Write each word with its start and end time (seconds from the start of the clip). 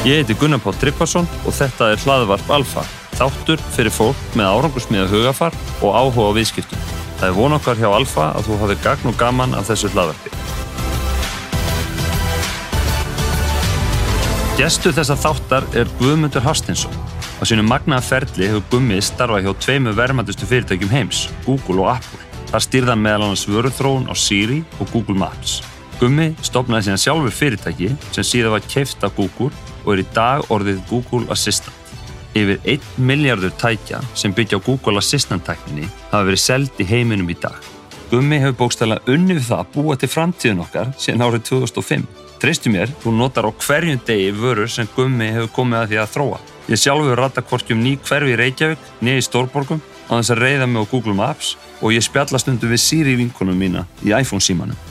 Ég 0.00 0.22
heiti 0.22 0.32
Gunnar 0.40 0.62
Páll 0.64 0.78
Tryggvason 0.80 1.26
og 1.44 1.52
þetta 1.52 1.90
er 1.92 2.00
hlaðvarp 2.00 2.46
Alfa, 2.56 2.86
þáttur 3.18 3.60
fyrir 3.74 3.92
fólk 3.92 4.16
með 4.32 4.48
árangusmiða 4.48 5.10
hugafar 5.10 5.52
og 5.84 5.92
áhuga 5.92 6.30
á 6.32 6.36
viðskiptum. 6.38 6.86
Það 7.20 7.26
er 7.26 7.34
von 7.36 7.56
okkar 7.58 7.76
hjá 7.76 7.88
Alfa 7.92 8.30
að 8.38 8.48
þú 8.48 8.56
hafi 8.62 8.76
gagn 8.80 9.10
og 9.10 9.18
gaman 9.20 9.52
af 9.58 9.68
þessu 9.68 9.90
hlaðvarpi. 9.92 10.32
Gestu 14.56 14.94
þessa 14.96 15.20
þáttar 15.20 15.68
er 15.76 15.92
Guðmundur 16.00 16.48
Hastinsson. 16.48 16.96
Á 17.36 17.44
sínum 17.44 17.68
magnaða 17.68 18.06
ferli 18.08 18.48
hefur 18.48 18.64
Gummi 18.72 19.04
starfað 19.04 19.50
hjá 19.50 19.52
tveimu 19.66 19.92
verðmæntustu 20.00 20.48
fyrirtækjum 20.48 20.96
heims, 20.96 21.26
Google 21.44 21.84
og 21.84 21.98
Apple. 21.98 22.24
Það 22.54 22.70
stýrðan 22.70 23.04
meðal 23.04 23.26
annars 23.28 23.44
vöruþróun 23.44 24.08
á 24.08 24.16
Siri 24.16 24.62
og 24.80 24.88
Google 24.96 25.20
Maps. 25.20 25.60
Gummi 26.00 26.32
stopnaði 26.40 26.88
síðan 26.88 27.04
sjálfur 27.04 27.36
fyrirtæki 27.36 27.92
sem 28.14 28.24
síðan 28.24 28.56
var 28.56 28.64
keift 28.64 29.04
af 29.04 29.12
Google 29.20 29.52
og 29.90 29.96
er 29.96 30.04
í 30.04 30.08
dag 30.14 30.46
orðið 30.54 30.80
Google 30.86 31.26
Assistant. 31.34 31.74
Yfir 32.38 32.60
1 32.70 32.84
miljardur 33.02 33.50
tækja 33.58 33.98
sem 34.14 34.30
byggja 34.34 34.60
á 34.62 34.66
Google 34.66 35.00
Assistant-tækninni 35.02 35.88
hafa 36.12 36.28
verið 36.28 36.42
seld 36.44 36.78
í 36.78 36.86
heiminum 36.86 37.30
í 37.32 37.34
dag. 37.42 37.58
Gummi 38.10 38.38
hefur 38.42 38.56
bókstæðilega 38.60 39.14
unni 39.14 39.34
við 39.34 39.48
það 39.48 39.64
að 39.64 39.72
búa 39.74 39.96
til 39.98 40.10
framtíðun 40.10 40.62
okkar 40.64 40.92
síðan 40.98 41.24
árið 41.26 41.44
2005. 41.50 42.06
Treystu 42.40 42.72
mér, 42.72 42.92
þú 43.02 43.12
notar 43.18 43.50
á 43.50 43.52
hverjum 43.52 44.00
degi 44.06 44.30
vörur 44.34 44.70
sem 44.70 44.88
Gummi 44.94 45.32
hefur 45.34 45.50
komið 45.58 45.80
að 45.80 45.90
því 45.90 46.00
að 46.02 46.12
þróa. 46.14 46.40
Ég 46.70 46.82
sjálfur 46.84 47.18
rata 47.18 47.42
hvort 47.42 47.74
um 47.74 47.82
ný 47.82 47.96
hverfi 47.98 48.34
í 48.34 48.38
Reykjavík, 48.38 48.86
niður 49.02 49.22
í 49.22 49.26
Stórborgum, 49.26 49.82
á 50.06 50.12
þess 50.18 50.34
að 50.34 50.42
reyða 50.44 50.70
mig 50.70 50.86
á 50.86 50.90
Google 50.90 51.16
Maps 51.18 51.56
og 51.80 51.94
ég 51.94 52.06
spjalla 52.06 52.38
stundum 52.38 52.70
við 52.70 52.82
Siri 52.82 53.18
vinkunum 53.18 53.58
mína 53.58 53.86
í 54.06 54.14
iPhone 54.14 54.42
símanum. 54.42 54.89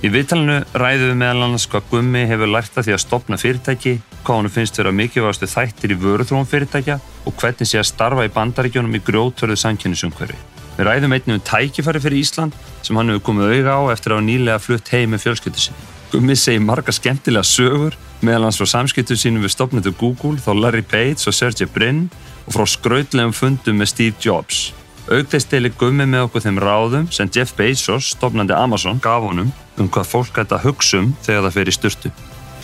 Í 0.00 0.08
viðtalinu 0.08 0.62
ræðum 0.80 1.10
við 1.10 1.18
meðal 1.20 1.42
annars 1.44 1.66
hvað 1.68 1.88
Gummi 1.90 2.22
hefur 2.24 2.48
lært 2.48 2.78
að 2.80 2.86
því 2.86 2.92
að 2.94 3.02
stopna 3.02 3.36
fyrirtæki, 3.36 3.90
hvað 4.24 4.38
hann 4.38 4.52
finnst 4.54 4.80
vera 4.80 4.92
mikilvægastu 4.96 5.48
þættir 5.52 5.92
í 5.92 5.98
vöruþróum 6.00 6.48
fyrirtækja 6.48 6.96
og 7.28 7.36
hvernig 7.36 7.68
sé 7.68 7.82
að 7.82 7.90
starfa 7.90 8.24
í 8.24 8.32
bandaríkjónum 8.32 8.96
í 8.96 9.02
grjótörðu 9.04 9.58
samkynnisumhverfi. 9.60 10.38
Við 10.78 10.88
ræðum 10.88 11.16
einnig 11.18 11.36
um 11.36 11.44
tækifæri 11.44 12.00
fyrir 12.00 12.22
Ísland 12.22 12.56
sem 12.80 12.96
hann 12.96 13.12
hefur 13.12 13.26
komið 13.28 13.52
auga 13.58 13.76
á 13.76 13.82
eftir 13.92 14.14
að 14.14 14.22
hafa 14.22 14.28
nýlega 14.30 14.64
flutt 14.64 14.88
heim 14.94 15.12
með 15.12 15.24
fjölskyldu 15.26 15.64
sinni. 15.66 15.88
Gummi 16.14 16.40
segir 16.40 16.64
marga 16.64 16.96
skemmtilega 16.96 17.44
sögur 17.44 18.00
meðal 18.24 18.48
hans 18.48 18.56
frá 18.56 18.72
samskiptu 18.72 19.20
sínum 19.20 19.44
við 19.44 19.52
stopnendur 19.52 19.98
Google, 20.00 20.40
þá 20.40 20.54
Larry 20.56 20.80
Page 20.80 21.28
og 21.28 21.36
Sergey 21.36 21.68
Brin 21.68 22.06
og 22.46 22.56
frá 22.56 22.64
skrautlegum 22.64 23.36
fundum 23.36 23.76
með 23.76 23.92
Steve 23.92 24.24
Jobs. 24.24 24.70
Augteist 25.10 25.50
deilir 25.50 25.72
Gummi 25.74 26.04
með 26.06 26.28
okkur 26.28 26.42
þeim 26.44 26.58
ráðum 26.62 27.06
sem 27.10 27.26
Jeff 27.34 27.56
Bezos, 27.58 28.12
stopnandi 28.12 28.54
Amazon, 28.54 29.00
gaf 29.02 29.24
honum 29.26 29.48
um 29.82 29.88
hvað 29.90 30.06
fólk 30.06 30.36
ætti 30.38 30.54
að 30.54 30.68
hugsa 30.68 31.00
um 31.00 31.08
þegar 31.26 31.48
það 31.48 31.56
fer 31.56 31.70
í 31.70 31.74
styrtu. 31.74 32.12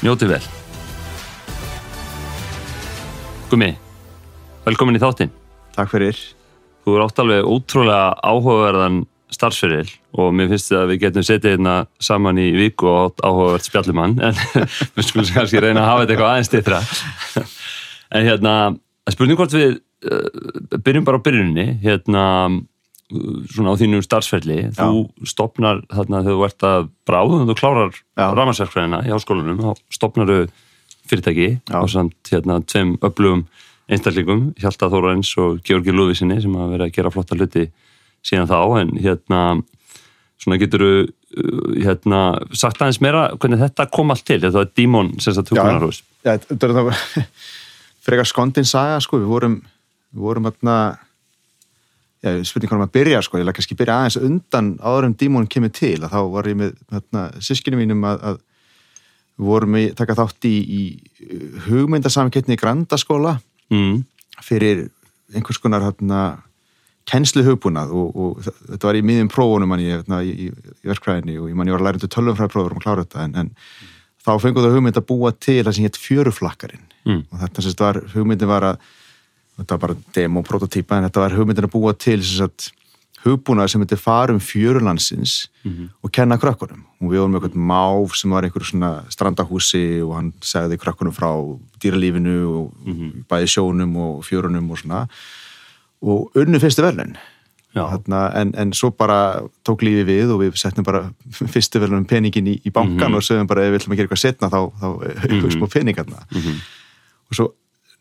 Njóti 0.06 0.28
vel. 0.30 0.38
Gummi, 3.50 3.72
velkomin 4.68 5.00
í 5.00 5.02
þáttinn. 5.02 5.34
Takk 5.74 5.90
fyrir. 5.90 6.22
Þú 6.86 6.94
er 6.94 7.04
átt 7.08 7.18
alveg 7.24 7.50
ótrúlega 7.50 8.14
áhugaverðan 8.22 9.02
starfsferil 9.34 9.90
og 10.14 10.30
mér 10.38 10.52
finnst 10.52 10.70
þetta 10.70 10.84
að 10.84 10.92
við 10.92 11.02
getum 11.02 11.26
setið 11.26 11.56
hérna 11.56 11.76
saman 11.98 12.38
í 12.38 12.46
viku 12.54 12.86
og 12.92 13.00
átt 13.08 13.26
áhugavert 13.26 13.66
spjallumann 13.66 14.20
en 14.22 14.38
við 14.94 15.08
skulum 15.08 15.32
kannski 15.34 15.66
reyna 15.66 15.82
að 15.82 15.90
hafa 15.90 16.06
þetta 16.06 16.14
eitthvað 16.14 16.30
aðeins 16.30 16.52
stýttra. 16.52 16.82
En 18.14 18.30
hérna, 18.30 18.52
spurning 19.14 19.38
hvort 19.38 19.54
við 19.54 19.76
uh, 20.08 20.78
byrjum 20.82 21.06
bara 21.06 21.20
á 21.20 21.26
byrjunni, 21.26 21.66
hérna 21.84 22.24
svona 23.54 23.70
á 23.70 23.78
þínu 23.78 24.00
starfsferli, 24.02 24.72
þú 24.74 25.04
stopnar 25.30 25.84
þarna 25.92 26.24
þegar 26.26 26.38
þú 26.40 26.46
ert 26.48 26.64
að 26.66 26.88
bráðu 27.06 27.36
og 27.36 27.50
þú 27.50 27.54
klárar 27.60 28.00
ramarsverkfræðina 28.18 29.04
í 29.06 29.12
háskólanum, 29.14 29.60
þá 29.62 29.94
stopnar 29.94 30.32
þau 30.32 30.40
fyrirtæki 31.06 31.48
Já. 31.70 31.78
á 31.78 31.86
samt 31.86 32.32
hérna 32.32 32.58
tveim 32.66 32.96
öflugum 33.06 33.44
einstaklingum, 33.86 34.48
Hjalta 34.58 34.90
Þórains 34.90 35.30
og 35.38 35.60
Georgi 35.62 35.94
Lúðvísinni 35.94 36.40
sem 36.42 36.58
hafa 36.58 36.72
verið 36.72 36.88
að 36.88 36.96
gera 36.96 37.12
flotta 37.14 37.38
hluti 37.38 37.68
síðan 38.26 38.50
þá, 38.50 38.58
en 38.80 38.90
hérna 38.98 39.42
svona 40.42 40.58
getur 40.58 40.82
hérna, 41.82 42.20
sagt 42.56 42.80
aðeins 42.80 43.00
meira 43.04 43.28
hvernig 43.36 43.60
þetta 43.60 43.86
kom 43.92 44.10
allt 44.10 44.26
til, 44.26 44.40
þetta 44.40 44.64
var 44.64 44.72
Dímon 44.76 45.14
sem 45.22 45.34
sagt 45.36 45.52
hugunarhús. 45.52 46.02
Já, 46.24 46.36
þetta 46.42 46.68
er 46.68 46.74
það 46.76 46.90
frekar 48.06 48.28
skondin 48.28 48.68
saga, 48.68 49.00
sko, 49.02 49.18
við 49.22 49.30
vorum 49.32 49.58
við 50.14 50.22
vorum 50.22 50.48
hérna 50.48 50.76
já, 52.22 52.30
spurning 52.46 52.70
hvað 52.70 52.80
um 52.80 52.86
að 52.86 52.94
byrja, 52.96 53.22
sko, 53.26 53.40
ég 53.40 53.46
lag 53.48 53.56
kannski 53.58 53.76
byrja 53.78 53.96
aðeins 54.00 54.18
undan 54.22 54.72
áður 54.80 55.08
en 55.10 55.16
dímon 55.20 55.48
kemur 55.50 55.72
til. 55.74 55.98
Að 56.06 56.14
þá 56.14 56.20
var 56.32 56.50
ég 56.50 56.58
með 56.62 56.76
hérna, 56.94 57.24
sískinu 57.44 57.80
mínum 57.80 58.06
að, 58.08 58.22
að 58.30 58.40
við 59.36 59.50
vorum 59.50 59.76
að 59.78 59.90
taka 59.98 60.16
þátt 60.22 60.48
í, 60.48 60.56
í 60.56 60.82
hugmyndasamkettni 61.68 62.56
í 62.56 62.60
Grandaskóla 62.62 63.38
Mm. 63.66 64.04
fyrir 64.46 64.84
einhvers 65.34 65.58
konar 65.58 65.82
hérna, 65.82 66.38
kennslu 67.10 67.42
hugbúnað 67.42 67.90
og, 67.98 68.12
og 68.14 68.44
þetta 68.44 68.86
var 68.86 68.98
í 68.98 69.02
miðjum 69.02 69.30
prófunum 69.32 69.72
manni, 69.72 69.88
hérna, 69.90 70.20
í, 70.22 70.30
í, 70.30 70.46
í 70.54 70.90
verkfræðinni 70.90 71.34
og 71.42 71.48
ég 71.50 71.58
manni 71.58 71.74
var 71.74 71.82
að 71.82 71.88
læra 71.88 71.98
undir 71.98 72.12
tölvumfræðprófur 72.14 72.76
og 72.76 72.84
klára 72.84 73.02
þetta 73.02 73.24
en, 73.24 73.34
en 73.42 73.50
þá 74.22 74.30
fengur 74.42 74.62
það 74.66 74.76
hugmynd 74.78 75.00
að 75.02 75.08
búa 75.10 75.32
til 75.34 75.58
það 75.64 75.74
sem 75.74 75.86
hétt 75.88 75.98
fjöruflakkarinn 76.02 76.85
Mm. 77.06 77.22
og 77.30 77.42
þetta 77.44 77.62
sagt 77.62 77.82
var, 77.84 78.00
hugmyndin 78.14 78.50
var 78.50 78.72
að 78.72 78.80
þetta 79.56 79.76
var 79.76 79.82
bara 79.84 80.00
demo 80.16 80.42
prototýpa 80.44 80.98
en 80.98 81.06
þetta 81.06 81.22
var 81.22 81.36
hugmyndin 81.36 81.68
að 81.68 81.74
búa 81.76 81.94
til 81.96 82.18
sagt, 82.26 82.72
hugbúnað 83.26 83.70
sem 83.72 83.80
myndi 83.82 83.98
fara 83.98 84.34
um 84.34 84.40
fjörulandsins 84.42 85.48
og 86.02 86.12
kenna 86.12 86.36
krökkunum. 86.38 86.84
Og 87.00 87.10
við 87.10 87.22
vorum 87.22 87.32
með 87.34 87.46
eitthvað 87.46 87.68
máf 87.70 88.16
sem 88.16 88.30
var 88.30 88.44
einhver 88.44 88.64
svona 88.64 88.90
strandahúsi 89.10 90.02
og 90.04 90.12
hann 90.14 90.32
segði 90.40 90.78
krökkunum 90.78 91.14
frá 91.16 91.30
dýralífinu 91.82 92.36
og 92.52 92.72
bæði 93.30 93.48
sjónum 93.54 93.96
og 93.96 94.24
fjörunum 94.24 94.70
og 94.70 94.78
svona. 94.78 95.06
Og 96.02 96.30
unnu 96.36 96.60
fyrstu 96.62 96.84
verðin 96.84 97.16
en, 98.40 98.54
en 98.56 98.72
svo 98.72 98.90
bara 98.90 99.42
tók 99.66 99.82
lífi 99.84 100.04
við 100.08 100.32
og 100.32 100.40
við 100.40 100.56
settum 100.56 100.84
bara 100.84 101.10
fyrstu 101.54 101.80
verðunum 101.82 102.06
peningin 102.08 102.46
í, 102.48 102.60
í 102.64 102.70
bankan 102.72 103.14
og 103.14 103.24
sögum 103.24 103.46
bara 103.46 103.66
ef 103.66 103.74
við 103.74 103.80
ætlum 103.80 103.92
að 103.92 104.00
gera 104.00 104.08
eitthvað 104.08 104.22
setna 104.22 104.48
þá, 104.48 104.60
þá 104.80 104.88
við 105.28 105.52
smá 105.56 105.66
peningarna 105.72 106.22
og 107.30 107.38
svo 107.38 107.48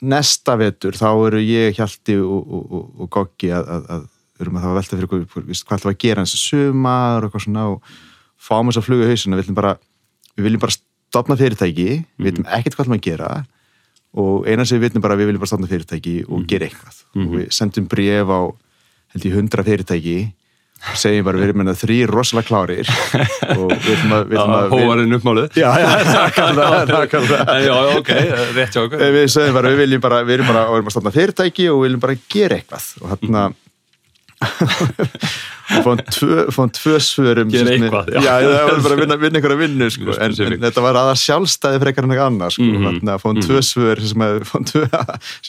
næsta 0.06 0.58
vetur 0.60 0.98
þá 0.98 1.08
eru 1.28 1.40
ég 1.42 1.78
Hjalti 1.78 2.18
og, 2.20 2.44
og, 2.44 2.66
og, 2.66 2.86
og 3.06 3.12
Goggi 3.16 3.52
að, 3.56 3.72
að, 3.78 3.88
að 3.96 4.44
erum 4.44 4.58
að 4.60 4.66
það 4.66 4.72
var 4.72 4.80
velta 4.82 5.00
fyrir 5.00 5.12
hvað 5.14 5.78
ætlum 5.80 5.94
að 5.94 6.02
gera 6.04 6.24
eins 6.26 6.36
og 6.36 6.42
sumar 6.42 7.24
og 7.24 7.30
eitthvað 7.30 7.46
svona 7.46 7.68
og 7.72 7.92
fáum 8.36 8.70
þess 8.70 8.82
að 8.82 8.88
fluga 8.90 9.10
hausina 9.10 9.38
við, 9.38 9.46
ætlum 9.46 9.60
bara, 9.62 9.76
við 10.36 10.48
viljum 10.50 10.64
bara 10.66 10.76
stopna 10.76 11.38
fyrirtæki 11.40 11.90
við 11.96 12.28
veitum 12.28 12.50
ekkert 12.58 12.76
hvað 12.76 12.86
ætlum 12.86 12.98
að 12.98 13.06
gera 13.06 13.30
og 14.16 14.48
eina 14.48 14.66
sem 14.68 14.80
við 14.80 14.90
veitum 14.90 15.04
bara 15.04 15.18
við 15.20 15.30
viljum 15.30 15.44
bara 15.44 15.52
stopna 15.52 15.70
fyrirtæki 15.72 16.16
og 16.28 16.46
gera 16.48 16.70
eitthvað. 16.70 17.00
Og 17.20 17.32
við 17.36 17.48
sendum 17.56 17.88
bref 17.92 18.32
á 18.32 18.42
held 19.16 19.28
ég 19.28 19.36
hundra 19.36 19.66
fyrirtæki 19.68 20.18
segjum 20.94 21.26
bara 21.28 21.42
við 21.42 21.50
erum 21.50 21.62
með 21.64 21.80
þrý 21.82 21.98
rosalega 22.12 22.48
klárir 22.50 22.92
og 23.60 23.74
við 23.74 23.92
ætlum 23.96 24.16
að, 24.20 24.70
Hóvarinn 24.76 25.18
uppmálið. 25.18 25.60
já, 25.60 25.70
já, 25.82 25.90
nákvæmlega 26.92 27.60
Já, 27.66 27.76
ok, 27.98 28.12
rétt 28.56 28.76
hjá 28.76 28.82
okkur. 28.86 29.06
Við 29.18 29.30
sögum 29.34 29.58
bara, 29.60 29.72
við 29.74 29.84
viljum 29.86 30.04
bara, 30.06 30.24
við 30.28 30.40
erum 30.40 30.52
bara, 30.52 30.66
við 30.70 30.80
erum 30.82 30.90
að 30.92 30.96
stofna 30.98 31.16
fyrirtæki 31.16 31.70
og 31.72 31.80
við 31.82 31.88
viljum 31.90 32.04
bara 32.06 32.18
gera 32.36 32.60
eitthvað 32.60 32.90
og 33.02 33.14
hérna 33.16 33.46
og 35.76 35.88
fáum 36.54 36.70
tvö, 36.72 36.98
svörum 37.02 37.50
Gera 37.54 37.74
eitthvað, 37.74 38.12
já. 38.14 38.20
já, 38.22 38.34
það 38.46 38.68
var 38.70 38.82
bara 38.86 38.96
að 38.96 39.02
vinna, 39.02 39.18
vinna 39.24 39.40
einhverja 39.40 39.60
vinnu 39.64 39.88
sko. 39.94 40.16
En, 40.22 40.36
en 40.46 40.66
þetta 40.68 40.84
var 40.86 41.00
aðað 41.02 41.20
sjálfstæði 41.24 41.82
frekar 41.84 42.06
en 42.06 42.14
eitthvað 42.14 42.30
annað 42.32 42.54
sko. 42.56 42.68
Mhm. 42.70 42.86
þannig 42.86 43.14
að 43.16 43.24
fáum 43.24 43.42
tvö 43.46 43.62
svör 43.66 44.04
sem, 44.06 44.26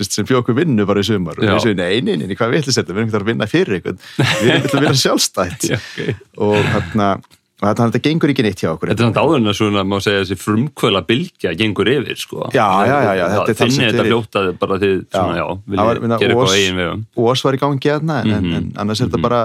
sem, 0.00 0.10
sem 0.16 0.28
bjóku 0.32 0.56
vinnu 0.56 0.86
bara 0.88 1.04
í 1.04 1.08
sumar 1.10 1.36
og 1.40 1.44
Já. 1.44 1.52
við 1.54 1.66
sögum, 1.66 1.82
nei, 1.82 2.00
nei, 2.00 2.16
nei, 2.24 2.36
hvað 2.38 2.54
við 2.54 2.62
ætlum 2.64 2.76
setja 2.78 2.96
við 2.96 3.02
erum 3.02 3.10
ekki 3.10 3.20
að 3.20 3.30
vinna 3.30 3.50
fyrir 3.52 3.78
eitthvað 3.78 3.98
við 4.16 4.50
erum 4.50 4.66
ekki 4.66 4.78
að 4.80 4.86
vinna 4.86 5.02
sjálfstætt 5.04 5.68
Já, 5.72 5.76
ok. 5.82 6.24
og 6.48 6.56
þarna 6.72 7.10
og 7.56 7.64
þetta, 7.70 7.84
þetta 7.88 8.00
gengur 8.04 8.30
ekki 8.34 8.44
neitt 8.44 8.60
hjá 8.60 8.68
okkur 8.74 8.90
Þetta 8.92 9.00
er 9.02 9.06
samt 9.08 9.20
áður 9.22 9.36
en 9.40 9.48
að 9.48 9.54
svona, 9.56 9.82
má 9.88 9.96
segja, 10.04 10.22
þessi 10.26 10.36
frumkvöla 10.42 11.00
bylgja 11.08 11.54
gengur 11.56 11.88
yfir, 11.88 12.18
sko. 12.20 12.50
Já, 12.52 12.66
já, 12.84 12.96
já, 13.06 13.12
já, 13.16 13.24
þetta 13.32 13.40
er 13.40 13.46
Finni 13.46 13.60
talsvert 13.62 13.86
þetta 13.86 14.02
verið- 14.02 14.12
fljótaði 14.12 14.52
bara 14.60 14.78
því, 14.82 14.90
svona, 15.10 15.36
já, 15.40 15.46
Það 15.46 16.00
minna, 16.02 16.18
gera 16.20 16.34
eitthvað 16.36 16.56
eigin 16.58 16.76
vegum. 16.82 17.04
Ós 17.16 17.44
var 17.46 17.54
í 17.56 17.60
gangi 17.62 17.92
aðna 17.94 18.18
en, 18.20 18.28
Mhm. 18.28 18.36
en, 18.36 18.54
en 18.60 18.72
annars 18.84 19.00
er 19.00 19.06
þetta 19.08 19.22
bara 19.22 19.40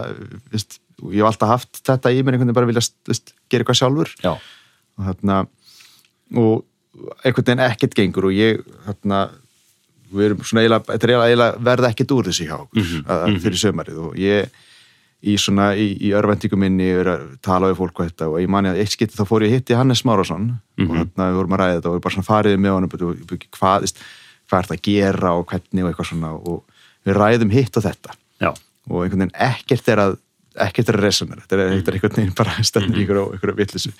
vist, 0.51 0.79
ég 1.01 1.21
hef 1.23 1.29
alltaf 1.31 1.47
haft 1.55 1.83
þetta 1.87 2.11
í 2.11 2.19
mér 2.21 2.33
einhvern 2.35 2.51
veginn 2.51 2.53
bara 2.59 2.67
vilja 2.67 2.83
vist, 3.07 3.33
gera 3.49 3.63
eitthvað 3.63 3.79
sjálfur 3.79 4.09
Já. 4.21 4.31
og 4.35 5.05
þarna 5.07 5.47
og 6.35 6.65
einhvern 7.23 7.45
veginn 7.47 7.63
ekkert 7.71 7.95
gengur 7.95 8.25
og 8.27 8.35
ég 8.35 8.59
þarna 8.85 9.29
við 10.11 10.25
erum 10.27 10.43
svona 10.43 10.61
eiginlega, 10.65 10.83
þetta 10.91 11.07
er 11.07 11.15
eiginlega, 11.15 11.57
verða 11.63 11.89
ekkert 11.93 12.11
úr 12.11 12.27
þessu 12.27 12.45
hjá 12.49 12.57
okkur 12.59 12.83
Mhm, 12.83 13.05
að, 13.07 13.39
fyrir 13.39 13.59
sömarið 13.63 13.97
og 14.03 14.15
ég 14.19 14.49
í 15.21 15.35
svona, 15.37 15.71
í, 15.77 15.87
í 16.01 16.09
örvendingum 16.17 16.59
minni 16.63 16.87
að 16.97 17.25
tala 17.45 17.67
við 17.69 17.77
fólk 17.77 17.99
og 18.01 18.07
þetta 18.09 18.29
og 18.31 18.39
ég 18.41 18.49
mani 18.49 18.71
að 18.71 18.79
eitt 18.81 18.93
skipti 18.95 19.17
þá 19.19 19.25
fór 19.29 19.43
ég 19.45 19.51
að 19.51 19.55
hitti 19.59 19.77
Hannes 19.77 20.01
Márásson 20.07 20.47
Mhm. 20.81 20.89
og 20.89 20.95
þarna 20.97 21.27
við 21.29 21.35
vorum 21.37 21.53
að 21.53 21.59
ræða 21.61 21.75
þetta 21.77 21.89
og 21.91 21.95
við 21.97 22.01
bara 22.07 22.15
svona 22.15 22.29
farið 22.31 22.57
með 22.57 22.73
honum 22.73 22.89
hvað, 22.89 23.93
hvað 24.49 24.59
er 24.59 24.65
það 24.67 24.75
að 24.77 24.81
gera 24.87 25.33
og 25.37 25.45
hvernig 25.51 25.83
og 25.85 25.89
eitthvað 25.91 26.09
svona 26.09 26.31
og 26.33 26.63
við 27.05 27.19
ræðum 27.21 27.51
hitt 27.53 27.77
og 27.77 27.83
þetta. 27.85 28.15
Já. 28.41 28.49
og 28.89 29.03
einhvern 29.05 29.21
veginn 29.21 29.37
ekkert 29.37 29.87
er 29.93 29.99
að 30.01 30.17
ekkert 30.65 30.89
er 30.89 30.97
að 30.97 31.03
resonera, 31.05 31.41
þetta 31.45 31.53
er, 31.61 31.69
þetta 31.77 31.91
er 31.91 31.95
einhvern 31.99 32.15
veginn 32.17 32.33
bara 32.35 32.63
stefnir 32.65 33.03
ykkur 33.05 33.19
og 33.21 33.35
ykkur 33.37 33.53
vitlisu 33.55 33.91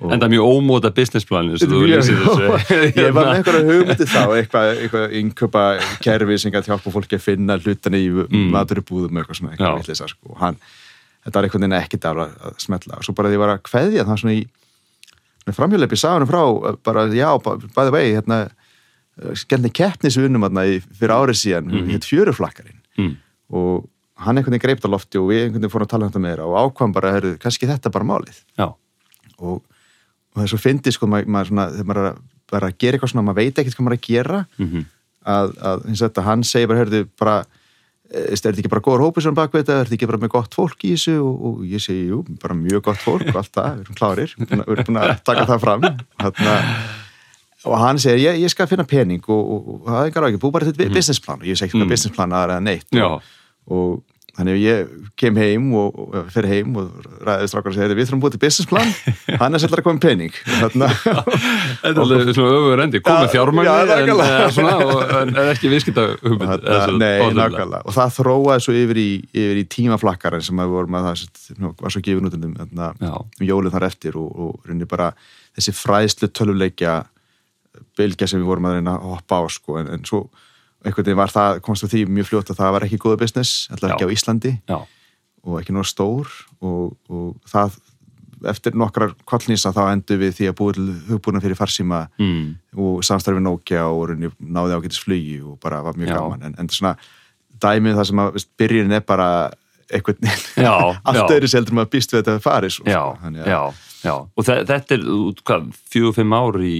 En 0.00 0.16
það 0.16 0.26
er 0.26 0.32
mjög 0.32 0.50
ómóta 0.54 0.90
businessplan 0.96 1.50
eins 1.52 1.64
og 1.66 1.72
þú 1.74 1.80
lýsir 1.84 2.20
þessu. 2.22 2.76
ég 3.02 3.10
var 3.12 3.26
með 3.26 3.34
einhverja 3.34 3.64
hugmyndi 3.66 4.06
þá 4.08 4.22
eitthvað, 4.38 4.70
eitthvað 4.84 5.16
innköpa 5.18 5.64
kerfi 6.00 6.38
sem 6.40 6.54
gæti 6.54 6.72
hjálpa 6.72 6.92
fólki 6.94 7.18
að 7.18 7.26
finna 7.26 7.58
hlutana 7.60 8.00
í 8.00 8.06
mm. 8.08 8.46
maturubúðum 8.54 9.20
eitthvað 9.20 9.40
svona, 9.40 9.52
eitthvað 9.52 9.82
vitleisa 9.82 10.08
sko. 10.08 10.38
hann, 10.40 10.56
þetta 11.26 11.36
var 11.36 11.48
einhvern 11.48 11.66
veginn 11.66 11.76
ekkit 11.82 12.08
að, 12.08 12.22
að 12.24 12.56
smetla 12.64 12.96
og 12.96 13.04
svo 13.04 13.16
bara 13.18 13.28
því 13.28 13.36
ég 13.36 13.44
var 13.44 13.52
að 13.52 13.62
kveðja 13.68 14.06
það 14.08 14.22
svona 14.22 14.38
í 14.38 14.42
framhjóðleipi 15.50 16.00
saganum 16.00 16.30
frá, 16.30 16.42
bara 16.86 17.06
já, 17.12 17.28
bæði 17.76 17.94
vegi 17.96 18.16
hérna, 18.16 18.42
skemmni 19.36 19.72
keppnisvunum 19.74 20.46
fyrir 20.48 21.16
árið 21.16 21.40
síðan, 21.42 21.72
mm. 21.72 21.88
hétt 21.92 22.08
fjöruflakkarinn 22.08 22.80
mm. 22.96 23.16
og 23.58 23.88
hann 24.20 24.36
einhvern 24.36 24.54
veginn 24.54 24.64
greipt 24.64 24.84
á 24.84 24.92
lofti 24.92 25.20
og 25.20 25.30
við 25.30 25.46
einhvern 25.46 25.60
veginn 25.60 25.72
fórum 25.72 25.88
að 25.88 25.92
tala 25.94 26.06
um 26.06 26.12
þetta 26.12 26.24
meira 26.24 26.46
og 26.48 26.56
ákvæm 26.60 26.94
bara, 26.96 27.12
herru, 27.16 27.34
kannski 27.40 27.68
þetta 27.68 27.92
bara 27.92 28.08
málið 28.08 28.40
já. 28.56 28.66
og 29.40 29.60
og 30.30 30.40
það 30.40 30.44
er 30.46 30.52
svo 30.52 30.60
fyndið 30.62 30.96
sko 30.96 31.08
maður 31.10 31.48
svona, 31.50 31.68
þegar 31.74 31.88
maður 31.90 32.10
er 32.10 32.66
að 32.66 32.76
gera 32.82 32.98
eitthvað 32.98 33.12
svona 33.12 33.26
maður 33.26 33.40
veit 33.40 33.62
ekkert 33.62 33.78
hvað 33.78 33.86
maður 33.86 33.96
er 33.96 34.00
að 34.00 34.06
gera 34.08 34.42
mm 34.44 34.68
-hmm. 34.68 34.84
að, 35.34 35.56
að 35.70 35.88
eins 35.88 36.00
og 36.00 36.04
þetta, 36.06 36.26
hann 36.28 36.44
segir 36.46 36.70
bara 36.70 36.82
hörðu 36.84 37.02
bara, 37.18 37.36
eh, 38.10 38.24
er 38.30 38.36
þetta 38.36 38.62
ekki 38.62 38.72
bara 38.74 38.84
góður 38.86 39.04
hópið 39.06 39.26
sem 39.26 39.38
bakveit 39.38 39.68
eða 39.68 39.80
er 39.80 39.90
þetta 39.90 39.98
ekki 39.98 40.10
bara 40.12 40.22
með 40.22 40.32
gott 40.36 40.54
fólk 40.54 40.86
í 40.86 40.94
þessu? 40.94 41.16
Og, 41.18 41.44
og 41.48 41.66
ég 41.66 41.84
segi, 41.84 42.06
jú, 42.12 42.22
bara 42.42 42.54
mjög 42.54 42.82
gott 42.88 43.02
fólk 43.02 43.26
og 43.26 43.40
allt 43.42 43.54
það, 43.54 43.70
við 43.74 43.84
erum 43.84 44.00
klárir, 44.00 44.34
við 44.38 44.56
erum 44.58 44.84
búin 44.86 45.02
að 45.02 45.14
taka 45.24 45.46
það 45.50 45.62
fram. 45.66 45.88
Þarna, 46.20 46.56
og 47.64 47.76
hann 47.76 47.98
segir, 48.00 48.22
ég, 48.24 48.40
ég 48.40 48.50
skal 48.50 48.70
finna 48.70 48.86
pening 48.88 49.26
og, 49.28 49.42
og, 49.54 49.68
og 49.74 49.90
það 49.90 50.16
er 50.16 50.28
ekki 50.30 50.42
bú 50.42 50.50
bara 50.54 50.70
þetta 50.70 50.82
mm 50.82 50.88
-hmm. 50.88 50.96
businessplan. 50.96 51.42
Og 51.42 51.46
ég 51.46 51.58
segi 51.58 51.68
ekki 51.68 51.82
hvað 51.82 51.92
businessplan 51.94 52.32
aðra 52.32 52.60
neitt. 52.60 52.86
Og 53.70 54.02
Þannig 54.36 54.56
að 54.56 54.62
ég 54.62 54.90
kem 55.18 55.38
heim 55.40 55.66
og, 55.78 55.96
og 56.00 56.28
fer 56.32 56.46
heim 56.48 56.76
og 56.78 57.08
ræðist 57.26 57.56
rákar 57.56 57.72
og 57.72 57.76
segir 57.76 57.96
við 57.98 58.08
þurfum 58.08 58.22
búið 58.22 58.36
til 58.36 58.40
businessplan, 58.44 58.92
hann 59.42 59.56
er 59.56 59.62
svolítið 59.62 59.82
að 59.82 59.86
koma 59.88 60.02
pening. 60.04 60.38
Þetta 60.60 61.90
er 61.90 62.00
alveg 62.04 62.32
svona 62.36 62.56
öfur 62.60 62.82
endi, 62.84 63.02
komið 63.06 63.34
fjármæli 63.34 63.72
en, 63.74 64.22
en, 64.62 65.34
en 65.34 65.50
ekki 65.50 65.72
viðskipta 65.72 66.06
hugmynd. 66.22 66.68
Nei, 67.00 67.26
nákvæmlega. 67.36 67.82
Og 67.84 67.96
það 67.96 68.16
þróaði 68.20 68.66
svo 68.66 68.76
yfir 68.80 69.02
í, 69.02 69.08
yfir 69.34 69.62
í 69.62 69.66
tímaflakkarinn 69.76 70.46
sem 70.46 70.62
við 70.62 70.74
vorum 70.76 71.00
að 71.00 71.08
það 71.10 71.70
var 71.82 71.96
svo 71.96 72.04
gefin 72.06 72.30
út 72.30 72.38
um, 72.38 72.58
um 72.70 73.48
jólið 73.50 73.74
þar 73.76 73.88
eftir 73.90 74.20
og, 74.20 74.30
og 74.30 74.68
reynir 74.70 74.90
bara 74.90 75.10
þessi 75.56 75.74
fræðslu 75.74 76.30
töluleikja 76.30 77.00
bylgja 77.98 78.28
sem 78.30 78.40
við 78.40 78.50
vorum 78.50 78.68
að 78.70 78.78
reyna 78.78 78.96
að 78.98 79.10
hoppa 79.14 79.42
á 79.42 79.44
sko 79.52 79.78
en, 79.80 79.90
en 79.94 80.06
svo 80.06 80.24
einhvern 80.84 81.06
veginn 81.06 81.20
var 81.20 81.32
það, 81.32 81.60
komst 81.66 81.84
við 81.84 81.94
því 81.94 82.02
mjög 82.16 82.30
fljótt 82.30 82.52
að 82.52 82.60
það 82.62 82.74
var 82.76 82.86
ekki 82.86 83.00
góða 83.02 83.20
business, 83.20 83.68
alltaf 83.70 83.94
ekki 83.94 84.08
á 84.08 84.14
Íslandi 84.14 84.52
Já. 84.70 84.78
og 85.44 85.60
ekki 85.60 85.74
náttúrulega 85.76 85.92
stór 85.92 86.34
og, 86.60 86.94
og 87.10 87.50
það 87.50 87.78
eftir 88.50 88.76
nokkrar 88.78 89.14
kvallnýsa 89.28 89.72
þá 89.76 89.82
endur 89.90 90.20
við 90.22 90.36
því 90.38 90.50
að 90.50 90.58
búið 90.60 90.78
til 90.78 90.86
hugbúna 91.10 91.42
fyrir 91.44 91.58
farsíma 91.58 92.04
mm. 92.20 92.44
og 92.80 93.02
samstarfið 93.04 93.44
Nokia 93.44 93.86
og 93.88 94.14
náði 94.16 94.78
ágætis 94.78 95.02
flugi 95.02 95.40
og 95.44 95.58
bara 95.60 95.82
var 95.84 95.98
mjög 96.00 96.14
Já. 96.14 96.16
gaman 96.16 96.46
en, 96.48 96.54
en 96.60 96.70
svona 96.72 96.94
dæmið 97.60 97.98
það 97.98 98.08
sem 98.10 98.22
að 98.24 98.38
byrjun 98.60 98.96
er 98.96 99.04
bara 99.04 99.28
veginn 99.90 100.30
allt 101.04 101.34
öðru 101.34 101.50
seldur 101.50 101.76
maður 101.76 101.92
býst 101.96 102.14
við 102.14 102.22
að 102.22 102.30
þetta 102.30 102.36
sko. 102.72 102.86
Já, 102.88 103.02
já, 104.04 104.14
og 104.14 104.46
þetta 104.48 104.96
er 104.96 105.06
fjög-fimm 105.92 106.36
ár 106.36 106.60
í 106.64 106.76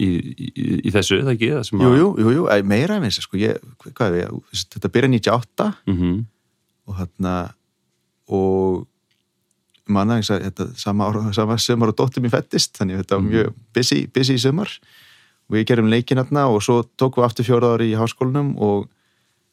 í, 0.00 0.08
í, 0.48 0.66
í 0.88 0.92
þessu, 0.94 1.20
það 1.24 1.34
ekki? 1.36 1.50
Jú, 1.76 1.90
jú, 1.98 2.10
jú, 2.24 2.34
jú, 2.38 2.44
meira 2.68 2.98
en 2.98 3.06
þessu, 3.06 3.24
sko, 3.26 3.40
ég, 3.40 3.58
hvað 3.88 4.20
er 4.20 4.30
það, 4.30 4.62
þetta 4.76 4.92
byrja 4.96 5.12
98 5.16 5.68
mm 5.86 5.98
-hmm. 5.98 6.22
og 6.86 7.00
þarna, 7.00 7.34
og 8.30 8.86
manna, 9.90 10.18
eins 10.20 10.30
og 10.30 10.42
þetta 10.44 10.68
sama, 10.78 11.10
sama 11.36 11.58
sömur 11.58 11.92
og 11.92 11.98
dóttir 11.98 12.22
mín 12.24 12.32
fættist, 12.32 12.76
þannig 12.78 12.98
að 12.98 13.02
þetta 13.04 13.16
var 13.16 13.24
mhm. 13.24 13.32
mjög 13.34 13.54
busy, 13.74 14.00
busy 14.14 14.38
sömur 14.38 14.70
og 15.50 15.56
við 15.56 15.66
gerum 15.66 15.90
leikin 15.90 16.20
hérna 16.20 16.46
og 16.50 16.62
svo 16.62 16.82
tókum 16.96 17.24
við 17.24 17.28
aftur 17.28 17.48
fjóra 17.48 17.72
ári 17.74 17.90
í 17.90 17.98
háskólinum 17.98 18.54
og 18.62 18.86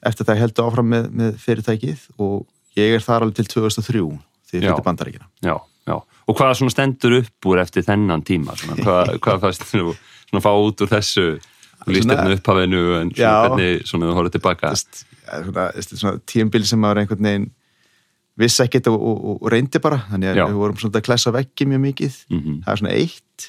eftir 0.06 0.28
það 0.28 0.44
heldur 0.44 0.70
áfram 0.70 0.92
með, 0.94 1.08
með 1.10 1.40
fyrirtækið 1.42 2.04
og 2.22 2.46
ég 2.78 2.98
er 2.98 3.04
þar 3.04 3.26
alveg 3.26 3.40
til 3.40 3.48
2003 3.56 4.04
því 4.48 4.62
fyrir 4.62 4.84
bandaríkina. 4.86 5.26
Já, 5.44 5.56
já, 5.90 5.96
og 5.98 6.38
hvað 6.38 6.54
svona 6.60 6.76
stendur 6.76 7.18
upp 7.22 7.50
úr 7.50 7.64
eftir 7.64 7.86
þennan 7.88 8.24
tíma, 8.28 8.56
svona, 8.60 8.78
hvað, 8.84 9.18
hvað 9.26 9.42
fannst 9.48 9.66
þú 9.72 9.96
svona 10.30 10.44
fá 10.44 10.52
út 10.54 10.82
úr 10.84 10.92
þessu 10.92 11.28
lístöfnu 11.88 12.36
upphafinu 12.38 12.84
en 13.02 13.14
svona 13.16 13.44
hvernig 13.46 13.86
svona 13.88 14.10
þú 14.10 14.18
horfður 14.18 14.36
tilbaka 14.36 14.74
svona, 14.74 15.70
svona 15.84 16.20
tíumbil 16.28 16.66
sem 16.68 16.82
maður 16.82 17.04
einhvern 17.04 17.30
veginn 17.30 17.50
vissi 18.38 18.64
ekkert 18.64 18.90
og, 18.92 18.98
og, 19.02 19.28
og 19.34 19.52
reyndi 19.52 19.82
bara. 19.84 20.00
Þannig 20.12 20.32
að 20.32 20.40
já. 20.40 20.46
við 20.46 20.60
vorum 20.62 20.82
svona 20.82 21.02
að 21.02 21.06
klessa 21.08 21.34
vekki 21.34 21.68
mjög 21.70 21.84
mikið. 21.88 22.18
Mm 22.30 22.42
-hmm. 22.42 22.58
það 22.66 22.74
er 22.74 22.82
svona 22.82 22.96
eitt. 22.96 23.48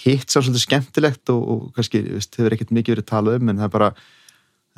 Hitt 0.00 0.30
sá 0.30 0.38
svona 0.38 0.62
skemmtilegt 0.62 1.32
og, 1.34 1.40
og 1.52 1.62
kannski 1.76 2.02
hefur 2.04 2.54
ekkert 2.54 2.74
mikið 2.76 2.94
verið 2.94 3.08
talað 3.08 3.40
um 3.40 3.48
en 3.48 3.62
það 3.62 3.68
er 3.68 3.76
bara 3.76 3.92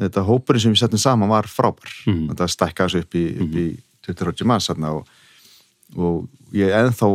þetta 0.03 0.27
hópurinn 0.29 0.63
sem 0.63 0.73
við 0.73 0.81
settum 0.81 1.03
saman 1.03 1.29
var 1.29 1.47
frábær. 1.51 1.91
Mm 2.07 2.15
-hmm. 2.15 2.29
þetta 2.31 2.49
stækkaðs 2.49 2.95
upp 3.03 3.15
í, 3.15 3.25
upp 3.43 3.55
í 3.55 3.67
20 4.07 4.47
manns 4.47 4.71
og 4.71 6.29
ég 6.53 6.73
ennþá 6.73 7.09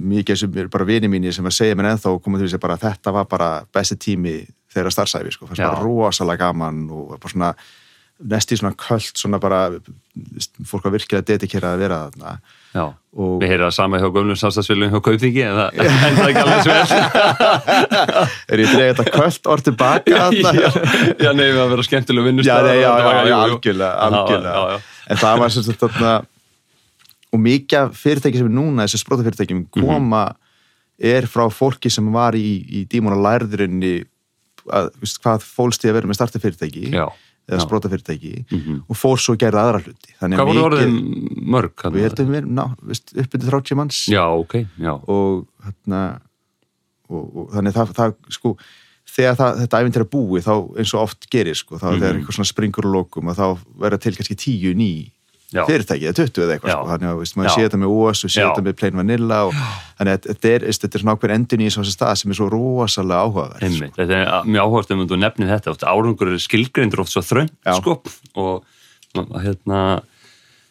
mikið 0.00 0.40
sem 0.42 0.56
er 0.62 0.70
bara 0.72 0.86
vini 0.88 1.10
mínir 1.12 1.34
sem 1.36 1.46
að 1.46 1.56
segja 1.58 1.76
mér 1.76 1.92
ennþá 1.92 2.14
komið 2.24 2.42
til 2.42 2.48
þess 2.48 2.58
að 2.58 2.64
bara, 2.64 2.80
þetta 2.80 3.14
var 3.16 3.28
bara 3.30 3.50
besti 3.74 3.98
tími 4.00 4.38
þeirra 4.70 4.94
starfsæfi 4.94 5.34
sko, 5.34 5.50
það 5.52 5.66
var 5.66 5.84
rosalega 5.84 6.48
gaman 6.48 6.82
og 6.94 7.14
bara 7.18 7.32
svona 7.34 7.52
næst 8.30 8.52
í 8.52 8.58
svona 8.60 8.76
kvöld 8.76 9.16
svona 9.16 9.40
bara 9.40 9.60
fólk 10.68 10.84
var 10.84 10.92
virkilega 10.92 11.24
dedikerað 11.24 11.76
að 11.76 11.82
vera 11.84 11.98
þarna. 12.10 12.32
Já, 12.74 12.82
og... 13.16 13.36
við 13.40 13.52
heyraðum 13.54 13.74
sama 13.74 14.00
hjá 14.02 14.06
gömlum 14.12 14.38
samstagsfélagum 14.38 14.92
hjá 14.92 15.04
Kaupþingi 15.06 15.44
en 15.46 15.56
það 15.56 15.78
enda 16.08 16.26
ekki 16.26 16.42
alveg 16.42 16.60
svo 16.66 16.74
Er 18.52 18.62
ég 18.62 18.74
dreyðið 18.74 18.90
þetta 18.90 19.06
kvöld 19.14 19.48
orð 19.54 19.66
tilbaka 19.70 20.18
þarna? 20.26 20.52
Já, 20.60 20.68
já 21.24 21.30
nefnum 21.32 21.62
að 21.64 21.72
vera 21.74 21.86
skemmtileg 21.88 22.28
vinnustöð 22.28 22.68
Já, 22.68 22.76
já, 22.76 22.92
já, 23.30 23.38
algjörlega, 23.40 23.94
algjörlega. 24.08 24.78
en 25.08 25.22
það 25.24 25.42
var 25.44 25.56
sem 25.56 25.66
sagt 25.66 25.86
þarna 25.86 26.14
og 27.30 27.42
mikið 27.42 27.78
af 27.78 27.96
fyrirtæki 27.98 28.40
sem 28.40 28.50
er 28.50 28.54
núna 28.56 28.86
þessi 28.86 29.02
sprótafyrirtækjum 29.04 29.64
mhm. 29.64 29.70
koma 29.74 30.24
mm 30.24 30.30
-hmm. 30.30 31.16
er 31.16 31.26
frá 31.26 31.46
fólki 31.50 31.90
sem 31.90 32.12
var 32.12 32.34
í, 32.34 32.64
í 32.66 32.86
dímona 32.86 33.16
lærðurinni 33.16 34.04
að, 34.68 34.90
veist, 35.00 35.20
hvað 35.22 35.44
fólst 35.44 35.84
ég 35.84 35.90
að 35.90 36.00
vera 36.00 36.10
með 36.10 36.18
startafyrirtæki 36.18 36.90
Já, 36.90 37.06
eða 37.48 37.60
sprótafyrirtæki 37.64 38.44
mm 38.50 38.58
-hmm. 38.58 38.82
og 38.88 38.96
fór 38.96 39.18
svo 39.18 39.34
að 39.34 39.42
gera 39.44 39.62
aðra 39.62 39.82
hluti 39.84 40.14
Þannig 40.20 40.38
Hvað 40.38 40.46
voru 40.46 40.64
orðin 40.64 40.98
mörg? 41.42 41.74
Við 41.92 42.02
heldum 42.02 42.30
við 42.30 43.00
uppbyrðið 43.22 43.50
30 43.50 43.74
manns 43.76 44.06
Já, 44.08 44.24
ok 44.26 44.54
Já. 44.78 44.92
og 45.08 45.46
hérna 45.64 46.20
og, 47.08 47.36
og 47.36 47.50
þannig 47.54 47.74
það, 47.74 47.94
það 47.94 48.14
sko 48.28 48.56
þegar 49.10 49.38
það, 49.38 49.60
þetta 49.62 49.80
æfint 49.80 49.96
er 49.96 50.04
að 50.04 50.12
búi 50.12 50.42
þá 50.44 50.54
eins 50.78 50.92
og 50.94 51.02
oft 51.02 51.26
gerir 51.30 51.58
sko, 51.58 51.78
þá 51.78 51.86
mm 51.86 51.90
-hmm. 51.90 52.00
þegar 52.00 52.18
eitthvað 52.18 52.36
svona 52.38 52.52
springur 52.52 52.86
og 52.86 52.94
lokum 52.94 53.30
og 53.30 53.36
þá 53.36 53.46
verða 53.80 53.98
til 53.98 54.14
kannski 54.16 54.36
tíu 54.38 54.74
ný 54.74 55.10
fyrirtæki 55.50 56.06
eða 56.06 56.16
20 56.20 56.44
eða 56.44 56.56
eitthvað 56.56 56.74
sko. 56.74 56.88
þannig 56.90 57.08
að 57.10 57.32
maður 57.40 57.54
sé 57.54 57.64
þetta 57.66 57.80
með 57.82 57.94
OS 57.96 58.24
og 58.24 58.32
sé 58.32 58.44
þetta 58.44 58.64
með 58.66 58.76
Plain 58.80 58.98
Vanilla 59.00 59.38
og 59.48 59.56
þannig 59.98 60.12
að 60.12 60.28
þetta 60.28 60.52
er, 60.52 60.66
þetta 60.70 60.90
er 60.98 61.04
svona 61.04 61.14
ákveð 61.16 61.34
endun 61.36 61.64
í 61.64 61.70
svona 61.74 61.94
stað 61.94 62.14
sem 62.20 62.34
er 62.34 62.38
svo 62.38 62.48
rosalega 62.52 63.24
áhugaverð 63.26 63.74
sko. 63.76 63.90
Þetta 63.98 64.20
er 64.20 64.50
mjög 64.50 64.68
áhugavert 64.68 64.94
um 64.94 65.02
að 65.04 65.10
þú 65.10 65.20
nefnir 65.24 65.52
þetta. 65.54 65.76
Árangur 65.90 66.32
skilgrindur 66.46 67.04
oft 67.04 67.14
svo 67.14 67.24
þrönd 67.26 67.54
sko, 67.80 67.98
og 68.38 68.64
hérna 69.42 69.82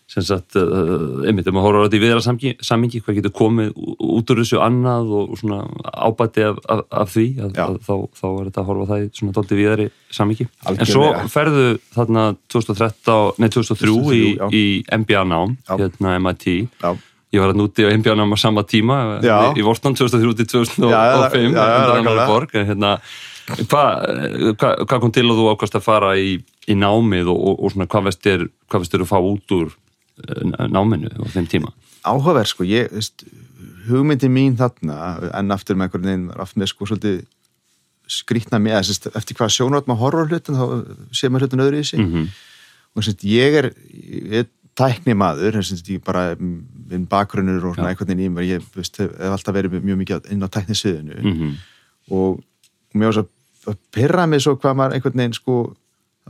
sem 0.09 0.23
sagt, 0.25 0.55
uh, 0.57 1.21
einmitt, 1.29 1.45
ef 1.45 1.53
maður 1.53 1.67
horfður 1.67 1.83
á 1.83 1.85
þetta 1.85 1.97
í 1.97 2.01
viðra 2.01 2.21
sammingi, 2.65 3.01
hvað 3.05 3.17
getur 3.19 3.33
komið 3.37 3.75
út 3.77 4.31
úr 4.33 4.39
þessu 4.41 4.57
annað 4.65 5.11
og 5.19 5.35
svona 5.37 5.59
ábætti 5.85 6.45
af, 6.47 6.61
af, 6.65 6.79
af 7.03 7.11
því, 7.13 7.25
að, 7.45 7.59
að, 7.61 7.75
þá, 7.85 7.91
þá 8.17 8.25
er 8.29 8.47
þetta 8.47 8.63
að 8.63 8.71
horfa 8.71 8.87
það 8.89 9.03
í 9.03 9.09
svona 9.19 9.35
doldi 9.37 9.59
viðari 9.59 9.85
sammingi. 10.17 10.47
En 10.73 10.89
svo 10.89 11.11
ferðu 11.29 11.67
þarna 11.93 12.23
2013, 12.55 13.37
nei 13.37 13.53
2003 13.53 14.15
í, 14.17 14.23
í 14.49 14.63
MBA 14.97 15.21
nám, 15.29 15.53
já. 15.61 15.75
hérna 15.75 16.13
MIT, 16.25 16.47
já. 16.81 16.89
ég 17.37 17.43
var 17.43 17.53
að 17.53 17.59
núti 17.61 17.85
á 17.85 17.93
MBA 17.93 18.15
nám 18.17 18.33
á 18.33 18.37
sama 18.41 18.63
tíma, 18.65 18.97
já. 19.21 19.35
í 19.53 19.65
Vortland 19.67 19.99
2003 19.99 20.39
til 20.39 20.47
2005, 20.55 21.59
en 22.55 22.71
hérna, 22.71 22.95
hvað 23.69 23.93
hva, 24.55 24.73
hva 24.87 24.97
kom 24.97 25.13
til 25.13 25.27
að 25.27 25.37
þú 25.37 25.45
ákvæmst 25.53 25.77
að 25.77 25.85
fara 25.85 26.15
í, 26.17 26.33
í 26.69 26.77
námið 26.77 27.29
og, 27.29 27.37
og, 27.37 27.61
og 27.61 27.75
svona 27.75 27.87
hvað 27.89 28.09
veist 28.09 28.29
er, 28.29 28.47
hvað 28.69 28.83
veist 28.83 28.97
er 28.97 29.05
að 29.05 29.09
fá 29.09 29.17
út 29.21 29.55
úr 29.57 29.69
Eh, 29.69 29.88
náminu 30.69 31.11
á 31.11 31.25
þeim 31.33 31.47
tíma. 31.49 31.73
Áhugaverð 32.07 32.51
sko, 32.53 32.67
ég, 32.67 32.91
veist, 32.93 33.25
hugmyndi 33.89 34.29
mín 34.31 34.55
þarna, 34.59 35.31
en 35.35 35.55
aftur 35.55 35.77
með 35.77 35.89
einhvern 35.89 36.07
veginn, 36.07 36.29
aftur 36.39 36.61
með 36.61 36.71
sko 36.71 36.87
svolítið 36.89 37.19
skrítna 38.09 38.59
mig, 38.61 38.75
eftir 38.79 39.37
hvað 39.37 39.51
sjónrátt 39.53 39.89
maður 39.89 40.05
horfur 40.05 40.31
hlutin, 40.31 40.57
þá 40.57 41.15
sé 41.15 41.29
maður 41.29 41.47
hlutin 41.47 41.65
öðru 41.65 41.81
í 41.81 41.89
sig 41.89 41.99
mm 42.01 42.13
-hmm. 42.13 42.29
og 42.95 43.03
veist, 43.03 43.25
ég 43.25 43.57
er 43.61 43.69
ég 43.69 44.37
er 44.43 44.47
tækni 44.79 45.13
maður 45.13 45.59
veist, 45.59 45.89
ég 45.89 46.03
bara, 46.03 46.35
minn 46.39 47.05
bakgrunnur 47.09 47.69
og 47.69 47.75
svona 47.75 47.91
einhvern 47.91 48.09
veginn 48.09 48.25
í 48.25 48.31
mér, 48.33 48.47
ég 48.47 48.63
hef 48.75 49.11
alltaf 49.19 49.53
verið 49.55 49.83
mjög 49.83 50.01
mikið 50.03 50.31
inn 50.31 50.45
á 50.45 50.49
tæknisviðinu. 50.49 51.19
Mm 51.21 51.35
-hmm. 51.37 51.53
og 52.09 52.41
mér 52.93 53.05
var 53.05 53.13
svo 53.13 53.27
að 53.67 53.77
pyrra 53.91 54.25
mig 54.25 54.41
svo 54.41 54.55
hvað 54.55 54.75
maður 54.75 54.93
einhvern 54.93 55.17
veginn 55.17 55.33
sko 55.33 55.75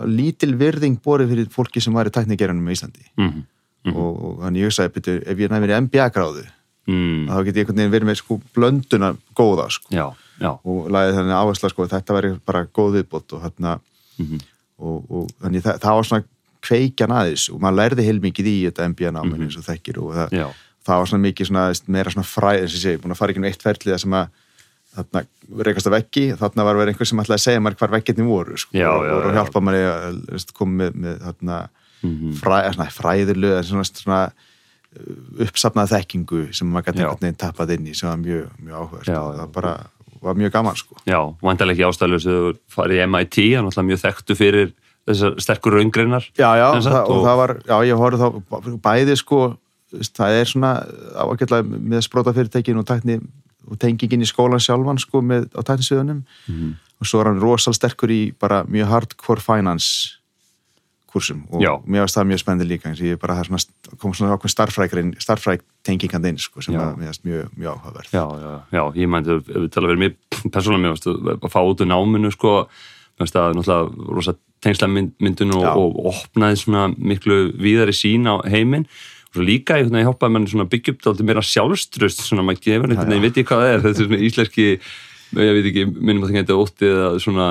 lítil 0.05 0.55
virðing 0.55 0.99
borið 1.03 1.29
fyrir 1.29 1.47
fólki 1.51 1.81
sem 1.81 1.93
var 1.93 2.07
í 2.07 2.11
tæknigerunum 2.11 2.67
í 2.67 2.71
Íslandi. 2.71 3.05
Mm 3.15 3.29
-hmm 3.29 3.43
mm 3.89 3.97
-hmm. 3.97 4.05
og, 4.05 4.23
og 4.23 4.39
þannig 4.45 4.65
ég 4.65 4.75
sagði, 4.75 4.93
betur, 4.93 5.21
ef 5.25 5.37
ég 5.37 5.51
í 5.51 5.81
MBA 5.81 6.07
gráðu 6.15 6.45
mm. 6.87 7.27
þá 7.29 7.43
get 7.45 7.55
ég 7.55 7.61
einhvern 7.63 7.77
veginn 7.77 7.93
verið 7.93 8.09
með 8.09 8.19
sko 8.21 8.39
blönduna 8.55 9.13
góða 9.35 9.69
sko 9.69 9.93
já, 9.93 10.07
já, 10.39 10.51
og 10.63 10.89
lagði 10.89 11.15
þannig 11.17 11.37
áhersla 11.37 11.69
sko 11.69 11.87
þetta 11.87 12.17
væri 12.17 12.33
bara 12.45 12.65
góð 12.65 12.99
viðbót 12.99 13.33
og 13.33 13.43
hérna 13.43 13.79
Mhm. 14.19 14.39
og, 14.79 15.11
og 15.11 15.31
þannig 15.39 15.63
það, 15.63 15.79
það 15.79 15.95
var 15.97 16.07
svona 16.09 16.27
kveikjan 16.59 17.15
aðeins 17.15 17.45
og 17.53 17.61
maður 17.63 17.79
lærði 17.79 18.05
heilmikið 18.07 18.49
í 18.51 18.57
þetta 18.67 18.87
MBA-náminu 18.91 19.47
eins 19.47 19.57
og 19.59 19.63
þekkir 19.63 19.99
og 20.03 20.13
það, 20.17 20.53
það 20.87 21.01
var 21.01 21.09
svona 21.11 21.25
mikið 21.27 21.49
svona 21.49 21.65
meira 21.87 22.13
svona 22.13 22.27
fræð 22.27 22.63
eins 22.65 22.75
og 22.75 22.83
segi, 22.83 22.99
búin 22.99 23.15
að 23.15 23.19
fara 23.21 23.33
ekki 23.33 23.39
um 23.43 23.49
eitt 23.49 23.63
ferlið 23.63 24.01
sem 24.03 24.17
að 24.19 24.31
þarna 24.97 25.23
reykast 25.65 25.87
að 25.87 25.95
veggi 25.95 26.25
þarna 26.39 26.65
var 26.67 26.79
verið 26.79 26.93
einhver 26.93 27.09
sem 27.09 27.21
ætlaði 27.23 27.37
að 27.39 27.45
segja 27.45 27.63
mér 27.63 27.77
hvar 27.79 27.93
veggirni 27.93 28.25
voru 28.27 28.57
sko, 28.59 28.75
Já, 28.75 28.89
og, 28.89 29.05
já, 29.05 29.13
og 29.15 29.27
já. 29.29 29.35
hjálpa 29.37 29.61
mér 29.63 29.77
að 29.87 30.53
koma 30.57 30.83
með, 30.83 30.97
með 31.05 31.19
þarna 31.27 31.59
Mhm. 32.03 32.33
fræ, 32.39 32.59
svona, 32.73 32.89
fræðilöð 32.95 33.63
svona, 33.67 33.83
svona 33.83 34.21
uppsafnað 35.45 35.91
þekkingu 35.93 36.41
sem 36.55 36.69
maður 36.71 36.87
gæti 36.89 37.03
einhvern 37.03 37.21
veginn 37.25 37.39
tappað 37.43 37.73
inn 37.75 37.87
í 37.91 37.95
sem 37.97 38.09
var 38.09 38.17
mjög, 38.21 38.45
mjög 38.65 38.93
og 38.97 39.03
já. 39.05 39.19
það 39.37 39.51
bara 39.53 39.73
var 40.21 40.35
mjög 40.39 40.51
gaman 40.55 40.75
sko 40.79 40.95
já, 41.07 41.19
vantarlega 41.41 41.77
ekki 41.77 41.87
ástæðlega 41.89 42.23
sem 42.25 42.37
þú 42.39 42.53
farið 42.73 42.97
í 42.97 43.05
MIT, 43.07 43.37
hann 43.55 43.65
er 43.65 43.69
alltaf 43.69 43.85
mjög 43.85 44.01
þekktu 44.03 44.35
fyrir 44.39 44.71
þessar 45.07 45.37
sterkur 45.45 45.77
raungreinar 45.77 46.25
Já, 46.37 46.49
já, 46.59 46.67
sagt, 46.81 46.95
það, 46.95 47.03
og, 47.05 47.15
og- 47.19 47.25
það 47.27 47.37
var, 47.43 47.53
já, 47.69 47.75
ég 47.91 48.01
horfði 48.01 48.31
þá 48.49 48.81
bæði 48.89 49.15
sko, 49.21 49.39
það 50.19 50.35
er 50.41 50.45
svona 50.45 50.73
ágætlega 51.15 51.63
með 51.93 52.03
sprótafyrirtækin 52.09 52.77
og 52.81 52.85
tækni 52.89 53.19
og 53.69 53.77
tengingin 53.79 54.25
í 54.25 54.29
skólan 54.29 54.59
sjálfan 54.61 54.99
sko 54.99 55.21
með 55.21 55.47
á 55.53 55.61
tæknisviðunum 55.61 56.23
Mhm. 56.49 56.73
og 56.99 57.07
svo 57.07 57.21
er 57.21 57.29
hann 57.29 57.39
rosal 57.39 57.73
sterkur 57.73 58.09
í 58.09 58.33
bara 58.37 58.63
mjög 58.65 58.87
hardcore 58.89 59.39
finance 59.41 60.17
kursum 61.09 61.41
og 61.49 61.63
Já. 61.63 61.71
mér 61.85 62.05
varst 62.05 62.17
það 62.17 62.29
mjög 62.29 62.41
spennandi 62.43 62.67
líka 62.69 62.89
eins 62.89 63.01
og 63.01 63.09
ég 63.09 63.19
bara 63.21 63.37
það 63.39 63.49
svona, 63.49 63.95
kom 64.01 64.13
svona 64.17 64.35
ákveð 64.37 64.53
starffrækrin 64.53 65.11
starffræk 65.21 65.63
tengingand 65.85 66.29
inn 66.29 66.39
sko 66.41 66.63
sem 66.63 66.77
var 66.77 66.95
mér 66.99 67.11
varst 67.11 67.25
mjög, 67.25 67.49
mjög 67.57 67.73
áhugaverð. 67.73 68.11
Já, 68.13 68.25
já, 68.43 68.51
já, 68.77 68.83
ég 69.01 69.11
mændi 69.11 69.35
ef 69.35 69.49
við 69.49 69.69
tala 69.73 69.91
verið 69.91 70.03
mér 70.05 70.15
persónulega 70.53 70.83
mér, 70.85 70.95
veistu, 70.95 71.15
að 71.35 71.49
fá 71.53 71.59
út 71.61 71.83
úr 71.83 71.89
náminu 71.89 72.31
sko, 72.35 72.53
mér 73.17 73.25
veist 73.25 73.39
að 73.39 73.57
náttúrulega 73.57 74.15
rosa 74.19 74.35
tengsla 74.63 74.89
myndun 74.91 75.55
og, 75.57 75.67
og 75.69 76.11
opnaði 76.13 76.61
svona 76.63 76.89
miklu 76.97 77.39
víðari 77.59 77.95
sín 77.95 78.27
á 78.29 78.43
heiminn. 78.49 78.87
Og 79.29 79.37
svo 79.37 79.45
líka 79.45 79.77
ég, 79.77 79.91
ég 79.93 80.07
hjálpaði 80.07 80.35
manni 80.35 80.49
svona 80.49 80.69
byggja 80.69 80.95
upp 80.95 81.03
þetta 81.05 81.25
meira 81.27 81.45
sjálfströst 81.45 82.23
svona 82.25 82.45
maður 82.47 82.63
gefur 82.65 82.95
ég 82.97 83.21
veit 83.21 83.35
ekki 83.35 83.45
hvað 83.51 83.61
það 83.61 83.73
er 83.73 83.81
þetta 83.85 83.91
er 83.93 84.07
svona 84.07 84.21
íslenski 84.25 84.67
ég 85.37 85.53
veit 85.59 85.67
ekki, 85.69 85.83
minnum 85.93 86.23
að 86.25 86.31
það 86.31 86.37
geta 86.39 86.57
ótti 86.57 86.87
eða 86.89 87.09
svona 87.21 87.47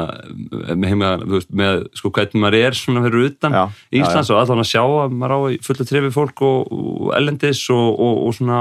með 0.75 0.89
heima, 0.91 1.11
veist, 1.31 1.51
með 1.55 1.85
sko 2.01 2.11
hvernig 2.17 2.43
maður 2.43 2.59
er 2.67 2.79
svona 2.79 3.05
fyrir 3.07 3.29
utan 3.31 3.55
Já, 3.55 3.63
já, 3.69 4.01
Íslands 4.03 4.31
og 4.35 4.41
allan 4.43 4.65
að 4.65 4.71
sjá 4.73 4.83
að 4.83 5.15
maður 5.21 5.35
á 5.37 5.41
í 5.55 5.59
fullu 5.63 5.87
trefi 5.89 6.11
fólk 6.15 6.43
og, 6.49 6.73
og 6.75 7.13
ellendis 7.19 7.63
og, 7.71 7.89
og, 7.95 8.21
og 8.27 8.37
svona 8.39 8.61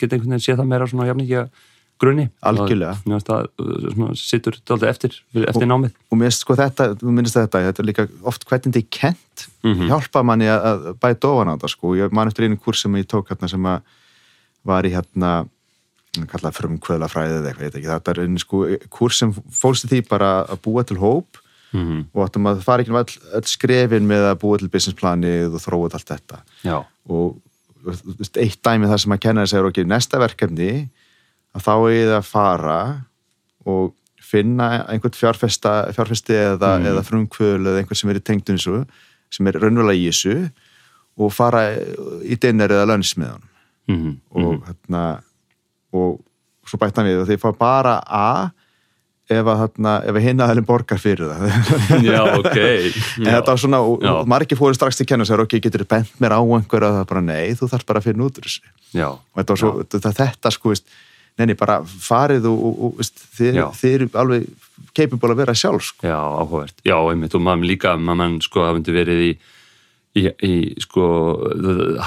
geta 0.00 0.16
einhvern 0.18 0.34
veginn 0.36 0.44
séð 0.44 0.60
það 0.60 0.70
meira 0.74 0.88
svona 0.92 1.08
jafningja 1.08 1.46
grunni. 2.00 2.30
Algjörlega. 2.48 2.94
Mér 3.04 3.18
finnst 3.18 3.28
það 3.28 3.48
uh, 3.60 4.12
sittur 4.16 4.54
þetta 4.56 4.86
eftir, 4.88 5.16
eftir 5.36 5.68
námið. 5.68 5.90
og 6.08 6.16
mér 6.16 6.30
finnst 6.30 6.44
sko 6.46 6.54
þetta, 6.56 6.86
þú 6.96 7.12
minnst 7.12 7.36
þetta 7.36 7.60
þetta 7.66 7.82
er 7.82 7.88
líka 7.90 8.06
oft 8.24 8.46
hvernig 8.48 8.70
þetta 8.70 8.80
er 8.80 8.90
kent 9.00 9.46
Mhm. 9.60 9.90
hjálpa 9.90 10.22
manni 10.24 10.46
að, 10.48 10.62
að 10.70 10.86
bæta 11.02 11.28
ofan 11.28 11.50
á 11.52 11.54
þetta 11.58 11.68
sko, 11.68 11.90
ég 11.98 12.12
man 12.16 12.28
eftir 12.30 12.46
einu 12.48 12.56
kurs 12.56 12.80
sem 12.80 12.94
ég 12.96 13.04
tók 13.08 13.28
hérna 13.28 13.48
sem 13.52 13.60
að 13.68 13.82
var 14.64 14.88
í 14.88 14.92
hérna 14.94 15.32
kallað 16.30 16.56
frumkvöðlafræði 16.58 17.36
eða 17.36 17.50
eitthvað, 17.50 17.62
ég 17.64 17.70
veit 17.70 17.78
ekki, 17.78 17.90
þetta 17.92 18.10
er 18.14 18.20
einu 18.24 18.40
sko 18.42 18.62
kurs 18.90 19.20
sem 19.22 19.34
fólst 19.54 19.86
í 19.86 19.90
því 19.92 20.00
bara 20.10 20.30
að 20.50 20.62
búa 20.66 20.84
til 20.88 20.98
hóp 21.02 21.40
Mm 21.70 22.00
og 22.10 22.24
áttum 22.24 22.48
að 22.50 22.64
fara 22.66 22.82
ekki 22.82 22.90
um 22.90 22.96
öll, 22.98 23.12
öll 23.38 23.46
skrefin 23.46 24.06
með 24.08 24.24
að 24.32 24.40
búa 24.42 24.58
til 24.58 24.66
businessplanið 24.72 25.52
og 25.54 25.62
þróa 25.62 25.90
allt 25.94 26.08
þetta. 26.10 26.40
Já, 26.66 26.80
og 27.06 27.36
eitt 28.34 28.58
dæmi 28.66 28.88
þar 28.90 28.98
sem 29.04 29.14
að 29.14 29.20
kenna 29.22 29.44
þess 29.44 29.54
að 29.54 29.68
ok, 29.68 29.78
næsta 29.86 30.18
verkefni 30.18 30.72
að 31.54 31.62
þá 31.68 31.70
er 31.76 32.08
það 32.08 32.16
að 32.16 32.26
fara 32.26 32.80
og 33.70 33.94
finna 34.18 34.68
einhvern 34.90 35.14
fjárfesta, 35.14 35.76
fjárfesti 35.94 36.34
eða, 36.34 36.72
Mm. 36.80 36.90
eða 36.90 37.06
frumkvöðul 37.06 37.70
eða 37.70 37.78
einhvern 37.84 38.00
sem 38.02 38.10
er 38.10 38.18
í 38.18 38.26
tengdun 38.26 38.58
þessu 38.58 38.84
sem 39.30 39.46
er 39.46 39.60
raunverulega 39.62 40.02
í 40.02 40.10
þessu 40.10 40.50
og 41.22 41.32
fara 41.32 41.62
í 42.26 42.34
dinner 42.34 42.68
eða 42.74 42.90
lönns 42.90 43.14
með 43.14 43.30
hann 43.36 43.46
mm 43.86 44.20
og 44.34 44.66
hérna 44.66 45.04
og 45.96 46.18
svo 46.68 46.80
bætt 46.80 46.98
hann 47.00 47.08
við 47.08 47.22
og 47.22 47.28
þeir 47.30 47.40
fá 47.42 47.50
bara 47.58 47.98
A 48.06 48.26
ef 49.30 49.46
að, 49.46 49.60
að 50.10 50.18
hinna 50.24 50.48
aðeins 50.48 50.66
borgar 50.66 50.98
fyrir 51.00 51.30
það 51.30 51.44
já, 52.08 52.18
ok. 52.34 52.56
En 52.58 53.28
þetta 53.28 53.52
var 53.52 53.60
svona, 53.62 53.78
og, 53.86 54.00
Já. 54.02 54.10
og 54.16 54.30
margir 54.30 54.58
fóru 54.58 54.74
strax 54.74 54.98
til 54.98 55.06
að 55.06 55.12
kenna 55.12 55.26
sér, 55.28 55.42
ok, 55.44 55.54
getur 55.62 55.84
þú 55.84 55.90
bent 55.92 56.16
mér 56.22 56.34
á 56.34 56.40
einhverja 56.42 56.90
það 56.96 57.06
bara, 57.12 57.22
nei, 57.28 57.52
þú 57.58 57.68
þarf 57.70 57.86
bara 57.86 58.02
að 58.02 58.08
finna 58.08 58.26
út 58.26 58.40
úr 58.40 58.48
þessu 58.48 58.64
Já, 58.96 59.06
og 59.14 59.38
þetta 59.38 59.54
var 59.54 59.62
svo, 59.62 59.70
þetta, 59.84 60.12
þetta 60.18 60.52
sko, 60.56 60.72
veist, 60.74 60.90
neini, 61.38 61.56
bara 61.60 61.78
farið 61.86 62.50
og, 62.50 62.58
og, 62.66 62.82
og 62.88 62.98
veist, 62.98 63.22
þið, 63.38 63.60
Já. 63.60 63.66
þið 63.78 63.96
eru 64.00 64.10
alveg 64.24 64.50
capable 64.98 65.34
að 65.36 65.42
vera 65.44 65.56
sjálf, 65.62 65.86
sko 65.92 66.10
já, 66.10 66.18
áhugavert. 66.18 66.76
Já, 66.88 66.96
einmitt 66.98 67.36
og 67.38 67.46
maður 67.46 67.70
líka, 67.70 67.94
maður 68.00 68.40
sko 68.48 68.66
myndi 68.74 68.96
verið 68.96 69.24
í 69.28 69.32
í, 70.18 70.24
í 70.42 70.54
sko 70.82 71.04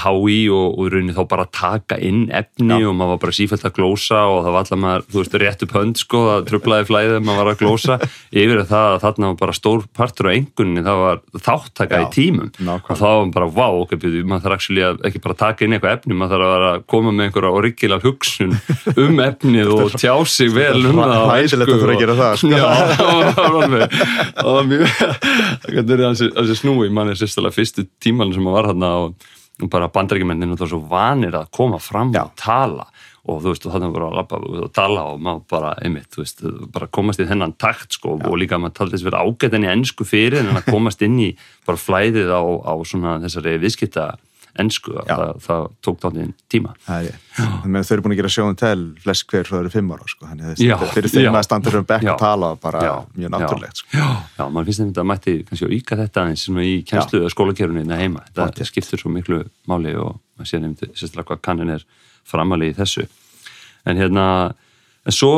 HÍ 0.04 0.38
og, 0.52 0.66
og 0.76 0.88
í 0.88 0.92
rauninni 0.92 1.16
þá 1.16 1.22
bara 1.32 1.46
taka 1.48 1.98
inn 2.04 2.26
efni 2.36 2.80
Já. 2.82 2.88
og 2.90 2.96
maður 3.00 3.14
var 3.16 3.22
bara 3.24 3.36
sífælt 3.38 3.64
að 3.68 3.76
glósa 3.78 4.20
og 4.28 4.40
það 4.44 4.52
var 4.56 4.60
alltaf 4.66 4.82
maður, 4.84 5.06
þú 5.14 5.18
veist, 5.22 5.38
rétt 5.44 5.64
upp 5.64 5.76
hönd 5.78 5.96
sko, 6.02 6.24
það 6.28 6.48
trublaði 6.50 6.88
flæðið, 6.90 7.18
maður 7.24 7.40
var 7.40 7.52
að 7.54 7.62
glósa 7.64 7.96
yfir 8.44 8.58
að 8.64 8.70
það 8.74 8.88
að 8.90 9.02
þarna 9.06 9.30
var 9.32 9.38
bara 9.44 9.58
stór 9.58 9.80
partur 9.96 10.28
á 10.28 10.32
engunni, 10.34 10.82
það 10.84 10.98
var 11.04 11.18
þáttaka 11.48 11.96
Já, 11.96 12.04
í 12.04 12.12
tímum 12.18 12.50
nákvæmlega. 12.54 12.92
og 12.92 12.98
þá 13.00 13.08
var 13.08 13.32
bara, 13.38 13.48
vá, 13.60 13.68
ok, 13.84 13.92
byrju, 14.04 14.22
maður 14.28 14.44
þarf 14.48 14.58
actually 14.60 14.84
að 14.90 14.96
ekki 15.10 15.24
bara 15.24 15.40
taka 15.44 15.60
inn 15.64 15.74
eitthvað 15.78 15.96
efni, 16.00 16.14
maður 16.20 16.44
þarf 16.44 16.68
að 16.74 16.84
koma 16.94 17.10
með 17.16 17.24
einhverja 17.30 17.56
origginal 17.62 18.02
hugsun 18.04 18.52
um 18.98 19.16
efnið 19.24 19.68
og 19.78 19.96
tjá 19.96 20.16
sig 20.28 20.50
vel 20.54 20.82
um 20.92 21.00
það 21.00 21.14
á 21.14 21.24
Hræðilegt 21.24 21.64
ensku 21.64 21.74
að 21.74 21.80
þurfa 21.84 22.04
að 22.04 22.20
það. 22.20 22.34
Já, 22.52 22.68
það 22.98 23.52
var 23.54 23.64
alveg 23.64 24.84
tíman 28.02 28.34
sem 28.34 28.44
maður 28.46 28.60
var 28.60 28.70
þarna 28.72 28.92
og, 29.04 29.32
bara 29.72 29.90
bandarækjumennin 29.94 30.54
og 30.54 30.58
það 30.58 30.66
var 30.66 30.72
svo 30.74 30.84
vanir 30.90 31.36
að 31.38 31.52
koma 31.54 31.80
fram 31.82 32.14
Já. 32.16 32.24
og 32.26 32.34
tala 32.40 32.88
og 33.24 33.40
þú 33.40 33.54
veist, 33.54 33.66
og 33.68 33.72
þannig 33.72 33.94
bara 33.96 34.08
að 34.10 34.18
labba 34.18 34.40
og 34.66 34.72
tala 34.76 35.04
og 35.14 35.22
maður 35.24 35.44
bara, 35.54 35.70
einmitt, 35.80 36.10
þú 36.12 36.24
veist 36.26 36.42
bara 36.76 36.90
komast 36.92 37.22
í 37.24 37.28
þennan 37.30 37.54
takt, 37.56 37.96
sko, 37.96 38.18
og 38.18 38.36
líka 38.40 38.60
maður 38.60 38.76
taldi 38.82 38.98
þess 38.98 39.06
að 39.06 39.10
vera 39.12 39.22
ágætt 39.24 39.56
enn 39.56 39.68
í 39.68 39.72
ennsku 39.72 40.08
fyrir 40.08 40.42
en 40.42 40.58
að 40.58 40.68
komast 40.74 41.06
inn 41.06 41.16
í 41.24 41.30
bara 41.68 41.80
flæðið 41.80 42.34
á, 42.36 42.44
á 42.44 42.74
svona 42.84 43.16
þessari 43.24 43.56
viðskipta 43.64 44.10
ennsku, 44.62 44.92
Já. 44.94 45.16
það, 45.18 45.30
það 45.48 45.64
tók 45.82 46.00
þáttinn 46.04 46.34
tíma 46.54 46.74
Það 46.86 46.98
er 47.00 47.06
ég. 47.08 47.16
Að 47.64 47.86
þau 47.88 47.94
eru 47.96 48.04
búin 48.06 48.14
að 48.14 48.20
gera 48.20 48.32
sjóðum 48.36 48.58
til 48.62 48.82
flest 49.02 49.26
hver 49.32 49.48
frá 49.48 49.56
þeir 49.56 49.64
eru 49.64 49.72
fimm 49.74 49.94
ára, 49.96 50.06
sko 50.12 50.28
að 50.30 50.44
þessi- 50.44 50.92
fyrir 50.94 51.10
þeim 51.14 51.38
að 51.40 51.46
standa 51.48 51.72
fyrir 51.74 51.86
bekk 51.90 52.06
að 52.14 52.20
tala 52.22 52.50
bara 52.62 52.84
Já, 52.86 52.94
mjög 53.18 53.32
náttúrulegt, 53.34 53.82
sko 53.82 53.98
Já, 53.98 54.08
já, 54.38 54.44
mann 54.54 54.66
finnst 54.70 54.84
þetta 54.84 55.02
að 55.02 55.10
mætti 55.14 55.34
kannski 55.50 55.66
að 55.70 55.76
yka 55.80 55.98
þetta 56.04 56.22
aðeins 56.24 56.46
svona 56.46 56.66
í 56.70 56.76
kjenslu 56.86 57.22
eða 57.24 57.34
skólakerunni 57.34 57.82
innan 57.88 58.00
heima. 58.04 58.22
Þetta 58.34 58.68
skiptir 58.70 59.02
svo 59.02 59.10
miklu 59.10 59.42
máli 59.68 59.96
og 59.98 60.20
maður 60.38 60.52
sé 60.52 60.60
nefndi 60.62 60.92
sérstaklega 60.94 61.32
hvað 61.34 61.42
kannin 61.50 61.74
er 61.74 61.86
framalegi 62.30 62.76
í 62.76 62.78
þessu. 62.78 63.08
En 63.90 63.98
hérna, 63.98 64.54
en 65.06 65.12
svo 65.12 65.34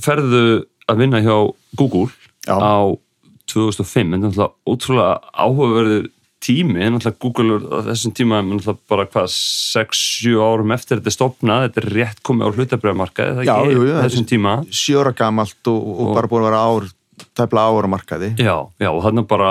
ferðu 0.00 0.64
að 0.88 0.96
vinna 1.04 1.20
hjá 1.22 1.36
Google 1.76 2.08
Já. 2.48 2.56
á 2.56 2.96
2005, 3.50 4.14
en 4.14 4.20
náttúrulega 4.22 4.52
ótrúlega 4.66 5.20
áhugaverður 5.34 6.08
tími, 6.40 6.80
náttúrulega 6.80 7.20
Google 7.20 7.56
er 7.58 7.64
á 7.68 7.78
þessum 7.90 8.14
tíma, 8.16 8.38
en 8.40 8.50
náttúrulega 8.54 8.78
bara 8.88 9.06
hvað 9.12 9.26
6-7 9.34 10.36
árum 10.40 10.72
eftir 10.76 10.98
þetta 11.00 11.10
er 11.12 11.16
stopnað, 11.16 11.66
þetta 11.68 11.82
er 11.84 11.88
rétt 11.98 12.22
komið 12.26 12.46
á 12.46 12.50
hlutabriðamarkaði, 12.56 13.34
það 13.40 13.50
Já, 13.50 13.56
ekki 13.60 13.90
þessum 14.06 14.28
tíma. 14.32 14.54
Sjóra 14.72 15.12
gamalt 15.16 15.70
og, 15.72 15.80
og, 15.84 16.00
Og- 16.06 16.14
bara 16.16 16.30
búin 16.32 16.44
að 16.44 16.48
vera 16.50 16.62
ár 16.70 16.88
tæpla 17.36 17.66
ára 17.68 17.88
markaði 17.92 18.30
Já, 18.40 18.56
já, 18.80 18.88
og 18.90 19.02
þannig 19.04 19.26
bara 19.28 19.50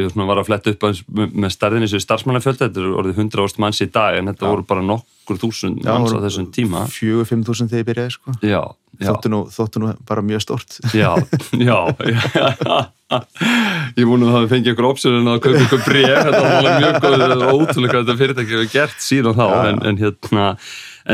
ég 0.00 0.16
var 0.16 0.40
að 0.40 0.48
fletta 0.48 0.72
upp 0.72 0.86
með 1.16 1.52
stærðinni 1.54 1.88
sem 1.90 2.02
starfsmannafjölda, 2.02 2.68
þetta 2.68 2.82
er 2.82 2.96
orðið 3.02 3.20
100 3.24 3.44
ást 3.46 3.60
manns 3.62 3.82
í 3.84 3.88
dag 3.92 4.18
en 4.20 4.30
þetta 4.30 4.50
voru 4.50 4.66
bara 4.68 4.84
nokkur 4.86 5.40
þúsund 5.42 5.84
manns 5.86 6.14
á 6.14 6.20
þessum 6.26 6.50
tíma. 6.54 6.84
Fjögur, 6.92 7.28
fimm 7.28 7.44
þúsund 7.46 7.72
þegar 7.72 7.82
ég 7.82 7.88
byrjaði, 7.90 8.14
sko. 8.16 8.36
Já, 8.42 8.60
já, 9.00 9.08
þóttu 9.10 9.32
nú, 9.32 9.40
þóttu 9.52 9.82
nú 9.82 9.92
bara 10.08 10.24
mjög 10.26 10.44
stort 10.46 10.78
já, 10.96 11.10
já, 11.52 11.80
já. 12.06 12.76
Ég 13.96 14.02
múnum 14.08 14.32
að 14.32 14.40
það 14.40 14.48
fengi 14.50 14.72
ykkur 14.72 14.86
opsjón 14.88 15.28
að 15.30 15.36
kaupa 15.44 15.60
ykkur 15.62 15.82
bréf, 15.86 16.16
þetta 16.26 16.40
var 16.42 16.56
alveg 16.56 16.80
mjög 16.82 16.96
góð 17.04 17.20
er 17.22 17.34
ótrúlega 17.52 17.92
hvað 17.92 18.00
þetta 18.00 18.16
fyrirtæki 18.18 18.56
hefur 18.56 18.72
gert 18.72 19.04
síðan 19.04 19.36
þá, 19.38 19.44
Já, 19.46 19.52
já. 19.54 19.68
en, 19.70 19.78
en 19.86 20.00
hérna 20.00 20.46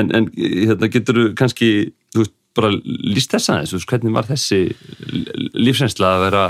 en, 0.00 0.12
en 0.16 0.28
hérna 0.38 0.88
getur 0.94 1.18
þú 1.18 1.24
kannski 1.36 1.68
þú 2.14 2.22
veist, 2.22 2.34
bara 2.56 2.70
líst 2.72 3.32
þess 3.32 3.52
aðeins, 3.52 3.86
hvernig 3.88 4.16
var 4.16 4.28
þessi 4.28 4.62
lífsreynsla 5.56 6.14
að 6.16 6.24
vera 6.26 6.44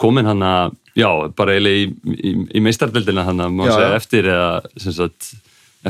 komin 0.00 0.28
hann 0.30 0.42
að, 0.46 0.74
já, 1.00 1.10
bara 1.36 1.54
eiginlega 1.56 1.80
í, 1.80 2.16
í, 2.30 2.32
í 2.58 2.62
meistardeldina 2.64 3.24
hann 3.28 3.40
að 3.44 3.60
Já, 3.66 3.72
segja 3.76 3.96
eftir 4.00 4.28
eða 4.34 4.50
sagt, 5.00 5.30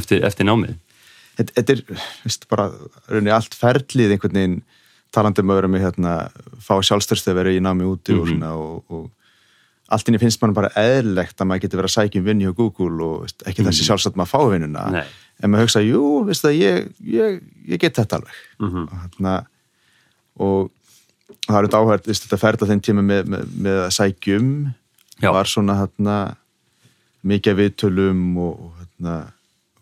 eftir, 0.01 0.25
eftir 0.29 0.47
námið. 0.49 0.77
þetta, 1.39 1.55
þetta 1.61 1.77
er, 1.77 1.85
veist, 2.25 2.49
bara 2.51 2.69
rauninni 3.11 3.33
allt 3.35 3.55
ferlið 3.59 4.15
einhvern 4.17 4.39
veginn 4.41 4.59
talandi 5.11 5.43
um 5.43 5.51
að 5.51 5.59
vera 5.61 5.71
með 5.73 5.85
hérna, 5.89 6.11
fá 6.63 6.77
sjálfstörstu 6.87 7.33
að 7.33 7.41
vera 7.43 7.55
í 7.57 7.63
námi 7.65 7.87
úti 7.91 8.15
Mhm. 8.15 8.21
og 8.21 8.29
svona 8.31 8.51
og, 8.55 8.85
og 8.95 9.11
allt 9.91 10.07
inni 10.09 10.21
finnst 10.23 10.39
mann 10.43 10.53
bara 10.55 10.69
eðlilegt 10.79 11.41
að 11.43 11.49
maður 11.51 11.63
getur 11.65 11.81
verið 11.81 11.91
að 11.91 11.97
sækja 11.99 12.21
um 12.21 12.27
vinni 12.29 12.45
hjá 12.47 12.53
Google 12.55 13.03
og 13.09 13.17
veist, 13.25 13.43
ekki 13.51 13.65
þessi 13.67 13.87
sjálfsagt 13.89 14.15
maður 14.21 14.31
fá 14.31 14.41
vinnuna 14.53 14.85
Nei. 14.95 15.07
en 15.43 15.51
maður 15.51 15.67
hugsa, 15.67 15.83
jú, 15.83 16.03
veist 16.29 16.45
það, 16.45 16.61
ég, 16.61 16.93
ég, 17.17 17.41
ég 17.75 17.81
get 17.83 17.99
þetta 17.99 18.21
alveg 18.21 18.37
Mhm. 18.61 18.85
og, 18.87 19.09
þarna, 19.17 19.35
og 20.39 20.71
það 21.49 21.59
er 21.59 21.67
þetta 21.67 21.81
áhært, 21.83 22.07
veist, 22.07 22.29
þetta 22.29 22.39
ferð 22.45 22.63
á 22.63 22.71
þeim 22.71 22.83
tíma 22.87 23.03
með, 23.11 23.25
með, 23.35 23.45
með 23.67 23.81
að 23.89 23.91
sækjum 23.99 24.49
Já. 25.23 25.33
var 25.33 25.45
svona 25.51 25.77
þarna, 25.83 26.17
mikið 27.27 27.59
viðtölum 27.61 28.23
og, 28.41 28.61
og, 28.61 28.73
þarna, 28.81 29.17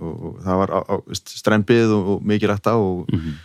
og, 0.01 0.15
og 0.29 0.39
það 0.47 0.57
var 0.63 0.73
á, 0.75 0.81
á, 0.91 0.95
strempið 1.15 1.93
og, 1.95 2.09
og 2.17 2.25
mikið 2.27 2.51
rætt 2.53 2.67
á 2.71 2.75
og, 2.75 3.05
Mhm. 3.13 3.37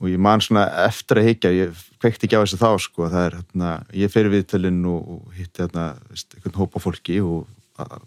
og 0.00 0.08
ég 0.08 0.18
man 0.18 0.40
svona 0.40 0.64
eftir 0.86 1.18
að 1.20 1.26
higgja 1.28 1.50
ég 1.52 1.80
kvekti 2.00 2.24
ekki 2.26 2.38
á 2.38 2.42
þessu 2.46 2.56
þá 2.62 2.70
sko 2.80 3.08
það 3.12 3.26
er 3.26 3.34
hérna, 3.40 3.70
ég 3.92 4.10
fer 4.10 4.30
við 4.32 4.46
tölinn 4.48 4.84
og, 4.88 5.08
og 5.08 5.32
hitti 5.36 5.60
hérna, 5.66 5.88
veist, 6.08 6.32
einhvern 6.34 6.56
hópa 6.62 6.80
fólki 6.80 7.18
og 7.20 7.46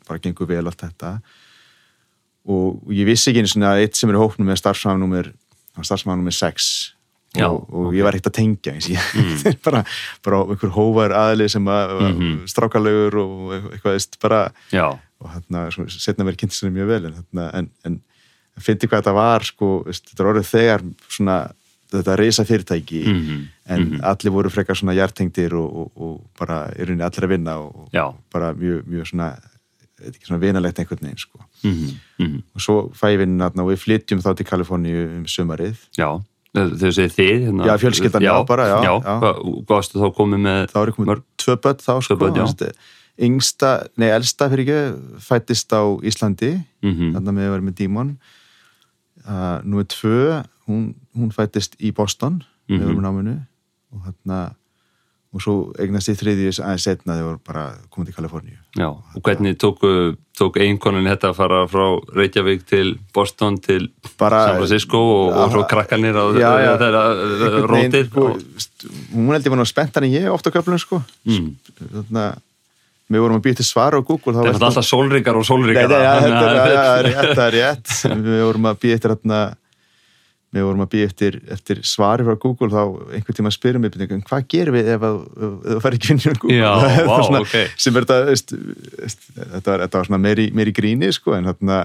bara 0.07 0.19
gengur 0.19 0.47
vel 0.47 0.65
allt 0.65 0.81
þetta 0.81 1.19
og 2.49 2.81
ég 2.91 3.05
vissi 3.07 3.31
ekki 3.31 3.45
svona 3.47 3.75
að 3.75 3.83
eitt 3.85 3.95
sem 3.95 4.09
er 4.09 4.17
í 4.17 4.21
hópnum 4.23 4.49
er 4.51 4.59
starfsmannumir 4.59 5.31
starfsmannumir 5.81 6.33
6 6.35 6.93
Já, 7.33 7.47
og, 7.49 7.63
og 7.73 7.93
ég 7.97 8.05
var 8.05 8.13
ekkert 8.13 8.29
að 8.29 8.37
tengja 8.37 8.73
eins 8.75 8.87
ég 8.91 9.57
bara, 9.65 9.83
bara 10.25 10.41
einhver 10.53 10.73
hóvar 10.75 11.15
aðli 11.17 11.47
sem 11.49 11.65
að 11.65 11.93
mm 11.97 12.11
Mhm. 12.13 12.33
strákalegur 12.51 13.15
og 13.23 13.53
eitthvað 13.73 13.95
veist 13.97 14.19
bara 14.21 14.41
Já, 14.71 14.85
og 15.23 15.29
hérna, 15.33 15.63
setna 15.89 16.25
verið 16.27 16.43
kynnt 16.43 16.53
sinni 16.53 16.75
mjög 16.77 16.87
vel 16.91 17.05
en, 17.09 17.13
hérna, 17.21 17.49
en, 17.57 17.69
en 17.85 18.01
fyndi 18.61 18.87
hvað 18.87 19.01
þetta 19.01 19.13
var 19.17 19.43
sko, 19.47 19.69
veist, 19.87 20.05
þetta 20.11 20.23
er 20.23 20.29
orðið 20.33 20.49
þegar 20.51 20.83
svona, 21.09 21.37
þetta 21.93 22.17
reysa 22.19 22.45
fyrirtæki 22.45 23.01
Mhm, 23.07 23.39
en 23.73 23.87
allir 24.03 24.31
voru 24.35 24.49
frekar 24.51 24.75
svona 24.77 24.93
hjartengdir 24.93 25.53
og, 25.57 25.73
og, 25.73 25.89
og 25.95 26.13
bara 26.37 26.67
í 26.75 26.85
rauninni 26.85 27.05
allir 27.07 27.25
að 27.25 27.33
vinna 27.33 27.57
og, 27.63 27.87
bara 28.33 28.53
mjög, 28.53 28.83
mjög 28.85 29.07
svona 29.09 29.31
veit 30.03 30.17
ekki, 30.17 30.27
svona 30.27 30.41
vinalegt 30.41 30.79
einhvern 30.81 31.01
veginn 31.05 31.17
sko. 31.21 31.39
mhm, 31.63 31.89
mhm. 32.19 32.43
og 32.53 32.61
svo 32.61 32.75
fæ 32.93 33.13
ég 33.15 33.23
vinna 33.23 33.47
og 33.49 33.69
við 33.71 33.79
flytjum 33.85 34.21
þá 34.21 34.35
til 34.35 34.45
Kaliforníu 34.45 35.03
um 35.17 35.25
sumarið. 35.25 35.77
Já 35.97 36.21
Þegar 36.53 36.93
segir 36.93 37.13
þið 37.15 37.45
hérna, 37.47 37.65
Já, 37.65 37.73
fjölskyldan, 37.81 38.21
já, 38.21 38.33
bara, 38.45 38.65
já, 38.69 38.75
já. 38.85 38.91
já. 39.01 39.13
Hvað, 39.23 39.37
varstu 39.71 39.99
þá 40.03 40.09
komið 40.13 40.41
með 40.45 40.59
þá 40.69 40.77
er 40.83 40.87
ég 40.91 40.95
komið 40.99 41.09
mörg- 41.09 41.23
tvö 41.41 41.55
börn 41.63 41.79
þá 41.81 41.93
sko, 42.05 42.15
börn, 42.21 42.35
já. 42.37 42.43
veist, 42.45 42.63
yngsta, 43.17 43.71
nei, 43.97 44.09
elsta 44.13 44.49
fyrir 44.51 44.65
ekki 44.67 45.19
fættist 45.21 45.73
á 45.73 45.81
Íslandi 46.05 46.51
Mhm. 46.83 47.13
þarna 47.15 47.31
með 47.33 47.47
að 47.47 47.53
vera 47.55 47.61
með 47.69 47.75
Dímon 47.81 48.17
uh, 49.27 49.57
númer 49.65 49.85
tvö 49.89 50.43
hún, 50.67 50.93
hún 51.17 51.31
fættist 51.33 51.75
í 51.81 51.91
Boston 51.93 52.43
Mhm. 52.69 52.77
með 52.79 52.85
vorum 52.85 53.01
náminu 53.03 53.35
og 53.93 54.01
þarna 54.07 54.39
og 55.33 55.41
svo 55.41 55.53
eignast 55.81 56.11
í 56.11 56.13
þriðjus 56.19 56.59
aðeins 56.61 56.83
setna 56.85 57.15
þegar 57.17 57.25
voru 57.31 57.39
bara 57.47 57.63
komið 57.89 58.11
til 58.11 58.15
Kaliforníu. 58.19 58.57
Já, 58.77 58.87
og 58.93 59.21
hvernig 59.25 59.55
tók, 59.61 59.81
tók 60.37 60.59
einkonin 60.61 61.09
þetta 61.09 61.31
að 61.31 61.37
fara 61.39 61.59
frá 61.69 61.85
Reykjavík 62.13 62.63
til 62.69 62.93
Boston 63.13 63.57
til 63.61 63.87
Bara- 64.21 64.43
San 64.47 64.59
Francisco 64.61 65.01
og, 65.01 65.33
og 65.33 65.51
svo 65.55 65.63
krakkanir 65.69 66.13
á 66.13 66.25
þeirra 66.37 67.03
rótir 67.69 68.07
sko, 68.11 68.29
hún 69.13 69.33
held 69.33 69.45
ég 69.45 69.53
var 69.53 69.61
nú 69.61 69.65
spenntan 69.69 70.05
en 70.07 70.13
ég 70.13 70.29
ofta 70.33 70.53
köflum 70.53 70.79
sko. 70.81 71.01
Mm. 71.25 71.53
þarna 71.81 72.25
við 73.13 73.21
vorum 73.21 73.37
að 73.37 73.43
býja 73.45 73.59
til 73.59 73.67
svara 73.67 73.99
á 73.99 74.01
Google 74.05 74.33
Það 74.37 74.47
veltum- 74.47 74.67
alltaf 74.69 74.87
sólríkar 74.87 75.37
og 75.37 75.45
sólríkar 75.45 75.89
nei, 75.89 75.97
þetta 75.97 76.45
er, 76.53 77.09
rétt, 77.09 77.33
það 77.35 77.45
er 77.47 77.57
rétt. 77.57 77.97
Við 78.23 78.41
vorum 78.47 78.69
að 78.69 78.87
eftir 78.93 79.13
hérna 79.17 79.41
við 80.53 80.65
vorum 80.67 80.83
að 80.85 80.91
býja 80.93 81.09
eftir, 81.09 81.37
eftir 81.53 81.79
svari 81.87 82.25
frá 82.27 82.35
Google 82.41 82.69
þá 82.69 82.81
einhvern 83.17 83.37
tíma 83.39 83.51
mig 83.81 83.95
"En 84.13 84.21
hvað 84.27 84.45
gerum 84.53 84.77
við 84.77 84.91
ef 84.93 85.01
þú 85.01 85.79
fær 85.81 85.97
ekki 85.97 86.11
vinni 86.11 86.29
á 86.29 86.33
Google? 86.37 86.59
Já, 86.59 86.71
Það 86.93 87.09
vá, 87.09 87.17
svona, 87.27 87.41
ok. 87.41 87.55
sem 87.77 87.97
er 87.97 88.07
þetta 89.57 89.97
var, 89.97 90.05
svona 90.09 90.21
meiri, 90.21 90.51
meiri 90.53 90.75
gríni 90.75 91.09
sko, 91.13 91.33
en, 91.37 91.49
þarna, 91.49 91.79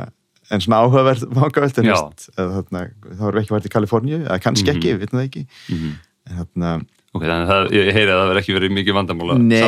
en 0.53 0.61
svona 0.65 0.83
áhugavert 0.85 1.25
vangavert 1.33 1.81
en 1.81 1.91
þarna, 2.37 2.85
þá 3.09 3.25
erum 3.25 3.39
við 3.39 3.43
ekki 3.43 3.57
værið 3.57 3.71
í 3.71 3.75
Kaliforníu 3.79 4.21
eða 4.27 4.39
kannski 4.45 4.73
ekki, 4.75 4.95
við 4.95 5.03
veitum 5.07 5.19
það 5.19 5.27
ekki. 5.31 5.47
Mhm. 5.73 5.99
en 6.29 6.41
þarna 6.43 6.77
Ok, 7.17 7.23
þannig 7.25 7.51
að 7.51 7.71
ég 7.73 7.87
heyri 7.97 8.13
að 8.13 8.19
það 8.19 8.27
verður 8.29 8.39
ekki 8.43 8.55
verið 8.55 8.73
mikið 8.77 8.97
vandamál 8.99 9.31
að 9.33 9.39
Nei, 9.49 9.61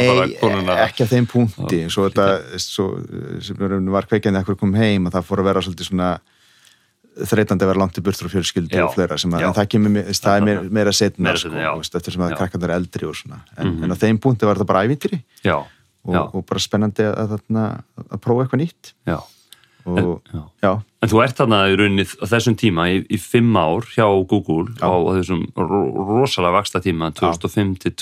ekki 0.85 1.05
að 1.07 1.13
þeim 1.15 1.29
punkti. 1.31 1.79
Svo 1.89 2.05
þetta 2.05 2.27
svo, 2.61 2.85
sem 3.41 3.89
var 3.89 4.09
kveikjandi 4.11 4.43
að 4.43 4.45
hverju 4.45 4.61
kom 4.61 4.75
heim 4.77 5.09
að 5.09 5.17
það 5.17 5.25
fór 5.31 5.41
að 5.41 5.49
vera 5.49 5.63
svolítið 5.65 5.89
svona 5.89 6.11
þreytandi 7.27 7.65
að 7.67 7.71
vera 7.73 7.81
langt 7.83 7.99
í 7.99 8.03
burt 8.07 8.17
frá 8.21 8.29
fjölskyldu 8.33 8.81
og 8.85 8.95
fleira 8.95 9.19
sem 9.19 9.33
að, 9.35 9.43
en 9.49 9.57
það 9.57 9.69
kemur 9.75 9.91
það 10.15 10.37
er 10.51 10.71
meira, 10.71 10.93
setna 10.93 11.35
sko, 11.37 11.51
eftir 12.01 12.13
sem 12.17 12.23
að 12.25 12.31
Já. 12.33 12.37
krakkarnir 12.41 12.71
er 12.71 12.77
eldri 12.79 13.07
og 13.09 13.15
svona 13.19 13.41
en, 13.57 13.67
Mhm. 13.75 13.85
en 13.85 13.91
á 13.93 13.97
þeim 14.01 14.19
punkti 14.21 14.47
var 14.47 14.57
þetta 14.57 14.67
bara 14.67 14.85
ævintýri 14.87 15.23
Já, 15.45 15.57
og, 15.61 16.35
og 16.35 16.47
bara 16.47 16.59
spennandi 16.61 17.05
að, 17.05 17.37
að, 17.37 17.83
að 18.11 18.21
prófa 18.25 18.45
eitthvað 18.47 18.63
nýtt 18.65 18.93
já. 19.07 19.19
og 19.87 20.23
já. 20.33 20.43
já, 20.63 20.73
En 21.03 21.09
þú 21.09 21.23
ert 21.25 21.37
þarna 21.41 21.59
í 21.73 21.77
rauninni 21.81 22.05
á 22.05 22.25
þessum 22.29 22.57
tíma 22.61 22.85
í, 22.93 22.99
í 23.09 23.17
fimm 23.19 23.57
ár 23.57 23.87
hjá 23.97 24.05
Google 24.29 24.69
Já. 24.77 24.85
á, 24.85 24.93
þessum 25.17 25.47
ro 25.57 25.81
rosalega 26.21 26.53
vaksta 26.59 26.81
tíma 26.85 27.09
2005 27.17 27.79
til 27.81 27.93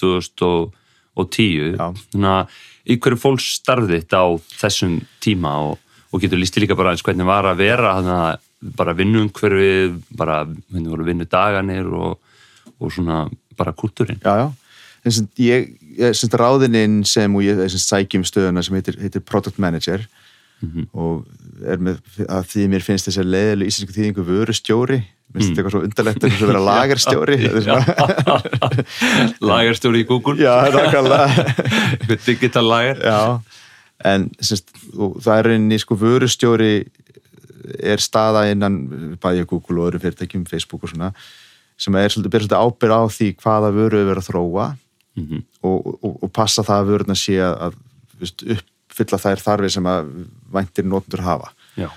2010 1.17 1.77
Já. 1.79 1.87
þannig 2.13 2.33
að 2.35 2.59
í 2.89 2.97
hverju 2.99 3.21
fólk 3.21 3.43
starfið 3.45 3.95
þitt 4.01 4.15
á 4.19 4.25
þessum 4.63 4.99
tíma 5.23 5.53
og, 5.71 5.79
og 6.13 6.23
getur 6.23 6.41
lísti 6.41 6.63
líka 6.63 6.77
bara 6.79 6.91
eins 6.95 7.03
hvernig 7.07 7.27
var 7.29 7.45
að 7.51 7.61
vera 7.63 7.95
þannig 7.99 8.19
að 8.19 8.45
bara 8.79 8.95
vinnum 8.99 9.29
hverfið 9.31 9.99
bara 10.19 10.41
vinnudaganir 11.07 11.87
og, 11.95 12.19
og 12.81 12.93
svona 12.95 13.25
bara 13.59 13.73
kultúrin 13.73 14.19
já, 14.23 14.35
já. 14.45 14.49
Þess 15.07 15.21
að 15.23 15.43
ég, 15.47 15.69
ég 15.99 16.17
ráðininn 16.43 17.01
sem 17.07 17.35
og 17.39 17.45
ég 17.47 17.61
sækjum 17.87 18.25
stöðuna 18.27 18.65
sem 18.67 18.75
heitir, 18.79 18.99
heitir 19.03 19.23
Product 19.25 19.59
Manager 19.63 20.07
Mhm. 20.59 20.89
og 20.91 21.21
er 21.71 21.79
með 21.79 22.01
að 22.27 22.49
því 22.51 22.65
mér 22.73 22.83
finnst 22.83 23.07
þessi 23.07 23.23
leiðilega 23.23 23.71
íslensku 23.71 23.95
þýðingu 23.95 24.25
vörustjóri 24.27 24.97
minnst 25.31 25.53
þetta 25.53 25.61
eitthvað 25.61 25.75
svo 25.77 25.83
undarlegt 25.87 26.25
að 26.27 26.41
vera 26.49 26.63
lagarstjóri 26.67 27.37
Lagarstjóri 29.51 30.03
í 30.03 30.07
Google. 30.09 30.35
Já, 30.43 30.67
nákvæmlega. 30.75 31.29
Digital 32.27 32.67
lagar 32.67 32.99
já, 33.07 33.21
en 34.11 34.27
semst, 34.41 34.71
það 35.23 35.35
er 35.37 35.49
rauninni 35.53 35.79
sko 35.83 35.95
vörustjóri 35.99 36.73
er 37.79 38.03
staða 38.03 38.47
innan 38.51 39.17
bæði 39.23 39.47
Google 39.47 39.83
og 39.83 39.91
öðru 39.91 40.03
fyrirtækjum, 40.05 40.47
Facebook 40.49 40.85
og 40.85 40.93
svona 40.93 41.13
sem 41.79 41.95
er 41.95 42.11
svolítið, 42.11 42.55
ábyrð 42.59 42.95
á 42.95 43.03
því 43.07 43.29
hvaða 43.39 43.69
vöru 43.71 44.01
er 44.01 44.09
verið 44.11 44.25
að 44.25 44.31
þróa 44.33 44.69
Mhm. 45.19 45.45
og, 45.67 45.87
og, 46.05 46.19
og 46.23 46.33
passa 46.35 46.63
það 46.67 46.83
að 46.83 46.91
vöruna 46.93 47.17
sé 47.19 47.39
að, 47.43 47.79
veist, 48.21 48.45
uppfylla 48.55 49.21
þær 49.23 49.43
þarfir 49.43 49.75
sem 49.75 49.89
að 49.91 50.11
væntir 50.55 50.87
notendur 50.87 51.25
hafa. 51.27 51.53
Já, 51.79 51.89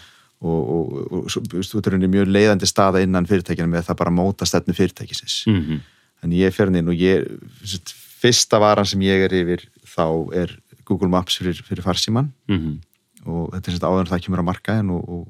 og, 0.41 0.71
og, 0.75 1.27
veist, 1.53 1.75
þetta 1.75 1.93
er 1.93 2.05
mjög 2.07 2.31
leiðandi 2.31 2.69
staða 2.69 3.03
innan 3.05 3.27
fyrirtækjana 3.29 3.71
með 3.75 3.89
það 3.89 3.99
bara 4.01 4.15
móta 4.15 4.47
stefnu 4.49 4.75
fyrirtækisins. 4.77 5.41
Mhm, 5.51 5.81
en 6.25 6.37
ég 6.37 6.55
fer 6.55 6.69
hann 6.69 6.79
inn 6.81 6.91
og 6.91 6.97
ég 6.97 7.27
veist, 7.61 7.93
fyrsta 8.21 8.61
varan 8.61 8.89
sem 8.89 9.01
ég 9.05 9.27
er 9.27 9.37
yfir 9.41 9.67
þá 9.85 10.05
er 10.37 10.57
Google 10.85 11.09
Maps 11.09 11.37
fyrir, 11.37 11.61
fyrir 11.65 11.85
farsíman 11.85 12.31
mhm. 12.49 12.79
Og 13.21 13.51
þetta 13.53 13.69
er 13.69 13.75
svona 13.75 13.89
áður 13.93 13.99
en 14.01 14.09
það 14.09 14.21
kemur 14.25 14.39
að 14.41 14.45
markaðin 14.47 14.87
og, 14.95 15.01
og, 15.13 15.25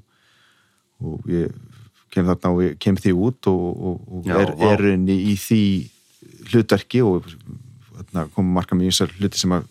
og 1.02 1.28
ég 1.32 1.52
kem 2.12 2.26
þarna 2.28 2.52
og 2.54 2.62
ég 2.66 2.78
kem 2.84 2.96
því 3.00 3.12
út 3.16 3.48
og, 3.48 3.68
og, 3.92 4.02
og 4.12 4.26
Já, 4.28 4.36
er, 4.42 4.56
er 4.72 4.82
rauninni 4.86 5.16
í 5.32 5.36
því 5.40 5.62
hlutverki 6.52 7.02
og 7.06 7.28
þarna 7.96 8.26
koma 8.36 8.58
marka 8.60 8.76
mjög 8.76 8.92
þessar 8.94 9.14
hluti 9.20 9.40
sem 9.42 9.54
að 9.58 9.70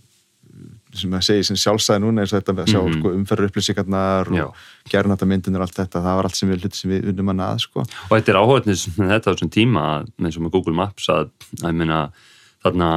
sem 0.90 1.12
að 1.14 1.22
segja 1.22 1.44
sem 1.46 1.58
sjálfsæði 1.60 2.00
núna 2.02 2.24
eins 2.24 2.32
og 2.34 2.40
þetta 2.40 2.52
með 2.56 2.64
að 2.64 2.70
sjá 2.72 2.80
Mhm. 2.82 2.94
sko, 2.98 3.10
umferður 3.14 3.46
upplýsingarnar 3.50 4.30
Já. 4.34 4.42
og 4.48 4.90
gerðnáttamyndunir 4.90 5.60
og 5.62 5.68
allt 5.68 5.76
þetta, 5.78 6.00
það 6.02 6.16
var 6.18 6.24
allt 6.26 6.34
sem 6.40 6.50
við 6.50 6.64
hluti 6.64 6.76
sem 6.80 6.90
við 6.90 7.04
unnum 7.12 7.30
að 7.30 7.42
að 7.46 7.60
sko. 7.62 7.80
og 7.84 8.10
þetta 8.16 8.32
er 8.32 8.38
áhugaðnis 8.40 8.82
með 8.98 9.12
þetta 9.14 9.30
á 9.30 9.32
þessum 9.36 9.52
tíma 9.54 9.84
eins 10.18 10.36
og 10.36 10.42
með 10.42 10.50
Google 10.56 10.74
Maps 10.74 11.06
að, 11.14 11.30
að 11.62 11.74
meina, 11.78 12.00
þarna 12.64 12.88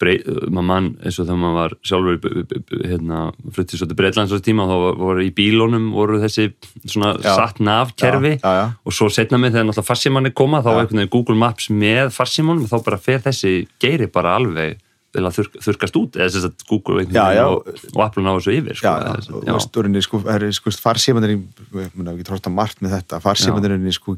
brey, 0.00 0.20
maður 0.48 0.66
mann 0.70 0.88
eins 1.04 1.18
og 1.20 1.28
þegar 1.28 1.40
maður 1.42 1.58
var 1.58 1.76
sjálfur 1.90 2.84
hérna, 2.90 3.22
fluttið 3.54 3.80
svo 3.82 3.88
til 3.90 3.98
Breitlands 4.00 4.32
á 4.32 4.34
þessum 4.34 4.46
tíma 4.50 4.68
þá 4.70 4.76
voru 5.04 5.24
í 5.26 5.30
bílónum 5.36 5.90
voru 5.94 6.20
þessi 6.22 6.50
svona 6.84 7.14
Já. 7.20 7.32
satt 7.36 7.60
nav 7.64 7.94
kerfi 8.00 8.36
Já, 8.38 8.50
já, 8.60 8.66
og 8.84 8.96
svo 8.96 9.10
setna 9.12 9.40
með 9.40 9.56
þegar 9.56 9.70
náttúrulega 9.70 9.90
farsímanni 9.92 10.34
koma 10.36 10.62
þá 10.64 10.70
var 10.72 10.84
einhvern 10.84 11.02
veginn 11.04 11.14
Google 11.16 11.40
Maps 11.40 11.70
með 11.72 12.14
farsímanum 12.16 12.68
þá 12.70 12.78
bara 12.86 13.00
fer 13.00 13.20
þessi 13.28 13.54
geiri 13.82 14.08
bara 14.12 14.38
alveg 14.40 14.78
vel 15.10 15.26
að 15.26 15.38
þurk, 15.40 15.56
þurkast 15.64 15.96
út. 15.98 16.16
Eða 16.18 16.32
þess 16.34 16.48
að 16.48 16.66
Google 16.70 17.04
Já, 17.10 17.24
já. 17.34 17.44
og, 17.50 17.70
og 17.94 18.02
Apple 18.04 18.22
ná 18.22 18.32
þessu 18.36 18.52
yfir 18.54 18.78
sko, 18.78 18.92
Já, 18.92 19.08
já, 19.10 19.54
og 19.56 19.78
rauninni, 19.80 20.02
sko, 20.06 20.20
er 20.30 20.44
sko 20.54 20.74
farsímanir 20.78 21.32
við 21.74 21.88
getum 22.20 22.36
hort 22.36 22.46
að 22.46 22.54
margt 22.54 22.84
með 22.84 22.94
þetta. 22.98 23.18
Farsímanir 23.24 23.74
rauninni 23.74 23.94
sko 23.96 24.14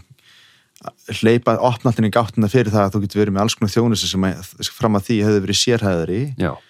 hleypa, 1.20 1.56
opna 1.62 1.90
alltaf 1.92 2.06
í 2.06 2.12
gáttina 2.12 2.50
fyrir 2.50 2.72
það 2.74 2.84
að 2.86 2.92
þú 2.94 3.00
getur 3.04 3.22
verið 3.22 3.36
með 3.36 3.44
alls 3.44 3.56
konar 3.58 3.72
þjónustu 3.74 4.10
sem 4.10 4.28
að, 4.28 4.52
fram 4.74 4.98
að 4.98 5.08
því 5.08 5.18
hefur 5.26 5.44
verið 5.46 5.58
sérhæðari 5.60 6.20
og, 6.48 6.62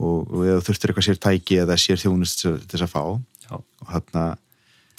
og 0.00 0.44
þú 0.44 0.60
þurftir 0.68 0.92
eitthvað 0.92 1.08
sér 1.08 1.20
tæki 1.26 1.58
eða 1.62 1.78
sér 1.80 2.00
þjónust 2.02 2.44
til 2.46 2.54
þess 2.66 2.86
að 2.86 2.94
fá 2.94 3.02
já 3.46 3.56
og 3.60 3.90
þarna 3.92 4.24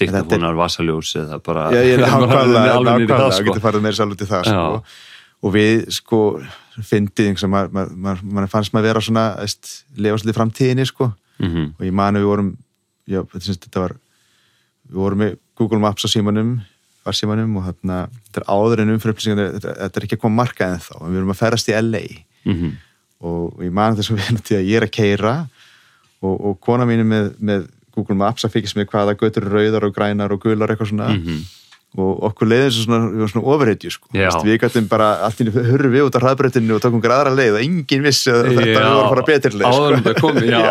diktafonar, 0.01 0.57
vasaljós 0.57 1.13
eða 1.21 1.39
bara 1.43 1.69
Já, 1.73 1.81
ég 1.85 1.95
er 1.99 2.05
nákvæmlega, 2.05 2.97
í 3.03 3.07
þú 3.09 3.31
sko. 3.35 3.47
getur 3.49 3.63
farið 3.63 3.85
meira 3.85 3.97
svolítið 3.97 4.23
til 4.23 4.29
það, 4.31 4.49
sko. 4.49 4.99
Og 5.41 5.53
við, 5.55 5.79
sko, 5.89 6.17
fyndið, 6.85 7.31
maður, 7.49 7.71
maður, 7.73 7.93
maður, 7.97 8.19
maður 8.29 8.51
fannst 8.51 8.73
maður 8.75 8.91
vera 8.91 9.01
svona, 9.01 9.23
lifa 9.97 10.19
svolítið 10.21 10.33
í 10.33 10.37
framtíðinni, 10.37 10.85
sko. 10.89 11.07
Mhm. 11.41 11.71
og 11.79 11.85
ég 11.87 11.95
mani 11.97 12.21
við 12.21 12.29
vorum 12.29 12.49
já, 13.09 13.21
þetta 13.33 13.81
var 13.81 13.95
við 14.91 14.99
vorum 15.01 15.23
með 15.23 15.37
Google 15.57 15.79
Maps 15.81 16.05
á 16.05 16.09
símanum 16.11 16.51
var 17.05 17.13
símanum 17.17 17.57
og 17.57 17.63
þarna 17.69 17.97
þetta 18.27 18.41
er 18.41 18.47
áður 18.55 18.81
en 18.83 18.93
umfyrirplýsingar 18.95 19.51
þetta, 19.55 19.75
þetta 19.81 19.99
er 20.01 20.05
ekki 20.07 20.17
að 20.17 20.21
koma 20.25 20.43
markað 20.43 20.73
en 20.75 20.83
þá 20.85 20.93
en 21.01 21.11
við 21.11 21.17
erum 21.21 21.33
að 21.35 21.41
ferast 21.43 21.69
í 21.71 21.75
LA 21.81 22.03
Mhm. 22.45 22.69
og 23.21 23.59
ég 23.61 23.71
man 23.71 23.95
við 23.95 24.57
að 24.57 24.65
ég 24.65 24.77
er 24.77 24.85
að 24.87 24.91
keira 24.91 25.33
og, 26.21 26.35
og 26.45 26.59
kona 26.61 26.85
mín 26.89 27.03
með, 27.05 27.35
með 27.39 27.67
Google 27.95 28.15
Maps 28.15 28.45
að 28.45 28.53
fylgjast 28.55 28.77
með 28.79 28.87
hvaða 28.89 29.15
götur 29.19 29.45
rauðar 29.51 29.83
og 29.85 29.93
grænar 29.95 30.31
og 30.33 30.39
gular 30.41 30.69
eitthvað 30.73 30.89
svona 30.93 31.09
Mhm. 31.17 31.41
Og 31.99 32.21
okkur 32.29 32.47
leiðin 32.47 32.71
svo 32.71 32.85
svona, 32.85 33.27
svona 33.27 33.47
overheitju 33.51 33.89
sko. 33.91 34.07
Já. 34.15 34.29
Við 34.45 34.59
gætum 34.61 34.85
bara 34.87 35.09
allt 35.25 35.41
í 35.41 35.45
einu 35.47 35.63
hurru 35.65 35.89
við 35.91 36.05
út 36.07 36.15
á 36.15 36.23
hraðbreytinu 36.23 36.77
og 36.77 36.83
tókum 36.85 37.01
græðara 37.03 37.33
leið 37.35 37.57
og 37.57 37.63
enginn 37.65 38.05
vissi 38.05 38.31
að 38.31 38.45
þetta 38.47 38.67
Já, 38.69 38.85
voru 38.85 39.01
að 39.01 39.09
fara 39.11 39.25
betri 39.27 39.51
leið 39.59 39.67
áður 39.67 39.95
en 39.97 40.05
þetta 40.05 40.23
kom, 40.23 40.39
já, 40.53 40.61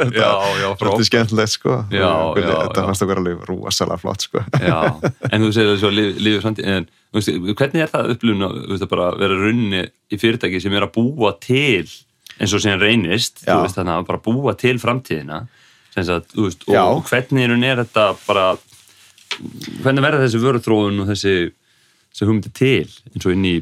þetta, 0.00 0.08
já, 0.16 0.30
já, 0.62 0.68
þetta 0.80 0.94
er 0.96 1.08
skemmtilegt 1.10 1.52
sko 1.52 1.76
Já, 1.92 2.00
já, 2.00 2.46
þetta 2.46 2.80
já. 2.80 2.86
fannst 2.88 3.04
okkur 3.04 3.20
alveg 3.20 3.44
rosalega 3.50 4.00
flott 4.06 4.24
sko 4.24 4.44
Já, 4.70 4.80
en 5.28 5.44
þú 5.44 5.52
segir 5.58 5.76
svo 5.84 5.92
líf- 5.92 6.22
lífið 6.24 6.44
framtíð 6.46 6.72
en 6.78 6.88
veist, 7.12 7.32
hvernig 7.60 7.84
er 7.84 7.92
það 7.92 8.12
upplifun 8.14 8.48
að 8.48 8.74
að 8.78 8.88
bara 8.94 9.10
vera 9.20 9.36
runni 9.44 9.84
í 9.84 10.20
fyrirtæki 10.22 10.62
sem 10.64 10.78
er 10.80 10.88
að 10.88 10.94
búa 10.96 11.34
til 11.44 11.84
eins 12.40 12.56
og 12.56 12.64
sem 12.64 12.80
reynist 12.80 13.44
Já. 13.44 13.58
veist, 13.60 13.76
að 13.76 14.06
bara 14.08 14.22
búa 14.24 14.56
til 14.56 14.78
framtíðina 14.80 15.42
sem 15.92 16.08
þú 16.32 16.48
veist, 16.48 16.64
Já. 16.70 16.86
og, 16.86 17.02
og 17.02 17.08
hvernig 17.10 17.44
er, 17.44 17.56
er 17.74 17.82
þetta 17.84 18.08
bara 18.24 18.48
hvernig 19.84 20.04
verða 20.04 20.24
þessi 20.26 20.40
vöruþróun 20.42 21.02
og 21.04 21.10
þessi 21.12 21.34
sem 22.12 22.26
hugmyndi 22.28 22.50
til 22.56 22.86
eins 23.14 23.26
og 23.26 23.32
inn 23.36 23.44
í, 23.46 23.54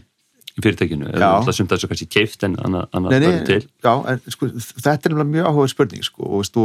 fyrirtækinu? 0.58 1.10
Eða 1.12 1.28
alltaf 1.38 1.54
sumt 1.54 1.70
að 1.70 1.78
þessu 1.78 1.88
kannski 1.92 2.08
keift 2.10 2.42
en 2.48 2.56
annað, 2.64 2.88
verður 3.12 3.44
til? 3.46 3.60
já, 3.84 3.92
en 4.10 4.22
sko, 4.34 4.48
þetta 4.82 5.10
er 5.12 5.18
mjög 5.28 5.50
áhugaður 5.52 5.72
spurning 5.74 6.06
sko, 6.06 6.24
og 6.26 6.40
veist 6.42 6.56
þú, 6.56 6.64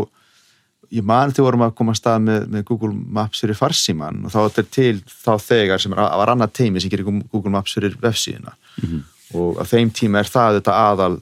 ég 0.94 1.06
man 1.10 1.32
þegar 1.34 1.48
vorum 1.50 1.66
að 1.68 1.76
koma 1.78 1.94
að 1.94 2.00
stað 2.00 2.24
með, 2.26 2.48
með 2.56 2.63
Google 2.72 2.94
Maps 3.20 3.44
fyrir 3.44 3.58
farsíman 3.60 4.24
og 4.26 4.34
þá 4.34 4.39
er 4.44 4.50
þetta 4.56 4.66
til 4.78 4.96
þá 5.10 5.32
þegar 5.46 5.84
sem 5.84 5.94
var 5.98 6.32
annað 6.34 6.56
teimi 6.60 6.82
sem 6.84 6.89
gerir 6.94 7.06
Google 7.12 7.54
Maps 7.54 7.74
fyrir 7.78 7.96
vefsíðuna. 8.02 8.56
Mhm. 8.82 9.04
og 9.34 9.58
á 9.58 9.63
þeim 9.66 9.89
tíma 9.89 10.20
er 10.22 10.28
það 10.30 10.60
þetta 10.60 10.74
aðal 10.78 11.16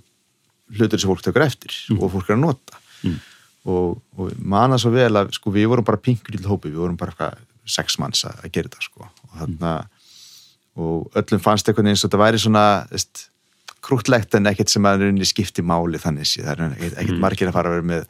hlutur 0.76 1.00
sem 1.00 1.10
fólk 1.12 1.22
tekur 1.24 1.46
eftir 1.46 1.72
Mhm. 1.90 2.02
og 2.04 2.12
fólk 2.12 2.30
er 2.30 2.36
að 2.36 2.42
nota. 2.46 2.80
Og, 3.72 4.02
og 4.18 4.32
man 4.42 4.72
það 4.74 4.80
svo 4.82 4.92
vel 4.92 5.14
að 5.20 5.32
sko, 5.38 5.52
við 5.54 5.68
vorum 5.70 5.86
bara 5.86 5.98
pinkur 6.02 6.34
í 6.36 6.40
hópi, 6.44 6.72
við 6.72 6.80
vorum 6.82 6.98
bara 6.98 7.14
sex 7.66 7.98
manns 8.00 8.24
að, 8.26 8.40
gera 8.52 8.70
þetta 8.70 8.82
sko. 8.82 9.08
og 9.28 9.38
þarna 9.40 9.74
og 10.82 11.12
öllum 11.20 11.42
fannst 11.44 11.68
eitthvað 11.68 11.90
eins 11.92 12.04
og 12.04 12.10
þetta 12.10 12.22
væri 12.24 12.40
svona 12.40 12.66
veist, 12.92 13.28
krútlegt 13.84 14.36
en 14.38 14.46
ekkert 14.48 14.70
sem 14.70 14.84
að 14.88 15.04
skipti 15.28 15.62
máli 15.66 16.00
þannig 16.00 16.26
sé, 16.30 16.44
það 16.46 16.52
er 16.60 16.76
ekkert, 16.78 16.98
ekkert 17.02 17.20
margir 17.20 17.48
að 17.50 17.54
fara 17.58 17.70
að 17.70 17.76
vera 17.80 17.88
með 17.92 18.06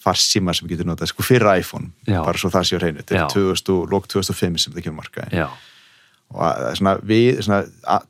farsíma 0.00 0.54
sem 0.56 0.68
getur 0.68 0.86
notað 0.88 1.10
sko 1.12 1.22
fyrir 1.22 1.50
iPhone, 1.60 1.90
Já. 2.08 2.22
bara 2.24 2.38
svo 2.40 2.48
það 2.50 2.64
sé 2.70 2.76
á 2.76 2.80
hreinu 2.80 3.02
þetta 3.02 3.18
er 3.20 3.26
2000, 3.34 3.74
og- 3.74 3.90
lok 3.92 4.06
2005 4.08 4.58
sem 4.58 4.72
þetta 4.72 4.84
kemur 4.86 5.02
markaði 5.04 5.44
og 6.30 6.76
svona, 6.78 6.94
við, 7.02 7.40
svona, 7.42 7.64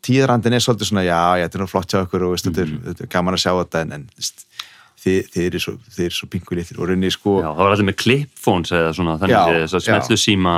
tíðarandin 0.04 0.52
er 0.54 0.60
svolítið 0.60 0.90
svona, 0.90 1.02
já, 1.06 1.20
já, 1.40 1.46
þetta 1.48 1.56
er 1.58 1.62
nú 1.64 1.68
flott 1.72 1.88
hjá 1.94 2.00
okkur 2.04 2.24
og 2.26 2.34
veist, 2.36 2.44
þetta, 2.46 2.60
er, 2.60 2.66
Mhm. 2.66 2.82
þetta 2.90 3.00
er 3.06 3.06
gaman 3.14 3.34
að 3.34 3.42
sjá 3.44 3.52
þetta 3.64 3.80
en, 3.80 3.92
en 3.92 4.08
þið, 5.00 5.18
þið 5.32 5.44
eru 5.48 5.60
svo, 5.64 5.74
eru 5.96 6.16
svo 6.18 6.28
pinkulítir 6.32 6.80
og 6.80 6.88
rauninni 6.90 7.10
sko 7.14 7.38
já, 7.40 7.48
það 7.48 7.62
var 7.64 7.74
allir 7.76 7.88
með 7.90 7.98
clipphones 8.02 8.72
eða 8.76 8.90
svona, 8.96 9.18
þannig 9.22 9.62
þess 9.64 9.76
að 9.78 9.84
já. 9.84 9.92
smetlu 9.94 10.18
síma 10.20 10.54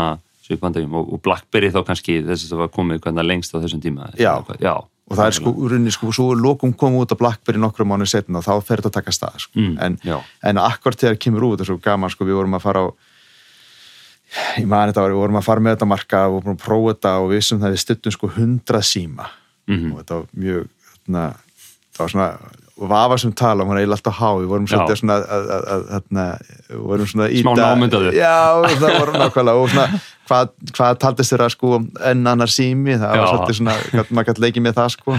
og, 0.53 1.13
og 1.15 1.21
Blackberry 1.25 1.71
þá 1.73 1.79
kannski 1.87 2.19
þess 2.27 2.49
að 2.49 2.51
það 2.57 2.63
var 2.65 2.73
komið 2.75 2.99
hvernig 3.05 3.25
lengst 3.29 3.55
á 3.55 3.63
þessum 3.63 3.81
tíma 3.85 4.11
Já. 4.19 4.33
já. 4.61 4.75
og 4.83 5.15
það 5.17 5.27
er 5.31 5.37
sko, 5.39 5.53
rauninni 5.71 5.93
sko, 5.95 6.11
svo 6.13 6.27
lokum 6.37 6.75
kom 6.77 6.99
út 7.01 7.15
á 7.15 7.17
Blackberry 7.17 7.61
nokkru 7.63 7.87
mánu 7.89 8.05
setna 8.11 8.43
og 8.43 8.45
þá 8.45 8.53
fer 8.67 8.83
þetta 8.83 8.91
að 8.91 8.97
taka 8.99 9.15
stað 9.17 9.39
sko. 9.47 9.55
Mm, 9.63 9.79
en, 9.87 9.97
en 10.51 10.61
akkord 10.61 10.99
þegar 11.01 11.17
kemur 11.23 11.47
út, 11.49 11.57
það 11.61 11.65
er 11.67 11.71
svo 11.73 11.79
gaman 11.87 12.13
sko, 12.13 12.27
við 12.29 12.37
vorum 12.41 12.59
að 12.59 12.65
fara 12.67 12.83
á 12.85 12.87
ég 14.59 14.67
man 14.69 14.89
þetta 14.89 15.03
var, 15.05 15.13
við 15.13 15.21
vorum 15.21 15.39
að 15.41 15.47
fara 15.49 15.61
með 15.65 15.75
þetta 15.77 15.89
marka 15.93 16.21
og 16.29 16.37
vorum 16.39 16.55
að 16.57 16.63
prófa 16.65 16.93
þetta 16.95 17.13
og 17.21 17.31
við 17.35 17.43
sem 17.49 17.61
það 17.61 17.75
við 17.75 17.83
stuttum 17.85 18.15
sko 18.17 18.31
100 18.33 18.83
síma 18.89 19.27
Mhm. 19.71 19.93
og 19.93 19.99
þetta 20.03 20.17
var 20.19 20.25
mjög 20.43 20.65
þarna, 20.83 21.21
það 21.95 22.01
var 22.03 22.11
svona 22.11 22.29
vafa 22.91 23.17
sem 23.21 23.33
tala, 23.37 23.65
hún 23.65 23.73
var 23.73 23.79
eiginlega 23.81 23.99
alltaf 23.99 24.17
há. 24.19 24.29
Við 24.41 24.49
vorum 24.51 24.67
svolítið 24.71 24.99
svona 25.01 25.17
að, 25.21 25.51
að, 25.53 25.83
að, 25.99 26.07
við 26.71 26.83
vorum 26.89 27.09
svona 27.11 27.27
að 27.29 27.37
Smá 27.43 27.53
námyndaður. 27.59 28.17
já, 28.17 28.35
það 28.81 28.97
voru 28.99 29.13
nákvæmlega. 29.21 29.63
Og 29.63 29.71
svona, 29.73 30.01
hvað, 30.31 30.53
hvað 30.79 30.99
taldist 31.05 31.35
þeirra 31.35 31.49
sko 31.53 31.81
enn 32.11 32.27
annar 32.33 32.53
sími, 32.53 32.97
það 32.97 33.13
var 33.13 33.23
Já. 33.23 33.29
svolítið 33.33 33.59
svona, 33.61 33.77
maður 34.11 34.31
gæti 34.31 34.45
leikið 34.47 34.67
með 34.67 34.79
það 34.81 34.91
sko. 34.97 35.19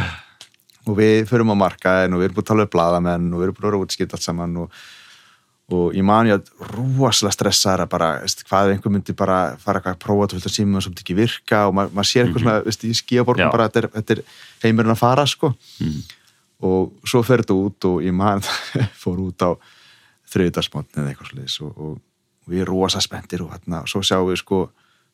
Og 0.83 0.97
við 0.99 1.29
förum 1.29 1.53
á 1.53 1.61
markaðin 1.63 2.15
og 2.17 2.19
við 2.19 2.27
erum 2.27 2.35
búin 2.39 2.43
að 2.43 2.51
tala 2.51 2.65
um 2.67 2.73
bladamenn 2.73 3.29
og 3.31 3.39
við 3.39 3.45
erum 3.47 3.55
búin 3.55 3.63
að 3.63 3.71
vera 3.71 3.83
útskipt 3.85 4.15
allt 4.17 4.25
saman 4.25 4.57
og, 4.65 4.81
og 5.71 5.93
ég 5.95 6.03
man 6.03 6.27
ég 6.27 6.41
að 6.41 6.73
rosalega 6.73 7.37
stressaður 7.37 7.85
að 7.85 7.93
bara, 7.93 8.09
veist, 8.25 8.43
hvað 8.49 8.73
einhver 8.73 8.91
myndi 8.91 9.15
bara 9.15 9.37
fara 9.63 9.79
að 9.79 10.01
prófa 10.03 10.25
þetta 10.27 10.35
fullt 10.41 10.49
af 10.51 10.55
símum 10.57 10.75
og 10.81 10.83
svo 10.83 10.91
myndi 10.91 11.05
ekki 11.05 11.15
virka 11.21 11.61
og 11.69 11.77
ma 11.77 11.85
maður 11.87 12.09
sér 12.09 12.25
eitthvað 12.27 12.43
svona, 12.43 12.57
veist, 12.67 12.83
og 16.63 16.93
svo 17.09 17.21
fer 17.27 17.43
þetta 17.43 17.55
út 17.59 17.87
og 17.89 18.01
ég 18.05 18.13
man 18.15 18.41
fór 19.03 19.19
út 19.25 19.43
á 19.45 19.51
þriðdagsmotni 20.33 21.01
eða 21.01 21.11
eitthvað 21.13 21.31
sliðis 21.33 21.57
og, 21.65 21.73
og, 21.77 21.97
og 22.45 22.53
við 22.53 22.63
erum 22.65 22.79
rosa 22.81 23.01
spenntir 23.03 23.43
og 23.45 23.51
hérna, 23.53 23.83
og 23.83 23.91
svo 23.91 24.01
sjáum 24.05 24.29
við 24.31 24.39
sko 24.41 24.61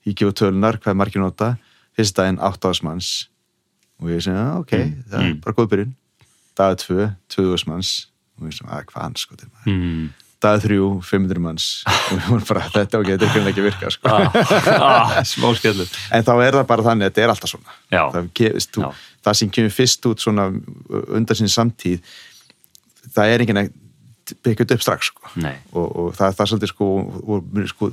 híkjum 0.07 0.29
við 0.31 0.37
tölunar, 0.43 0.77
hvað 0.79 0.93
er 0.93 0.99
margir 1.01 1.23
nota. 1.23 1.49
Fyrst 1.97 2.15
daginn 2.15 2.37
áttaðasmanns 2.39 3.09
og 3.99 4.07
við 4.07 4.21
segjum, 4.29 4.61
ok, 4.61 4.71
það 5.11 5.19
er 5.19 5.25
Mm. 5.33 5.39
bara 5.43 5.55
góð 5.57 5.67
byrjun. 5.73 5.93
Dagið 6.55 6.77
tvö, 6.85 7.07
tvöðusmanns 7.33 7.89
og 8.37 8.45
við 8.47 8.53
segjum, 8.55 8.69
að 8.71 8.85
hvað 8.93 9.01
hann 9.03 9.15
sko 9.19 9.35
til 9.35 9.49
maður. 9.49 9.73
Mm. 9.73 10.09
Dagið 10.43 10.65
þrjú, 10.65 10.87
500 11.09 11.43
manns. 11.43 11.67
Og 11.89 12.13
við 12.13 12.29
vorum 12.29 12.47
bara, 12.47 12.65
þetta 12.75 13.01
ok, 13.01 13.09
þetta 13.11 13.29
er 13.29 13.49
ekki 13.51 13.63
að 13.63 13.67
virka 13.67 13.91
sko. 13.91 14.13
ah, 14.75 15.17
smá 15.33 15.49
skellur. 15.59 15.91
En 16.15 16.25
þá 16.27 16.33
er 16.37 16.59
það 16.59 16.65
bara 16.71 16.87
þannig, 16.87 17.09
þetta 17.09 17.25
er 17.25 17.33
alltaf 17.33 17.53
svona. 17.53 17.77
Það, 17.91 18.29
gefist, 18.39 18.71
þú, 18.77 18.91
það 19.27 19.39
sem 19.41 19.53
kemur 19.57 19.75
fyrst 19.75 20.09
út 20.09 20.23
svona 20.23 20.47
undan 21.19 21.39
sinni 21.39 21.51
samtíð 21.53 22.15
það 23.13 23.33
er 23.33 23.43
enginn 23.43 23.61
að 23.63 23.73
byggja 24.45 24.69
upp 24.75 24.85
strax 24.85 25.11
sko. 25.11 25.33
Og, 25.73 25.85
og 25.85 26.15
það, 26.17 26.37
það 26.37 26.45
er 26.45 26.51
svolítið 26.53 26.73
sko, 26.73 26.87
og, 27.25 27.61
sko 27.71 27.91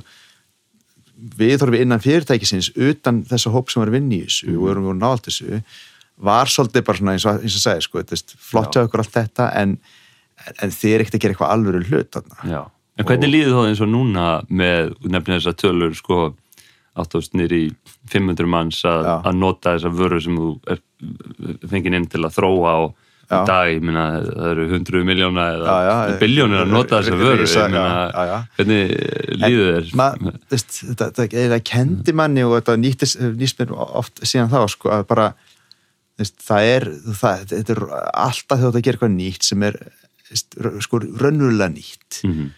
við 1.37 1.55
þurfum 1.57 1.79
innan 1.81 2.03
fyrirtækisins 2.03 2.71
utan 2.75 3.23
þessa 3.27 3.53
hóp 3.53 3.71
sem 3.73 3.81
var 3.81 3.91
að 3.91 3.97
vinna 3.97 4.19
í 4.19 4.25
þessu 4.27 4.53
og 4.53 4.67
erum 4.69 4.89
við 4.91 4.99
nált 5.01 5.29
þessu 5.29 5.61
var 6.27 6.51
svolítið 6.51 6.85
bara 6.85 6.99
svona 6.99 7.15
eins 7.15 7.25
og, 7.29 7.39
eins 7.41 7.55
og 7.57 7.63
sagði 7.63 7.85
sko, 7.87 8.03
þetta 8.03 8.37
flott 8.49 8.75
hjá 8.75 8.83
ykkur 8.83 9.03
allt 9.03 9.15
þetta 9.15 9.47
en, 9.57 9.73
en 10.61 10.73
þið 10.73 10.93
er 10.93 11.03
ekkert 11.03 11.17
að 11.19 11.23
gera 11.23 11.35
eitthvað 11.35 11.53
alvöru 11.55 11.83
hlut 11.87 12.11
þarna. 12.17 12.37
Já, 12.51 12.61
en 12.97 13.09
hvernig 13.09 13.33
líður 13.33 13.55
þá 13.57 13.63
eins 13.71 13.81
og 13.85 13.91
núna 13.93 14.27
með 14.49 14.93
nefnir 15.07 15.39
þessar 15.41 15.57
tölur 15.63 15.97
sko 15.97 16.21
áttást 16.97 17.35
nýri 17.37 17.67
í 17.67 17.73
500 18.09 18.49
manns 18.49 18.79
að, 18.87 19.09
að 19.29 19.35
nota 19.37 19.75
þessar 19.75 19.97
vörur 19.97 20.23
sem 20.23 20.37
þú 20.39 20.53
er 20.73 20.79
fengið 21.69 21.99
inn 21.99 22.07
til 22.09 22.23
að 22.25 22.39
þróa 22.39 22.71
og 22.85 22.95
í 23.27 23.35
Já. 23.35 23.41
dag, 23.43 23.69
ég 23.73 23.83
meina, 23.83 24.03
það 24.23 24.49
eru 24.53 24.65
100 24.71 25.01
miljóna 25.03 25.45
eða 25.57 25.73
Já, 25.83 25.87
já, 26.07 26.13
biljónir 26.21 26.61
að 26.63 26.69
nota 26.71 27.01
þessar 27.01 27.19
vörur 27.19 27.41
ég 27.43 27.73
já. 27.75 28.37
hvernig 28.55 28.93
líður 29.41 29.67
þér? 29.73 29.89
Ma- 29.99 30.37
veist, 30.53 30.77
þetta, 30.79 31.09
þetta, 31.11 31.25
þetta 31.43 31.59
kendi 31.67 32.15
manni 32.15 32.45
og 32.47 32.55
þetta 32.55 32.77
nýttist, 32.79 33.19
nýst 33.35 33.59
mér 33.59 33.73
oft 33.75 34.23
síðan 34.23 34.53
þá 34.53 34.61
sko, 34.71 34.93
að 34.95 35.03
bara 35.11 35.27
það 36.23 36.69
er 36.71 36.87
það, 37.19 37.43
þetta 37.51 37.75
er 37.75 37.83
alltaf 37.91 38.55
þegar 38.55 38.71
þetta 38.71 38.85
gerir 38.87 38.97
eitthvað 38.97 39.15
nýtt 39.19 39.49
sem 39.51 39.67
er 39.67 39.77
sko, 40.33 40.99
rönnulega 40.99 41.69
nýtt 41.73 42.21
Mhm. 42.23 42.49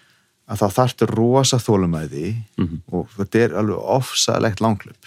að 0.49 0.57
þá 0.63 0.67
þarftu 0.79 1.07
rosa 1.15 1.57
þólumæði 1.57 2.35
Mhm. 2.57 2.77
og 2.91 3.07
þetta 3.17 3.35
er 3.43 3.49
alveg 3.59 3.77
ofsaðlegt 3.77 4.59
langlöp 4.61 5.03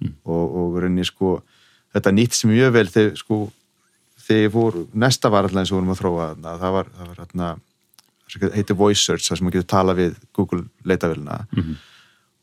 Mhm. 0.00 0.12
og, 0.26 0.56
og 0.56 0.82
rauninni 0.82 1.04
sko 1.04 1.42
þetta 1.94 2.10
nýtt 2.12 2.44
mjög 2.44 2.72
vel 2.72 2.86
þegar 2.86 3.16
sko 3.16 3.52
þegar 4.24 4.50
voru, 4.50 4.86
næsta 4.94 5.30
var 5.30 5.44
alltaf 5.44 5.58
eins 5.60 5.72
og 5.72 5.78
vorum 5.82 5.92
að 5.94 6.00
þróa 6.00 6.34
þarna, 6.34 6.58
það 6.60 6.72
var, 6.72 6.84
það 6.98 7.06
var 7.06 7.16
hérna 7.26 7.60
sem 8.28 8.50
heitir 8.50 8.76
Voice 8.76 9.00
Search, 9.04 9.28
það 9.28 9.36
sem 9.38 9.46
maður 9.46 9.52
getur 9.60 9.66
tala 9.68 9.94
við 9.94 10.14
Google 10.32 10.64
leitavélina 10.84 11.46
Mhm. 11.52 11.74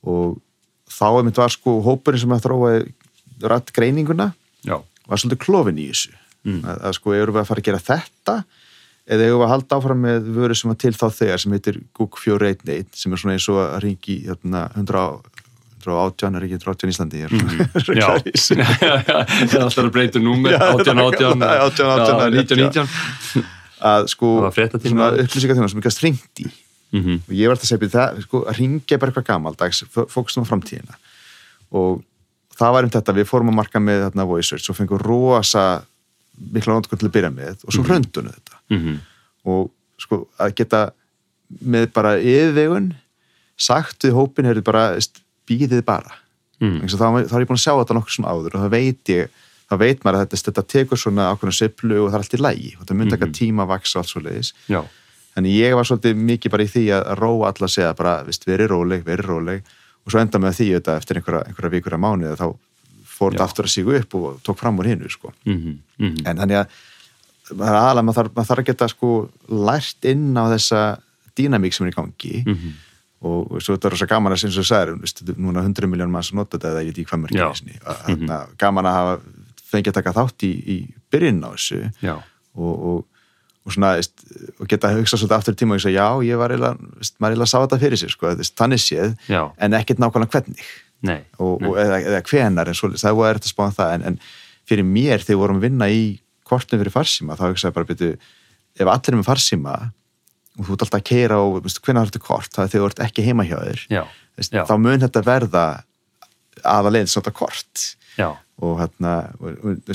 og 0.03 0.41
þá 0.89 1.05
einmitt 1.19 1.37
var 1.37 1.49
sko 1.49 1.81
hópurinn 1.83 2.19
sem 2.19 2.29
að 2.29 2.41
þróa 2.45 2.93
rætt 3.41 3.71
greininguna 3.73 4.33
Já, 4.63 4.81
var 5.07 5.17
svolítið 5.17 5.37
klofin 5.45 5.77
í 5.79 5.89
þessu 5.89 6.13
Mm. 6.43 6.61
að, 6.65 6.81
að 6.81 6.93
sko, 6.95 7.11
erum 7.13 7.35
við 7.35 7.41
að 7.41 7.45
fara 7.47 7.61
að 7.61 7.63
gera 7.63 7.77
þetta 7.77 8.45
eða 9.11 9.25
erum 9.27 9.41
við 9.41 9.45
að 9.47 9.51
halda 9.53 9.77
áfram 9.81 10.01
með 10.05 10.29
vöru 10.37 10.55
sem 10.55 10.71
var 10.71 10.77
til 10.79 10.93
þá 10.95 11.05
þegar 11.19 11.41
sem 11.43 11.51
heitir 11.57 11.77
Google 11.97 12.21
411 12.23 12.95
sem 13.01 13.11
er 13.15 13.21
svona 13.21 13.35
eins 13.35 13.47
og 13.51 13.59
að 13.65 13.77
ringi 13.85 14.17
hérna, 14.29 14.61
100 14.79 15.03
118 15.81 16.35
er 16.37 16.43
ekki 16.45 16.57
118 16.61 16.89
í 16.89 16.93
Íslandi? 16.93 17.21
Ég 17.21 17.25
er 17.25 17.31
Mhm. 17.33 17.69
svona- 17.85 18.01
já, 18.01 18.09
já, 18.21 18.95
já, 19.01 19.17
það 19.25 19.55
er 19.57 19.63
alltaf 19.65 19.85
að 19.85 19.91
breyta 19.95 20.19
númer, 20.21 20.53
Já, 20.53 20.59
18, 20.61 20.99
18, 21.01 21.41
18, 21.41 21.87
18, 21.89 22.35
19, 22.37 22.57
19 22.69 23.47
að 23.81 24.07
sko 24.13 24.27
Það 24.37 24.45
var 24.45 24.53
fréttatími 24.59 24.91
svona 24.93 25.07
áður. 25.09 25.23
upplýsingar 25.25 25.57
þjóna 25.57 25.69
sem 25.73 25.79
ekki 25.81 25.89
að 25.91 25.97
stringt 25.97 26.43
í. 26.45 26.51
Mhm. 26.91 27.13
og 27.25 27.33
ég 27.33 27.47
var 27.47 27.55
alltaf 27.55 27.65
að 27.65 27.71
segja 27.71 27.89
það, 27.95 28.21
sko, 28.27 28.39
að 28.51 28.57
ringja 28.61 28.97
bara 28.99 29.11
eitthvað 29.11 29.27
gamaldags, 29.31 29.83
fókustum 30.11 30.43
á 30.45 30.49
framtíðina. 30.51 30.95
Og 31.71 32.03
það 32.59 32.73
var 32.75 32.83
um 32.83 32.89
þetta 32.93 33.15
við 33.15 33.25
fórum 33.31 33.49
að 33.49 33.57
marka 33.61 33.79
með 33.81 34.03
þarna 34.05 34.25
voice 34.27 34.49
search 34.51 34.69
og 34.69 34.75
fengum 34.77 34.99
rosa 35.01 35.63
mikla 36.37 36.73
nótkunn 36.79 36.99
til 37.01 37.09
að 37.09 37.15
byrja 37.17 37.31
með 37.35 37.65
og 37.65 37.73
svo 37.73 37.81
mm 37.81 37.85
-hmm. 37.85 37.91
hröndunum 37.91 38.33
þetta 38.33 38.57
Mhm. 38.69 38.99
og 39.45 39.71
sko 39.99 40.27
að 40.39 40.55
geta 40.55 40.91
með 41.65 41.91
bara 41.93 42.15
yfirvegun 42.19 42.93
sagt 43.57 44.03
við 44.03 44.13
hópin, 44.15 44.45
hefur 44.45 44.63
bara 44.63 44.97
býðið 45.47 45.83
bara 45.85 46.11
mm. 46.61 46.81
þá, 46.87 47.27
þá 47.27 47.35
er 47.35 47.41
ég 47.43 47.47
búin 47.49 47.59
að 47.59 47.65
sjá 47.65 47.73
þetta 47.77 47.93
nokkur 47.97 48.11
svona 48.15 48.31
áður 48.31 48.55
og 48.55 48.61
það 48.63 48.69
veit 48.71 49.05
ég, 49.09 49.27
þá 49.69 49.75
veit 49.77 50.03
maður 50.03 50.15
að 50.17 50.25
þetta, 50.25 50.51
þetta 50.51 50.63
tekur 50.67 50.97
svona 50.97 51.27
ákveðna 51.33 51.51
siplu 51.53 51.95
og 52.05 52.09
það 52.11 52.13
er 52.13 52.23
allt 52.23 52.33
í 52.33 52.41
lægi 52.41 52.71
og 52.79 52.85
það 52.87 52.95
mun 52.97 53.09
taka 53.09 53.25
Mhm. 53.25 53.33
tíma 53.33 53.63
að 53.63 53.67
vaksa 53.67 53.99
og 53.99 54.03
allt 54.03 54.09
svo 54.09 54.21
leiðis 54.21 54.53
já, 54.69 54.83
Þannig 55.35 55.55
ég 55.55 55.75
var 55.75 55.83
svolítið 55.87 56.15
mikið 56.15 56.51
bara 56.51 56.63
í 56.63 56.67
því 56.67 56.85
að 56.91 57.15
róa 57.17 57.47
alla 57.47 57.67
að 57.67 57.71
segja 57.71 57.93
bara, 57.95 58.23
vist, 58.23 58.43
verið 58.45 58.67
róleg, 58.67 59.03
verið 59.05 59.25
róleg 59.25 59.61
og 60.05 60.11
svo 60.11 60.19
enda 60.19 60.39
með 60.39 60.53
því 60.59 60.67
þetta 60.75 60.97
eftir 60.97 61.15
einhverja, 61.17 61.43
einhverja 61.47 61.71
vikur 61.71 61.93
að 61.93 61.99
mánuði 62.03 62.35
þá 62.35 62.55
fór 63.21 63.35
þetta 63.35 63.47
aftur 63.47 63.69
að 63.69 63.75
sígu 63.75 63.97
upp 63.99 64.15
og 64.17 64.39
tók 64.45 64.59
fram 64.61 64.79
úr 64.81 64.89
hinnu 64.91 65.11
sko. 65.13 65.33
mhm, 65.45 65.77
mhm. 65.97 66.25
En 66.25 66.41
þannig 66.41 66.63
að 66.63 66.79
er 67.51 67.77
aðalega, 67.77 68.05
maður 68.07 68.19
þarf, 68.19 68.47
þarf 68.47 68.61
að 68.63 68.69
geta 68.69 68.87
sko 68.91 69.11
lært 69.49 70.07
inn 70.07 70.31
á 70.39 70.43
þessa 70.53 70.81
dýnamík 71.37 71.75
sem 71.75 71.87
er 71.87 71.91
í 71.91 71.97
gangi. 71.97 72.41
Mhm, 72.45 72.73
og, 73.27 73.51
og 73.51 73.61
svo 73.61 73.75
þetta 73.75 73.89
er 73.89 73.95
rosa 73.95 74.09
gaman 74.09 74.35
að 74.35 74.43
sem 74.43 74.55
þú 74.55 74.65
sagðir, 74.65 75.35
núna 75.37 75.63
100 75.65 75.89
miljón 75.91 76.13
manns 76.13 76.31
nota 76.33 76.57
þetta 76.57 76.73
eða 76.73 76.83
ég 76.85 76.91
veit 76.91 77.03
í 77.03 77.07
hvað 77.09 77.23
mörgir 77.25 77.43
mm 77.45 78.27
-hmm. 78.27 78.57
gaman 78.57 78.89
að 78.89 78.97
hafa 78.99 79.15
fengið 79.71 79.91
að 79.91 79.97
taka 79.99 80.17
þátt 80.17 80.43
í, 80.47 80.51
í 80.51 80.77
byrjun 81.11 81.45
á 81.45 81.49
þessu. 81.53 81.81
Og, 82.51 82.73
og, 82.91 83.05
og 83.63 83.71
svona 83.71 83.95
veist, 83.95 84.23
og 84.59 84.67
geta 84.67 84.89
að 84.89 84.99
hugsa 84.99 85.17
svolítið 85.17 85.37
aftur 85.37 85.53
í 85.53 85.59
tíma 85.59 85.75
og 85.75 85.79
ég 85.79 85.83
segja 85.85 86.01
já, 86.01 86.23
ég 86.25 86.37
var 86.41 86.51
veist, 86.51 87.15
maður 87.19 87.31
eiginlega 87.31 87.51
sá 87.51 87.59
þetta 87.61 87.81
fyrir 87.83 87.99
sér 88.01 88.11
sko, 88.11 88.31
veist, 88.35 88.55
þannig 88.57 88.81
séð, 88.81 89.13
já, 89.29 89.43
en 89.57 89.77
ekkert 89.77 90.01
nákvæmlega 90.01 90.31
hvernig 90.33 90.65
nei, 91.07 91.21
og, 91.39 91.61
og 91.65 91.77
eða, 91.81 91.99
eða 92.11 92.21
hvenar 92.29 92.69
en 92.71 92.77
svolítið, 92.77 93.01
það 93.05 93.17
var 93.21 93.35
eftir 93.39 93.49
að 93.49 93.55
spáða 93.55 93.77
það 93.79 93.93
en, 93.95 94.03
en 94.11 94.19
fyrir 94.69 94.85
mér 94.87 95.23
þegar 95.23 95.33
við 95.35 95.41
vorum 95.41 95.57
að 95.61 95.65
vinna 95.67 95.87
í 95.89 96.03
kortum 96.51 96.81
fyrir 96.81 96.93
farsíma, 96.93 97.37
þá 97.39 97.45
hugsaði 97.49 97.75
bara 97.77 97.89
byrju, 97.89 98.11
ef 98.79 98.87
allir 98.91 99.13
er 99.15 99.19
með 99.21 99.29
farsíma 99.29 99.75
og 100.59 100.67
þú 100.67 100.75
ert 100.75 100.83
alltaf 100.85 100.99
að 100.99 101.07
keira 101.07 101.39
og 101.41 101.61
hvenar 101.63 102.03
er 102.05 102.11
þetta 102.11 102.23
kort, 102.25 102.51
það 102.53 102.63
er 102.65 102.71
þegar 102.73 102.83
þú 102.85 102.89
ert 102.91 103.03
ekki 103.07 103.25
heima 103.29 103.45
hjá 103.47 103.57
þér 103.63 103.83
já, 103.95 104.01
veist, 104.37 104.53
Já. 104.53 104.63
þá 104.67 104.73
mun 104.83 105.01
þetta 105.05 105.23
verða 105.25 105.65
aðalegin 106.67 107.09
svona 107.11 107.33
kort 107.35 107.85
já, 108.19 108.29
og 108.61 108.77
hérna, 108.81 109.13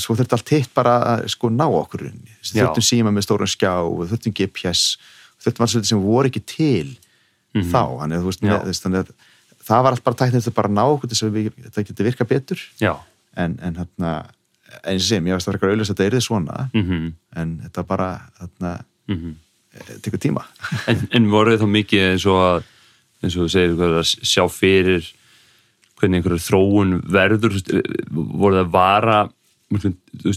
svo 0.01 0.17
þurfti 0.17 0.35
allt 0.39 0.53
hitt 0.57 0.73
bara 0.75 0.95
að 1.13 1.27
sko 1.31 1.51
ná 1.53 1.67
okkur 1.69 2.07
Já. 2.09 2.65
þurftum 2.65 2.87
síma 2.89 3.13
með 3.15 3.29
stórun 3.29 3.53
skjá 3.53 3.75
og 3.85 4.07
þurftum 4.11 4.35
GPS 4.35 4.97
þurftum 5.45 5.67
alls 5.67 5.77
þetta 5.77 5.93
sem 5.93 6.03
voru 6.03 6.33
ekki 6.33 6.43
til 6.49 6.97
Mhm. 7.57 7.71
þá, 7.73 7.83
þannig 8.03 8.99
að 9.01 9.11
það 9.67 9.85
var 9.85 9.97
allt 9.97 10.07
bara 10.07 10.21
tæknir 10.23 10.55
bara 10.57 10.71
að 10.71 10.77
ná 10.77 10.85
okkur 10.85 11.11
til 11.11 11.19
þess 11.19 11.27
að 11.27 11.39
þetta 11.67 11.87
geti 11.91 12.07
virka 12.07 12.29
betur. 12.29 12.63
Já, 12.83 12.93
en, 13.37 13.59
en 13.63 13.81
hérna 13.81 14.15
eins 14.83 15.05
og 15.05 15.09
sem, 15.09 15.27
ég 15.27 15.37
veist 15.37 15.49
að 15.49 15.57
vera 15.57 15.73
auðvitað 15.73 15.85
að 15.85 15.91
þetta 15.93 16.07
er 16.07 16.17
þið 16.17 16.25
svona 16.27 16.63
mhm, 16.75 17.11
en 17.41 17.53
þetta 17.65 17.85
bara 17.87 18.09
hérna, 18.41 18.73
mhm. 19.11 19.37
eh, 19.77 19.93
tekur 20.05 20.23
tíma. 20.23 20.47
En, 20.91 21.07
en 21.17 21.31
voruð 21.33 21.63
þá 21.63 21.69
mikið 21.77 22.09
eins 22.13 22.27
og 22.31 22.41
að 22.43 22.73
eins 23.23 23.37
og 23.37 23.47
þú 23.47 23.53
segir, 23.55 23.77
hvað 23.79 24.01
að 24.03 24.11
sjá 24.29 24.45
fyrir 24.53 25.07
hvernig 25.97 26.21
einhverju 26.21 26.45
þróun 26.45 26.97
verður, 27.09 27.55
þú 27.55 27.55
veist, 27.55 27.71
voruð 28.13 28.61
að 28.61 28.73
vara 28.75 29.21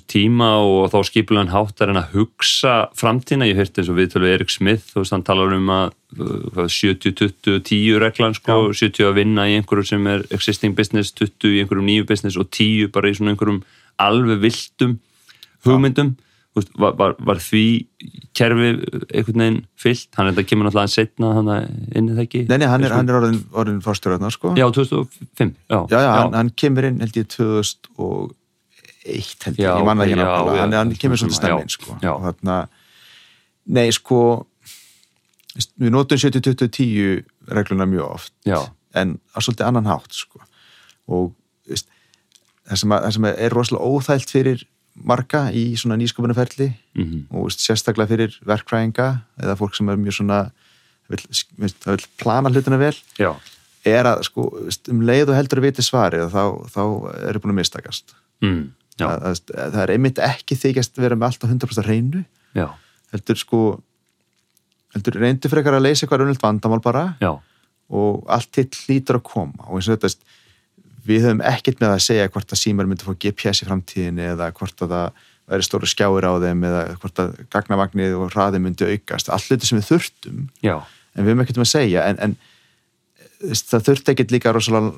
tíma 0.10 0.48
og 0.65 0.88
þá 0.89 1.04
skipulegan 1.06 1.52
hátt 1.54 1.82
er 1.84 1.92
hann 1.92 2.02
að 2.02 2.15
hugsa 2.15 2.76
framtína, 2.98 3.46
ég 3.46 3.60
heyrti 3.60 3.84
eins 3.84 3.92
og 3.92 4.00
viðtölu 4.00 4.30
Erik 4.32 4.50
Smith, 4.50 4.88
þú 4.89 5.04
veist, 5.04 5.13
hann 5.13 5.26
talar 5.28 5.54
um 5.54 5.70
að 5.70 5.92
uh, 6.18 6.48
hvað, 6.56 6.72
70-20-10 6.74 8.00
reglan 8.02 8.34
sko, 8.38 8.58
70 8.74 9.06
að 9.06 9.20
vinna 9.20 9.46
í 9.46 9.60
einhverju 9.60 9.92
sem 9.92 10.08
er 10.10 10.26
existing 10.34 10.74
business, 10.78 11.13
20 11.13 11.54
í 11.54 11.62
einhverjum 11.62 11.86
nýju 11.92 12.08
business 12.10 12.39
og 12.42 12.50
10 12.50 12.89
bara 12.96 13.12
í 13.12 13.20
svona 13.20 13.36
einhverjum 13.36 13.62
alveg 14.02 14.42
viltum 14.48 14.98
hugmyndum. 15.68 16.15
Veist, 16.58 16.72
var, 16.82 16.96
var, 16.98 17.13
var 17.22 17.38
því 17.38 17.63
kerfi 18.34 18.72
einhvern 18.74 19.44
veginn 19.44 19.60
fyllt, 19.78 20.10
hann 20.18 20.32
er 20.32 20.34
þetta 20.34 20.50
kemur 20.50 20.65
náttúrulega 20.65 20.92
setna 20.96 21.36
hann 21.38 21.52
inn 21.94 22.10
í 22.10 22.15
það 22.15 22.24
ekki? 22.24 22.42
Nei, 22.50 22.65
hann 22.65 22.88
er, 22.88 22.96
hann 22.98 23.12
er 23.12 23.20
orðin, 23.20 23.38
orðin 23.54 23.84
fórstjórnar 23.86 24.34
sko. 24.34 24.56
Já, 24.58 24.65
2005 24.74 25.54
Já, 25.70 25.78
já, 25.86 26.00
já, 26.02 26.10
Hann, 26.15 26.34
hann 26.34 26.50
kemur 26.58 26.89
inn 26.89 26.98
held 27.06 27.22
ég 27.22 27.30
2001 29.06 29.46
held 29.46 29.60
ég, 29.60 29.66
ég 29.80 29.86
manna 29.88 30.06
ekki 30.06 30.18
já, 30.20 30.60
hann, 30.60 30.74
hann 30.76 30.94
kemur 31.00 31.18
svolítið 31.22 31.40
stemmin 31.40 31.70
sko. 31.72 31.96
og 31.96 32.24
þarna 32.28 32.58
nei, 33.70 33.88
sko 33.96 34.22
við 35.80 35.92
notum 35.94 36.18
70-20-10 36.22 37.24
regluna 37.56 37.86
mjög 37.90 38.06
oft 38.16 38.34
Já. 38.48 38.60
en 38.96 39.18
á 39.36 39.38
svolítið 39.42 39.68
annan 39.68 39.86
hátt 39.90 40.14
sko. 40.16 40.40
og 41.10 41.32
veist, 41.68 41.88
það, 42.70 42.78
sem 42.84 42.92
að, 42.96 43.04
það 43.08 43.14
sem 43.18 43.30
er 43.32 43.56
rosalega 43.56 43.90
óþælt 43.90 44.30
fyrir 44.36 44.66
marga 45.00 45.46
í 45.56 45.64
svona 45.80 45.96
nýsköpunarferli 46.00 46.70
Mhm. 47.00 47.28
og 47.32 47.46
veist, 47.48 47.62
sérstaklega 47.64 48.08
fyrir 48.12 48.36
verkfræðinga 48.46 49.22
eða 49.42 49.56
fólk 49.58 49.76
sem 49.76 49.90
er 49.90 49.96
mjög 49.98 50.18
svona 50.20 50.52
það 51.10 51.96
vil 51.96 52.06
plana 52.22 52.50
hlutina 52.54 52.78
vel 52.78 52.94
já, 53.18 53.32
er 53.86 54.04
að 54.06 54.24
sko, 54.28 54.44
um 54.92 55.00
leið 55.02 55.30
og 55.32 55.36
heldur 55.40 55.62
að 55.62 55.66
viti 55.70 55.82
svarið 55.82 56.30
þá, 56.30 56.44
þá 56.70 56.82
er 57.30 57.40
búin 57.40 57.54
að 57.56 57.60
mistakast 57.64 58.14
mm, 58.44 58.68
já, 59.00 59.08
að, 59.10 59.28
að, 59.30 59.70
það 59.76 59.84
er 59.84 59.94
einmitt 59.96 60.24
ekki 60.30 60.58
þykjast 60.60 61.00
vera 61.02 61.18
með 61.20 61.32
alltaf 61.32 61.54
100% 61.54 61.88
hreinu. 61.88 62.26
Já, 62.58 62.68
heldur 63.14 63.40
sko 63.40 63.62
heldur 64.96 65.20
reyndu 65.22 65.50
frekar 65.52 65.78
að 65.78 65.86
leysa 65.86 66.06
eitthvað 66.06 66.24
raunilegt 66.24 66.44
vandamál 66.44 66.82
bara 66.84 67.06
já, 67.22 67.32
og 67.90 68.22
allt 68.32 68.62
hitt 68.62 68.78
hlýtur 68.86 69.20
að 69.20 69.26
koma. 69.30 69.66
Og 69.70 69.80
eins 69.80 69.90
og 69.90 69.98
þetta 69.98 70.38
við 71.10 71.26
höfum 71.26 71.44
ekkert 71.46 71.82
með 71.82 71.96
að 71.96 72.06
segja 72.06 72.30
hvort 72.30 72.54
að 72.54 72.62
símar 72.62 72.90
myndi 72.90 73.06
fá 73.08 73.14
GPS 73.16 73.64
í 73.64 73.68
framtíðinni 73.70 74.30
eða 74.34 74.52
hvort 74.58 74.86
að 74.86 74.94
það 74.94 75.26
væri 75.50 75.66
stóru 75.66 75.90
skjáir 75.90 76.28
á 76.30 76.34
þeim 76.44 76.64
eða 76.70 76.82
hvort 77.02 77.22
að 77.24 77.36
gagnavagnið 77.54 78.16
og 78.20 78.34
hraði 78.36 78.62
myndi 78.62 78.90
aukast. 78.94 79.32
Allt 79.34 79.50
hluti 79.50 79.70
sem 79.70 79.80
við 79.80 79.90
þurftum 79.90 80.48
já, 80.66 80.76
en 81.16 81.26
við 81.26 81.34
höfum 81.34 81.46
ekkert 81.46 81.62
um 81.62 81.66
að 81.66 81.72
segja. 81.72 82.06
En, 82.06 82.20
en 82.22 82.36
það 83.58 83.86
þurfti 83.88 84.14
ekkert 84.14 84.34
líka 84.36 84.54
rosalega 84.54 84.92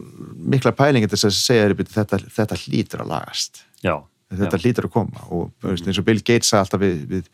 mikla 0.55 0.73
pælingi 0.75 1.07
til 1.07 1.19
þess 1.19 1.29
að 1.29 1.37
segja 1.37 1.67
þér, 1.67 1.77
"Bíddu, 1.79 1.95
þetta, 1.95 2.21
þetta 2.39 2.59
hlýtur 2.65 3.05
að 3.05 3.13
lagast 3.13 3.63
já, 3.83 3.95
þetta 4.31 4.59
já. 4.59 4.63
hlýtur 4.65 4.87
að 4.87 4.93
koma 4.95 5.25
og 5.29 5.51
veist, 5.65 5.87
eins 5.87 5.99
og 6.01 6.07
Bill 6.07 6.21
Gates 6.21 6.51
sagði 6.51 6.65
alltaf 6.65 6.83
við, 6.83 6.97
við 7.11 7.29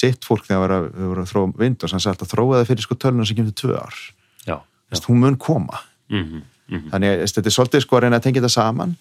sitt 0.00 0.26
fólk 0.28 0.46
þegar 0.46 0.74
hann 0.76 1.12
var 1.12 1.22
að, 1.22 1.28
þróa 1.32 1.52
Windows, 1.58 1.94
hann 1.94 2.04
sagði 2.04 2.16
alltaf 2.16 2.32
þróa 2.34 2.58
það 2.60 2.72
fyrir 2.72 2.86
sko 2.86 2.98
tölunum 3.00 3.28
sem 3.28 3.38
kemur 3.38 3.56
tvö 3.56 3.78
ár, 3.78 4.00
já, 4.44 4.56
veist, 4.92 5.08
hún 5.08 5.22
mun 5.24 5.38
koma. 5.40 5.84
Mhm, 6.12 6.42
mhm. 6.68 6.90
þannig 6.92 7.14
að 7.14 7.24
þetta 7.26 7.50
er 7.50 7.56
svolítið 7.56 7.84
sko 7.84 7.98
að 7.98 8.04
reyna 8.06 8.20
að 8.20 8.26
tengja 8.28 8.42
þetta 8.42 8.56
saman 8.56 8.98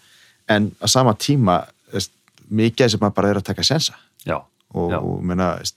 en 0.56 0.71
að 0.80 0.93
sama 0.93 1.15
tíma 1.19 1.60
veist, 1.93 2.13
mikið 2.47 2.93
sem 2.93 3.04
maður 3.04 3.19
bara 3.19 3.34
er 3.34 3.41
að 3.41 3.50
taka 3.52 3.67
sensa. 3.67 4.00
Já, 4.28 4.39
og, 4.76 4.95
og 4.97 5.21
menna 5.23 5.54
veist, 5.60 5.76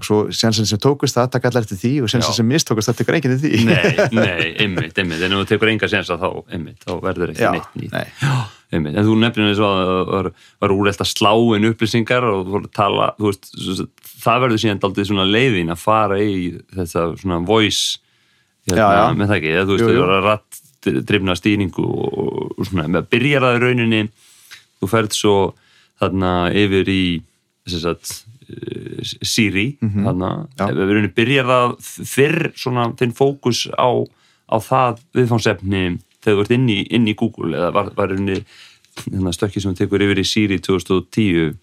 og 0.00 0.06
svo 0.06 0.20
sensin 0.32 0.68
sem 0.68 0.80
tókust 0.80 1.18
það 1.18 1.34
taka 1.34 1.50
allar 1.50 1.66
eftir 1.66 1.78
því 1.80 1.92
og 2.04 2.12
sensin 2.12 2.36
sem 2.38 2.48
mistókust 2.48 2.90
það 2.90 3.02
tekur 3.02 3.18
enginn 3.18 3.34
eftir 3.36 3.52
því. 3.52 3.66
Nei, 3.68 4.06
nei, 4.16 4.46
einmitt, 4.64 4.96
einmitt, 4.96 5.26
en 5.26 5.34
ef 5.36 5.42
þú 5.42 5.50
tekur 5.50 5.72
enga 5.74 5.90
sensa 5.92 6.16
þá, 6.20 6.28
einmitt, 6.48 6.80
þá 6.86 6.94
verður 7.04 7.34
ekki 7.34 7.52
neitt 7.56 7.76
nýtt. 7.76 7.92
nei. 7.98 8.40
Einmitt, 8.70 8.94
en 8.94 9.06
þú 9.08 9.14
nefnir 9.18 9.48
eins 9.50 9.58
og 9.58 9.66
að 9.66 9.88
það 9.90 10.10
var, 10.14 10.26
var 10.62 10.74
úrelt 10.76 11.00
að 11.02 11.08
slá 11.10 11.32
inn 11.56 11.66
upplýsingar 11.72 12.26
og 12.30 12.68
tala, 12.76 13.08
þú 13.18 13.30
veist, 13.32 13.48
það 14.22 14.42
verður 14.44 14.60
síðan 14.62 14.82
daldið 14.84 15.08
svona 15.10 15.24
leiðin 15.26 15.72
að 15.74 15.80
fara 15.82 16.18
í 16.22 16.36
þetta 16.76 17.06
svona 17.18 17.40
voice, 17.48 17.98
hérna, 18.70 18.78
Já, 18.78 18.88
já. 19.00 19.04
með 19.18 19.26
það 19.32 19.38
ekki, 19.40 19.54
þú 19.66 19.74
veist, 19.74 19.86
það 19.90 20.00
var 20.04 20.14
að 20.20 20.26
ratt 20.28 20.60
drifna 21.10 21.34
stýringu 21.36 21.82
og, 21.84 22.54
og 22.56 22.68
svona, 22.70 22.86
með 22.88 23.02
að 23.02 23.10
byrja 23.16 23.40
í 23.56 23.60
rauninni, 23.64 24.02
þú 24.80 24.90
ferð 24.94 25.16
svo 25.18 25.34
þarna 26.00 26.30
yfir 26.62 26.88
í, 26.94 27.02
þess 27.68 27.90
að, 27.90 28.18
Siri, 29.22 29.76
þarna, 29.80 30.30
Mhm. 30.46 30.48
Já. 30.58 30.64
ef 30.68 30.74
við 30.74 30.88
rauninni 30.90 31.14
byrjar 31.14 31.46
það 31.50 31.74
fyrr 32.14 32.52
svona 32.58 32.86
þinn 32.98 33.12
fókus 33.14 33.66
á, 33.78 33.90
á 34.50 34.56
það 34.58 34.98
viðfánsefni 35.14 35.82
þegar 36.20 36.36
þú 36.38 36.44
ert 36.44 36.54
inn 36.58 36.68
í, 36.68 36.78
inn 36.96 37.08
í 37.08 37.14
Google 37.18 37.56
eða 37.56 37.72
var, 37.76 37.90
var 37.96 38.08
rauninni 38.12 38.40
hérna, 39.06 39.32
stökkið 39.32 39.62
sem 39.64 39.74
þú 39.74 39.78
tekur 39.84 40.04
yfir 40.06 40.20
í 40.20 40.26
Siri 40.28 40.58
2010 40.60 41.56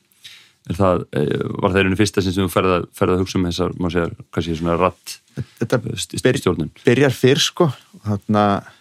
er 0.67 0.76
það, 0.76 1.06
eh, 1.15 1.38
var 1.62 1.72
það 1.72 1.80
rauninni 1.84 2.00
fyrsta 2.00 2.24
sem 2.26 2.34
þú 2.38 2.50
ferð 2.52 2.74
að, 2.78 2.88
hugsa 3.22 3.38
um 3.39 3.46
þessar, 3.48 3.76
má 3.80 3.88
segja, 3.93 4.10
kannski 4.36 4.58
svona 4.60 4.78
ratt 4.82 5.17
þetta 5.62 5.80
st- 5.96 6.24
byr, 6.26 6.39
stjórnun? 6.41 6.72
byrjar 6.86 7.13
fyrr 7.15 7.39
sko. 7.39 7.70
Þannig 8.04 8.41
að 8.41 8.74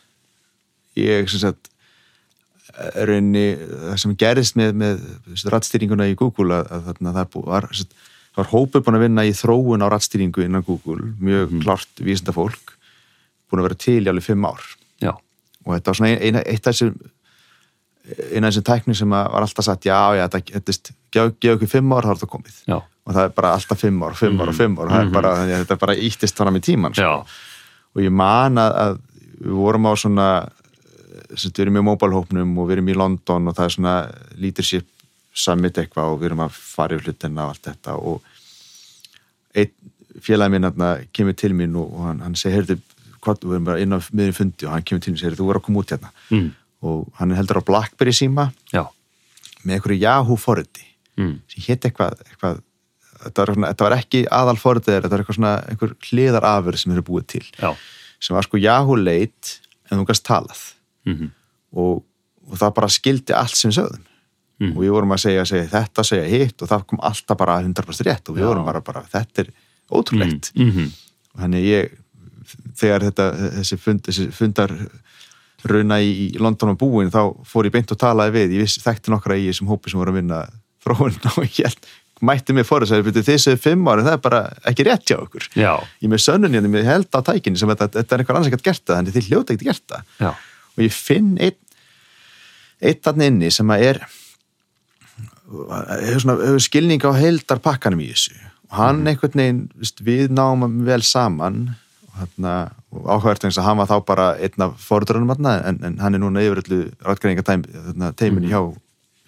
ég 0.96 1.28
sem 1.30 1.40
sagt 1.44 1.68
rauninni, 3.06 3.44
það 3.56 4.00
sem 4.02 4.16
gerist 4.20 4.56
með, 4.58 4.72
með 4.80 5.04
rattstýringuna 5.52 6.08
í 6.10 6.16
Google 6.18 6.58
að, 6.58 6.72
að 6.76 6.88
þarna, 6.90 7.12
það 7.20 7.36
var, 7.46 7.68
var 8.36 8.50
hópur 8.52 8.82
búin 8.84 8.98
að 8.98 9.04
vinna 9.06 9.24
í 9.28 9.32
þróun 9.36 9.84
á 9.84 9.88
rattstýringu 9.92 10.44
innan 10.44 10.64
Google, 10.66 11.12
mjög 11.20 11.52
Mhm. 11.54 11.62
klárt 11.64 12.02
vísinda 12.04 12.34
fólk, 12.36 12.74
búin 13.48 13.62
að 13.62 13.68
vera 13.70 13.78
til 13.86 14.00
í 14.02 14.10
alveg 14.10 14.26
fimm 14.28 14.44
ár 14.48 14.60
og 15.66 15.74
þetta 15.74 15.92
var 15.92 15.98
svona 16.00 16.16
eina, 16.16 16.42
eitt 16.46 16.66
af 16.66 16.74
þessum 16.74 16.96
eina 18.06 18.46
af 18.46 18.52
þessum 18.52 18.66
tækni 18.66 18.94
sem 18.94 19.14
var 19.16 19.42
alltaf 19.42 19.66
sagt 19.66 19.88
já, 19.88 19.98
já, 20.14 20.26
þetta, 20.30 20.60
þetta 20.60 20.94
gefa 21.16 21.32
gef 21.42 21.56
okkur 21.56 21.72
fimm 21.72 21.94
ár, 21.96 22.06
þá 22.06 22.12
er 22.12 22.20
þetta 22.20 22.30
komið. 22.36 22.60
Já, 22.70 22.76
og 22.78 23.16
það 23.16 23.22
er 23.24 23.34
bara 23.40 23.54
alltaf 23.56 23.82
fimm 23.82 24.04
ár, 24.06 24.18
fimm 24.18 24.42
ár 24.42 24.52
og 24.52 24.58
fimm 24.58 24.78
ár. 24.78 24.92
Það 24.92 25.02
er 25.02 25.10
bara, 25.16 25.32
þannig 25.40 25.64
þetta 25.64 25.78
bara 25.82 25.96
íttist 26.08 26.42
fram 26.42 26.58
í 26.58 26.62
tíman 26.62 26.96
sko. 26.96 27.16
og 27.96 28.04
ég 28.04 28.14
man 28.14 28.62
að, 28.62 28.76
að 28.84 28.98
við 29.40 29.58
vorum 29.58 29.90
á 29.90 29.92
svona 29.98 30.28
við 31.26 31.62
erum 31.64 31.80
í 31.80 31.84
móbalhópnum 31.86 32.54
og 32.60 32.68
við 32.68 32.76
erum 32.76 32.92
í 32.92 32.96
London 32.96 33.50
og 33.50 33.56
það 33.56 33.66
er 33.66 33.74
svona 33.74 33.96
leadership 34.38 34.88
summit 35.36 35.78
eitthvað 35.80 36.12
og 36.12 36.20
við 36.20 36.30
erum 36.30 36.44
að 36.46 36.56
fara 36.56 36.96
yfir 36.96 37.10
hlutina 37.10 37.46
og 37.46 37.54
allt 37.54 37.68
þetta. 37.68 37.96
Og 37.96 38.22
einn 39.56 39.72
félagi 40.22 40.54
minn 40.54 40.68
hérna, 40.68 40.92
kemur 41.12 41.36
til 41.36 41.52
mín 41.56 41.76
og 41.80 41.96
hann, 42.06 42.22
hann 42.24 42.38
segir, 42.38 42.60
heyrðu, 42.60 42.78
hvað, 43.26 43.42
við 43.44 43.56
erum 43.58 43.66
bara 43.68 43.82
inn 43.82 43.96
á 43.96 43.98
miðin 44.12 44.36
fundi 44.36 44.68
og 44.68 44.72
hann 44.74 44.86
kemur 44.86 45.04
til 45.04 45.14
og 45.16 45.20
segir, 45.22 45.36
þú 45.38 45.48
voru 45.50 45.60
að 45.62 45.66
koma 45.66 45.82
út 45.82 45.92
hérna 45.94 46.12
mm. 46.30 46.46
og 46.86 47.02
hann 47.20 47.34
er 47.34 47.40
heldur 47.40 47.60
á 47.60 47.68
Blackberry 47.68 48.14
síma 48.16 48.48
já, 48.72 48.84
með 49.64 49.78
einhverju 49.78 50.00
Yahoo 50.04 50.38
forriti 50.40 50.86
mm. 51.18 51.34
sem 51.52 51.66
hétt 51.68 51.88
eitthvað, 51.90 52.18
eitthvað 52.30 52.62
þetta, 53.26 53.38
var, 53.42 53.54
svona- 53.54 53.70
þetta 53.74 53.88
var 53.88 53.98
ekki 53.98 54.24
aðal 54.40 54.58
þeirra, 54.62 55.02
þetta 55.04 55.14
var 55.14 55.24
eitthvað 55.24 55.40
svona 55.40 55.54
einhver 55.70 55.94
hliðarafur 56.10 56.80
sem 56.80 56.96
eru 56.96 57.06
búið 57.06 57.30
til 57.36 57.46
já 57.60 57.70
sem 58.16 58.32
var 58.32 58.46
sko 58.46 58.56
Yahoo 58.56 58.96
leit 58.96 59.58
en 59.90 60.00
þú 60.00 60.06
gast 60.08 60.24
talað 60.26 60.62
mm 61.04 61.32
og, 61.76 61.98
og 62.46 62.56
það 62.56 62.70
bara 62.76 62.88
skildi 62.88 63.34
allt 63.36 63.58
sem 63.58 63.72
sögðum 63.74 64.04
Mm. 64.56 64.70
og 64.72 64.78
við 64.80 64.92
vorum 64.94 65.10
að 65.12 65.18
segja, 65.20 65.42
segja 65.44 65.68
þetta, 65.68 66.02
segja 66.06 66.28
hitt 66.32 66.62
og 66.64 66.68
það 66.70 66.84
kom 66.88 67.00
alltaf 67.04 67.36
bara 67.36 67.58
100% 67.60 68.06
rétt 68.08 68.30
og 68.30 68.38
við 68.38 68.46
Já. 68.46 68.48
vorum 68.48 68.64
bara, 68.64 68.80
bara 68.80 69.02
þetta 69.12 69.42
er 69.42 69.50
ótrúlegt 69.92 70.48
mm 70.56 70.70
-hmm. 70.70 70.86
og 71.34 71.40
þannig 71.42 71.66
ég 71.66 71.90
þegar 72.78 73.08
þetta, 73.10 73.28
þessi, 73.58 73.78
fund, 73.82 74.02
þessi 74.06 74.30
fundar 74.34 74.72
rauna 75.66 76.00
í, 76.04 76.32
London 76.42 76.74
og 76.74 76.80
búin 76.80 77.12
þá 77.12 77.20
fór 77.48 77.68
ég 77.68 77.74
beint 77.74 77.92
og 77.92 78.00
talaði 78.00 78.36
við. 78.38 78.56
Ég 78.58 78.66
vissi, 78.66 78.82
þekkti 78.84 79.14
nokkra 79.14 79.38
í 79.38 79.46
þessum 79.50 79.70
hópi 79.70 79.92
sem 79.92 80.00
voru 80.00 80.14
að 80.14 80.20
vinna 80.20 80.42
þróun 80.86 81.16
og 81.32 81.46
ég 81.46 81.62
held, 81.66 81.88
mætti 82.26 82.56
mig 82.56 82.66
fór 82.68 82.86
þess 82.86 82.96
að 82.96 83.32
séu 83.42 83.60
fimm 83.60 83.86
ári, 83.90 84.06
það 84.06 84.18
er 84.18 84.24
bara 84.24 84.42
ekki 84.70 84.86
rétt 84.86 85.06
hjá 85.08 85.18
okkur. 85.18 85.48
Já, 85.58 85.72
ég 86.00 86.12
með 86.12 86.22
sönnun 86.24 86.56
hérna, 86.56 86.72
ég 86.78 86.88
held 86.88 87.10
á 87.12 87.20
tækinni 87.26 87.60
sem 87.60 87.72
þetta, 87.72 87.90
þetta 87.98 88.16
er 88.16 88.22
einhver 88.22 88.38
annars 88.38 88.52
ekkert 88.52 88.68
gert 88.70 88.84
það, 88.84 89.00
þannig 89.00 89.16
þið 89.16 89.30
hljóta 89.30 89.56
ekkert 89.56 89.70
gert 89.72 89.88
það. 89.92 90.44
Og 90.76 90.84
ég 90.86 90.96
finn 90.96 91.34
einn 91.40 91.62
einn 92.84 93.02
þarna 93.04 93.28
inni 93.30 93.50
sem 93.52 93.72
að 93.72 93.84
er 93.86 94.02
hefur, 95.46 96.20
svona, 96.22 96.36
hefur 96.42 96.62
skilning 96.64 97.06
á 97.06 97.12
heildarpakkanum 97.16 98.02
í 98.04 98.10
þessu. 98.12 98.36
Og 98.66 98.78
hann 98.80 99.04
einhvern 99.06 99.40
veginn, 99.40 99.60
við 100.04 100.32
náum 100.34 100.66
vel 100.86 101.02
saman 101.06 101.76
og, 102.20 102.70
og 102.96 103.10
áhugavert 103.10 103.44
vegna 103.44 103.52
þess 103.52 103.62
að 103.62 103.68
hann 103.68 103.82
var 103.82 103.90
þá 103.90 103.96
bara 104.08 104.30
einn 104.40 104.64
af 104.66 104.78
fórðurunum 104.82 105.34
þarna, 105.34 105.58
en, 105.68 105.82
en 105.88 106.00
hann 106.02 106.16
er 106.16 106.22
núna 106.22 106.44
yfir 106.44 106.62
öllu 106.62 106.80
ráttgreininga 107.04 108.12
teiminu 108.16 108.50
hjá, 108.50 108.62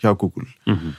hjá 0.02 0.14
Google. 0.14 0.48
Mm 0.66 0.96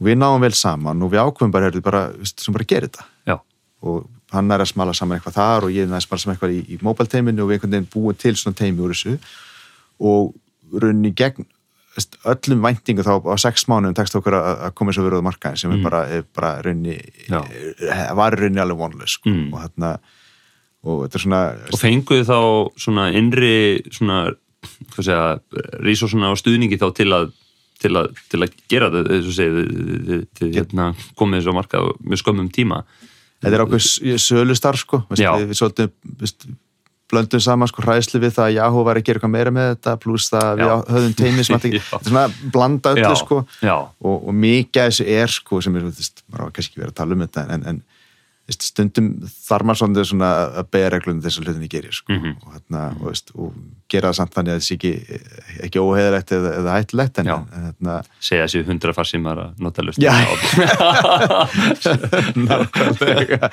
og 0.00 0.08
við 0.08 0.16
náum 0.16 0.40
vel 0.40 0.54
saman 0.56 1.04
og 1.04 1.12
við 1.12 1.22
ákveðum 1.22 1.52
bara, 1.52 1.68
heyrðu, 1.68 1.84
bara, 1.84 2.02
sem 2.24 2.56
bara 2.56 2.66
gera 2.68 2.88
þetta. 2.88 3.06
Já, 3.28 3.36
og 3.84 4.08
hann 4.32 4.52
er 4.54 4.64
að 4.64 4.70
smala 4.72 4.96
saman 4.96 5.18
eitthvað 5.18 5.36
þar 5.36 5.66
og 5.66 5.74
ég 5.74 5.86
er 5.86 5.96
að 5.96 6.04
smala 6.06 6.24
saman 6.24 6.36
eitthvað 6.36 6.56
í, 6.56 6.60
í 6.72 6.78
móbalteiminu 6.84 7.44
og 7.44 7.50
við 7.50 7.58
einhvern 7.58 7.76
veginn 7.76 7.90
búin 7.92 8.20
til 8.20 8.36
svona 8.40 8.56
teimi 8.56 8.84
úr 8.84 8.94
þessu. 8.94 9.16
Og 10.00 10.32
runni 10.80 11.12
gegn 11.16 11.48
öllum 12.30 12.62
væntingu 12.64 13.04
þá 13.04 13.12
á 13.28 13.36
sex 13.42 13.66
mánuðum 13.68 13.96
tekst 13.98 14.16
okkur 14.16 14.38
að 14.38 14.70
koma 14.78 14.94
að 14.94 15.08
vera 15.08 15.20
á 15.20 15.26
markaðin 15.26 15.60
sem 15.60 15.72
er 15.74 15.82
bara, 15.84 16.02
bara 16.32 16.52
runni 16.64 16.94
var 18.16 18.38
runni 18.40 18.62
alveg 18.62 18.78
vonlega 18.78 19.10
sko. 19.10 19.28
Mm. 19.28 19.50
og 19.50 19.66
þarna 19.66 19.90
og 20.86 21.04
þetta 21.04 21.18
er 21.18 21.24
svona 21.26 21.42
og 21.70 21.80
fenguðu 21.80 22.26
þá 22.28 22.38
svona 22.80 23.10
innri 23.18 23.52
svona, 23.92 24.22
hvað 24.94 25.06
segja 25.10 25.82
rísósuna 25.84 26.32
og 26.32 26.40
stuðningi 26.40 26.80
þá 26.80 26.88
til 26.96 27.10
að 27.16 27.30
til 27.80 27.94
að, 27.96 28.10
til 28.28 28.42
að 28.44 28.56
gera 28.68 28.90
þetta 28.92 29.14
þess 29.14 29.28
að 29.30 29.36
segja, 29.38 30.56
hérna, 30.58 30.90
komið 31.18 31.40
þessu 31.40 31.52
á 31.52 31.58
markað 31.58 31.86
á 31.86 31.92
mjög 32.04 32.22
skömmum 32.22 32.50
tíma 32.52 32.82
þetta 33.40 33.54
er 33.56 33.62
ákveð 33.64 34.18
sölu 34.20 34.56
starf 34.58 34.82
sko, 34.82 35.04
veist, 35.08 35.22
Já. 35.24 35.30
við, 35.38 35.46
við 35.50 35.60
svolítið 35.60 35.94
veist, 36.20 36.46
blöndum 37.10 37.42
saman 37.42 37.70
sko 37.70 37.82
hræðslu 37.82 38.20
við 38.22 38.34
það 38.36 38.48
að 38.48 38.56
Yahoo 38.58 38.82
var 38.86 39.00
að 39.00 39.06
gera 39.06 39.18
eitthvað 39.18 39.32
meira 39.32 39.54
með 39.54 39.70
þetta 39.72 39.94
pluss 40.02 40.28
það 40.30 40.44
að 40.46 40.60
við 40.60 40.68
Já. 40.68 40.74
höfðum 40.94 41.16
teimi 41.18 41.46
sem 41.46 41.56
að 41.56 41.64
Já. 41.64 41.80
þetta 41.80 42.00
er 42.00 42.12
svona 42.12 42.52
blanda 42.56 42.92
öllu 42.94 43.06
já, 43.06 43.22
sko 43.22 43.40
já, 43.64 43.76
og, 43.80 44.18
og 44.18 44.36
mikið 44.44 44.82
af 44.82 44.92
þessu 44.92 45.08
er 45.16 45.34
sko 45.34 45.62
sem 45.64 45.80
er, 45.80 45.88
veist, 45.88 46.22
maður 46.28 46.52
á 46.52 46.54
kannski 46.54 46.74
ekki 46.74 46.84
verið 46.84 46.92
að 46.92 47.00
tala 47.00 47.16
um 47.16 47.24
þetta 47.24 47.46
en, 47.56 47.66
en 47.72 47.80
stundum 48.50 49.08
þarf 49.46 49.64
maður 49.68 49.78
svona, 49.80 50.04
svona 50.04 50.30
að 50.60 50.66
beða 50.74 50.90
reglum 50.96 51.20
þessu 51.22 51.42
hlutinni 51.44 51.68
gerir 51.70 51.92
sko 51.94 52.12
Mhm. 52.12 52.36
og, 52.46 52.52
hérna, 52.56 52.80
og, 53.00 53.06
veist, 53.10 53.30
og 53.34 53.52
gera 53.90 54.08
það 54.10 54.16
samt 54.20 54.34
þannig 54.34 54.52
að 54.54 54.60
þessi 54.60 54.74
ekki, 54.78 54.92
ekki 55.68 55.78
óheðilegt 55.82 56.32
eða, 56.36 56.50
eða 56.60 56.74
hættulegt 56.78 57.18
en, 57.22 57.26
hérna, 57.26 57.94
segja 58.20 58.44
þessi 58.46 58.64
hundra 58.66 58.92
farsimar 58.96 59.38
að 59.38 59.50
nota 59.60 59.82
lust 59.86 59.98
Já. 60.02 60.10
nákvæmlega 62.36 63.50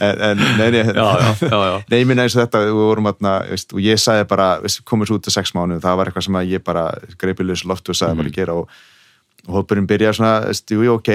en, 0.00 0.20
en 0.30 0.36
nei, 0.58 0.70
nei, 0.70 0.82
já, 0.82 0.92
já, 0.94 1.34
já, 1.40 1.58
já. 1.68 1.78
Nei, 1.90 1.98
ég 2.02 2.06
minna 2.08 2.24
eins 2.26 2.36
og 2.36 2.42
þetta, 2.44 2.62
vorum 2.74 3.08
aðna, 3.10 3.34
veist, 3.50 3.72
og 3.74 3.80
ég 3.84 4.00
sagði 4.02 4.26
bara, 4.30 4.48
komum 4.88 5.08
svo 5.08 5.18
út 5.18 5.26
til 5.26 5.34
sex 5.34 5.52
mánu, 5.56 5.80
það 5.82 5.98
var 6.00 6.10
eitthvað 6.10 6.26
sem 6.28 6.38
að 6.40 6.52
ég 6.56 6.64
bara 6.66 6.86
greipi 7.20 7.46
laus 7.46 7.64
loftu 7.68 7.94
og 7.94 7.98
sagði 8.00 8.14
Mhm. 8.14 8.22
bara 8.22 8.28
að 8.32 8.38
gera 8.38 8.54
og 8.62 8.68
hópurinn 9.52 9.88
byrjaði 9.88 10.18
svona, 10.18 10.52
jú, 10.54 10.94
ok, 10.94 11.10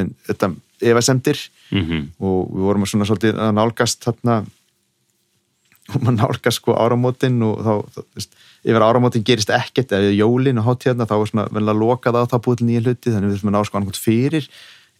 en 0.00 0.12
þetta 0.28 0.52
efasemdir. 0.84 1.40
Mm 1.70 2.10
og 2.20 2.52
við 2.52 2.66
vorum 2.68 2.86
svona 2.86 3.06
svolítið 3.08 3.40
að 3.40 3.54
nálgast 3.56 4.04
þarna, 4.04 4.44
og 5.94 6.00
maður 6.00 6.16
nálgast 6.18 6.60
sko 6.60 6.76
áramótin 6.78 7.42
og 7.44 7.60
þá, 7.64 7.72
þá 7.94 8.00
veist, 8.16 8.36
yfir 8.64 8.84
áramótin 8.84 9.24
gerist 9.24 9.50
ekkert, 9.50 9.92
eða 9.92 10.12
jólin 10.14 10.58
og 10.58 10.68
hátíðarna, 10.68 11.08
þá 11.08 11.16
var 11.18 11.30
svona 11.30 11.48
vel 11.52 11.68
að 11.68 11.80
loka 11.80 12.12
það 12.12 12.24
á 12.24 12.30
það 12.32 12.44
búið 12.46 12.60
til 12.60 12.68
nýja 12.68 12.84
hluti, 12.84 13.12
þannig 13.12 13.28
við 13.28 13.36
þurfum 13.36 13.52
að 13.52 13.56
ná 13.56 13.64
sko 13.68 13.80
annað 13.80 14.00
fyrir 14.00 14.48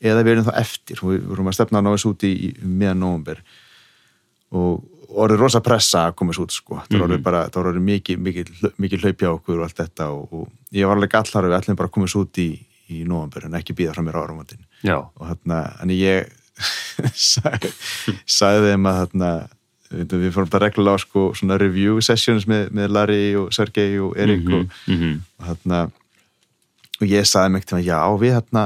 eða 0.04 0.24
við 0.24 0.32
erum 0.32 0.48
þá 0.48 0.54
eftir. 0.60 1.00
Og 1.02 1.12
við 1.12 1.28
vorum 1.30 1.48
að 1.48 1.56
stefna 1.58 1.80
að 1.80 1.86
ná 1.86 1.92
þessu 1.94 2.10
út 2.10 2.26
í, 2.26 2.32
í 2.34 2.50
meðan 2.64 3.00
nóvumber 3.04 3.44
og 4.54 4.82
orðið 5.22 5.40
rosa 5.40 5.60
pressa 5.64 6.04
að 6.08 6.14
koma 6.18 6.34
þessu 6.34 6.44
út 6.44 6.54
sko, 6.54 6.78
það 6.84 6.98
var 6.98 7.06
orðið 7.08 7.24
bara, 7.24 7.42
það 7.48 7.60
orðið 7.62 7.88
mikið, 7.88 8.20
mikið, 8.26 8.52
mikið 8.84 9.04
hlaupja 9.06 9.32
okkur 9.34 9.58
og 9.58 9.66
allt 9.66 9.80
þetta 9.82 10.06
og, 10.14 10.32
og 10.34 10.78
ég 10.78 10.88
var 10.88 10.98
alveg 10.98 11.12
gallar 11.14 11.48
og 11.48 11.52
við 11.52 11.58
ætlum 11.58 11.78
bara 11.80 11.90
að 11.90 11.94
koma 11.96 12.08
þessu 12.08 12.22
út 12.24 12.40
í, 12.42 12.48
í 12.90 13.02
nóvumber 13.08 13.48
en 13.48 13.58
ekki 13.58 13.76
býða 13.78 13.96
frá 13.96 14.04
mér 14.06 14.18
á 14.18 14.24
áramótin. 14.24 14.64
Já, 14.84 14.96
og 15.00 15.28
þarna, 15.30 15.60
en 15.84 15.94
ég 15.94 16.32
sagði, 17.34 17.72
sagði 18.26 18.72
þeim 18.72 18.88
að 18.90 19.00
þarna, 19.02 19.30
við 20.14 20.30
fórum 20.34 20.50
bara 20.50 20.68
reglulega 20.68 20.98
á 20.98 21.04
sko 21.04 21.26
svona 21.38 21.58
review 21.60 22.00
sessions 22.02 22.48
með, 22.50 22.72
með 22.74 22.96
Larry 22.96 23.22
og 23.38 23.52
Sergei 23.54 23.98
og 24.02 24.16
Erik 24.18 24.42
Mhm, 24.44 24.58
og, 24.58 24.80
mhm. 24.90 25.20
og 25.38 25.52
þarna 25.52 25.84
og 27.00 27.06
ég 27.10 27.26
sagði 27.26 27.54
mig 27.54 27.66
til 27.66 27.78
að 27.78 27.86
já, 27.88 28.00
við 28.18 28.36
þarna 28.38 28.64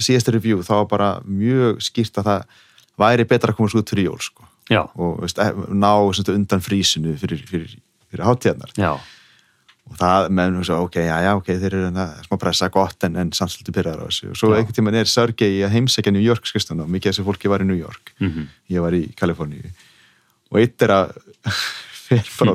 síðasta 0.00 0.32
review, 0.32 0.62
þá 0.62 0.74
var 0.78 0.88
bara 0.90 1.10
mjög 1.26 1.80
skýrt 1.82 2.20
að 2.20 2.28
það 2.28 2.58
væri 3.00 3.26
betra 3.28 3.52
að 3.52 3.58
koma 3.58 3.72
svo 3.72 3.82
út 3.82 3.90
fyrir 3.92 4.10
jól 4.10 4.20
sko 4.22 4.39
já, 4.70 4.82
og 4.94 5.22
veist, 5.24 5.40
eh, 5.42 5.56
ná 5.70 5.92
sagt, 6.16 6.30
undan 6.32 6.62
frísinu 6.64 7.16
fyrir, 7.20 7.42
fyrir, 7.48 7.74
fyrir 8.10 8.26
hátíðarnar 8.26 8.72
og 9.90 9.98
það 9.98 10.28
með 10.30 10.52
mér 10.54 10.66
svo, 10.68 10.78
ok, 10.86 10.96
já, 11.02 11.16
já, 11.24 11.30
ok, 11.38 11.48
þeir 11.50 11.68
eru 11.72 11.82
hérna 11.88 12.06
smá 12.26 12.38
pressa 12.38 12.70
gott 12.70 13.06
en, 13.08 13.16
en 13.18 13.32
samt 13.34 13.50
svolítið 13.50 13.76
byrjar 13.80 14.02
á 14.02 14.06
þessu. 14.06 14.30
Og 14.30 14.38
svo 14.38 14.52
einhvern 14.54 14.76
tímann 14.76 14.98
er 15.00 15.10
Sergei 15.10 15.64
að 15.66 15.74
heimsækja 15.74 16.12
New 16.14 16.22
York 16.22 16.46
skristuna 16.46 16.86
og 16.86 16.92
mikið 16.94 17.10
af 17.10 17.16
þessu 17.16 17.26
fólki 17.26 17.50
var 17.50 17.64
í 17.64 17.66
New 17.66 17.78
York. 17.78 18.12
Mhm, 18.22 18.46
ég 18.70 18.84
var 18.84 18.94
í 18.94 19.02
Kaliforníu. 19.18 19.72
Og 20.54 20.60
eitt 20.62 20.86
er 20.86 20.94
að 20.94 21.16
fer 22.06 22.22
bara, 22.38 22.54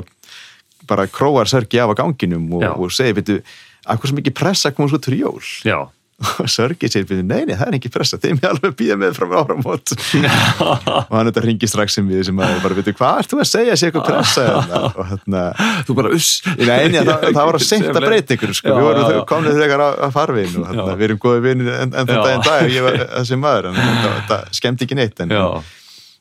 bara 0.88 1.06
króar 1.12 1.50
Sergei 1.50 1.82
af 1.82 1.92
að 1.92 2.00
ganginum 2.00 2.48
og, 2.56 2.64
og 2.72 2.96
segir, 2.96 3.18
veitu, 3.20 3.42
af 3.84 4.00
hversu 4.00 4.16
mikið 4.16 4.38
pressa 4.40 4.72
koma 4.72 4.88
svo 4.88 5.02
til 5.04 5.20
jól? 5.20 5.44
Já 5.68 5.84
og 6.16 6.48
Sergei 6.48 6.88
segir, 6.88 7.04
veitu, 7.10 7.24
nei, 7.28 7.42
nei, 7.44 7.56
það 7.58 7.68
er 7.68 7.74
ekki 7.76 7.90
pressa 7.92 8.16
þeim 8.20 8.38
er 8.40 8.48
alveg 8.54 8.70
að 8.70 8.76
býða 8.78 8.94
með 9.02 9.16
frá 9.18 9.26
áramót 9.36 9.92
og 9.92 11.10
hann 11.12 11.28
þetta 11.28 11.42
ringi 11.44 11.68
strax 11.68 11.96
sem 11.98 12.06
við 12.08 12.22
sem 12.30 12.38
að 12.40 12.54
bara, 12.64 12.76
veitu, 12.78 12.94
hvað 12.96 13.18
ert 13.20 13.32
þú 13.32 13.40
að 13.42 13.48
segja 13.50 13.74
sér 13.76 13.90
eitthvað 13.90 14.06
pressa 14.08 14.44
hérna? 14.46 14.78
og 14.88 15.10
hérna 15.10 15.42
þú 15.84 15.96
bara 15.98 16.12
uss 16.16 16.30
Nei, 16.46 16.86
nei, 16.88 17.02
það, 17.02 17.26
það 17.26 17.40
var 17.42 17.58
að 17.58 17.64
seint 17.66 17.90
að 17.90 18.06
breyta 18.06 18.36
ykkur 18.36 18.54
sko. 18.56 18.70
Já, 18.72 18.76
við 18.78 18.86
vorum 18.88 19.26
komnið 19.28 19.60
þegar 19.60 19.82
að, 19.84 19.98
að 20.06 20.14
farvin 20.14 20.56
og 20.62 20.70
Já. 20.72 20.84
við 20.86 21.04
erum 21.06 21.20
góði 21.26 21.42
vinni 21.44 21.74
en, 21.74 21.92
en 21.92 22.08
Já. 22.08 22.16
daginn 22.16 22.46
dag 22.46 22.72
ég 22.72 22.86
var 22.86 22.96
þessi 23.02 23.38
maður 23.42 23.68
en 23.70 23.76
þetta, 23.80 24.14
þetta 24.16 24.38
skemmt 24.56 24.84
ekki 24.86 24.98
neitt 24.98 25.20
en 25.26 25.34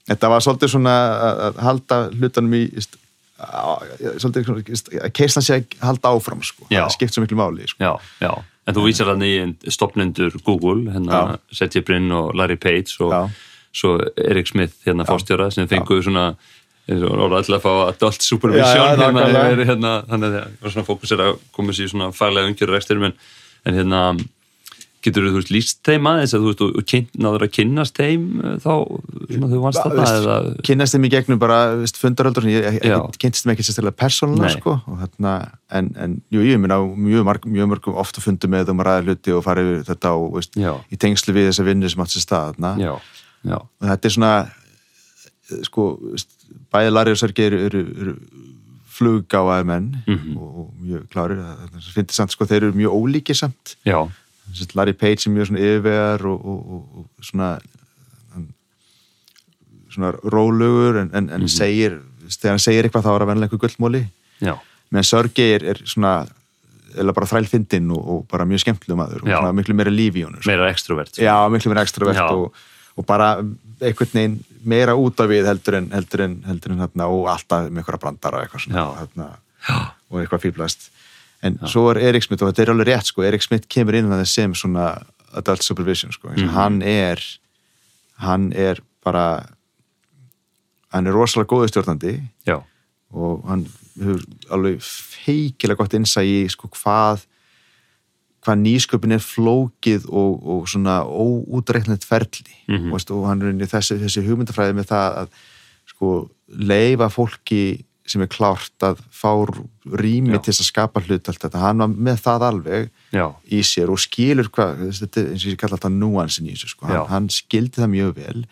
þetta 0.10 0.31
var 0.34 0.43
svolítið 0.43 0.73
svona 0.75 0.95
að 1.29 1.39
að 1.45 1.62
halda 1.69 2.01
hlutanum 2.17 2.58
í 2.60 2.65
svolítið 4.19 4.99
að 5.05 5.15
keisna 5.15 5.43
sig 5.43 5.63
að 5.79 5.88
halda 5.88 6.12
áfram 6.15 6.43
sko. 6.45 6.67
Það 6.71 6.91
skipt 6.95 7.15
svo 7.15 7.23
miklu 7.23 7.39
máli 7.39 7.67
sko. 7.71 7.79
já, 7.84 7.95
já 8.23 8.36
en 8.65 8.75
þú 8.75 8.86
vísar 8.88 9.12
hann 9.13 9.25
í 9.25 9.34
stopnendur 9.71 10.36
Google 10.45 10.91
hérna 10.93 11.39
Sergey 11.54 11.86
Brin 11.86 12.12
og 12.15 12.34
Larry 12.38 12.58
Page 12.58 12.97
og 13.06 13.13
Já. 13.13 13.21
svo 13.75 13.97
Erik 14.17 14.49
Smith 14.49 14.75
hérna 14.88 15.08
fórstjóra 15.08 15.51
sem 15.54 15.69
fenguðu 15.69 16.08
svona 16.08 16.28
orða 16.86 17.41
alltaf 17.41 17.58
að 17.58 17.63
fá 17.65 17.73
adult 17.89 18.21
supervision 18.25 18.99
hérna, 19.01 19.34
hérna, 19.65 19.94
þannig 20.10 20.27
að 20.27 20.35
það 20.35 20.58
var 20.62 20.75
svona 20.75 20.87
fókus 20.90 21.13
er 21.15 21.23
að 21.25 21.37
koma 21.56 21.73
sér 21.73 21.87
í 21.87 21.94
svona 21.94 22.12
faglega 22.13 22.52
umgjörur 22.52 22.77
eksturum 22.79 23.08
en, 23.10 23.15
en 23.65 23.79
hérna 23.79 24.02
getur 25.06 25.27
þú 25.29 25.35
veist 25.37 25.51
líst 25.53 25.79
þeim 25.85 26.08
aðeins 26.10 26.33
að 26.35 26.43
þú 26.43 26.49
veist 26.51 26.63
og, 26.65 27.12
náður 27.25 27.45
að 27.45 27.51
kynnast 27.58 27.99
þeim 27.99 28.23
eh, 28.41 28.56
þá 28.63 28.71
svona 29.29 29.49
þau 29.51 29.60
vannst 29.65 29.81
þarna 29.83 30.08
eða? 30.15 30.35
kynnast 30.67 30.95
þeim 30.97 31.08
í 31.08 31.12
gegnum 31.15 31.41
bara 31.41 31.60
fundaröldur 32.01 32.47
ég, 32.51 32.79
kynntist 33.21 33.45
þeim 33.45 33.53
ekki 33.56 33.67
sérstaklega 33.67 33.99
persónulega 34.01 34.53
sko, 34.58 34.75
og 34.89 34.99
þarna, 35.03 35.35
en, 35.79 35.91
en 36.01 36.17
jú, 36.33 36.43
ég 36.47 36.62
minna 36.62 36.79
mjög, 36.83 37.25
marg, 37.29 37.47
mjög 37.58 37.71
mörgum 37.75 37.99
ofta 38.01 38.23
fundum 38.25 38.53
með 38.56 38.73
um 38.73 38.83
að 38.83 38.89
ræða 38.91 39.06
hluti 39.10 39.35
og 39.37 39.45
fara 39.45 39.63
yfir 39.65 39.85
þetta 39.91 40.15
og 40.19 40.37
veist, 40.39 40.58
í 40.60 40.99
tengslu 41.06 41.35
við 41.37 41.51
þessa 41.51 41.67
vinnu 41.69 41.91
sem 41.93 42.06
átt 42.06 42.15
sér 42.15 42.25
stað 42.27 42.62
já, 42.81 42.93
já, 43.45 43.58
og 43.62 43.89
þetta 43.91 44.10
er 44.12 44.17
svona 44.17 44.33
sko, 45.65 45.89
bæði 46.73 46.93
Larry 46.93 47.13
og 47.15 47.19
Sergei 47.21 47.45
eru, 47.51 47.60
eru, 47.69 47.85
eru 48.01 48.15
fluggáðar 48.95 49.65
menn 49.67 49.89
Mhm. 50.08 50.37
og, 50.39 50.60
og 50.60 50.67
mjög 50.81 51.08
klárir 51.12 51.41
það 51.41 51.89
finnst 51.95 52.15
samt 52.15 52.31
sko, 52.31 52.47
þeir 52.47 52.63
eru 52.63 52.77
mjög 52.79 52.95
ólíkir 52.95 53.35
samt. 53.37 53.75
Já, 53.85 53.99
Larry 54.75 54.93
Page 54.93 55.25
er 55.27 55.33
mjög 55.35 55.49
svona 55.49 55.63
yfirvegar 55.65 56.25
og, 56.29 56.45
og, 56.45 56.60
og, 56.75 57.01
og 57.01 57.25
svona 57.25 57.51
hann, 58.35 58.47
svona 59.93 60.13
rólugur 60.23 61.01
en, 61.03 61.12
en, 61.15 61.29
en 61.35 61.49
segir, 61.51 61.99
þegar 62.29 62.56
hann 62.56 62.63
segir 62.63 62.87
eitthvað 62.87 63.06
þá 63.08 63.12
er 63.13 63.25
það 63.25 63.29
vennilega 63.31 63.51
einhver 63.51 63.63
gullmóli 63.67 64.03
meðan 64.93 65.10
Sörgei 65.12 65.51
er, 65.58 65.67
er 65.73 65.81
svona 65.85 66.15
eða 66.95 67.13
bara 67.15 67.27
þrælfindinn 67.27 67.91
og, 67.91 68.03
og 68.13 68.23
bara 68.31 68.45
mjög 68.47 68.63
skemmtileg 68.63 68.99
maður 68.99 69.25
og 69.25 69.29
svona 69.31 69.51
miklu 69.58 69.75
meira 69.75 69.91
líf 69.91 70.15
í 70.15 70.23
honum 70.23 70.39
sko. 70.39 70.49
meira 70.51 70.69
extrovert 70.71 71.19
já, 71.19 71.35
miklu 71.51 71.73
meira 71.73 71.83
ekstravert 71.83 72.21
Já. 72.21 72.27
og, 72.31 72.56
og 72.95 73.08
bara 73.08 73.33
einhvern 73.81 74.13
veginn 74.13 74.37
meira 74.63 74.95
út 74.95 75.19
af 75.19 75.29
við 75.29 75.49
heldur 75.49 75.79
en 75.81 75.89
heldur 75.91 76.23
en, 76.25 76.37
heldur 76.47 76.75
en 76.75 76.83
hérna, 76.85 77.10
og 77.12 77.27
alltaf 77.33 77.67
með 77.67 77.83
einhverja 77.83 78.03
brandara 78.06 78.39
og 78.39 78.45
eitthvað 78.47 78.63
svona 78.67 78.85
hérna, 79.01 79.27
og 80.10 80.21
eitthvað 80.21 80.45
fýblast 80.47 80.89
en 81.46 81.58
svo 81.69 81.87
er 81.93 82.00
Erik 82.10 82.23
Smith 82.25 82.43
og 82.43 82.50
þetta 82.52 82.63
er 82.65 82.71
alveg 82.73 82.87
rétt 82.89 83.12
sko, 83.12 83.23
Erik 83.27 83.43
Smith 83.46 83.67
kemur 83.69 83.96
inn 84.00 84.10
að 84.10 84.23
það 84.23 84.29
sem 84.33 84.54
svona 84.58 84.85
adult 85.35 85.63
supervision 85.65 86.12
sko, 86.15 86.29
mm 86.33 86.41
Mhm. 86.41 86.54
hann 86.56 86.81
er 86.81 87.21
hann 88.17 88.52
er 88.54 88.79
bara 89.04 89.25
hann 90.93 91.08
er 91.08 91.13
rosalega 91.15 91.50
góðu 91.52 91.67
stjórnandi 91.71 92.13
já, 92.48 92.62
og 93.13 93.43
hann 93.50 93.65
hefur 94.00 94.21
alveg 94.52 94.81
feikilega 94.81 95.77
gott 95.83 95.93
innsæg 95.98 96.27
í 96.31 96.50
sko 96.52 96.69
hvað 96.71 97.25
hvað 98.46 98.60
nýsköpun 98.62 99.13
er 99.15 99.23
flókið 99.25 100.04
og, 100.13 100.33
og 100.46 100.67
svona 100.69 101.00
óútreiknett 101.04 102.06
ferli 102.06 102.46
Mhm. 102.67 102.87
og, 102.91 102.93
veist, 103.00 103.12
og 103.12 103.25
hann 103.27 103.41
er 103.41 103.50
inn 103.50 103.62
í 103.62 103.69
þessi, 103.69 103.98
þessi 104.02 104.21
hugmyndafræði 104.25 104.75
með 104.77 104.87
það 104.91 105.17
að 105.21 105.29
sko 105.89 106.29
leifa 106.48 107.10
fólki 107.10 107.83
sem 108.06 108.21
er 108.21 108.29
klárt 108.29 108.85
að 108.85 109.01
fá 109.13 109.31
rými 109.97 110.35
Já. 110.35 110.41
til 110.45 110.53
að 110.53 110.67
skapa 110.67 111.01
hlut 111.01 111.29
allt 111.31 111.41
þetta, 111.41 111.62
hann 111.63 111.81
var 111.81 111.89
með 111.89 112.21
það 112.21 112.45
alveg 112.49 112.87
já, 113.15 113.25
í 113.49 113.62
sér 113.65 113.91
og 113.93 114.01
skilur 114.01 114.51
hvað 114.53 114.85
þetta 114.99 115.21
er 115.23 115.31
eins 115.33 115.45
og 115.45 115.51
ég 115.51 115.60
kalla 115.62 115.79
þetta 115.79 115.91
núansin 115.95 116.49
í 116.49 116.53
þessu 116.53 116.71
sko. 116.75 116.89
Hann, 116.91 117.10
hann 117.10 117.29
skildi 117.33 117.81
það 117.81 117.91
mjög 117.95 118.15
vel 118.19 118.45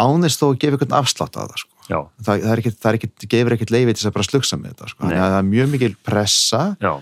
ánist 0.00 0.40
þó 0.40 0.48
að 0.48 0.58
gefa 0.64 0.78
einhvern 0.78 0.98
afslátt 0.98 1.36
á 1.36 1.42
það 1.44 1.56
sko. 1.60 1.72
Það, 1.84 2.26
það, 2.26 2.50
er 2.50 2.62
ekkit, 2.62 2.76
það 2.80 2.90
er 2.90 2.98
ekkit, 2.98 3.26
gefur 3.34 3.56
ekkert 3.58 3.74
leiði 3.74 3.94
til 3.94 4.08
að 4.08 4.16
bara 4.16 4.28
slugsa 4.30 4.58
með 4.58 4.72
þetta 4.72 4.92
sko. 4.94 5.08
Að 5.10 5.18
það 5.20 5.38
er 5.38 5.48
mjög 5.50 5.72
mikil 5.74 5.94
pressa 6.08 6.62
já, 6.80 6.92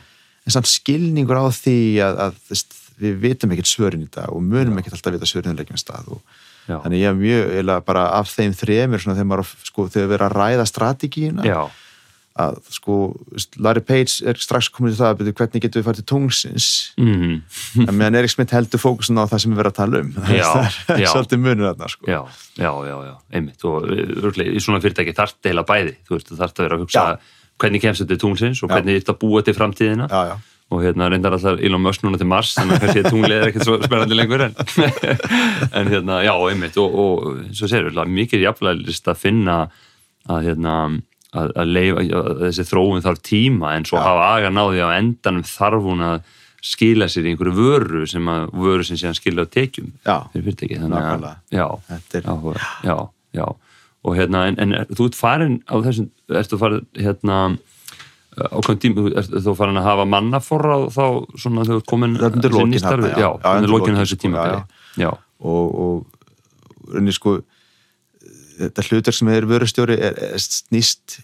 en 0.42 0.56
samt 0.56 0.70
skilningur 0.70 1.38
á 1.38 1.46
því 1.54 1.78
að, 2.02 2.22
að 2.26 2.64
við 3.02 3.20
vitum 3.22 3.54
ekkert 3.54 3.70
svörin 3.70 4.02
í 4.04 4.10
dag 4.10 4.32
og 4.34 4.42
munum 4.44 4.80
ekkert 4.80 4.98
alltaf 4.98 5.14
vita 5.14 5.28
svörin 5.30 5.54
í 5.54 5.62
leikjum 5.62 5.80
stað 5.80 6.10
og 6.16 6.41
já, 6.68 6.76
þannig 6.78 7.02
ég 7.02 7.12
er 7.12 7.20
mjög 7.20 7.46
eiginlega 7.52 7.86
bara 7.86 8.08
af 8.18 8.32
þeim 8.32 8.56
þremur 8.58 9.04
svona 9.04 9.18
þegar 9.18 9.30
maður 9.32 9.54
sko, 9.68 9.86
þegar 9.88 10.10
við 10.10 10.18
erum 10.18 10.28
að 10.28 10.36
ræða 10.38 10.68
strategíuna 10.70 11.46
já, 11.46 11.60
að 12.42 12.58
sko 12.72 12.96
Larry 13.60 13.82
Page 13.84 14.24
er 14.28 14.38
strax 14.40 14.70
komin 14.72 14.92
til 14.92 15.00
það 15.02 15.10
að 15.10 15.18
byrja 15.20 15.36
hvernig 15.40 15.64
getum 15.64 15.82
við 15.82 15.88
farið 15.88 16.00
til 16.00 16.08
tungsins 16.12 16.68
mhm, 16.96 17.34
en 17.84 17.92
meðan 17.98 18.18
Erik 18.22 18.32
Smith 18.32 18.56
heldur 18.56 18.80
fókusin 18.80 19.20
á 19.20 19.28
það 19.28 19.44
sem 19.44 19.52
við 19.52 19.60
verðum 19.60 19.74
að 19.74 19.80
tala 19.80 20.00
um. 20.00 20.14
Já, 20.40 20.46
það 20.48 20.94
er 20.96 21.04
já. 21.04 21.10
svolítið 21.12 21.42
munur 21.42 21.68
þarna 21.68 21.90
sko. 21.92 22.08
já, 22.08 22.20
já, 22.56 22.70
já, 22.88 22.96
já, 23.08 23.14
einmitt. 23.36 23.66
Og 23.68 23.90
örglega, 23.90 24.54
í 24.54 24.62
svona 24.64 24.80
fyrirtæki 24.84 25.14
þarf 25.16 25.36
þetta 25.36 25.52
heila 25.52 25.66
bæði. 25.68 25.94
Þú 26.08 26.16
veist, 26.16 26.32
þarf 26.32 26.54
þetta 26.54 26.62
að 26.62 26.68
vera 26.68 26.78
að 26.78 26.86
hugsa 26.86 27.04
hvernig 27.62 27.84
kemst 27.84 28.02
þetta 28.02 28.14
til 28.14 28.22
tunglsins 28.24 28.62
og 28.64 28.72
hvernig 28.72 28.98
þetta 29.00 29.16
búa 29.20 29.44
til 29.44 29.56
framtíðina. 29.58 30.08
Já, 30.08 30.32
já. 30.32 30.36
Og 30.72 30.80
hérna 30.84 31.08
reyndar 31.12 31.36
alltaf 31.36 31.60
Elon 31.60 31.82
Musk 31.84 32.04
núna 32.06 32.18
til 32.20 32.28
Mars 32.30 32.54
þannig 32.56 32.78
að 32.78 32.84
kannski 32.86 33.04
tunglið 33.10 33.38
er 33.38 33.48
ekkert 33.50 33.66
svo 33.68 33.78
spennandi 33.82 34.16
lengur 34.16 34.44
en, 34.46 34.54
en 35.78 35.90
hérna, 35.92 36.20
já, 36.24 36.32
einmitt 36.48 36.78
og, 36.80 36.94
og 37.04 37.24
og 37.32 37.56
segir, 37.60 37.90
mikið 37.92 38.46
jafnlega 38.46 38.98
að 39.12 39.20
finna 39.20 39.56
að 40.30 40.46
hérna 40.48 40.76
að, 41.32 41.50
að, 41.56 41.72
leifa, 41.72 42.04
að 42.20 42.44
þessi 42.46 42.66
þróun 42.68 43.04
þarf 43.04 43.22
tíma 43.26 43.74
en 43.76 43.86
svo 43.88 43.98
Já. 43.98 44.04
hafa 44.06 44.28
aga 44.36 44.52
náði 44.52 44.84
á 44.84 44.88
endanum 44.98 45.46
þarf 45.48 45.86
hún 45.88 46.04
að 46.06 46.30
skila 46.62 47.08
sér 47.10 47.26
í 47.26 47.32
einhverju 47.32 47.54
vöru 47.56 48.04
sem 48.06 48.28
að 48.30 48.44
vöru 48.54 48.84
sem 48.86 48.98
sé 49.00 49.08
að 49.10 49.18
skila 49.18 49.46
á 49.48 49.50
tekjum 49.50 49.90
Já. 50.06 50.16
Nákvæmlega. 50.92 51.34
já, 51.50 51.66
er- 52.20 52.28
áhuga, 52.30 52.68
já, 52.86 52.96
já 53.40 53.46
og 54.02 54.16
hérna, 54.18 54.46
en, 54.50 54.56
en 54.58 54.72
er, 54.74 54.86
þú 54.90 55.08
ert 55.08 55.14
farin 55.18 55.56
á 55.70 55.74
þessum, 55.82 56.08
ertu 56.34 56.58
farin 56.58 56.86
hérna 56.98 57.36
ákveðum 58.32 58.80
tíma, 58.80 58.96
þú 59.02 59.12
ert 59.20 59.34
þú 59.44 59.54
farin 59.58 59.76
að 59.80 59.88
hafa 59.90 60.04
mannaforra 60.08 60.76
þá 60.94 61.02
svona 61.36 61.64
þegar 61.66 61.74
þú 61.74 61.80
ert 61.82 61.90
komin 61.92 62.14
undir 62.16 62.50
að 62.50 62.58
lokin 62.58 62.84
þarna, 62.86 63.10
já. 63.20 63.28
undir 63.56 63.72
lokin 63.74 63.98
þessu 64.00 64.16
sko, 64.16 64.22
tíma 64.24 64.44
já, 64.48 64.58
já, 65.04 65.10
og, 65.40 65.74
og 65.84 66.94
rauninni 66.94 67.12
sko 67.16 67.34
þetta 68.62 68.84
hlutur 68.88 69.16
sem 69.16 69.30
er 69.32 69.46
vörustjóri 69.48 69.96
er, 69.98 70.16
er 70.32 70.42
snýst 70.42 71.18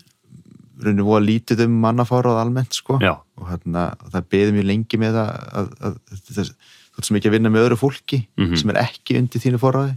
rauninni 0.78 1.04
voða 1.06 1.24
lítið 1.26 1.64
um 1.66 1.78
mannafárað 1.82 2.38
almennt 2.42 2.76
sko. 2.76 2.98
Og 3.38 3.48
hérna, 3.50 3.88
það 4.12 4.26
beði 4.30 4.52
mjög 4.54 4.68
lengi 4.68 5.00
með 5.02 5.16
að, 5.24 5.30
að, 5.60 5.70
að, 5.88 5.96
að 6.12 6.20
þú 6.28 6.44
ert 6.98 7.08
sem 7.08 7.18
ekki 7.18 7.30
að 7.30 7.34
vinna 7.38 7.50
með 7.54 7.64
öðru 7.68 7.78
fólki 7.80 8.20
Mhm. 8.38 8.56
sem 8.60 8.70
er 8.74 8.78
ekki 8.84 9.16
undir 9.18 9.42
þínu 9.42 9.58
forraði 9.62 9.96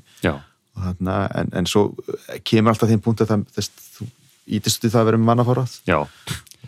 hérna, 0.82 1.16
en, 1.36 1.50
en 1.54 1.66
svo 1.70 1.92
kemur 2.48 2.72
alltaf 2.74 2.90
þeim 2.90 3.02
punkt 3.04 3.22
að 3.26 3.34
það, 3.34 3.46
þess, 3.58 3.72
þú 3.98 4.08
ítist 4.58 4.80
út 4.82 4.88
í 4.90 4.92
það 4.94 5.02
að 5.02 5.10
vera 5.12 5.20
með 5.22 5.30
mannafárað 5.32 5.74
já, 5.90 6.00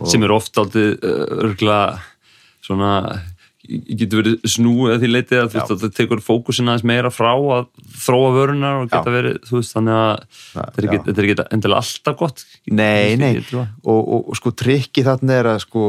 sem 0.10 0.24
er 0.26 0.32
oft 0.36 0.58
aldrei 0.58 0.90
uh, 0.96 1.28
örgla 1.46 1.78
svona 2.64 2.96
getur 3.64 4.20
verið 4.20 4.42
snúið 4.52 4.92
að 4.98 5.04
því 5.06 5.10
leitið 5.14 5.40
að 5.40 5.54
veist 5.54 5.70
að 5.72 5.84
það 5.86 5.92
tekur 5.96 6.20
fókusin 6.24 6.68
aðeins 6.68 6.84
meira 6.90 7.12
frá 7.16 7.30
að 7.32 7.68
þróa 8.04 8.32
vörunar 8.36 8.80
og 8.82 8.90
geta 8.92 9.08
Já. 9.08 9.16
verið, 9.16 9.38
veist, 9.54 9.76
þannig 9.78 10.00
að 10.00 10.26
þetta 10.52 11.14
er 11.24 11.28
ekki, 11.30 11.46
endilega 11.56 11.80
alltaf 11.80 12.18
gott. 12.20 12.44
Nei, 12.68 13.14
nei, 13.22 13.30
og, 13.56 14.02
og, 14.02 14.26
og 14.34 14.36
sko 14.42 14.52
trikki 14.60 15.06
þarna 15.08 15.38
er 15.40 15.52
að 15.54 15.62
sko 15.64 15.86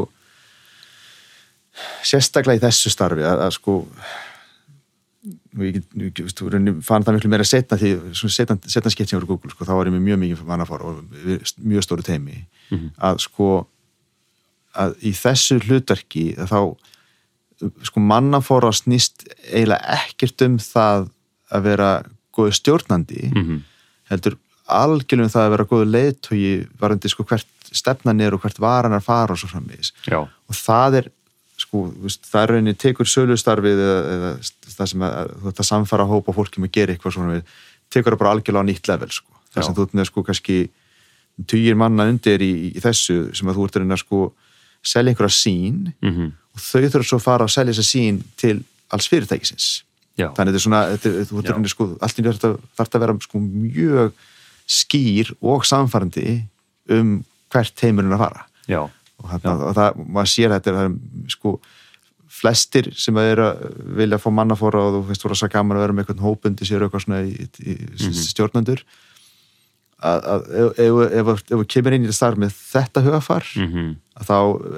sérstaklega 2.07 2.61
í 2.61 2.63
þessu 2.63 2.91
starfi 2.93 3.25
að, 3.27 3.41
að 3.49 3.53
sko 3.57 3.75
og 5.55 5.63
ég, 5.65 5.81
fann 6.85 7.03
það 7.03 7.15
miklu 7.17 7.31
meira 7.31 7.45
setna 7.47 7.77
því 7.79 7.91
setna, 8.29 8.57
setna 8.69 8.91
skipt 8.93 9.09
sem 9.11 9.17
voru 9.19 9.33
Google 9.33 9.51
sko, 9.51 9.65
þá 9.67 9.73
var 9.79 9.89
ég 9.89 9.95
með 9.95 10.03
mjög 10.07 10.19
mikið 10.23 10.43
mannafár 10.47 10.83
og 10.85 10.99
við- 11.25 11.55
mjög 11.63 11.85
stóru 11.87 12.05
teimi 12.05 12.41
að 13.03 13.19
sko 13.25 13.49
að 14.75 14.95
í 15.07 15.11
þessu 15.15 15.59
hlutverki 15.65 16.25
þá 16.37 16.59
sko 17.87 18.01
mannafóra 18.03 18.71
snýst 18.75 19.23
eiginlega 19.47 19.99
ekkert 20.01 20.41
um 20.47 20.57
það 20.59 21.05
að 21.55 21.61
vera 21.69 21.89
góðu 22.35 22.55
stjórnandi 22.57 23.29
Mhm. 23.31 23.61
heldur 24.11 24.35
algjörlega 24.67 25.23
um 25.29 25.33
það 25.35 25.45
að 25.45 25.53
vera 25.55 25.67
góðu 25.71 25.85
leiðtogi 25.93 26.53
varandi 26.81 27.09
sko 27.09 27.23
hvert 27.23 27.47
stefnan 27.75 28.21
er 28.21 28.33
og 28.35 28.41
hvert 28.43 28.59
varan 28.59 28.93
er 28.93 28.99
fara 29.05 29.33
og 29.33 29.39
svo 29.39 29.47
framvegis 29.51 29.93
og 30.49 30.55
það 30.55 30.97
er 30.99 31.07
sko, 31.57 31.85
það 32.31 32.41
er 32.41 32.49
rauninni 32.51 32.73
tekur 32.75 33.07
sölustarfið 33.07 33.79
eða, 33.79 34.01
eða 34.15 34.31
það 34.75 34.87
sem 34.91 35.01
að, 35.07 35.31
að 35.53 35.61
samfara 35.69 36.05
hópa 36.09 36.33
fólki 36.35 36.59
með 36.59 36.69
að 36.69 36.75
gera 36.79 36.93
eitthvað 36.95 37.13
svona 37.15 37.33
við, 37.37 37.43
tekur 37.89 38.11
það 38.15 38.19
bara 38.19 38.31
algjörlega 38.35 38.65
á 38.65 38.69
nýtt 38.69 38.87
level 38.91 39.09
sko. 39.15 39.31
það 39.55 39.63
sem 39.63 39.75
þú 39.77 39.85
ert 39.87 39.93
með 39.95 40.05
sko 40.09 40.23
kannski 40.27 40.57
tugir 41.47 41.75
manna 41.79 42.03
undir 42.11 42.41
í, 42.43 42.51
í 42.75 42.79
þessu 42.83 43.31
sem 43.35 43.47
að 43.47 43.55
þú 43.55 43.65
ert 43.69 43.75
að 43.79 43.85
reyna 43.85 43.97
sko 44.01 44.19
selja 44.85 45.11
einhverja 45.13 45.33
sín 45.35 45.91
mhm, 46.01 46.31
og 46.55 46.61
þau 46.61 46.85
þurfa 46.85 47.09
svo 47.09 47.17
að 47.19 47.25
fara 47.25 47.47
að 47.49 47.53
selja 47.57 47.73
þessa 47.75 47.89
sín 47.89 48.21
til 48.39 48.55
alls 48.93 49.07
fyrirtækisins. 49.11 49.67
Já, 50.15 50.29
þannig 50.37 50.53
þetta 50.53 50.59
er 50.61 50.63
svona, 50.63 50.81
þetta, 50.93 51.09
er- 51.11 51.25
þú 51.29 51.41
rauninni 51.43 51.71
sko 51.73 51.87
allt 52.05 52.19
í 52.21 52.23
nýtt 52.23 52.45
þarf 52.79 52.93
að 52.95 53.01
vera 53.03 53.15
sko 53.25 53.41
mjög 53.43 54.13
skýr 54.65 55.33
og 55.41 55.65
samfærandi 55.67 56.27
um 56.95 57.15
hvert 57.51 57.81
heimurinn 57.83 58.15
að 58.15 58.21
fara. 58.23 58.45
Já, 58.71 58.79
og, 58.85 59.25
þarna, 59.33 59.55
og 59.69 59.75
það, 59.77 59.99
maður 60.15 60.31
sér 60.31 60.53
að 60.53 60.55
þetta 60.61 60.71
er, 60.71 60.77
það 60.77 60.85
er 61.25 61.33
sko 61.35 61.55
flestir 62.35 62.87
sem 62.99 63.15
að 63.19 63.29
eru 63.31 63.43
að 63.47 63.59
vilja 63.99 64.17
fá 64.19 64.29
mannafóra 64.33 64.81
og 64.87 64.95
þú 64.95 65.01
veist 65.09 65.23
voru 65.23 65.37
svo 65.39 65.47
gaman 65.53 65.77
að 65.77 65.83
vera 65.85 65.93
með 65.95 66.03
einhvern 66.05 66.23
hópundi 66.25 66.65
sér 66.67 66.83
eitthvað 66.87 67.03
svona 67.05 67.21
í, 67.23 67.35
í, 67.63 67.75
í 67.75 68.07
Mhm. 68.09 68.17
stjórnendur 68.31 68.81
að, 70.03 70.25
að 70.33 70.49
ef, 71.21 71.43
þú 71.51 71.61
kemur 71.71 71.95
inn 71.95 72.07
í 72.09 72.15
starf 72.15 72.37
með 72.41 72.51
þetta 72.57 73.03
hugafar 73.05 73.47
mhm, 73.55 73.93
að 74.15 74.29
þá 74.29 74.37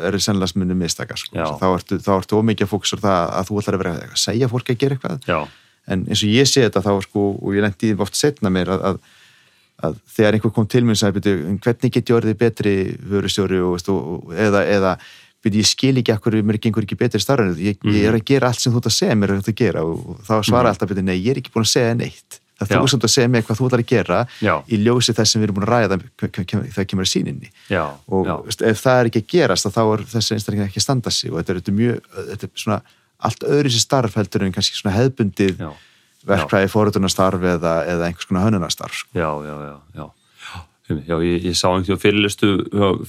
eru 0.09 0.19
sennilega 0.23 0.51
smunni 0.51 0.77
mistaka 0.77 1.17
sko. 1.19 1.37
Þá 1.61 1.67
ertu, 1.69 1.99
ertu 2.01 2.39
ómikið 2.39 2.65
að 2.65 2.71
fókusur 2.73 3.03
það 3.03 3.35
að 3.37 3.49
þú 3.49 3.59
ætlar 3.61 3.77
að 3.77 3.83
vera 3.83 3.93
að 4.07 4.17
segja 4.23 4.49
fólki 4.51 4.73
að 4.73 4.81
gera 4.81 4.97
eitthvað. 4.97 5.29
Já, 5.29 5.39
en 5.93 6.07
eins 6.07 6.23
og 6.25 6.33
ég 6.33 6.49
sé 6.49 6.65
þetta 6.65 6.83
þá 6.87 6.91
sko, 7.05 7.27
og 7.37 7.55
ég 7.55 7.65
lendi 7.65 7.93
oft 8.07 8.17
setna 8.17 8.51
mér 8.53 8.73
að, 8.73 8.87
að, 8.89 8.97
að 9.87 10.01
þegar 10.15 10.39
einhver 10.39 10.55
kom 10.57 10.67
til 10.73 10.83
mér 10.87 10.97
og 10.97 11.01
sagði, 11.03 11.19
"Bíddu, 11.19 11.35
en 11.51 11.61
hvernig 11.63 11.93
get 11.93 12.09
ég 12.09 12.17
orðið 12.17 12.41
betri 12.41 12.75
vörustjóri 13.13 13.61
eða, 14.47 14.65
eða 14.65 14.97
byrju, 15.45 15.61
ég 15.61 15.69
skil 15.69 15.95
ekki 16.01 16.15
akkur 16.15 16.41
mér 16.41 16.59
gengur 16.59 16.83
ekki 16.83 16.97
betri 16.97 17.21
starfinu, 17.21 17.53
ég, 17.61 17.77
ég 17.93 18.09
er 18.09 18.17
að 18.17 18.25
gera 18.25 18.49
allt 18.49 18.59
sem 18.59 18.73
þú 18.73 18.81
ert 18.81 18.89
að 18.89 18.97
segja 18.97 19.15
mér 19.15 19.35
er 19.37 19.45
að 19.45 19.53
gera. 19.55 19.85
Og, 19.85 20.17
þá 20.25 20.35
svara 20.49 20.73
alltaf 20.73 20.89
byrju, 20.89 21.05
nei, 21.05 21.19
ég 21.21 21.35
er 21.35 21.41
ekki 21.43 21.53
búin 21.53 21.67
að 21.67 21.75
segja 21.77 21.93
neitt 21.93 22.41
það 22.59 22.73
þú 22.73 22.91
samt 22.93 23.07
að 23.07 23.13
segja 23.13 23.31
mér 23.31 23.45
hvað 23.47 23.59
þú 23.59 23.67
ætlar 23.69 23.83
að 23.83 23.91
gera 23.91 24.19
Já. 24.41 24.53
í 24.65 24.79
ljósi 24.81 25.15
þess 25.17 25.33
sem 25.33 25.41
við 25.41 25.47
erum 25.47 25.57
búin 25.59 25.67
að 25.67 25.73
ræða 25.73 25.99
þegar 26.23 26.87
kemur 26.91 27.05
að 27.05 27.11
síninni 27.11 27.51
já, 27.69 27.83
og 28.07 28.29
já, 28.29 28.35
ef 28.71 28.81
það 28.81 29.01
er 29.01 29.09
ekki 29.11 29.23
að 29.23 29.33
gerast 29.35 29.69
þá 29.69 29.81
er 29.85 30.05
þessi 30.13 30.37
einstaklega 30.37 30.69
ekki 30.69 30.81
að 30.81 30.87
standa 30.87 31.13
sig 31.13 31.33
og 31.33 31.41
þetta 31.41 31.53
er, 31.53 31.59
þetta 31.61 31.73
er 31.73 31.77
mjög, 31.81 32.11
þetta 32.31 32.49
er 32.49 32.63
svona 32.63 32.79
allt 33.27 33.47
öðru 33.49 33.73
sér 33.73 33.83
starf 33.85 34.17
heldur 34.17 34.45
en 34.45 34.53
kannski 34.55 34.77
svona 34.77 34.95
hefðbundið 34.97 35.63
já, 35.63 35.71
verkfræði 36.27 36.69
fórhundunastarf 36.73 37.49
eða, 37.55 37.73
eða 37.89 38.09
einhvers 38.09 38.29
konar 38.29 38.47
hönnunastarf 38.47 39.03
sko. 39.03 39.11
já, 39.17 39.29
já, 39.45 39.55
já, 39.69 39.75
já. 40.01 40.07
Ég, 40.87 41.43
ég 41.43 41.55
sá 41.57 41.67
einhvern 41.67 41.99
fyrirlistu 41.99 42.49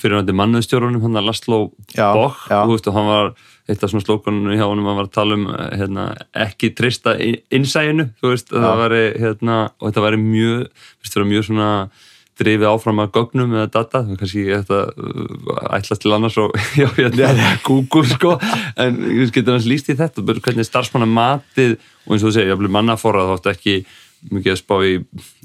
fyrirvændi 0.02 0.34
mannuðstjórunum, 0.34 1.04
hann 1.04 1.20
að 1.20 1.28
Laszlo 1.28 1.58
veist, 1.94 2.88
og 2.90 2.96
hann 2.96 3.06
var 3.06 3.28
eitt 3.68 3.82
af 3.84 3.92
svona 3.92 4.04
slókunum 4.04 4.52
hjá 4.54 4.64
honum, 4.64 4.86
hann 4.88 4.98
var 4.98 5.08
að 5.08 5.16
tala 5.16 5.36
um 5.36 5.48
hérna, 5.52 6.04
ekki 6.46 6.72
trista 6.76 7.16
innsæginu, 7.18 8.08
að 8.24 8.84
hérna, 9.20 9.58
og 9.78 9.90
þetta 9.90 10.04
væri 10.06 10.20
mjög, 10.22 10.86
mjög 11.28 11.48
svona 11.50 11.72
drifið 12.38 12.68
áfram 12.70 13.02
að 13.02 13.12
gögnum 13.16 13.54
eða 13.56 13.68
data, 13.74 14.02
kannski 14.18 14.44
þetta 14.46 14.80
uh, 14.94 15.62
ætlast 15.74 16.04
til 16.04 16.14
annars 16.14 16.38
og 16.40 16.54
já, 16.80 16.86
hérna, 16.96 17.54
Google 17.66 18.06
sko, 18.08 18.36
en 18.78 19.00
getur 19.34 19.56
hans 19.56 19.68
líst 19.68 19.90
í 19.90 19.98
þetta, 19.98 20.24
hvernig 20.28 20.68
starfsmanna 20.68 21.08
matið 21.10 21.76
og 22.06 22.14
eins 22.14 22.22
og 22.22 22.30
þú 22.30 22.36
segir, 22.36 22.52
ég 22.52 22.60
blev 22.60 22.74
mannafórað 22.74 23.34
þótt 23.34 23.50
ekki 23.56 23.80
mikið 24.34 24.52
að 24.54 24.58
spá 24.58 24.74
í 24.82 24.92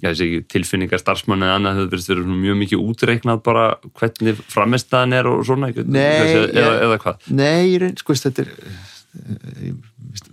já, 0.01 0.09
ekki, 0.13 0.39
tilfinningar 0.49 1.01
starfsmann 1.01 1.43
eða 1.45 1.57
annað, 1.59 1.81
það 1.83 1.91
verður 2.09 2.31
mjög 2.41 2.57
mikið 2.63 2.85
útreiknað 2.89 3.43
bara 3.45 3.65
hvernig 3.99 4.39
framistæðan 4.49 5.13
er 5.19 5.29
og 5.29 5.43
svona, 5.45 5.69
Nei, 5.85 6.01
eða, 6.01 6.47
ég- 6.57 6.81
eða 6.87 6.97
hvað? 7.03 7.27
Nei, 7.37 7.61
ég 7.75 7.79
reyn, 7.83 7.97
sko, 8.01 8.15
þetta 8.17 8.47
er 8.47 8.53
ég 9.67 9.75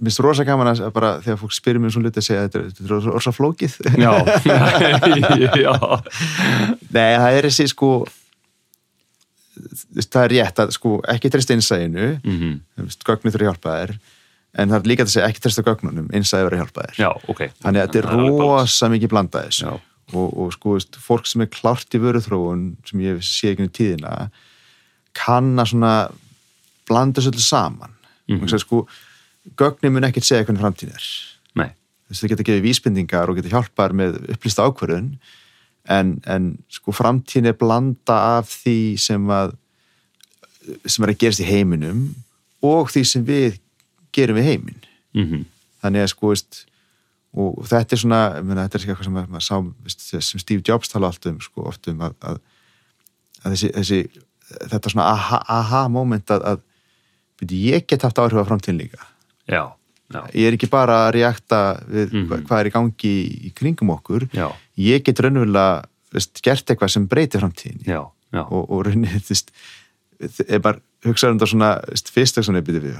finnst 0.00 0.22
rosa 0.24 0.44
gaman 0.48 0.70
að 0.72 0.86
bara 0.96 1.10
þegar 1.20 1.36
fólk 1.42 1.52
spyrir 1.52 1.80
mér 1.82 1.90
um 1.90 1.94
svona 1.98 2.08
hluti 2.08 2.22
að 2.22 2.26
segja 2.30 2.46
þetta 2.46 2.58
er- 2.62 2.70
þetta 2.70 2.86
er 2.86 3.10
rosa 3.12 3.32
flókið. 3.36 3.74
Já, 4.00 4.12
já, 5.66 5.74
Nei, 6.96 7.10
það 7.20 7.36
er 7.36 7.48
þessi 7.50 7.68
sko 7.74 7.90
það 10.00 10.22
er 10.24 10.32
rétt 10.32 10.62
að 10.64 10.72
sko 10.76 10.94
ekki 11.12 11.30
treysta 11.32 11.56
innsæðinu 11.56 12.06
mm 12.24 12.54
gögnu 13.04 13.32
þurfa 13.34 13.44
að 13.44 13.48
hjálpa 13.50 13.74
þér 13.80 13.92
en 14.58 14.68
það 14.72 14.78
er 14.80 14.88
líka 14.90 15.04
að 15.06 15.12
segja 15.14 15.28
ekki 15.30 15.40
treysta 15.44 15.62
gögnunum 15.66 16.08
innsæði 16.16 16.46
verið 16.48 16.58
að 16.58 16.64
hjálpa 16.64 16.86
þér. 16.88 16.98
Já, 17.04 17.10
ok. 17.30 17.40
Þannig 17.62 17.80
að 17.82 17.86
þetta 17.86 17.98
er 18.02 18.08
Það 18.10 18.42
rosa 18.42 18.88
mikið 18.90 19.08
blanda 19.14 19.44
þessu. 19.46 19.66
Já. 19.66 19.80
og, 20.12 20.28
og 20.42 20.52
sko 20.56 20.72
veist, 20.74 20.96
fólk 20.98 21.26
sem 21.30 21.44
er 21.44 21.50
klárt 21.54 21.94
í 21.94 22.00
vöruþróun 22.02 22.64
sem 22.88 23.00
ég 23.04 23.20
sé 23.22 23.52
ekki 23.52 23.62
um 23.68 23.70
tíðina 23.70 24.14
kann 25.14 25.52
að 25.58 25.70
svona 25.70 25.92
blanda 26.90 27.20
öllu 27.22 27.40
saman. 27.44 27.94
Mm 28.28 28.40
Mhm. 28.40 28.58
sko, 28.58 28.86
gögnin 29.56 29.92
mun 29.92 30.04
ekkert 30.06 30.24
segja 30.26 30.44
hvernig 30.44 30.60
framtíð 30.62 30.94
er. 30.94 31.06
Þess 32.10 32.24
að 32.24 32.26
það 32.26 32.30
geta 32.32 32.44
gefið 32.48 32.64
vísbendingar 32.66 33.30
og 33.30 33.36
geta 33.38 33.50
hjálpar 33.54 33.92
með 33.94 34.16
upplýsta 34.34 34.64
ákvörðun 34.66 35.12
en, 35.86 36.08
en 36.26 36.58
sko 36.68 36.90
framtíðin 36.90 37.46
er 37.46 37.52
blanda 37.52 38.16
af 38.38 38.48
því 38.50 38.98
sem 38.98 39.28
að 39.30 39.52
sem 40.90 41.04
er 41.06 41.12
að 41.12 41.20
gerast 41.22 41.42
í 41.44 41.46
heiminum 41.46 42.00
og 42.66 42.90
því 42.90 43.04
sem 43.06 43.24
við 43.24 43.60
gerum 44.12 44.36
við 44.40 44.48
heiminn. 44.50 44.82
Mm 45.14 45.44
þannig 45.80 46.02
að 46.04 46.10
sko 46.12 46.28
veist 46.34 46.58
og 47.40 47.60
þetta 47.70 47.94
er 47.94 48.00
svona, 48.02 48.16
ég 48.36 48.44
meina, 48.44 48.64
þetta 48.68 48.76
er 48.78 48.82
eitthvað 48.90 49.06
sem 49.06 49.14
maður 49.14 49.44
sá, 49.46 49.56
sem 50.20 50.40
Steve 50.42 50.62
Jobs 50.66 50.88
tala 50.90 51.06
allt 51.08 51.26
um 51.30 51.38
sko, 51.40 51.62
oft 51.70 51.86
um 51.88 52.00
að, 52.04 52.14
að, 52.26 52.40
að 53.44 53.54
þessi, 53.54 53.70
þessi, 53.78 54.00
þetta 54.74 54.90
svona 54.92 55.06
aha, 55.14 55.38
aha 55.48 55.82
moment 55.88 56.32
að, 56.34 56.42
að 56.50 57.54
ég 57.54 57.86
get 57.88 58.02
haft 58.02 58.18
áhrif 58.20 58.42
á 58.42 58.48
framtíðin 58.50 58.82
líka. 58.82 59.06
Já, 59.48 59.62
já, 60.12 60.20
ég 60.34 60.50
er 60.50 60.58
ekki 60.58 60.68
bara 60.68 60.98
að 61.06 61.14
reakta 61.16 61.60
við 61.88 62.12
Mhm. 62.12 62.26
hva- 62.28 62.42
hvað 62.50 62.60
er 62.60 62.66
í 62.68 62.74
gangi 62.76 63.14
í 63.48 63.54
kringum 63.54 63.94
okkur. 63.96 64.28
Já, 64.36 64.50
ég 64.76 65.02
get 65.06 65.22
raunverulega 65.22 65.84
gert 66.42 66.66
eitthvað 66.66 66.90
sem 66.90 67.06
breytir 67.08 67.40
framtíðin 67.40 67.86
já, 67.86 68.02
já. 68.34 68.42
og, 68.50 68.68
og 68.70 68.84
veist, 69.30 69.50
ef 70.20 70.60
maður 70.60 70.82
hugsaður 71.06 71.32
um 71.34 71.38
þetta 71.40 71.50
svona 71.52 71.70
fyrst 72.14 72.40
svona 72.44 72.62
byrju 72.66 72.82
við 72.84 72.96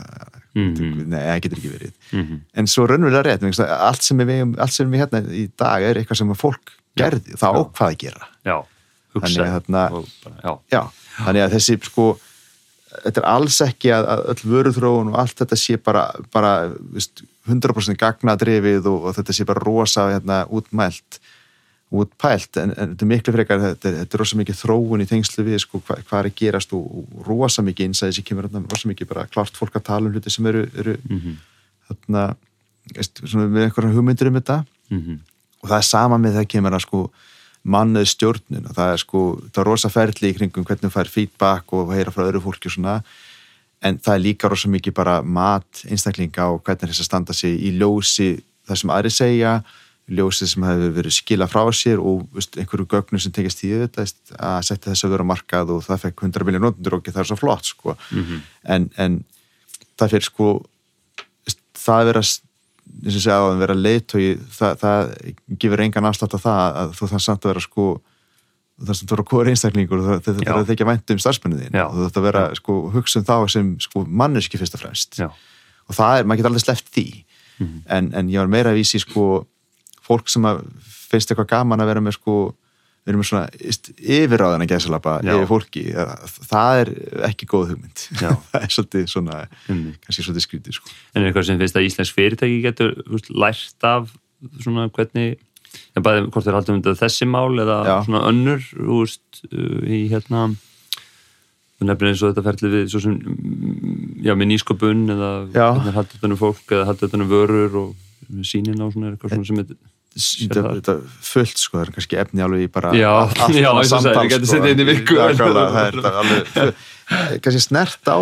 Mhm. 0.51 1.07
nei, 1.07 1.21
það 1.21 1.41
getur 1.45 1.59
ekki 1.61 1.73
verið. 1.77 1.93
Mhm. 2.13 2.41
en 2.59 2.67
svo 2.67 2.87
raunverulega 2.89 3.23
rétt, 3.23 3.61
allt 3.71 4.03
sem 4.03 4.19
við 4.19 4.59
allt 4.59 4.73
sem 4.73 4.91
við 4.91 4.99
hérna 5.05 5.21
í 5.31 5.45
dag 5.57 5.83
er 5.83 5.95
eitthvað 6.01 6.17
sem 6.17 6.35
fólk 6.35 6.73
gerði, 6.99 7.37
það 7.39 7.55
á 7.55 7.61
hvað 7.71 7.91
að 7.93 7.99
gera. 7.99 8.27
Já, 8.45 8.57
hugsa. 9.15 9.29
Þannig 9.29 9.47
já, 10.43 10.59
já, 10.73 10.83
þannig 11.21 11.45
að 11.47 11.55
þessi 11.55 11.79
sko 11.85 12.19
þetta 12.91 13.23
er 13.23 13.29
alls 13.31 13.61
ekki 13.63 13.93
að, 13.95 14.09
að 14.11 14.25
öll 14.33 14.51
vöruþróun 14.51 15.13
og 15.13 15.19
allt 15.23 15.37
þetta 15.39 15.59
sé 15.59 15.77
bara, 15.79 16.09
bara 16.33 16.53
veist, 16.93 17.23
100% 17.49 17.97
gagnadrifið 18.01 18.87
og, 18.91 19.05
og 19.11 19.15
þetta 19.15 19.37
sé 19.37 19.47
bara 19.49 19.63
rosa 19.63 20.09
hérna, 20.11 20.43
útmælt 20.51 21.21
útpælt, 21.91 22.57
en, 22.63 22.71
en 22.79 22.93
þetta 22.93 23.03
er 23.03 23.09
miklu 23.11 23.33
frekar 23.35 23.59
þetta, 23.65 23.89
er- 23.91 23.97
þetta 24.05 24.15
er 24.17 24.21
rosa 24.23 24.37
mikið 24.39 24.59
þróun 24.61 25.03
í 25.03 25.07
tengslu 25.11 25.43
við 25.49 25.59
sko, 25.65 25.81
hvað, 25.89 26.05
hvað 26.07 26.21
er 26.21 26.29
að 26.31 26.37
gerast 26.39 26.75
og, 26.77 26.85
og 27.01 27.25
rosa 27.27 27.65
mikið 27.67 27.89
innsæði 27.91 28.15
sem 28.21 28.27
kemur 28.29 28.47
þarna, 28.47 28.69
rosa 28.71 28.89
mikið 28.93 29.09
bara 29.11 29.25
klart 29.27 29.59
fólk 29.59 29.75
að 29.81 29.87
tala 29.89 30.07
um 30.07 30.15
hluti 30.15 30.31
sem 30.31 30.47
eru, 30.47 30.63
eru 30.79 30.95
Mhm. 31.11 31.35
þarna, 31.91 32.23
veist, 32.95 33.21
svona, 33.27 33.49
með 33.51 33.67
einhverjum 33.67 33.97
hugmyndir 33.99 34.31
um 34.31 34.39
þetta 34.39 34.61
Mhm. 34.91 35.19
og 35.63 35.69
það 35.71 35.79
er 35.79 35.89
sama 35.91 36.19
með 36.19 36.37
það 36.39 36.49
kemur 36.55 36.77
að 36.79 36.85
sko 36.87 37.11
mannuð 37.67 38.07
stjórnun 38.09 38.71
og 38.71 38.75
það 38.79 38.93
er 38.95 38.97
sko 39.03 39.21
það 39.51 39.59
er 39.61 39.65
rosa 39.69 39.89
ferli 39.93 40.31
í 40.33 40.37
kringum 40.39 40.65
hvernig 40.65 40.87
þú 40.87 40.93
fær 40.95 41.09
feedback 41.11 41.73
og 41.77 41.91
heyra 41.93 42.11
frá 42.15 42.23
öðru 42.31 42.41
fólki 42.41 42.71
og 42.71 42.73
svona 42.79 43.03
en 43.83 43.99
það 43.99 44.15
er 44.15 44.23
líka 44.25 44.49
rosa 44.49 44.69
mikið 44.69 44.95
bara 44.95 45.21
mat 45.23 45.83
einstaklinga 45.91 46.47
og 46.55 46.63
hvernig 46.65 46.89
þess 46.95 47.01
að 47.03 47.11
standa 47.11 47.33
sig 47.37 47.59
í 47.61 47.75
ljósi 47.77 48.41
það 48.69 48.77
sem 48.81 48.91
aðri 48.91 49.11
segja 49.13 49.53
ljósi 50.11 50.47
sem 50.51 50.65
hefur 50.67 50.93
verið 50.97 51.15
skila 51.15 51.47
frá 51.51 51.63
sér 51.77 52.01
og 52.03 52.25
veist, 52.35 52.57
einhverju 52.59 52.87
gögnum 52.91 53.21
sem 53.23 53.33
tekist 53.33 53.63
í 53.65 53.71
þetta 53.85 54.05
að 54.39 54.61
setja 54.67 54.91
þess 54.93 55.05
að 55.07 55.15
vera 55.15 55.27
markað 55.31 55.71
og 55.77 55.85
það 55.87 56.03
fekk 56.07 56.25
100 56.27 56.47
miljón 56.49 56.65
notendur 56.67 56.97
og 56.99 57.05
það 57.11 57.23
er 57.23 57.29
svo 57.31 57.39
flott 57.39 57.65
sko. 57.71 57.97
Mhm. 58.11 58.41
en, 58.65 58.91
en 58.99 59.25
það 60.01 60.11
fyrir 60.17 60.27
sko 60.27 60.49
veist, 61.47 61.61
það 61.79 62.01
að 62.03 62.11
vera 62.11 62.23
eins 62.27 63.17
og 63.17 63.23
segja 63.23 63.39
að 63.39 63.59
vera 63.63 63.75
leiðtói 63.79 64.25
það, 64.51 64.79
það 64.83 65.11
gefur 65.63 65.81
engan 65.87 66.09
afslátt 66.11 66.35
af 66.35 66.43
það 66.43 66.79
að 66.83 66.95
þú 66.99 67.11
þarf 67.13 67.23
samt 67.29 67.45
að 67.47 67.53
vera 67.55 67.63
sko 67.69 67.85
þú 68.81 68.89
þarf 68.89 68.99
samt 68.99 69.11
að 69.13 69.15
vera 69.17 69.29
kóður 69.31 69.51
einstaklingur 69.53 70.01
og 70.01 70.07
það- 70.09 70.23
þetta 70.27 70.47
er 70.51 70.59
að 70.59 70.69
þykja 70.73 70.89
vænt 70.91 71.11
um 71.15 71.19
starfsmennu 71.23 71.61
þín 71.61 71.79
Já. 71.79 71.85
og 71.87 71.95
þú 72.01 72.19
að 72.19 72.27
vera 72.27 72.43
sko 72.59 72.77
hugsa 72.97 73.21
um 73.21 73.25
þá 73.31 73.37
sem 73.55 73.71
sko 73.87 74.05
manneski 74.09 74.59
fyrst 74.59 74.75
og 74.75 74.81
fremst 74.83 75.21
já, 75.23 75.29
og 75.31 75.95
það 75.95 76.19
er, 76.19 76.25
maður 76.25 76.37
getur 76.43 76.51
alveg 76.51 76.65
sleppt 76.67 76.91
því 76.97 77.07
Mhm. 77.61 77.83
en, 77.93 78.07
en 78.17 78.29
ég 78.33 78.39
var 78.41 78.49
meira 78.49 78.71
að 78.73 78.79
vísi 78.81 78.99
sko 78.99 79.47
fólk 80.11 80.33
sem 80.33 80.49
að 80.51 80.65
finnst 81.11 81.31
eitthvað 81.33 81.53
gaman 81.55 81.83
að 81.83 81.93
vera 81.95 82.05
með 82.05 82.19
sko 82.19 82.37
við 83.01 83.15
erum 83.15 83.25
svona 83.25 83.47
yfirráðan 83.97 84.65
að 84.65 84.73
gæsalapa 84.75 85.13
Já. 85.25 85.33
yfir 85.33 85.49
fólki, 85.49 85.85
það 86.51 86.81
er 86.83 86.91
ekki 87.31 87.49
góð 87.49 87.71
hugmynd 87.73 88.03
það 88.21 88.57
er 88.61 88.75
svolítið 88.75 89.07
svona 89.11 89.37
Einmitt. 89.71 90.01
kannski 90.05 90.25
svolítið 90.27 90.47
skrítið 90.47 90.77
sko 90.77 90.91
en 90.91 91.23
er 91.23 91.31
eitthvað 91.31 91.47
sem 91.49 91.63
finnst 91.63 91.79
að 91.81 91.87
Íslensk 91.89 92.19
fyrirtæki 92.19 92.59
getur 92.67 92.99
veist, 93.09 93.31
lært 93.33 93.87
af 93.89 94.11
svona 94.61 94.89
hvernig 94.93 95.39
en 95.97 96.05
bæði 96.05 96.27
hvort 96.29 96.47
þeir 96.47 96.59
haldum 96.59 96.81
undir 96.81 96.99
þessi 96.99 97.29
mál 97.31 97.63
eða 97.63 97.79
Já. 97.89 97.95
svona 98.05 98.25
önnur 98.29 98.67
veist, 98.77 99.45
uh, 99.49 99.81
í 99.89 100.03
hérna 100.13 100.51
nefnir 101.81 102.11
eins 102.11 102.21
og 102.21 102.35
þetta 102.35 102.45
ferli 102.45 102.71
við 102.75 102.91
sem, 102.93 103.15
mm, 103.17 104.21
já, 104.27 104.35
með 104.37 104.51
nýsköpun 104.51 105.07
eða 105.15 105.31
Já. 105.55 105.69
hvernig 105.73 105.97
haldið 105.97 106.19
þetta 106.19 106.29
um 106.29 106.41
fólk 106.41 106.75
eða 106.77 106.89
haldið 106.91 107.07
þetta 107.07 107.21
um 107.23 107.31
vörur 107.31 107.79
og 107.81 108.45
sínin 108.45 108.83
á 108.85 108.87
svona 108.93 109.15
eitthvað 109.15 109.33
svona 109.39 109.49
sem 109.49 109.63
þetta? 109.63 109.79
Þetta 110.17 110.95
fullt 111.23 111.61
sko, 111.61 111.79
það 111.79 111.85
er 111.87 111.93
kannski 111.95 112.19
efni 112.19 112.43
alveg 112.43 112.65
í 112.67 112.71
bara 112.75 112.91
Já, 112.99 113.11
allt 113.23 113.55
já, 113.55 113.69
eins 113.71 113.93
og 113.95 114.03
samtal, 114.03 114.25
ég 114.27 114.33
gæti 114.35 114.47
sko. 114.49 114.57
setið 114.57 114.73
inn 114.75 114.83
í 114.83 114.89
viku. 114.89 115.19
Það 115.21 115.79
er 115.85 116.11
alveg 116.11 116.75
kannski 117.45 117.63
snert 117.63 118.11
á 118.11 118.19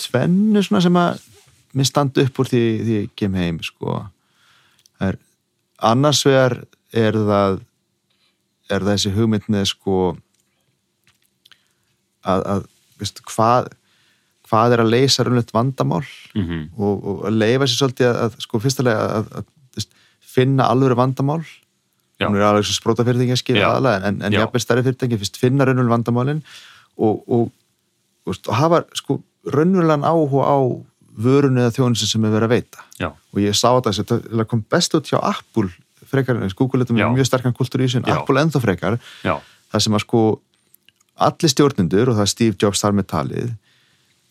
tvennu 0.00 0.62
svona 0.64 0.80
sem 0.84 0.96
að 0.98 1.20
mér 1.74 1.86
standa 1.90 2.22
upp 2.24 2.38
úr 2.42 2.48
því, 2.50 2.62
því 2.86 2.96
ég 3.02 3.12
kem 3.18 3.34
heim 3.38 3.60
sko 3.62 3.98
það 4.98 5.08
er, 5.12 5.16
annars 5.90 6.24
vegar 6.26 6.56
er 6.94 7.16
það 7.18 7.60
er 8.70 8.80
það 8.84 8.90
þessi 8.94 9.12
hugmynd 9.16 9.48
með 9.52 9.64
sko 9.74 9.96
að, 12.24 12.44
að 12.54 12.62
veist, 13.00 13.20
hvað 13.28 13.72
hvað 14.44 14.74
er 14.76 14.82
að 14.84 14.90
leysa 14.92 15.24
raunlegt 15.26 15.52
vandamál 15.56 16.04
Mhm. 16.34 16.64
og, 16.78 17.04
og 17.06 17.20
að 17.28 17.36
leifa 17.40 17.66
sér 17.70 17.78
svolítið 17.80 18.08
að, 18.10 18.18
að 18.26 18.34
sko 18.44 18.60
fyrstulega 18.62 19.04
að, 19.18 19.28
að, 19.40 19.46
finna 20.34 20.68
alveg 20.70 20.96
vandamál. 20.98 21.42
Hún 22.22 22.38
er 22.38 22.46
alveg 22.46 22.66
svo 22.66 22.76
spróta 22.76 23.04
fyrirtæki 23.06 23.34
að 23.34 23.40
skilja 23.42 23.68
aðalega 23.72 24.08
en, 24.08 24.20
en 24.24 24.34
jafnveg 24.36 24.62
stærri 24.62 24.84
fyrirtæki 24.86 25.18
fyrst 25.20 25.38
finna 25.40 25.66
raunverulega 25.66 25.96
vandamálin 25.96 26.42
og, 26.96 27.22
og, 27.26 27.48
og, 28.24 28.36
og 28.38 28.52
hafa 28.54 28.84
sko 28.96 29.18
raunverulegan 29.50 30.06
áhuga 30.06 30.46
á 30.46 30.58
vörunni 31.24 31.62
eða 31.62 31.74
þjónusin 31.74 32.10
sem 32.10 32.24
er 32.26 32.34
verið 32.34 32.48
að 32.48 32.54
veita. 32.54 32.86
Já, 32.98 33.08
og 33.10 33.42
ég 33.42 33.58
sá 33.58 33.68
þetta, 33.86 34.20
þetta 34.22 34.46
kom 34.50 34.62
best 34.70 34.96
út 34.98 35.10
hjá 35.10 35.18
Apple 35.20 35.70
frekar, 36.10 36.38
Google 36.54 36.86
er 36.86 37.10
mjög 37.14 37.28
sterkan 37.28 37.54
kultúr 37.56 37.82
í 37.82 37.88
þessu, 37.88 38.04
Já. 38.06 38.16
Apple 38.18 38.42
ennþá 38.42 38.62
frekar. 38.62 38.98
Já, 39.26 39.36
það 39.72 39.84
sem 39.86 39.98
að 39.98 40.04
sko 40.04 40.22
allir 41.26 41.52
stjórnendur 41.52 42.10
og 42.10 42.18
það 42.18 42.26
er 42.26 42.32
Steve 42.32 42.58
Jobs 42.62 42.82
þar 42.82 42.96
með 42.98 43.10
talið 43.12 43.52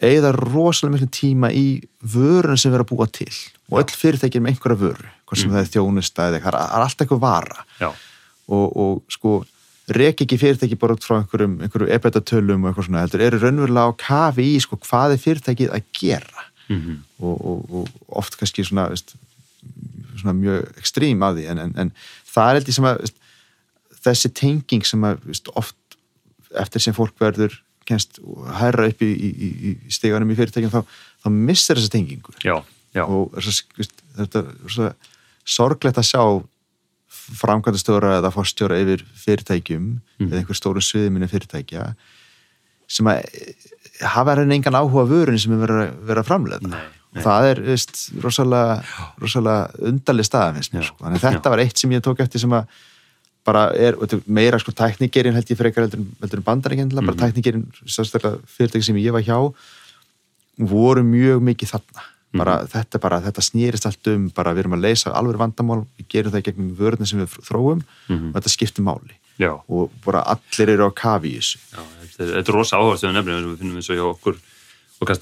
eigða 0.04 0.34
rosalega 0.36 0.98
miklu 0.98 1.10
tíma 1.14 1.50
í 1.56 1.68
vörun 2.14 2.60
sem 2.60 2.74
vera 2.74 2.84
að 2.84 2.92
búa 2.92 3.08
til. 3.08 3.32
Og 3.72 3.80
öll 3.80 3.96
fyrirtæki 3.96 4.40
er 4.40 4.44
með 4.44 4.56
einhverja 4.56 4.82
vöru 4.82 5.12
hvort 5.34 5.42
sem 5.42 5.54
það 5.54 5.64
er 5.64 5.72
þjónusta 5.74 6.28
eða 6.30 6.40
eitthvað, 6.40 6.60
það 6.60 6.78
er 6.78 6.86
alltaf 6.86 7.06
eitthvað 7.06 7.24
vara. 7.24 7.66
Og, 8.54 8.78
og 8.84 9.14
sko 9.14 9.34
rek 9.92 10.24
ekki 10.24 10.40
fyrirtæki 10.40 10.78
bara 10.80 10.96
út 10.96 11.04
frá 11.04 11.18
einhverjum, 11.18 11.58
einhverjum 11.64 11.92
ebætatölum 11.92 12.64
og 12.64 12.72
eitthvað 12.72 12.88
svona 12.88 13.04
heldur, 13.04 13.24
eru 13.26 13.40
raunverulega 13.42 13.92
á 13.92 14.00
kafi 14.00 14.46
í 14.54 14.62
sko 14.64 14.80
hvað 14.86 15.16
er 15.16 15.24
fyrirtækið 15.24 15.74
að 15.76 15.90
gera? 16.00 16.48
Mhm, 16.72 17.02
og, 17.20 17.36
og, 17.44 17.74
og 17.82 18.20
oft 18.22 18.38
kannski 18.40 18.64
svona, 18.64 18.88
veist, 18.94 19.16
svona 20.22 20.36
mjög 20.38 20.80
ekstrím 20.80 21.26
af 21.28 21.36
því 21.36 21.50
en, 21.52 21.60
en, 21.66 21.76
en 21.84 21.92
það 22.32 22.54
er 22.62 22.62
ég 22.62 22.78
sem 22.78 22.88
að 22.88 23.02
veist, 23.04 23.20
þessi 24.04 24.32
tenging 24.40 24.88
sem 24.88 25.04
að 25.08 25.20
veist, 25.28 25.52
oft 25.60 26.00
eftir 26.64 26.86
sem 26.86 26.96
fólk 26.96 27.18
verður 27.20 27.60
kennst 27.88 28.22
hæra 28.60 28.88
upp 28.88 29.02
í, 29.04 29.12
í, 29.12 29.50
í 29.52 29.72
steganum 29.92 30.32
í 30.32 30.38
fyrirtækjum 30.40 30.72
þá, 30.72 30.96
þá 31.26 31.28
missir 31.36 31.80
þessa 31.80 31.92
tengingu. 31.92 32.36
Já, 32.46 32.56
já, 32.96 33.04
og 33.04 33.36
þetta 33.36 34.46
sorglegt 35.46 35.98
að 35.98 36.10
sjá 36.12 36.24
framkvæmdastóra 37.40 38.18
eða 38.20 38.32
fórstjóra 38.34 38.80
yfir 38.84 39.04
fyrirtækjum 39.24 39.86
Mm. 40.20 40.28
eða 40.30 40.40
einhver 40.44 40.56
stóru 40.58 40.82
sviðminni 40.84 41.28
fyrirtækja 41.28 41.96
sem 42.88 43.06
að 43.10 43.24
hafa 44.02 44.36
henni 44.38 44.56
engan 44.60 44.76
áhuga 44.78 45.06
vörun 45.10 45.40
sem 45.40 45.52
er 45.56 45.62
verið 45.68 45.82
að 45.84 45.94
vera 46.08 46.22
að 46.22 46.28
framleiða 46.30 46.62
Nei, 46.68 46.70
nei. 46.78 47.18
og 47.18 47.24
það 47.26 47.48
er 47.52 47.62
veist, 47.62 47.96
rosalega, 48.22 48.84
rosalega 49.20 49.72
undarlega 49.90 50.28
staða 50.30 50.54
finnst 50.58 50.74
mér 50.74 50.84
Já, 50.84 50.88
sko. 50.92 51.12
þetta 51.28 51.50
var 51.50 51.60
eitt 51.64 51.78
sem 51.78 51.92
ég 51.92 52.02
tók 52.06 52.20
eftir 52.24 52.40
sem 52.40 52.50
að 52.52 52.68
bara 53.46 53.66
er 53.76 53.98
er 54.00 54.22
meira 54.28 54.60
sko 54.60 54.72
tæknigerinn 54.72 55.34
held 55.36 55.46
ég 55.52 55.58
frekar 55.60 55.84
heldur, 55.88 56.06
heldur 56.22 56.38
en 56.40 56.44
bandaríkjendla, 56.44 57.02
Mhm. 57.02 57.06
bara 57.06 57.18
tæknigerinn 57.32 57.66
sérstaklega 57.86 58.40
fyrirtæki 58.48 58.84
sem 58.84 58.96
ég 58.96 59.12
var 59.12 59.22
hjá 59.22 59.54
voru 60.60 61.02
mjög 61.04 61.42
mikið 61.42 61.74
þarna 61.74 62.04
bara, 62.34 62.58
Mhm. 62.64 62.68
þetta, 62.74 63.00
bara, 63.00 63.22
þetta 63.22 63.42
snýrist 63.42 63.86
allt 63.86 64.08
um 64.08 64.30
bara 64.30 64.54
við 64.54 64.60
erum 64.66 64.74
að 64.78 64.82
leysa 64.88 65.14
alveg 65.14 65.38
vandamál 65.38 65.86
við 66.00 66.08
gerum 66.10 66.32
það 66.32 66.44
gegnum 66.48 66.76
vörðin 66.76 67.08
sem 67.08 67.20
við 67.20 67.38
þróum 67.50 67.84
Mhm. 68.10 68.30
og 68.30 68.42
þetta 68.42 68.50
skiptir 68.50 68.84
máli. 68.84 69.14
Já, 69.40 69.60
og 69.70 69.92
bara 70.06 70.22
allir 70.24 70.70
eru 70.70 70.90
á 70.90 70.92
kafi 70.94 71.34
í 71.34 71.38
þessu. 71.38 71.58
Já 71.74 71.80
þetta 72.04 72.24
er, 72.24 72.44
þetta 72.44 72.50
er 72.50 72.54
rosa 72.54 72.78
áherslu 72.78 73.10
við 73.14 73.58
finnum 73.58 73.76
eins 73.78 73.90
og 73.90 73.98
hjá 73.98 74.06
okkur 74.14 74.38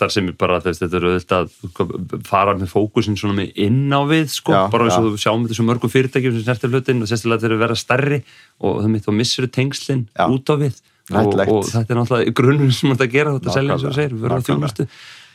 sem 0.09 0.28
er 0.28 0.34
bara 0.34 0.59
þess, 0.62 0.80
þetta 0.80 0.97
er 0.99 1.05
auðvitað 1.07 1.49
að 1.80 2.26
fara 2.28 2.53
með 2.53 2.70
fókusin 2.70 3.18
svona 3.18 3.34
með 3.34 3.53
inn 3.55 3.89
á 3.89 4.01
við 4.05 4.28
sko, 4.30 4.51
Já, 4.53 4.70
bara 4.70 4.86
eins 4.86 4.97
og 4.99 5.07
við 5.16 5.24
sjáum 5.24 5.45
þetta 5.47 5.57
svo 5.57 5.66
mörgum 5.66 5.89
fyrirtækjum 5.89 6.36
sem 6.38 6.43
snertir 6.43 6.70
hlutin 6.70 7.01
og 7.01 7.07
sérstaklega 7.09 7.41
þeir 7.41 7.49
eru 7.51 7.55
að 7.57 7.64
vera 7.66 7.76
stærri 7.76 8.24
og 8.62 8.82
það 8.84 8.89
mitt 8.89 9.05
þá 9.05 9.12
missur 9.18 9.47
tengslin 9.47 10.07
Já. 10.16 10.28
út 10.30 10.45
á 10.45 10.55
við. 10.62 10.82
Og, 11.12 11.34
og 11.34 11.66
þetta 11.66 11.89
er 11.89 11.97
náttúrulega 11.97 12.34
grunnum 12.38 12.72
sem 12.72 12.91
þetta 12.93 13.12
gera 13.12 13.32
þetta 13.39 13.51
selja 13.55 13.74
eins 13.74 13.84
og 13.84 13.91
þú 13.91 13.95
segir, 13.97 14.14
við 14.14 14.22
verðum 14.22 14.38
að 14.38 14.47
þjónustu 14.51 14.88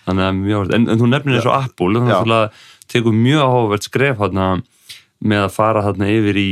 þannig 0.07 0.27
að 0.29 0.39
mjög, 0.43 0.71
en, 0.77 0.87
en 0.93 1.01
þú 1.03 1.11
nefnir 1.13 1.39
eins 1.41 1.49
og 1.51 1.57
Apple 1.59 1.93
þannig 1.99 2.15
Já. 2.15 2.19
að 2.21 2.33
það 2.33 2.63
tekur 2.95 3.17
mjög 3.19 3.43
áhugavert 3.47 3.89
skref 3.89 4.21
hérna, 4.23 4.47
með 5.27 5.43
að 5.47 5.55
fara 5.57 5.83
hérna 5.87 6.09
yfir 6.13 6.39
í, 6.41 6.49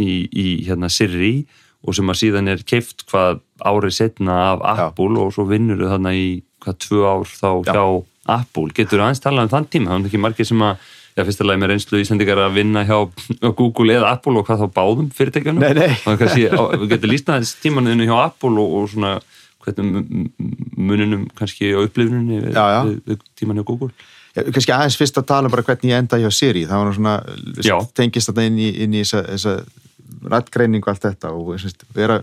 í, 0.00 0.10
í 0.26 0.46
hérna 0.66 0.90
Siri 0.90 1.32
og 1.86 1.94
sem 1.94 2.10
að 2.10 2.20
síðan 2.22 2.50
er 2.50 2.64
keift 2.66 3.04
hvað 3.10 3.40
árið 3.62 3.94
setna 4.00 4.36
af 4.56 4.64
Apple 4.74 5.20
og 5.22 5.32
svo 5.36 5.44
vinnur 5.46 5.78
þau 5.84 5.92
þarna 5.94 6.14
í 6.18 6.26
hvað 6.64 6.78
tvö 6.82 7.02
ár 7.06 7.26
þá 7.30 7.48
Já. 7.68 7.72
hjá 7.76 7.84
Apple. 8.36 8.72
Getur 8.74 9.04
aðeins 9.04 9.22
talað 9.22 9.46
um 9.46 9.52
þann 9.52 9.68
tíma? 9.70 9.98
Er 10.00 10.08
ekki 10.08 10.18
margir 10.18 10.48
sem 10.48 10.64
að 10.66 10.80
Já, 11.16 11.22
fyrstulega 11.24 11.56
með 11.62 11.70
reynslu 11.70 12.00
Íslandikar 12.02 12.40
að 12.44 12.56
vinna 12.58 12.82
hjá 12.84 12.96
Google 13.56 13.94
eða 13.94 14.10
Apple 14.18 14.36
og 14.36 14.44
hvað 14.44 14.66
þá 14.66 14.72
báðum 14.76 15.06
fyrirtækjunum. 15.16 15.62
Nei, 15.64 15.72
nei. 15.78 15.94
Kannski, 16.04 16.42
á- 16.52 16.76
við 16.76 16.90
getum 16.90 17.08
lístað 17.14 17.38
þess 17.40 17.54
tímanuðinu 17.62 18.08
hjá 18.10 18.16
Apple 18.26 18.52
og, 18.60 18.74
og 18.82 18.90
svona 18.92 19.12
muninum 19.74 21.26
kannski 21.38 21.72
á 21.74 21.80
upplifuninu 21.82 22.40
við, 22.44 22.54
við, 22.54 23.00
við 23.10 23.24
tíman 23.38 23.58
hjá 23.60 23.64
Google. 23.68 23.90
Já, 24.36 24.42
kannski 24.52 24.72
aðeins 24.76 24.98
fyrst 25.00 25.16
að 25.20 25.26
tala 25.30 25.48
um 25.48 25.54
bara 25.54 25.64
hvernig 25.64 25.90
ég 25.92 25.98
enda 26.02 26.18
hjá 26.20 26.28
Siri 26.34 26.66
það 26.68 26.82
var 26.84 26.96
svona, 26.98 27.14
Já. 27.64 27.76
tengist 27.96 28.28
þetta 28.30 28.44
inn 28.50 28.58
í, 28.60 28.68
inn 28.84 28.94
í 28.94 29.00
þessa, 29.02 29.22
þessa 29.32 29.54
rættgreiningu 30.36 30.90
allt 30.92 31.06
þetta 31.06 31.30
og 31.32 31.54
þess, 31.56 31.86
vera, 31.96 32.18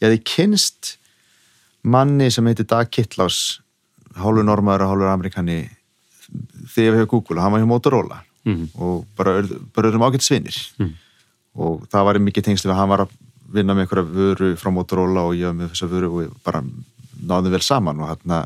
ég 0.00 0.06
hefði 0.08 0.22
kynst 0.30 0.92
manni 1.86 2.30
sem 2.34 2.46
heitir 2.46 2.66
Dag 2.70 2.90
Kittlás 2.90 3.60
hálfur 4.16 4.46
normaður 4.46 4.86
og 4.86 4.92
hálfur 4.94 5.10
amerikani 5.12 5.58
þegar 6.72 6.94
við 6.94 7.00
hefur 7.02 7.10
Google 7.16 7.38
og 7.40 7.44
hann 7.46 7.52
var 7.56 7.60
hjá 7.64 7.70
Motorola 7.74 8.22
Mhm. 8.46 8.68
og 8.78 9.06
bara, 9.18 9.40
bara 9.74 9.88
erum 9.90 10.04
ágætt 10.06 10.22
svinnir 10.22 10.54
Mhm. 10.78 10.92
og 11.58 11.88
það 11.90 12.04
var 12.06 12.14
mikið 12.22 12.44
tengsli 12.46 12.68
við 12.70 12.74
að 12.76 12.78
hann 12.78 12.88
var 12.88 13.00
að 13.00 13.10
vinna 13.52 13.74
með 13.74 13.86
einhverja 13.86 14.14
vöru 14.16 14.50
frá 14.60 14.72
Motorola 14.74 15.26
og 15.28 15.36
ég 15.38 15.50
var 15.50 15.58
með 15.58 15.72
þessa 15.74 15.90
vöru 15.90 16.10
og 16.10 16.22
við 16.22 16.32
bara 16.46 16.62
náðum 17.26 17.54
vel 17.54 17.62
saman 17.64 18.02
og 18.02 18.10
hann 18.12 18.36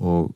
og 0.00 0.34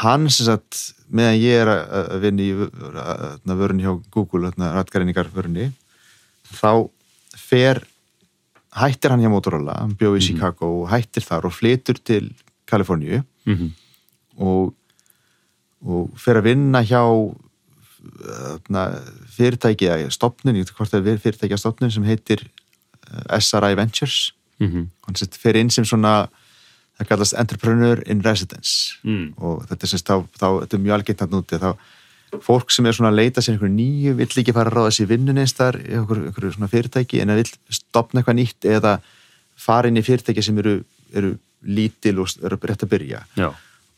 hann 0.00 0.28
sem 0.30 0.46
sagt 0.46 0.80
meðan 1.10 1.40
ég 1.40 1.62
er 1.64 1.70
að 1.72 1.80
að 2.00 2.24
vinna 2.24 2.42
í 2.44 2.50
þarna, 2.54 3.56
vörunni 3.58 3.86
hjá 3.86 3.94
Google, 4.14 4.52
rættgreiningar 4.54 5.30
vörunni 5.34 5.70
þá 6.50 6.88
fer 7.34 7.82
hættir 8.78 9.14
hann 9.14 9.24
hjá 9.24 9.32
Motorola 9.32 9.80
hann 9.80 9.96
bjóði 9.98 10.22
í 10.22 10.26
Chicago 10.30 10.70
og 10.82 10.90
hættir 10.92 11.26
þar 11.26 11.48
og 11.50 11.56
flytur 11.56 11.98
til 11.98 12.30
Kaliforníu. 12.70 13.24
Mm 13.48 13.70
og, 14.40 14.72
og 15.84 16.18
fer 16.20 16.40
að 16.40 16.50
vinna 16.50 16.82
hjá 16.86 17.02
fyrirtæki 19.34 19.90
eða 19.90 20.12
stopnun, 20.14 20.56
ég 20.56 20.64
veit 20.64 20.76
hvort 20.78 20.92
það 20.92 21.10
er 21.12 21.20
fyrirtæki 21.20 21.56
að 21.56 21.62
stopnun 21.62 21.92
sem 21.92 22.06
heitir 22.08 22.46
SRI 23.38 23.74
Ventures 23.76 24.32
-hmm. 24.60 24.86
hann 25.06 25.38
fer 25.38 25.56
inn 25.56 25.70
sem 25.70 25.84
svona 25.84 26.28
það 27.00 27.08
kallast 27.08 27.36
Entrepreneur 27.38 28.02
in 28.06 28.20
Residence 28.24 28.98
Mm. 29.02 29.32
og 29.38 29.64
þetta 29.68 29.86
er, 29.86 29.88
semst, 29.88 30.06
þá, 30.06 30.26
þá, 30.36 30.48
þetta 30.60 30.76
er 30.76 30.84
mjög 30.84 30.94
algengt 30.98 31.20
hann 31.20 31.38
úti 31.40 31.60
þá 31.60 31.70
fólk 32.44 32.70
sem 32.70 32.86
er 32.86 32.92
svona 32.94 33.10
að 33.10 33.16
leita 33.16 33.42
sér 33.42 33.56
einhverju 33.56 33.74
nýju 33.74 34.12
vill 34.18 34.28
ekki 34.42 34.54
fara 34.54 34.70
að 34.70 34.76
ráða 34.76 34.92
sér 34.94 35.08
vinnun 35.10 35.40
einstar 35.42 35.78
í 35.80 35.96
einhverju, 35.98 36.52
svona 36.54 36.68
fyrirtæki 36.70 37.22
en 37.22 37.32
að 37.32 37.40
vill 37.42 37.54
stopna 37.80 38.20
eitthvað 38.20 38.38
nýtt 38.38 38.68
eða 38.70 39.00
fara 39.56 39.88
inn 39.88 39.98
í 39.98 40.04
fyrirtæki 40.04 40.44
sem 40.44 40.58
eru, 40.58 40.84
eru 41.12 41.32
lítil 41.64 42.20
og 42.20 42.30
eru 42.44 42.60
rétt 42.62 42.84
að 42.86 42.92
byrja 42.92 43.24
Já. 43.34 43.50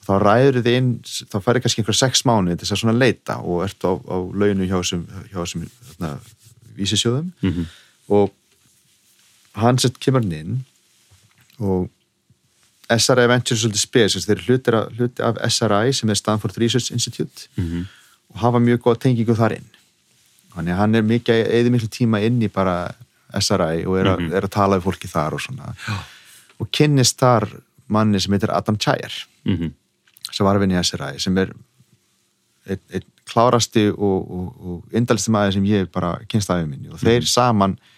þá 0.07 0.13
ræður 0.23 0.63
þið 0.63 0.79
inn, 0.79 0.93
þá 1.05 1.37
færi 1.45 1.61
kannski 1.61 1.83
einhver 1.83 1.99
sex 1.99 2.23
til 2.23 2.57
þess 2.63 2.73
að 2.73 2.83
svona 2.85 2.99
leita 2.99 3.37
og 3.43 3.65
ert 3.67 3.85
á, 3.85 3.93
á 3.93 4.17
launu 4.33 4.65
hjá 4.65 4.79
þessum, 4.81 5.69
þarna, 5.91 6.19
vísisjóðum 6.79 7.33
Mm 7.43 7.67
og 8.13 8.33
hann 9.55 9.79
sett 9.79 9.99
kemur 10.01 10.23
hann 10.25 10.33
inn 10.33 10.65
og 11.59 11.91
SRI 12.93 13.27
Ventures 13.31 13.63
er 13.63 13.69
svolítið 13.71 13.81
spes, 13.81 14.17
þeir 14.27 14.41
eru 14.41 14.83
hluti 14.99 15.23
af, 15.25 15.39
SRI 15.49 15.93
sem 15.97 16.11
er 16.13 16.19
Stanford 16.19 16.59
Research 16.61 16.93
Institute 16.93 17.49
-hmm. 17.57 17.85
og 18.35 18.41
hafa 18.41 18.59
mjög 18.59 18.81
góð 18.81 18.99
tengingu 18.99 19.35
þar 19.35 19.53
inn. 19.57 19.69
Þannig 20.55 20.73
að 20.73 20.77
hann 20.77 20.95
er 20.95 21.03
mikið, 21.03 21.47
eða 21.49 21.71
miklu 21.71 21.89
tíma 21.89 22.21
inn 22.21 22.43
í 22.43 22.49
bara 22.49 22.95
SRI 23.41 23.87
og 23.87 23.99
er, 23.99 24.07
a, 24.07 24.17
Mhm. 24.17 24.33
er 24.33 24.43
að 24.45 24.51
tala 24.51 24.77
við 24.77 24.83
fólki 24.83 25.09
þar 25.09 25.33
og 25.35 25.41
svona. 25.41 25.75
Og 26.61 26.69
kynnist 26.71 27.19
þar 27.19 27.49
manni 27.89 28.21
sem 28.21 28.33
heitir 28.33 28.51
Adam 28.51 28.77
Chayar 28.79 29.13
Mm 29.45 29.73
sem 30.33 30.47
var 30.47 30.57
að 30.57 30.61
vinna 30.61 30.81
í 30.81 30.85
SRI 30.85 31.19
sem 31.21 31.39
er 31.39 31.53
einn 32.69 32.79
ein 32.95 33.03
klárasti 33.27 33.89
og, 33.91 34.31
og, 34.31 34.67
og 34.67 34.85
indalisti 34.93 35.31
maður 35.31 35.53
sem 35.53 35.65
ég 35.65 35.91
bara 35.93 36.19
kynst 36.29 36.51
af 36.51 36.67
minni. 36.67 36.89
Og 36.89 36.99
þeir 36.99 37.27
saman 37.27 37.73
uh, 37.73 37.92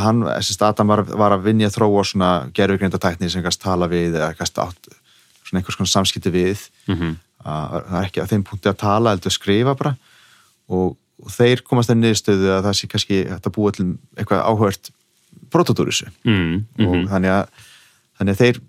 hann, 0.00 0.22
þessi 0.24 0.56
Adam 0.64 0.92
var, 0.92 1.02
var 1.04 1.34
að 1.36 1.48
vinja 1.50 1.70
þróa 1.72 2.04
svona 2.08 2.30
gerfugreinda 2.56 3.00
tækni 3.00 3.30
sem 3.32 3.44
kannski 3.44 3.66
tala 3.66 3.88
við 3.90 4.16
eða 4.16 4.32
kannski 4.38 4.62
átt 4.62 4.90
svona 5.44 5.60
einhvers 5.60 5.76
konar 5.76 5.92
samskipti 5.92 6.32
við. 6.32 6.68
-hmm. 6.86 7.18
að 7.44 7.76
það 7.90 7.98
er 8.00 8.08
ekki 8.08 8.24
á 8.24 8.30
þeim 8.30 8.46
punkti 8.48 8.70
að 8.70 8.80
tala 8.80 9.12
að 9.16 9.30
skrifa 9.34 9.74
bara. 9.74 9.96
Og, 10.68 10.96
og 11.20 11.30
þeir 11.34 11.62
komast 11.66 11.90
þeir 11.90 12.00
niðurstöðu 12.00 12.50
að 12.54 12.64
það 12.68 12.78
sé 12.78 12.88
kannski 12.88 13.20
að 13.28 13.52
búa 13.52 13.72
til 13.72 13.86
eitthvað 14.16 14.46
áhört 14.46 14.90
prototúrisu 15.50 16.06
Mm 16.24 16.64
og 16.78 17.08
þannig 17.10 17.30
að, 17.30 17.46
þannig 18.18 18.34
að 18.34 18.40
þeir 18.40 18.60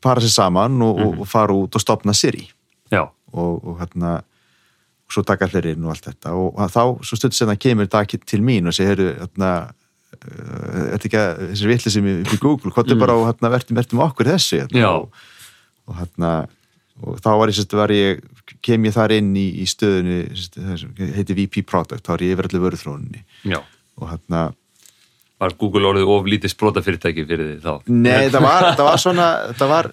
para 0.00 0.20
sér 0.20 0.32
saman 0.34 0.82
og, 0.82 1.00
og, 1.00 1.20
og 1.24 1.28
fara 1.28 1.52
út 1.52 1.74
og 1.74 1.80
stopna 1.80 2.12
Siri. 2.12 2.48
Já. 2.92 3.08
og, 3.32 3.64
og 3.64 3.80
hérna 3.80 4.22
svo 5.14 5.24
taka 5.26 5.48
allir 5.48 5.70
inn 5.72 5.86
og 5.86 5.94
allt 5.94 6.10
þetta 6.10 6.34
og 6.38 6.58
þá, 6.72 6.82
svo 7.06 7.18
stundur 7.18 7.38
sem 7.38 7.50
það 7.52 7.62
kemur 7.66 7.90
dag 7.92 8.14
til 8.14 8.42
mín 8.44 8.70
og 8.70 8.76
segir, 8.76 9.02
hérna 9.20 9.52
uh, 9.68 10.82
er 10.82 10.90
þetta 10.96 11.08
ekki 11.10 11.20
að, 11.20 11.44
þessi 11.52 11.70
vitli 11.70 11.94
sem 11.94 12.10
upp 12.16 12.34
í 12.34 12.40
Google, 12.42 12.74
hvað 12.74 12.92
er 12.94 13.00
bara 13.00 13.16
og 13.20 13.28
hérna 13.28 13.52
verðum, 13.54 13.78
verðum 13.80 14.04
okkur 14.08 14.32
þessu 14.34 14.60
hérna, 14.62 14.82
Já. 14.82 14.90
og, 15.86 15.96
hérna 16.00 16.34
og 17.04 17.22
þá 17.22 17.30
var 17.40 17.50
ég, 17.50 17.58
sérst, 17.58 17.78
var 17.78 17.94
ég 17.94 18.20
kem 18.64 18.84
ég 18.86 18.94
þar 18.94 19.16
inn 19.16 19.32
í, 19.38 19.46
í 19.62 19.68
stöðunni 19.68 20.20
heitir 21.16 21.38
VP 21.40 21.64
Product, 21.66 22.04
þá 22.04 22.14
er 22.16 22.28
ég 22.28 22.36
yfir 22.36 22.50
allir 22.50 22.66
vöruþróunni 22.68 23.24
Já. 23.54 23.62
og 24.00 24.12
hérna 24.12 24.50
Var 25.42 25.56
Google 25.58 25.88
orðið 25.90 26.10
of 26.14 26.28
lítið 26.30 26.52
sprótafyrirtæki 26.52 27.24
fyrir 27.26 27.48
því 27.48 27.56
þá? 27.64 27.88
Nei, 27.90 28.28
það 28.30 28.44
var, 28.46 28.66
það 28.78 28.86
var 28.86 29.00
svona 29.02 29.26
það 29.58 29.72
var, 29.72 29.88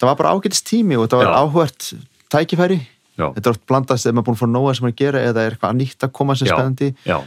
það 0.00 0.08
var 0.08 0.16
bara 0.22 0.32
ágætist 0.34 0.66
tími 0.66 0.96
og 0.96 1.10
það 1.12 1.20
var 1.20 1.28
Já. 1.28 1.34
áhvert 1.44 1.90
tækifæri 2.32 2.78
Já. 3.20 3.26
þetta 3.36 3.50
er 3.50 3.54
oft 3.54 3.66
blandast 3.70 4.08
ef 4.08 4.16
maður 4.16 4.24
er 4.24 4.28
búin 4.30 4.38
að 4.38 4.42
fá 4.42 4.48
nóga 4.54 4.74
sem 4.76 4.86
maður 4.86 4.96
að 4.96 5.02
gera 5.04 5.22
eða 5.28 5.44
er 5.44 5.54
eitthvað 5.56 5.78
nýtt 5.80 6.08
að 6.08 6.12
koma 6.20 6.36
sem 6.40 6.50
spennandi 6.50 6.90
Já. 7.04 7.18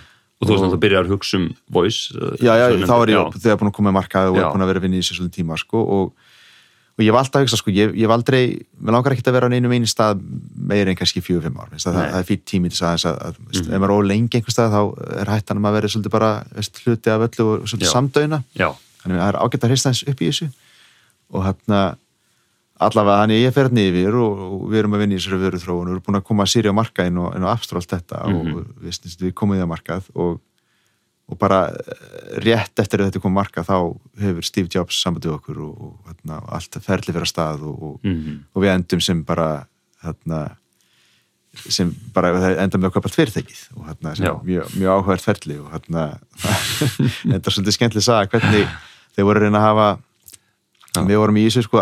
Og 0.43 0.47
þú 0.49 0.55
veist 0.57 0.65
að 0.65 0.73
það 0.73 0.83
byrjar 0.83 1.05
að 1.05 1.11
hugsa 1.13 1.37
um 1.39 1.43
voice. 1.71 2.11
uh, 2.17 2.35
já, 2.41 2.51
já, 2.59 2.65
þá 2.83 2.95
er 2.97 3.11
ég 3.13 3.35
þegar 3.39 3.59
búin 3.61 3.69
að 3.69 3.75
koma 3.77 3.91
í 3.93 3.95
markað 3.95 4.29
og 4.33 4.37
Já. 4.37 4.43
er 4.43 4.51
búin 4.51 4.63
að 4.65 4.71
vera 4.73 4.81
að 4.81 4.85
vinna 4.87 4.97
í 4.97 5.03
þessu 5.03 5.15
svolítið 5.19 5.37
tíma 5.37 5.57
sko, 5.61 5.83
og, 5.95 6.33
og 6.97 7.03
ég 7.05 7.15
var 7.15 7.23
alltaf 7.23 7.39
að 7.39 7.45
hugsa 7.45 7.59
sko, 7.61 7.71
ég, 7.71 7.93
ég 7.95 8.09
var 8.11 8.17
aldrei, 8.19 8.41
mér 8.81 8.97
langar 8.97 9.15
ekkert 9.15 9.29
að 9.31 9.37
vera 9.37 9.47
á 9.47 9.53
neinum 9.53 9.75
einu 9.77 9.87
stað 9.87 10.19
meira 10.73 10.91
en 10.91 10.99
kannski 10.99 11.23
fjögur, 11.23 11.45
fimm 11.47 11.61
ár 11.63 11.71
það, 11.77 11.95
það 12.01 12.19
er 12.19 12.27
fýtt 12.27 12.43
tími 12.49 12.73
til 12.73 12.81
þess 12.81 13.07
að, 13.07 13.21
að, 13.29 13.39
að 13.53 13.61
ef 13.61 13.79
maður 13.79 13.87
er 13.87 13.95
ólengi 14.01 14.41
einhver 14.41 14.57
stað 14.57 14.75
þá 14.75 14.81
er 15.21 15.31
hættan 15.31 15.61
að 15.61 15.63
maður 15.63 15.79
verið 15.79 15.95
svolítið 15.95 16.15
bara 16.17 16.31
veist, 16.57 16.83
hluti 16.83 17.13
af 17.13 17.25
öllu 17.29 17.47
og 17.53 17.63
svolítið 17.71 17.87
Já. 17.87 17.93
samdöina 17.93 18.41
Já. 18.51 18.69
þannig 19.05 19.15
að 19.15 19.23
það 19.23 19.31
er 19.31 19.39
ágætt 19.45 19.63
að 19.63 19.73
hrista 19.73 19.93
þess 19.93 20.09
upp 20.11 20.19
í 20.25 20.31
þessu 20.33 20.49
og 21.33 21.47
hérna 21.47 21.81
allavega 22.79 23.23
að 23.27 23.35
ég 23.37 23.53
fer 23.53 23.67
hérna 23.69 23.83
yfir 23.89 24.15
og, 24.17 24.39
og 24.47 24.63
við 24.71 24.79
erum 24.79 24.95
að 24.97 25.03
vinna 25.03 25.15
í 25.15 25.19
þessari 25.21 25.41
vöru 25.43 25.59
þróun 25.61 25.81
og 25.83 25.85
við 25.87 25.93
erum 25.93 26.05
búin 26.07 26.17
að 26.19 26.25
koma 26.29 26.43
að 26.47 26.51
sýri 26.53 26.71
á 26.73 26.79
markaðin 26.79 27.19
og, 27.21 27.35
og 27.37 27.51
aftur 27.53 27.77
allt 27.79 27.93
þetta 27.93 28.23
Mhm. 28.27 28.55
og 28.55 28.65
við, 28.81 28.97
við 29.21 29.33
komum 29.33 29.55
í 29.55 29.61
það 29.61 29.69
markað 29.73 30.09
og, 30.15 30.39
og 31.29 31.37
bara 31.39 31.59
eh, 31.69 32.39
rétt 32.43 32.79
eftir 32.81 32.99
að 32.99 33.11
þetta 33.11 33.21
kom 33.23 33.33
marka 33.37 33.63
þá 33.63 33.77
hefur 34.19 34.43
Steve 34.49 34.67
Jobs 34.73 34.97
sambandið 35.03 35.35
okkur 35.37 35.61
og, 35.63 35.77
og 35.85 36.09
hérna, 36.09 36.41
allt 36.49 36.75
ferli 36.83 37.13
fyrir 37.13 37.23
að 37.27 37.31
stað 37.31 37.63
og, 37.69 37.77
og, 37.83 37.95
Mhm. 38.03 38.39
og 38.55 38.61
við 38.65 38.73
endum 38.73 39.01
sem 39.01 39.23
bara 39.23 39.65
hérna, 40.03 40.41
sem 41.69 41.93
bara 42.13 42.31
endum 42.63 42.81
með 42.81 42.89
að 42.89 42.95
allt 42.97 43.15
fyrirtækið 43.19 43.61
og 43.77 43.85
hérna, 43.87 44.15
sem 44.17 44.25
mjög, 44.49 44.73
mjög 44.73 44.89
áhugað 44.97 45.21
ferli 45.21 45.59
og 45.61 45.69
hérna 45.71 46.05
er 47.47 47.53
svolítið 47.53 47.77
skemmtileg 47.77 48.01
að 48.01 48.07
sagða 48.09 48.31
hvernig 48.33 48.67
þeir 49.15 49.27
voru 49.29 49.39
að 49.39 49.45
reyna 49.45 49.61
að 49.61 49.67
hafa 49.69 49.87
við 51.09 51.17
vorum 51.23 51.37
í 51.41 51.45
þessu 51.47 51.63
sko 51.65 51.81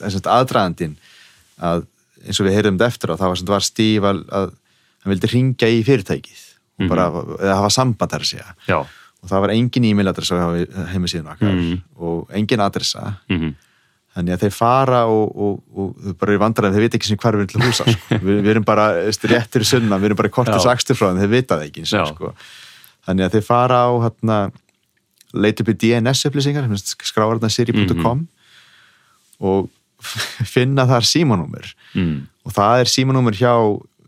þess 0.00 0.18
að 0.18 0.30
að 1.58 1.86
eins 2.26 2.40
og 2.40 2.46
við 2.48 2.56
heyrðum 2.58 2.78
þetta 2.78 2.88
eftir 2.92 3.12
á 3.14 3.16
það 3.20 3.28
var, 3.32 3.42
var 3.54 3.64
Steve 3.66 4.08
að, 4.10 4.18
að 4.34 4.48
hann 5.04 5.12
vildi 5.14 5.30
ringja 5.32 5.68
í 5.70 5.82
fyrirtækið 5.86 6.44
og 6.78 6.88
bara, 6.90 7.06
eða 7.38 7.56
hafa 7.58 7.70
samband 7.74 8.10
þar 8.12 8.24
að 8.24 8.30
segja 8.32 8.54
Já. 8.68 8.78
og 8.82 9.30
það 9.30 9.40
var 9.44 9.52
engin 9.54 9.84
e-mail 9.88 10.10
adressa 10.10 10.38
á 10.38 10.48
heimasíðun 10.92 11.32
okkar 11.34 11.54
Mhm. 11.54 11.80
og 11.98 12.28
engin 12.34 12.60
adressa 12.62 13.16
Mhm. 13.30 13.54
þannig 14.18 14.34
að 14.34 14.42
þeir 14.44 14.54
fara 14.54 15.00
og, 15.06 15.26
og, 15.38 15.62
og 15.78 15.94
þau 16.02 16.14
bara 16.18 16.32
eru 16.32 16.42
vandræðin, 16.42 16.74
þeir 16.74 16.84
veit 16.86 16.94
ekki 16.98 17.06
sem 17.06 17.16
hvar 17.22 17.34
við 17.38 17.44
erum 17.44 17.48
til 17.52 17.60
húsa 17.62 17.84
sko. 17.86 18.14
við, 18.26 18.40
við 18.42 18.50
erum 18.54 18.64
bara 18.66 18.86
réttir 19.06 19.64
sunna, 19.64 19.98
við 19.98 20.10
erum 20.10 20.16
bara 20.16 20.28
kortir 20.34 20.58
Já. 20.58 20.64
sakstur 20.66 20.96
frá 20.98 21.12
þeim, 21.12 21.20
þeir 21.22 21.30
vita 21.34 21.54
það 21.58 21.66
ekki 21.68 21.84
og, 21.86 22.08
sko. 22.14 22.32
þannig 23.06 23.24
að 23.28 23.36
þeir 23.36 23.46
fara 23.46 23.78
á 23.86 23.90
hérna, 24.06 24.38
leita 25.34 25.62
upp 25.62 25.70
í 25.70 25.76
DNS 25.78 26.24
upplýsingar 26.30 26.66
skráðarna 27.06 27.50
siri.com 27.50 28.26
og 29.40 29.68
finna 30.54 30.86
þar 30.88 31.06
símanúmer 31.08 31.74
Mm. 31.96 32.26
og 32.44 32.52
það 32.52 32.80
er 32.82 32.90
símanúmer 32.92 33.32
hjá 33.38 33.52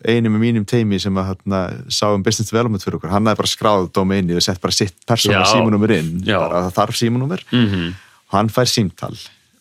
einu 0.05 0.29
með 0.33 0.41
mínum 0.43 0.65
teimi 0.69 0.99
sem 1.01 1.17
að 1.17 1.31
hérna, 1.31 1.59
sá 1.93 2.07
um 2.13 2.23
business 2.23 2.51
development 2.53 2.85
fyrir 2.85 2.99
okkur, 2.99 3.11
hann 3.13 3.25
hafði 3.27 3.41
bara 3.41 3.51
skráð 3.51 3.89
domainið 3.97 4.37
og 4.37 4.45
sett 4.45 4.61
bara 4.61 4.73
sitt 4.77 4.95
persóna 5.09 5.41
Já. 5.43 5.49
símanúmer 5.55 5.95
inn, 5.97 6.11
bara 6.29 6.61
það 6.69 6.77
þarf 6.77 6.99
símanúmer 7.01 7.43
Mhm. 7.53 7.95
og 8.29 8.37
hann 8.37 8.49
fær 8.53 8.69
símtal 8.69 9.17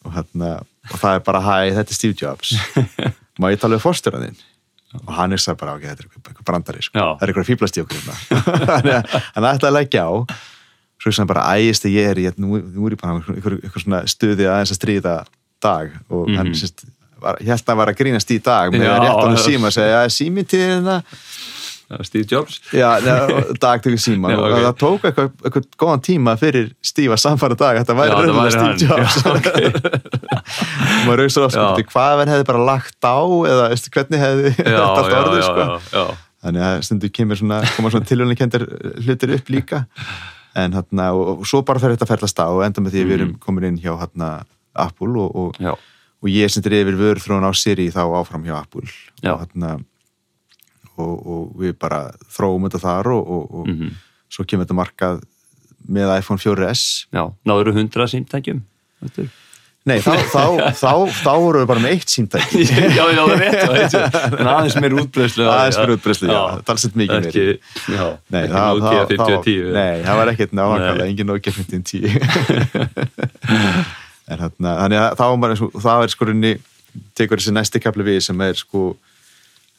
og, 0.06 0.12
hérna, 0.14 0.52
og 0.92 1.00
það 1.00 1.16
er 1.16 1.24
bara, 1.26 1.42
hæ, 1.42 1.72
þetta 1.80 1.92
er 1.92 1.98
Steve 1.98 2.16
Jobs 2.22 2.54
má 3.40 3.50
ég 3.56 3.60
tala 3.60 3.76
við 3.80 3.84
fórstjóraðinn 3.88 4.38
og 5.08 5.12
hann 5.16 5.32
er 5.34 5.38
það 5.44 5.58
bara, 5.64 5.74
ok, 5.76 5.82
þetta 5.88 6.04
er 6.04 6.08
eitthvað, 6.08 6.30
eitthvað 6.34 6.48
brandari 6.52 6.82
sko. 6.84 7.00
Það 7.00 7.24
er 7.24 7.32
eitthvað 7.34 7.50
fýblast 7.50 7.78
í 7.78 7.84
okkur 7.84 8.00
hérna. 8.00 9.02
Hann 9.36 9.46
ætti 9.54 9.68
að 9.70 9.76
leggja 9.80 10.04
á 10.08 10.12
svo 11.00 11.12
sem 11.16 11.28
bara 11.30 11.44
ægist 11.56 11.86
að 11.86 11.94
ég 11.96 12.08
er 12.10 12.18
í 12.20 12.24
nú, 12.42 12.58
nú 12.60 12.88
er 12.90 12.96
ég 12.96 13.02
bara 13.02 13.20
eitthvað, 13.22 13.60
eitthvað 13.64 13.84
svona 13.86 14.00
stuði 14.10 14.48
aðeins 14.50 14.74
að 14.74 14.80
stríða 14.82 15.14
dag 15.64 15.92
og 16.10 16.30
hann 16.38 16.54
sérst 16.56 16.86
var, 17.20 17.36
held 17.44 17.68
að 17.74 17.80
var 17.82 17.92
að 17.92 17.98
grínast 18.00 18.30
í 18.32 18.38
dag 18.44 18.72
með 18.72 18.80
Mhm. 18.86 18.92
Að 18.96 19.02
rétt 19.06 19.24
hann 19.26 19.36
já. 19.36 19.44
síma 19.48 19.68
og 19.68 19.74
segja, 19.76 20.04
já, 20.06 20.10
sími 20.20 20.46
til 20.48 20.60
hérna 20.68 21.02
Það 21.90 22.00
er 22.00 22.06
Steve 22.06 22.26
Jobs 22.30 22.60
Já, 22.70 22.90
dag 23.60 23.82
tökur 23.82 23.98
síma 23.98 24.30
og 24.38 24.44
ok. 24.46 24.60
það 24.62 24.76
tók 24.84 25.06
eitthvað, 25.10 25.30
eitthvað 25.44 25.66
góðan 25.82 26.04
tíma 26.06 26.36
fyrir 26.38 26.68
Steve 26.86 27.16
að 27.16 27.22
samfara 27.24 27.58
dag 27.58 27.80
þetta 27.82 27.96
væri 27.98 28.12
Já, 28.14 28.20
þetta 28.22 28.36
væri 28.38 28.52
Steve 28.54 28.68
hann. 28.68 28.78
Jobs 28.86 29.16
Já, 29.18 29.30
ok. 29.34 29.48
og 30.30 31.04
maður 31.10 31.24
auðvitað 31.24 31.42
Já. 31.42 31.48
afskipti 31.50 31.88
hvað 31.94 32.20
hann 32.22 32.32
hefði 32.34 32.48
bara 32.52 32.66
lagt 32.70 33.10
á 33.10 33.18
eða 33.50 33.70
veistu, 33.74 33.94
hvernig 33.96 34.22
hefði 34.24 34.52
þetta 34.60 34.84
allt 34.86 35.18
orðið 35.20 35.48
sko. 35.50 36.04
þannig 36.46 36.68
að 36.70 36.84
stundu 36.88 37.10
kemur 37.20 37.40
svona, 37.42 37.58
svona 37.76 38.06
tilhjóðnikendir 38.14 38.68
hlutir 39.04 39.34
upp 39.40 39.50
líka 39.52 39.82
en 40.60 40.74
hérna, 40.78 41.10
og, 41.18 41.42
og 41.42 41.50
svo 41.50 41.64
bara 41.66 41.82
fer 41.82 41.94
þetta 41.98 42.06
að 42.08 42.14
ferlast 42.14 42.40
á 42.42 42.48
og 42.54 42.62
enda 42.66 42.82
með 42.86 42.96
því 42.96 43.02
að 43.04 43.10
við 43.12 43.18
erum 43.20 43.34
komin 43.44 43.68
inn 43.74 43.82
hjá 43.82 43.92
hérna, 44.02 44.30
Apple 44.86 45.14
og, 45.24 45.36
og, 45.36 45.60
Já. 45.60 45.74
og 45.76 46.30
ég 46.32 46.52
sendir 46.54 46.76
yfir 46.82 46.98
vörur 47.00 47.22
þróun 47.24 47.48
á 47.48 47.52
Siri 47.56 47.90
þá 47.92 48.02
áfram 48.22 48.44
hjá 48.48 48.56
Apple. 48.62 48.88
Já. 49.24 49.34
og, 49.34 49.44
hérna, 49.46 49.74
og, 51.00 51.28
og 51.28 51.44
við 51.64 51.76
bara 51.80 52.02
þróum 52.36 52.66
þetta 52.70 52.80
þar 52.86 53.12
og, 53.16 53.30
og, 53.38 53.52
og 53.62 53.68
Mhm. 53.74 53.92
svo 54.30 54.44
kemur 54.46 54.66
þetta 54.68 54.80
markað 54.82 55.22
með 55.90 56.12
iPhone 56.20 56.38
4S 56.44 57.06
Já, 57.14 57.24
náður 57.48 57.72
hundra 57.74 58.06
símtækjum? 58.12 58.60
Þetta 59.04 59.22
er- 59.24 59.38
Nei, 59.88 59.96
þá, 60.04 60.12
þá, 60.30 60.42
þá, 60.84 60.92
þá 61.24 61.30
vorum 61.40 61.62
við 61.64 61.68
bara 61.72 61.80
með 61.82 61.94
eitt 61.96 62.12
símtæki. 62.12 62.66
Já, 62.68 63.00
já, 63.00 63.06
það 63.16 63.32
er 63.32 63.40
rétt 63.40 63.62
það 63.64 63.78
er. 63.80 64.36
En 64.42 64.50
aðeins 64.52 64.76
meir 64.84 64.94
útbreyslu 65.00 65.46
aðeins 65.50 65.78
fyrir 65.80 65.94
útbreyslu, 65.96 66.28
já, 66.30 66.42
talsett 66.68 66.98
mikið 67.00 67.16
meiri. 67.24 67.30
Ekki, 67.32 67.46
já, 67.96 68.04
Nei, 68.36 68.42
ekki 68.44 68.54
það, 68.54 68.82
Nokia 68.84 69.00
það, 69.00 69.08
5010 69.14 69.56
það, 69.56 69.72
nei, 69.80 70.04
það 70.10 70.20
var 70.20 70.32
ekkert 70.34 70.54
nákvæmlega, 70.60 71.08
engin 71.08 71.30
Nokia 71.32 71.54
5010 71.56 72.04
en 74.30 74.42
þarna, 74.44 74.74
þannig 74.84 75.02
að 75.04 75.14
þá 75.20 75.24
var 75.26 75.40
maður, 75.44 75.64
það 75.86 76.04
er 76.06 76.14
sko 76.14 76.28
runni 76.30 76.54
tekur 77.18 77.42
þessi 77.42 77.56
næsti 77.56 77.82
kapli 77.84 78.06
við 78.08 78.20
sem 78.26 78.46
er 78.46 78.58
sko 78.58 78.84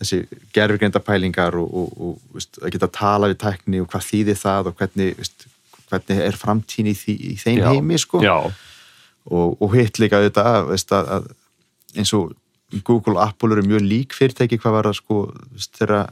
þessi 0.00 0.20
gerfirgreinda 0.54 1.02
pælingar 1.04 1.56
og, 1.60 1.70
og, 1.70 1.94
og 2.00 2.36
veist, 2.36 2.60
að 2.62 2.74
geta 2.74 2.88
að 2.88 2.96
tala 2.96 3.30
við 3.30 3.40
tækni 3.42 3.82
og 3.82 3.88
hvað 3.92 4.06
þýðir 4.08 4.38
það 4.40 4.70
og 4.70 4.78
hvernig, 4.80 5.16
veist, 5.18 5.46
hvernig 5.90 6.22
er 6.24 6.38
framtíni 6.40 6.94
í, 6.96 7.16
í 7.32 7.34
þeim 7.40 7.60
Já. 7.60 7.66
heimi 7.68 7.98
sko. 8.00 8.22
Já, 8.24 8.36
og, 9.30 9.58
og 9.60 9.74
hitt 9.76 10.00
líka 10.00 10.20
auðvitað 10.20 10.70
veist, 10.70 10.94
að, 10.96 11.10
að 11.18 12.00
eins 12.00 12.14
og 12.16 12.32
Google 12.86 13.18
og 13.18 13.24
Apple 13.26 13.56
eru 13.56 13.66
mjög 13.66 13.84
lík 13.84 14.14
fyrirtæki 14.16 14.60
hvað 14.62 14.76
var 14.76 14.88
það 14.88 14.98
sko 15.00 15.20
þeirra 15.76 16.02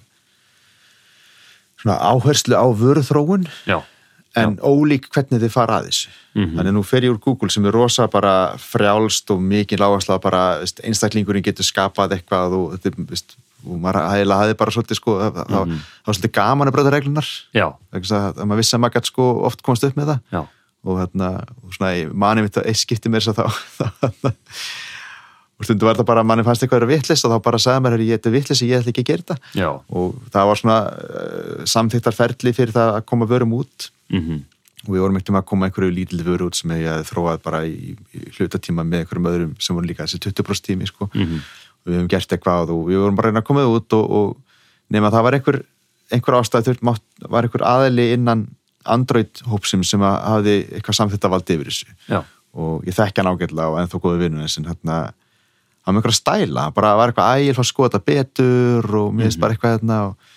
svona 1.78 1.98
áherslu 2.10 2.58
á 2.58 2.66
vöruþróun. 2.74 3.46
Já, 3.70 3.78
en 4.36 4.56
ólík 4.60 5.08
hvernig 5.14 5.40
þið 5.42 5.50
fara 5.50 5.78
að 5.80 5.86
þessu. 5.88 6.08
Mhm. 6.36 6.52
þannig 6.56 6.68
að 6.70 6.76
nú 6.76 6.82
fer 6.84 7.00
ég 7.02 7.10
úr 7.14 7.20
Google 7.20 7.50
sem 7.50 7.64
er 7.66 7.72
rosa 7.72 8.06
bara 8.08 8.32
frjálst 8.58 9.30
og 9.34 9.40
mikið 9.40 9.78
lágasla 9.82 10.20
bara 10.20 10.42
veist, 10.60 10.80
einstaklingurinn 10.84 11.42
getur 11.42 11.64
skapað 11.64 12.12
eitthvað 12.18 12.52
og, 12.58 12.76
þetta, 12.78 13.06
veist, 13.08 13.36
og 13.66 13.80
maður 13.82 14.10
heila 14.12 14.36
hafi 14.42 14.54
bara 14.54 14.70
svolítið 14.70 15.00
sko, 15.00 15.16
það, 15.18 15.40
það, 15.48 15.66
Mhm. 15.66 15.80
það 15.80 16.06
var 16.06 16.14
svolítið 16.14 16.32
gaman 16.32 16.68
að 16.68 16.76
bröða 16.76 16.92
reglunar 16.94 17.28
já, 17.54 17.66
þess 17.92 18.12
að, 18.12 18.28
að 18.38 18.46
maður 18.46 18.62
vissi 18.62 18.76
að 18.76 18.80
maður 18.84 18.94
gætt 18.98 19.06
sko 19.10 19.26
oft 19.44 19.62
komast 19.62 19.84
upp 19.84 19.96
með 19.96 20.06
það. 20.12 20.20
Já. 20.32 20.46
Og 20.86 20.98
hérna, 21.00 21.28
og 21.66 21.72
svona, 21.74 21.90
ég 21.98 22.12
mani 22.14 22.42
mitt 22.42 22.54
að 22.56 22.66
eitt 22.70 22.78
skipti 22.78 23.08
mér 23.10 23.20
þess 23.20 23.34
að 23.34 23.50
þá, 23.74 24.12
þá 24.22 24.32
og 25.58 25.66
stundu 25.66 25.88
var 25.88 25.96
það 25.98 26.06
bara 26.06 26.22
að 26.22 26.28
manni 26.30 26.44
fannst 26.46 26.62
eitthvað 26.62 26.84
að 26.84 26.86
vera 26.86 26.94
vitlis 26.94 27.24
og 27.26 27.32
þá 27.32 27.38
bara 27.42 27.58
sagði 27.58 27.82
mér, 27.82 27.98
ég 28.06 28.20
er 28.22 28.30
vitlis 28.30 28.62
ég 28.62 28.78
ætla 28.78 28.92
ekki 28.92 29.02
að 29.02 29.08
gera 29.10 29.22
þetta. 29.26 29.36
Já, 29.58 29.70
og 29.90 30.14
það 30.30 30.46
var 30.46 30.60
svona 30.60 30.76
uh, 30.86 31.64
samþyktar 31.66 32.14
ferli 32.14 32.52
fyrir 32.54 32.74
það 32.76 32.92
að 32.94 33.06
koma 33.10 33.26
vörum 33.26 33.56
út 33.58 33.88
mhm, 34.12 34.42
og 34.86 34.90
við 34.94 35.02
vorum 35.02 35.18
ekkert 35.18 35.32
um 35.32 35.40
að 35.40 35.48
koma 35.50 35.68
einhverju 35.68 35.94
lítil 35.94 36.20
vöru 36.26 36.48
út 36.48 36.58
sem 36.58 36.74
ég 36.78 37.08
þróað 37.08 37.40
bara 37.44 37.64
í, 37.66 37.96
í 38.14 38.20
hlutatíma 38.36 38.84
með 38.86 39.04
einhverjum 39.04 39.30
öðrum 39.32 39.56
sem 39.62 39.76
voru 39.76 39.90
líka 39.90 40.06
þessi 40.06 40.22
20% 40.28 40.68
tími 40.70 40.90
sko. 40.90 41.10
mhm. 41.14 41.42
Og 41.78 41.92
við 41.92 41.98
höfum 42.00 42.08
gert 42.10 42.32
eitthvað 42.34 42.70
og 42.74 42.86
við 42.88 43.02
vorum 43.02 43.16
bara 43.16 43.30
reyna 43.30 43.40
að 43.40 43.48
koma 43.48 43.66
út 43.70 43.94
og, 43.96 44.08
og 44.18 44.56
nema 44.92 45.12
það 45.14 45.24
var 45.24 45.36
einhver, 45.38 45.58
einhver 46.12 46.36
ástæð 46.40 46.66
þurft, 46.66 46.82
mátt, 46.84 47.04
var 47.22 47.46
einhver 47.46 47.64
aðeli 47.64 48.08
innan 48.16 48.48
Android-hópsum 48.88 49.84
sem 49.86 50.02
að 50.02 50.16
hafði 50.24 50.56
eitthvað 50.74 50.98
samþyttavald 50.98 51.52
yfir 51.54 51.70
þessu. 51.70 51.94
Já, 52.08 52.22
og 52.58 52.86
ég 52.88 52.96
þekki 52.96 53.22
hann 53.22 53.30
ágætlega 53.34 53.70
og 53.72 53.78
ennþá 53.82 54.00
góðu 54.02 54.22
vinnun 54.22 54.46
en 54.46 54.68
hérna, 54.68 54.96
hann 55.84 55.94
með 55.94 56.00
einhverja 56.00 56.18
stæla 56.18 56.66
bara 56.76 56.94
var 56.98 57.12
eitthvað, 57.12 57.30
æ, 57.30 57.44
ég 57.44 57.54
er 57.54 57.62
að 57.62 57.68
skoða 57.68 57.92
þetta 57.92 58.08
betur 58.08 58.90
og 59.00 59.14
mér 59.14 59.28
finnst 59.28 59.42
bara 59.42 59.56
eitthvað 59.56 59.74
hérna 59.76 59.98
og 60.08 60.34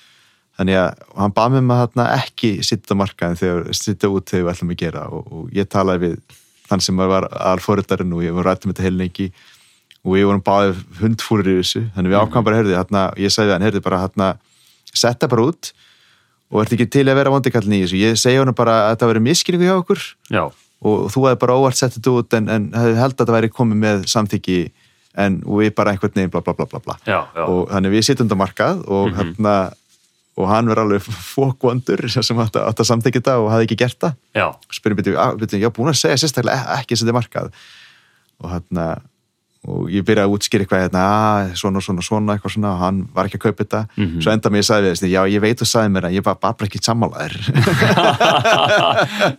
þannig 0.59 0.79
að 0.81 1.05
hann 1.17 1.35
bað 1.37 1.55
mér 1.55 1.65
með 1.67 1.81
hérna 1.83 2.07
ekki 2.17 2.51
sitta 2.67 2.97
markaðin 2.97 3.39
þegar 3.39 3.71
sitta 3.77 4.11
út 4.11 4.29
þegar 4.29 4.45
við 4.45 4.53
ætlum 4.53 4.73
að 4.75 4.81
gera 4.83 5.07
og, 5.09 5.31
og 5.31 5.55
ég 5.55 5.69
talaði 5.71 6.05
við 6.05 6.37
þann 6.71 6.83
sem 6.83 7.01
var 7.01 7.27
alfóriðarinn 7.51 8.15
og 8.15 8.23
ég 8.25 8.35
var 8.35 8.51
rættum 8.51 8.71
þetta 8.71 8.87
heilningi 8.87 9.29
og 10.01 10.15
við 10.15 10.27
vorum 10.27 10.43
báðið 10.45 10.81
hundfúrir 11.01 11.51
í 11.51 11.57
þessu. 11.59 11.83
Þannig 11.95 12.13
við 12.13 12.19
ákvæmum 12.21 12.47
bara, 12.47 12.59
heyrði, 12.61 12.77
hérna, 12.79 13.03
ég 13.21 13.33
sagði 13.33 13.55
hann, 13.55 13.65
heyrði 13.67 13.83
bara 13.85 14.01
hérna, 14.05 14.29
setta 14.91 15.29
bara 15.31 15.47
út 15.51 15.71
og 16.51 16.63
ert 16.63 16.73
ekki 16.75 16.87
til 16.91 17.05
að 17.07 17.19
vera 17.21 17.33
vondikallin 17.33 17.77
í 17.77 17.81
þessu. 17.85 17.99
Ég 18.01 18.19
segi 18.19 18.39
hann 18.41 18.53
bara 18.57 18.77
að 18.85 18.95
þetta 18.95 19.11
verið 19.11 19.25
miskilningu 19.27 19.67
hjá 19.67 19.75
okkur 19.77 20.05
já, 20.33 20.43
og 20.81 21.03
þú 21.13 21.25
hefði 21.27 21.41
bara 21.43 21.57
óvart 21.59 21.79
sett 21.79 21.97
þetta 21.97 22.15
út 22.17 22.37
en, 22.39 22.49
en 22.51 22.71
held 22.73 23.13
að 23.13 23.19
þetta 23.21 23.35
væri 23.37 23.51
komið 23.53 23.83
með 23.85 24.07
samþyggi 24.11 24.61
en 25.21 25.37
við 25.43 25.73
bara 25.75 25.93
einhvern 25.93 26.15
veginn 26.15 26.33
bla 26.33 26.41
bla 26.43 26.55
bla 26.57 26.67
bla 26.71 26.81
bla. 26.83 26.97
Já, 27.05 27.19
já. 27.35 27.45
og 27.45 27.69
þannig 27.71 27.95
við 27.95 28.07
sittum 28.07 28.27
þetta 28.27 28.41
markað 28.41 28.83
og 28.87 29.13
hérna 29.15 29.55
og 30.39 30.47
hann 30.47 30.69
verður 30.71 30.85
alveg 30.85 31.07
fókvondur 31.31 32.05
sem 32.13 32.41
átt 32.43 32.59
að, 32.59 32.71
að 32.71 32.89
samþykja 32.91 33.21
þetta 33.21 33.37
og 33.43 33.51
hafði 33.53 33.69
ekki 33.69 33.79
gert 33.83 33.99
það. 34.05 34.17
Já, 34.37 34.47
og 34.55 34.79
spyrum 34.79 35.01
byrju, 35.01 35.15
ég 35.59 35.69
var 35.69 35.77
búin 35.77 35.93
að 35.93 36.01
segja 36.01 36.21
sérstaklega 36.23 36.61
e- 36.61 36.81
ekki 36.81 36.99
sem 36.99 37.09
þetta 37.09 37.19
markað. 37.19 37.55
Og 38.41 38.53
hérna 38.55 38.91
og 39.69 39.91
ég 39.93 40.01
byrjaði 40.05 40.25
að 40.25 40.31
útskýra 40.33 40.63
eitthvað 40.65 40.79
hérna, 40.81 41.01
að, 41.05 41.51
svona, 41.61 41.81
svona, 41.85 42.01
svona, 42.05 42.33
eitthvað 42.33 42.53
svona 42.55 42.69
og 42.71 42.79
hann 42.81 43.01
var 43.13 43.27
ekki 43.29 43.37
að 43.37 43.43
kaupa 43.43 43.61
þetta. 43.61 43.81
Mhm. 43.93 44.15
svo 44.25 44.31
enda 44.33 44.51
mér 44.53 44.65
sagði 44.65 44.93
við 45.05 45.11
já 45.13 45.21
ég 45.29 45.43
veit 45.43 45.59
þú 45.61 45.67
sagði 45.69 45.91
mér 45.93 46.07
en 46.07 46.15
ég 46.15 46.23
var 46.25 46.39
bara 46.41 46.65
ekki 46.65 46.81
sammálaðir 46.81 47.35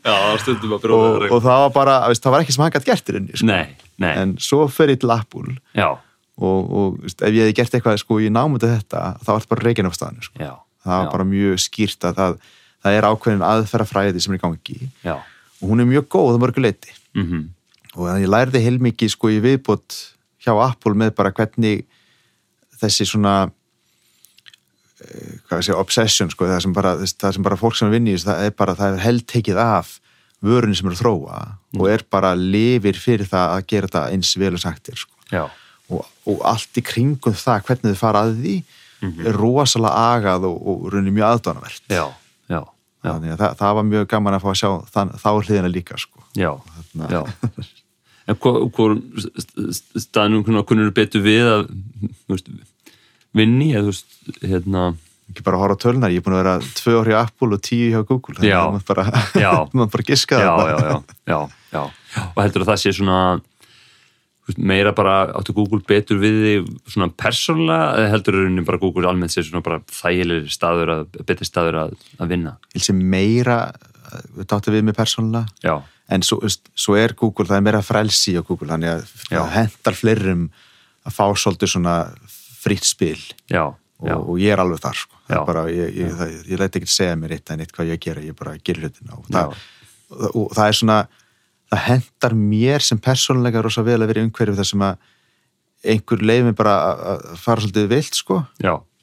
já, 0.07 0.15
stundum 0.45 0.71
að 0.71 0.77
og, 0.79 0.85
bróða 0.85 1.27
og 1.35 1.43
það 1.43 1.59
var 1.65 1.75
bara, 1.75 1.97
veist, 2.13 2.23
það 2.23 2.35
var 2.37 2.45
ekki 2.47 2.55
sem 2.55 2.63
hann 2.63 2.75
gætt 2.77 2.87
gert 2.87 3.11
í 3.11 3.17
rauninni, 3.17 3.41
sko. 3.41 3.49
Nei, 3.51 3.75
nei, 3.99 4.13
en 4.23 4.37
svo 4.39 4.69
ég 4.71 4.95
til 5.03 5.11
já, 5.75 5.89
og, 6.39 6.71
og 6.71 7.03
veist, 7.03 7.19
ef 7.19 7.35
ég 7.35 7.43
hefði 7.49 7.57
gert 7.59 7.75
eitthvað 7.81 7.99
sko, 8.05 8.21
í 8.23 8.31
námundu 8.31 8.71
þetta, 8.71 9.03
þá 9.27 9.33
var 9.33 9.43
þetta 9.43 9.55
bara 9.57 9.67
reikin 9.67 9.91
af 9.91 9.99
staðinu 9.99 10.23
sko. 10.29 10.39
já 10.39 10.55
það 10.83 10.93
var 10.97 11.07
já, 11.07 11.13
bara 11.15 11.29
mjög 11.33 11.63
skýrt 11.63 12.09
að 12.09 12.21
það, 12.21 12.37
það 12.83 12.99
er 12.99 13.09
ákveðin 13.09 13.47
aðferðafræði 13.49 14.25
sem 14.25 14.35
er 14.35 14.41
í 14.41 14.43
gangi 14.43 14.79
Já, 15.05 15.17
og 15.17 15.65
hún 15.71 15.85
er 15.85 15.91
mjög 15.91 16.09
góð 16.13 16.39
á 16.39 16.43
mörgu 16.43 16.65
leiti 16.65 16.95
mhm, 17.17 17.49
og 17.97 18.13
ég 18.23 18.31
lærði 18.31 18.63
heilmikið 18.65 19.15
sko 19.15 19.33
í 19.33 19.41
viðbót 19.45 19.99
hjá 20.43 20.55
Apple 20.57 20.97
með 20.99 21.15
bara 21.19 21.33
hvernig 21.35 21.85
þessi 22.83 23.07
svona 23.07 23.35
eh, 25.03 25.39
hvað 25.49 25.67
segja, 25.67 25.81
obsession 25.81 26.33
sko, 26.33 26.49
það 26.51 26.65
sem 26.67 26.77
bara, 26.77 26.95
það 26.99 27.37
sem 27.37 27.47
bara 27.47 27.61
fólk 27.61 27.79
sem 27.79 27.93
vinni 27.93 28.17
það 28.21 28.47
er 28.49 28.57
bara, 28.59 28.77
það 28.79 28.97
er 28.97 29.05
held 29.07 29.27
tekið 29.31 29.61
af 29.63 29.99
vörunni 30.43 30.77
sem 30.77 30.89
eru 30.91 30.97
að 30.97 31.03
þróa 31.05 31.41
og 31.79 31.89
er 31.91 32.05
bara 32.11 32.35
lifir 32.39 32.99
fyrir 32.99 33.29
það 33.31 33.57
að 33.57 33.67
gera 33.71 33.89
þetta 33.89 34.05
eins 34.15 34.33
vel 34.41 34.55
og 34.57 34.63
sagtir 34.63 34.99
sko. 34.99 35.15
Og, 35.93 36.07
og 36.29 36.43
allt 36.49 36.79
í 36.81 36.85
kringum 36.85 37.37
það 37.37 37.67
hvernig 37.69 37.93
þið 37.93 38.01
fara 38.01 38.25
að 38.27 38.41
því 38.41 38.57
er 39.03 39.39
rosalega 39.39 40.07
agað 40.17 40.49
og, 40.49 40.57
og 40.73 40.89
runni 40.95 41.13
mjög 41.15 41.29
aðdánavert 41.37 41.83
já, 41.93 42.05
já, 42.49 42.61
já, 42.61 43.11
þannig 43.11 43.35
að 43.35 43.39
það, 43.45 43.55
það 43.63 43.77
var 43.79 43.89
mjög 43.93 44.09
gaman 44.15 44.37
að 44.39 44.45
fá 44.45 44.51
að 44.53 44.59
sjá 44.63 44.71
þann, 44.97 45.15
þá 45.23 45.31
hliðina 45.43 45.73
líka 45.73 46.01
sko. 46.01 46.27
já, 46.39 46.51
Þarna- 46.93 47.13
já. 47.13 47.23
En 48.31 48.37
hvað, 48.39 49.01
staðnum 49.99 50.45
kunnur 50.47 50.93
betur 50.95 51.25
við 51.25 51.49
að 51.51 51.65
veist, 52.31 52.53
vinni 53.35 53.73
eða 53.75 53.89
þú 53.89 53.91
veist, 53.91 54.21
hérna 54.47 54.85
ekki 55.33 55.45
bara 55.47 55.57
að 55.59 55.63
horfa 55.65 55.77
á 55.79 55.83
tölunar, 55.83 56.13
ég 56.13 56.21
er 56.21 56.25
búin 56.27 56.37
að 56.37 56.43
vera 56.43 56.55
tvö 56.77 56.95
orði 57.01 57.15
á 57.17 57.21
Apple 57.25 57.57
og 57.57 57.63
tíu 57.65 57.89
hjá 57.93 58.03
Google 58.07 58.37
þannig 58.37 58.55
að 58.59 58.75
maður 58.77 58.87
bara, 58.91 59.87
bara 59.97 60.07
giska 60.07 60.39
það 60.39 60.47
já, 60.47 60.77
já, 60.77 60.97
já, 61.33 61.39
já. 61.73 61.83
og 62.29 62.41
heldur 62.43 62.65
að 62.67 62.71
það 62.73 62.81
sé 62.83 62.93
svona 62.99 63.19
meira 64.59 64.91
bara 64.97 65.17
áttu 65.39 65.55
Google 65.55 65.83
betur 65.87 66.19
við 66.23 66.39
þig 66.43 66.73
svona 66.91 67.09
persónulega 67.15 67.93
eða 68.01 68.11
heldur 68.17 68.39
að 68.41 68.61
bara 68.67 68.81
Google 68.83 69.09
almennt 69.11 69.35
sé 69.35 69.45
svona 69.47 69.63
bara 69.65 69.79
þægilegri 69.87 70.51
staður 70.53 70.95
að, 70.97 71.05
betri 71.29 71.47
staður 71.47 71.79
að, 71.85 71.97
að 72.19 72.35
vinna? 72.35 72.57
Sé 72.75 72.95
meira 72.97 73.61
við 74.37 74.49
dáttum 74.51 74.77
við 74.77 74.87
mig 74.89 74.97
persónulega. 74.99 75.79
En 76.13 76.25
svo, 76.27 76.41
svo 76.75 76.97
er 76.99 77.15
Google, 77.17 77.47
það 77.49 77.61
er 77.61 77.67
meira 77.69 77.85
frelsi 77.87 78.35
á 78.37 78.43
Google, 78.43 78.73
þannig 78.75 78.91
að 78.97 79.15
það 79.31 79.55
hendar 79.55 79.97
fleirum 79.97 80.43
að 81.07 81.15
fá 81.17 81.25
svolítið 81.39 81.73
svona 81.73 81.95
fritt 82.63 82.87
spil. 82.87 83.19
Já, 83.51 83.65
og, 83.71 84.09
já, 84.11 84.17
og 84.19 84.43
ég 84.43 84.53
er 84.55 84.63
alveg 84.63 84.83
þar 84.83 84.99
sko. 84.99 85.23
er 85.33 85.47
bara, 85.49 85.65
ég, 85.73 85.95
ég, 86.03 86.23
ég 86.51 86.61
læti 86.61 86.83
ekki 86.83 86.93
segja 86.93 87.17
mér 87.19 87.39
eitt 87.39 87.55
en 87.55 87.63
eitt 87.65 87.73
hvað 87.73 87.95
ég 87.95 88.01
að 88.01 88.05
gera, 88.05 88.27
ég 88.27 88.37
bara 88.39 88.59
ger 88.59 88.83
það, 88.91 89.57
og, 90.11 90.27
og 90.29 90.53
það 90.53 90.67
er 90.67 90.79
svona 90.83 90.99
það 91.73 91.85
hendar 91.89 92.35
mér 92.37 92.85
sem 92.85 93.01
persónulega 93.01 93.63
rosa 93.65 93.83
vel 93.87 93.99
að 94.03 94.11
vera 94.13 94.23
í 94.23 94.27
umhverju 94.29 94.57
þar 94.61 94.69
sem 94.69 94.83
að 94.87 94.97
einhver 95.93 96.21
leið 96.23 96.45
mér 96.51 96.57
bara 96.59 96.75
að- 96.93 97.23
fara 97.43 97.61
svolítið 97.65 97.89
vilt 97.91 98.15
sko. 98.21 98.43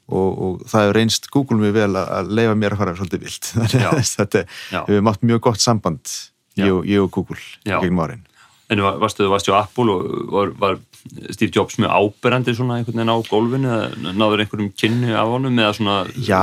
Og, 0.10 0.30
og 0.42 0.62
það 0.66 0.86
hefur 0.88 0.96
reynst 0.98 1.28
Google 1.30 1.58
mjög 1.62 1.74
vel 1.76 1.92
að, 2.00 2.30
leifa 2.34 2.56
mér 2.58 2.74
að 2.74 2.80
fara 2.82 2.94
svolítið 2.98 3.26
vilt 3.28 3.50
þetta 4.18 4.46
hefur 4.88 5.04
mátt 5.06 5.22
mjög 5.22 5.42
gott 5.50 5.62
samband 5.62 6.14
ég 6.58 6.72
ég 6.96 7.04
og 7.04 7.12
Google 7.14 7.38
gegnum 7.84 8.00
árin. 8.06 8.24
En 8.70 8.82
var- 8.86 8.98
varstu, 9.02 9.28
varstu 9.30 9.54
á 9.54 9.62
Apple 9.66 9.92
og 9.94 10.32
var, 10.34 10.50
var 10.62 10.80
Steve 11.34 11.52
Jobs 11.56 11.78
mjög 11.82 11.94
áberandi 11.94 12.54
svona 12.58 12.80
einhvern 12.80 12.98
veginn 13.00 13.14
á 13.14 13.18
gólfinu 13.30 13.70
eða 13.70 14.16
náður 14.18 14.44
einhverjum 14.46 14.72
kynni 14.78 15.14
af 15.14 15.30
honum 15.30 15.58
eða 15.62 15.76
svona 15.78 15.96
Já, 16.18 16.42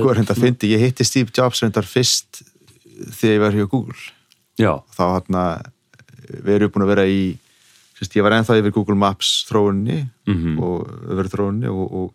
sko 0.00 0.08
reynda 0.16 0.34
að 0.34 0.42
fyndi, 0.46 0.72
ég 0.74 0.80
hitti 0.86 1.04
Steve 1.08 1.32
Jobs 1.36 1.60
reyndar 1.62 1.84
fyrst 1.88 2.42
þegar 3.20 3.32
ég 3.36 3.40
var 3.46 3.52
hjá 3.60 3.68
Google 3.68 4.00
Já, 4.60 4.72
þá 4.96 5.02
hérna 5.16 5.44
við 6.42 6.54
erum 6.58 6.70
búin 6.74 6.84
að 6.86 6.92
vera 6.94 7.06
í 7.08 7.22
sérst, 7.98 8.16
ég 8.16 8.22
var 8.26 8.34
ennþá 8.36 8.58
yfir 8.60 8.74
Google 8.74 8.96
Maps 8.98 9.44
þróunni 9.48 10.02
Mhm. 10.28 10.58
og 10.62 10.88
yfir 11.12 11.30
þróunni 11.32 11.70
og, 11.70 11.82
og, 11.92 12.14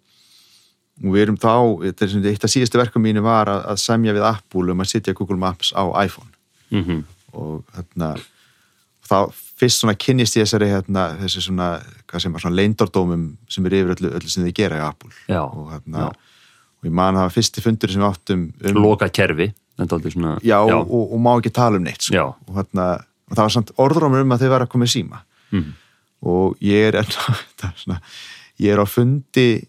og 1.03 1.11
við 1.13 1.21
erum 1.25 1.37
þá 1.37 1.53
þetta 1.85 2.05
er 2.07 2.31
eitt 2.31 2.43
af 2.47 2.51
síðustu 2.53 2.79
verkum 2.81 3.03
mínu 3.03 3.21
var 3.25 3.47
að, 3.51 3.65
að 3.73 3.77
semja 3.83 4.13
við 4.13 4.25
Apple 4.29 4.71
um 4.73 4.81
að 4.81 4.91
sitja 4.93 5.13
Google 5.17 5.37
Maps 5.37 5.73
á 5.73 5.83
iPhone. 6.05 6.31
Mhm, 6.71 7.03
og 7.33 7.63
hérna 7.75 8.15
þá 9.07 9.31
fyrst 9.57 9.79
svona 9.81 9.95
kynnist 9.95 10.35
ég 10.37 10.43
þessari 10.45 10.67
hérna, 10.69 11.03
þessi 11.21 11.41
svona, 11.45 11.67
hvað 12.07 12.21
sem 12.21 12.33
var 12.35 12.41
svona 12.43 12.57
leindardómum 12.59 13.27
sem 13.49 13.65
er 13.65 13.75
yfir 13.79 13.93
öllu, 13.95 14.09
öllu 14.19 14.29
sem 14.29 14.43
þið 14.45 14.53
gera 14.59 14.79
í 14.81 14.83
Apple. 14.87 15.11
Já, 15.29 15.41
og 15.47 15.69
hérna 15.71 16.01
já. 16.03 16.09
og 16.77 16.83
ég 16.89 16.91
man 16.93 17.15
að 17.15 17.21
það 17.21 17.27
var 17.29 17.35
fyrsti 17.37 17.63
fundur 17.63 17.93
sem 17.93 18.01
við 18.03 18.09
áttum 18.11 18.43
um, 18.67 18.81
loka 18.83 19.07
kerfi 19.09 19.47
er 19.47 19.53
svona 19.77 20.39
já, 20.43 20.57
Og, 20.63 20.89
og, 20.91 21.13
og 21.13 21.19
má 21.21 21.33
ekki 21.39 21.51
tala 21.53 21.77
um 21.77 21.83
neitt 21.83 22.01
sko. 22.01 22.15
Já. 22.15 22.23
og, 22.47 22.55
hérna, 22.55 22.87
og 23.29 23.35
það 23.37 23.43
var 23.43 23.53
samt 23.55 23.71
orðrómur 23.77 24.21
um 24.23 24.31
að 24.35 24.41
þau 24.45 24.49
var 24.55 24.61
að 24.65 24.69
koma 24.73 24.85
í 24.85 24.93
síma 24.93 25.21
Mhm. 25.51 25.73
og 26.27 26.57
ég 26.61 26.93
er 26.95 27.03
svona, 27.83 28.01
ég 28.59 28.73
er 28.73 28.79
á 28.81 28.85
fundi 28.89 29.67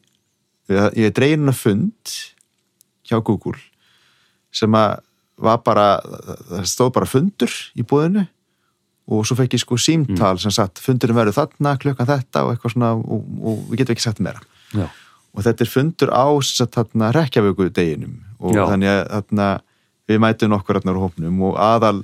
ég 0.69 1.05
er 1.07 1.13
dregin 1.15 1.49
að 1.49 1.55
fund 1.61 2.15
hjá 3.09 3.21
Google 3.25 3.59
sem 4.53 4.73
að 4.75 4.99
var 5.39 5.59
bara 5.63 6.01
það 6.03 6.65
stóð 6.67 6.93
bara 6.97 7.07
fundur 7.07 7.53
í 7.79 7.85
búðinu 7.87 8.27
og 9.09 9.23
svo 9.25 9.37
fekk 9.39 9.55
ég 9.55 9.63
sko 9.63 9.77
símtal 9.81 10.37
sem 10.43 10.51
sagt 10.53 10.81
fundurinn 10.83 11.17
verður 11.17 11.37
þarna, 11.39 11.77
klukkan 11.81 12.09
þetta 12.11 12.43
og 12.45 12.51
eitthvað 12.57 12.75
svona 12.75 12.91
og, 12.99 13.23
og 13.41 13.63
við 13.71 13.79
getum 13.85 13.95
ekki 13.95 14.05
sagt 14.05 14.21
meira 14.21 14.41
já, 14.75 14.89
og 15.33 15.45
þetta 15.47 15.65
er 15.65 15.71
fundur 15.73 16.11
á 16.13 16.27
þarna 16.75 17.13
rekjavöku 17.15 17.71
deginum 17.71 18.19
og 18.41 18.53
Já. 18.57 18.67
þannig 18.69 18.91
að 18.93 19.05
þarna 19.15 19.47
við 20.09 20.23
mætum 20.25 20.53
nokkur 20.53 20.79
þarna 20.79 20.95
úr 20.95 21.03
hópnum 21.07 21.43
og 21.49 21.59
aðal 21.61 22.01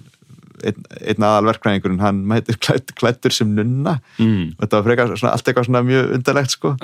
einn, 0.64 0.86
einn 1.00 1.26
aðal 1.26 1.48
verkræðingurinn 1.50 2.02
hann 2.04 2.22
mætir 2.28 2.58
klætt, 2.62 2.94
klættur 2.98 3.34
sem 3.34 3.50
nunna. 3.56 3.98
Mm, 4.20 4.54
þetta 4.60 4.78
var 4.80 4.86
frekar 4.88 5.12
svona, 5.16 5.34
allt 5.34 5.50
eitthvað 5.50 5.68
svona 5.68 5.84
mjög 5.86 6.14
undarlegt 6.18 6.56
sko. 6.56 6.74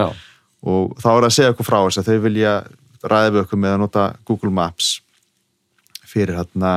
Og 0.71 0.97
þá 1.01 1.11
er 1.13 1.27
að 1.29 1.37
segja 1.37 1.55
okkur 1.55 1.69
frá 1.69 1.79
þess 1.87 2.03
að 2.03 2.11
þau 2.11 2.25
vilja 2.27 2.55
ræða 3.01 3.33
við 3.35 3.43
okkur 3.45 3.63
með 3.63 3.77
að 3.77 3.83
nota 3.85 4.07
Google 4.29 4.53
Maps 4.53 4.91
fyrir 6.11 6.37
hérna 6.37 6.75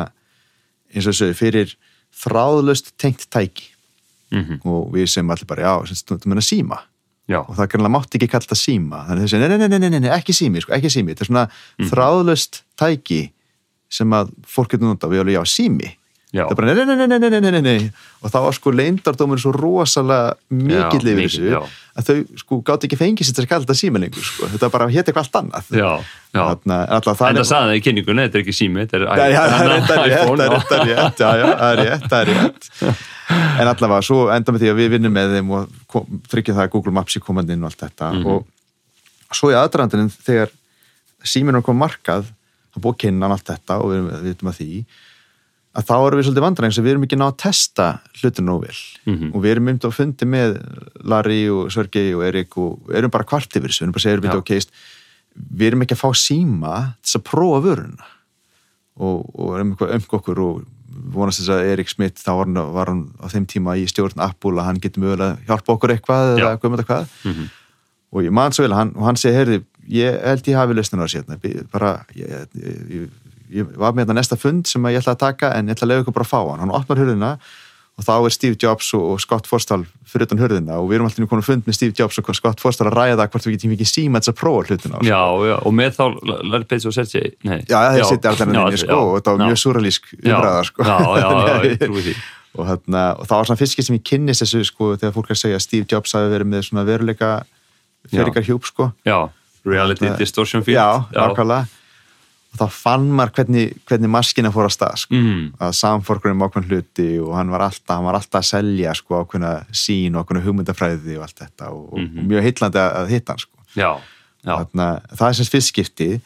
eins 0.94 1.08
og 1.08 1.16
þessu, 1.16 1.34
fyrir 1.38 1.76
þráðlust 2.24 2.94
tengt 3.02 3.28
tæki. 3.34 3.72
Mhm, 4.34 4.64
og 4.66 4.94
við 4.94 5.12
sem 5.14 5.30
allir 5.30 5.50
bara, 5.50 5.62
já, 5.62 5.88
sem 5.90 6.00
stundum 6.00 6.34
að 6.38 6.48
síma. 6.48 6.80
Já, 7.30 7.40
og 7.40 7.56
það 7.56 7.70
kannski 7.72 7.92
mátti 7.94 8.18
ekki 8.20 8.28
kalla 8.32 8.44
þetta 8.44 8.60
síma. 8.60 9.02
Þannig 9.08 9.22
að 9.22 9.28
þessi, 9.28 9.40
nei, 9.40 9.58
nei, 9.58 9.68
nei, 9.68 9.90
nei, 9.90 10.00
nei, 10.04 10.10
ekki 10.12 10.34
sími, 10.36 10.62
sko, 10.64 10.74
ekki 10.76 10.90
sími. 10.92 11.14
Þetta 11.14 11.24
er 11.24 11.30
svona 11.30 11.44
þráðlust 11.92 12.64
tæki 12.80 13.22
sem 13.94 14.16
að 14.16 14.32
fólk 14.50 14.74
getur 14.74 14.90
nota, 14.90 15.12
við 15.12 15.24
erum 15.24 15.34
alveg 15.34 15.42
já, 15.42 15.54
sími. 15.58 15.92
Já. 16.34 16.48
það 16.48 16.52
er 16.52 16.58
bara 16.58 16.74
nei, 16.74 16.96
nei, 16.98 17.30
nei, 17.30 17.42
nei, 17.46 17.62
nei 17.62 17.82
og 18.26 18.32
þá 18.34 18.38
var 18.42 18.56
sko 18.58 18.72
leindardómur 18.74 19.38
svo 19.38 19.52
rosalega 19.54 20.32
mikill 20.50 21.12
yfir 21.12 21.28
þessu 21.28 21.44
já. 21.52 21.60
að 21.94 22.08
þau 22.08 22.40
sko 22.42 22.58
gátt 22.66 22.88
ekki 22.88 22.98
fengið 22.98 23.28
sér 23.28 23.36
til 23.38 23.44
að 23.44 23.50
kalla 23.52 23.68
þetta 23.68 23.76
sími 23.78 24.02
lengur 24.02 24.26
sko, 24.26 24.50
þetta 24.50 24.72
bara 24.74 24.88
hétt 24.90 25.12
eitthvað 25.12 25.28
allt 25.28 25.38
annað. 25.44 25.70
Þarna, 26.34 26.80
en 26.90 27.06
það 27.06 27.20
saði 27.22 27.46
það 27.54 27.76
í 27.78 27.84
kynningunni, 27.86 28.26
þetta 28.26 28.40
er 28.40 28.46
ekki 28.48 28.58
sími 28.58 28.88
þetta 28.88 28.98
er 28.98 29.06
iPhone 30.10 30.50
það 30.50 31.68
er 31.70 31.84
rétt, 31.84 32.10
það 32.10 32.24
er 32.24 32.34
rétt 32.34 33.06
en 33.30 33.70
allavega, 33.70 34.02
svo 34.06 34.28
enda 34.34 34.54
með 34.54 34.66
því 34.66 34.72
að 34.72 34.80
við 34.80 34.92
vinnum 34.98 35.16
með 35.16 35.36
þeim 35.38 35.52
og 35.54 36.04
tryggja 36.32 36.56
það 36.58 36.66
að 36.66 36.72
Google 36.76 36.96
Maps 36.98 37.18
í 37.18 37.22
komandinu 37.24 37.66
og 37.66 37.72
allt 37.72 37.84
þetta. 37.86 38.10
Mhm. 38.14 38.26
Og 38.34 39.38
svo 39.38 39.52
í 39.54 39.58
aðdrandinum 39.58 40.12
þegar 40.14 40.54
síminum 41.24 41.64
kom 41.66 41.80
markað 41.80 42.28
það 42.74 42.84
búið 42.88 42.98
kynnan 43.06 43.32
allt 43.36 43.46
þetta 43.50 43.80
og 43.82 43.90
við, 43.92 43.98
erum- 44.00 44.14
við 44.24 44.30
vitum 44.34 44.50
að 44.54 44.58
því 44.62 44.70
að 45.74 45.86
þá 45.90 45.94
erum 46.06 46.20
við 46.20 46.26
svolítið 46.28 46.46
vandræðing 46.46 46.74
sem 46.76 46.84
við 46.86 46.92
erum 46.94 47.04
ekki 47.08 47.18
ná 47.18 47.26
að 47.32 47.38
testa 47.44 47.86
hlutin 48.22 48.46
nóg 48.46 48.60
vel 48.68 48.80
Mhm. 49.10 49.32
og 49.34 49.42
við 49.42 49.52
erum 49.56 49.66
myndið 49.70 49.90
að 49.90 49.98
fundi 49.98 50.26
með 50.30 50.52
Larry 51.04 51.42
og 51.50 51.72
Sergei 51.74 52.14
og 52.14 52.24
Erik 52.28 52.58
og 52.58 52.92
erum 52.94 53.10
bara 53.10 53.24
kvart 53.26 53.50
yfir 53.58 53.70
þessu, 53.70 53.82
við 53.82 53.88
erum 53.88 53.94
bara 53.94 54.02
að 54.02 54.06
segja, 54.06 54.18
erum 54.22 54.38
okay, 54.38 54.60
við 55.58 55.68
erum 55.72 55.82
ekki 55.82 55.96
að 55.98 56.04
fá 56.04 56.10
síma 56.14 56.74
þess 57.02 57.18
að 57.18 57.24
prófa 57.26 57.64
vöruna 57.66 58.06
og, 59.02 59.26
og 59.34 59.60
um 59.60 59.74
eitthvað 59.74 59.96
um 59.98 60.06
okkur 60.20 60.40
og 60.44 60.64
vonast 61.14 61.42
þess 61.42 61.50
að 61.56 61.72
Erik 61.74 61.90
Smith 61.90 62.22
þá 62.22 62.30
var 62.38 62.46
hann, 62.46 62.60
var 62.76 62.92
hann 62.92 63.04
á 63.18 63.26
þeim 63.34 63.48
tíma 63.50 63.74
í 63.82 63.88
stjórn 63.90 64.22
Apple 64.22 64.60
að 64.62 64.68
hann 64.70 64.80
getur 64.84 65.02
mögulega 65.02 65.32
að 65.34 65.46
hjálpa 65.50 65.74
okkur 65.74 65.94
eitthvað 65.96 66.38
Já. 66.38 66.46
eða 66.46 66.60
hvað 66.62 66.70
með 66.76 66.84
þetta 66.84 66.90
hvað 66.94 67.34
Mhm. 67.34 67.50
og 68.14 68.22
ég 68.22 68.32
man 68.32 68.52
svo 68.54 68.62
vel 68.68 68.72
að 68.76 68.78
hann, 68.78 68.92
og 68.96 69.04
hann 69.10 69.16
segi, 69.18 69.34
heyrði 69.40 69.64
ég 69.92 70.22
held 70.24 70.48
ég 70.48 70.60
hafi 70.60 70.78
lausnum 70.78 71.04
á 71.04 71.08
sér 71.12 71.28
bara, 71.72 71.98
ég, 72.16 72.48
ég, 72.54 73.12
ég, 73.50 73.76
var 73.76 73.94
með 73.94 74.06
þetta 74.06 74.18
næsta 74.20 74.40
fund 74.40 74.70
sem 74.70 74.90
ég 74.92 75.02
ætla 75.02 75.18
að 75.18 75.24
taka 75.26 75.54
en 75.58 75.68
ég 75.68 75.78
ætla 75.78 75.88
að 75.88 75.94
leiða 75.94 76.06
ykkur 76.06 76.18
bara 76.20 76.28
að 76.30 76.34
fá 76.34 76.42
hann, 76.42 76.64
hann 76.64 76.76
opnar 76.80 77.04
hurðina 77.04 77.38
og 77.94 78.06
þá 78.08 78.14
er 78.26 78.34
Steve 78.34 78.58
Jobs 78.58 78.88
og, 78.98 79.20
Scott 79.22 79.48
Forstall 79.50 79.84
fyrir 80.10 80.26
utan 80.26 80.40
hurðina. 80.42 80.80
Og 80.82 80.88
við 80.90 80.98
erum 80.98 81.10
alltaf 81.10 81.30
komin 81.30 81.44
að 81.44 81.50
fund 81.52 81.68
með 81.68 81.78
Steve 81.78 81.94
Jobs 81.98 82.18
og 82.20 82.30
Scott 82.38 82.62
Forstall 82.64 82.90
að 82.90 82.96
ræða 82.98 83.28
hvort 83.30 83.46
við 83.46 83.58
getum 83.58 83.76
ekki 83.76 83.88
síma 83.90 84.22
þess 84.22 84.34
að 84.34 84.38
prófa 84.40 84.64
hlutina. 84.72 85.02
Já, 85.06 85.20
já, 85.46 85.56
og 85.62 85.76
með 85.78 86.00
þá 86.00 86.06
Larry 86.26 86.70
Page 86.70 86.90
og 86.90 86.96
Sergei, 86.96 87.34
nei. 87.46 87.60
Já, 87.70 87.78
það 87.78 88.06
sitt 88.10 88.26
alltaf 88.32 88.50
já, 88.50 88.54
henni, 88.56 88.80
sko, 88.82 88.90
já, 88.90 89.02
og 89.04 89.14
þetta 89.20 89.36
var 89.36 89.44
mjög 89.44 89.62
surrealísk 89.64 90.10
Já, 90.16 90.32
umræða, 90.32 90.64
sko. 90.72 90.88
Já, 90.88 90.98
já, 91.22 91.28
já, 91.30 91.60
ég 91.70 91.84
trúi 91.84 92.08
því. 92.08 92.16
Og, 92.54 92.68
þarna, 92.70 93.00
og 93.18 93.26
það 93.26 93.40
var 93.40 93.48
svona 93.50 93.58
fyrst 93.58 93.80
sem 93.82 93.96
ég 93.96 94.02
kynnist 94.06 94.44
þessu, 94.44 94.60
sko, 94.68 94.92
þegar 95.02 95.14
fólk 95.16 95.32
er 95.32 95.34
að 95.34 95.40
segja 95.40 95.58
að 95.58 95.64
Steve 95.64 95.88
Jobs 95.90 96.12
hafi 96.14 96.28
verið 96.30 96.50
með 96.52 96.68
svona 96.68 96.84
veruleika 96.86 97.30
fyrir 98.12 98.30
ykkar 98.30 98.46
hjúp, 98.46 98.68
sko. 98.70 98.86
Já, 99.10 99.16
reality 99.66 100.06
Þetta- 100.06 100.18
distortion 100.18 100.64
field 100.64 100.78
Já, 100.78 101.06
nákvæmlega. 101.14 101.68
Og 102.54 102.60
þá 102.60 102.70
fann 102.70 103.06
maður 103.18 103.32
hvernig, 103.40 103.72
hvernig 103.90 104.10
maskina 104.14 104.52
fór 104.54 104.68
að 104.68 104.74
stað, 104.76 104.98
sko. 105.02 105.16
mm, 105.18 105.54
Að 105.60 105.72
samforkurinn 105.74 106.36
um 106.38 106.44
ákveðn 106.48 106.68
hluti 106.70 107.08
og 107.20 107.32
hann 107.36 107.50
var 107.50 107.62
alltaf, 107.66 107.96
hann 107.96 108.04
var 108.06 108.14
alltaf 108.20 108.44
að 108.44 108.50
selja, 108.52 108.94
sko, 108.94 109.24
ákveðna 109.26 109.66
sín 109.74 110.14
og 110.16 110.28
ákveðna 110.28 110.44
hugmyndafræði 110.46 111.18
og 111.18 111.24
allt 111.26 111.40
þetta 111.42 111.72
og, 111.72 111.98
Mhm. 111.98 112.20
og 112.20 112.26
mjög 112.30 112.44
heillandi 112.46 112.80
að, 112.84 113.08
hitta 113.10 113.32
hann, 113.34 113.40
sko. 113.40 113.58
Já, 113.76 113.98
já, 114.46 114.58
Þarna, 114.60 115.02
það 115.18 115.30
er 115.30 115.34
sem 115.34 115.46
fyrst 115.46 115.72
skipti 115.74 116.22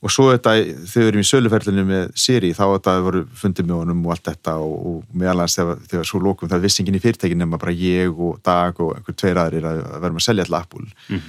og 0.00 0.08
svo 0.10 0.30
þetta, 0.32 0.50
þegar 0.86 1.04
við 1.04 1.08
erum 1.08 1.20
í 1.20 1.28
söluferlinu 1.32 1.84
með 1.84 2.12
Siri, 2.16 2.52
þá 2.54 2.64
þetta 2.78 3.02
voru 3.02 3.26
fundið 3.34 3.66
með 3.66 3.76
honum 3.82 4.06
og 4.06 4.10
allt 4.12 4.24
þetta 4.30 4.52
og, 4.62 4.86
og 4.86 5.04
meðal 5.14 5.38
hans 5.42 5.56
þegar, 5.58 5.76
þegar 5.88 6.04
svo 6.06 6.20
lókum 6.22 6.48
það 6.48 6.60
vissi 6.62 6.80
enginn 6.82 6.94
í 6.96 7.02
fyrirtækinu 7.02 7.36
nema 7.44 7.58
bara 7.58 7.72
ég 7.72 8.08
og 8.18 8.40
Dag 8.42 8.80
og 8.80 8.94
einhver 8.96 9.12
tveir 9.14 9.36
aðrir 9.36 9.64
að, 9.68 10.00
verðum 10.00 10.16
að 10.16 10.24
selja 10.28 10.44
alltaf 10.46 10.62
Apple 10.62 10.86
mhm, 11.10 11.20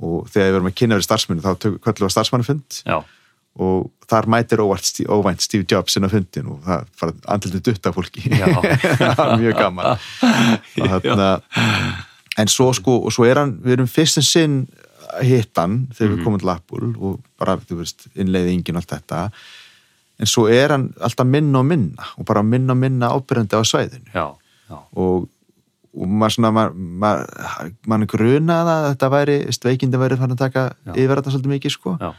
og 0.00 0.28
þegar 0.30 0.46
við 0.48 0.52
verum 0.58 0.70
að 0.70 0.74
kynna 0.78 0.94
verið 0.98 1.08
starfsmennu 1.08 1.42
þá 1.42 1.52
kvöldum 1.58 2.02
við 2.02 2.08
að 2.08 2.14
starfsmannufund 2.16 2.80
já, 2.86 2.98
og 3.58 3.88
þar 4.08 4.28
mætir 4.30 4.60
óvænt, 4.62 5.00
óvænt 5.10 5.40
Steve 5.42 5.66
Jobs 5.70 5.96
inn 5.98 6.06
á 6.06 6.10
fundin 6.12 6.46
og 6.52 6.60
það 6.66 6.84
fara 7.00 7.14
andlitið 7.34 7.64
dutta 7.66 7.92
fólki. 7.96 8.22
Já. 8.30 8.46
það 9.02 9.16
var 9.18 9.32
mjög 9.42 9.56
gaman. 9.58 9.98
Þarna 10.78 11.30
en 12.38 12.50
svo 12.52 12.68
sko, 12.76 13.00
og 13.08 13.12
svo 13.14 13.26
er 13.26 13.40
hann, 13.42 13.56
við 13.64 13.78
erum 13.78 13.88
fyrst 13.90 14.20
en 14.20 14.26
sinn 14.28 14.58
hittan 15.24 15.88
þegar 15.96 16.10
Mhm. 16.12 16.18
við 16.18 16.24
komum 16.24 16.40
til 16.42 16.50
Apple 16.52 16.92
og 17.00 17.16
bara, 17.40 17.56
þú 17.58 17.80
veist, 17.80 18.06
innleiðingin 18.14 18.76
og 18.76 18.82
allt 18.84 18.92
þetta. 18.94 19.22
En 20.20 20.26
svo 20.26 20.46
er 20.50 20.70
hann 20.74 20.92
alltaf 21.00 21.26
minna 21.26 21.58
og 21.58 21.66
minna 21.66 22.06
og 22.18 22.24
bara 22.26 22.42
minna 22.42 22.72
og 22.74 22.78
minna 22.78 23.10
ábyrjandi 23.10 23.58
á 23.58 23.62
svæðinu. 23.66 24.12
Já, 24.14 24.26
já, 24.70 24.78
og, 24.94 25.28
og 25.98 26.10
maður 26.20 26.34
svona 26.36 26.50
maður, 26.54 27.72
maður 27.90 28.10
grunaði 28.14 28.74
að 28.74 28.88
þetta 28.88 29.10
væri, 29.14 29.36
veist, 29.48 29.66
veikindi 29.66 30.00
væri 30.00 30.18
fann 30.20 30.34
að 30.34 30.42
taka 30.44 30.64
yfir 30.94 31.18
þetta 31.18 31.34
svolítið 31.34 31.54
mikið 31.56 31.74
sko. 31.74 31.94
Já, 32.00 32.10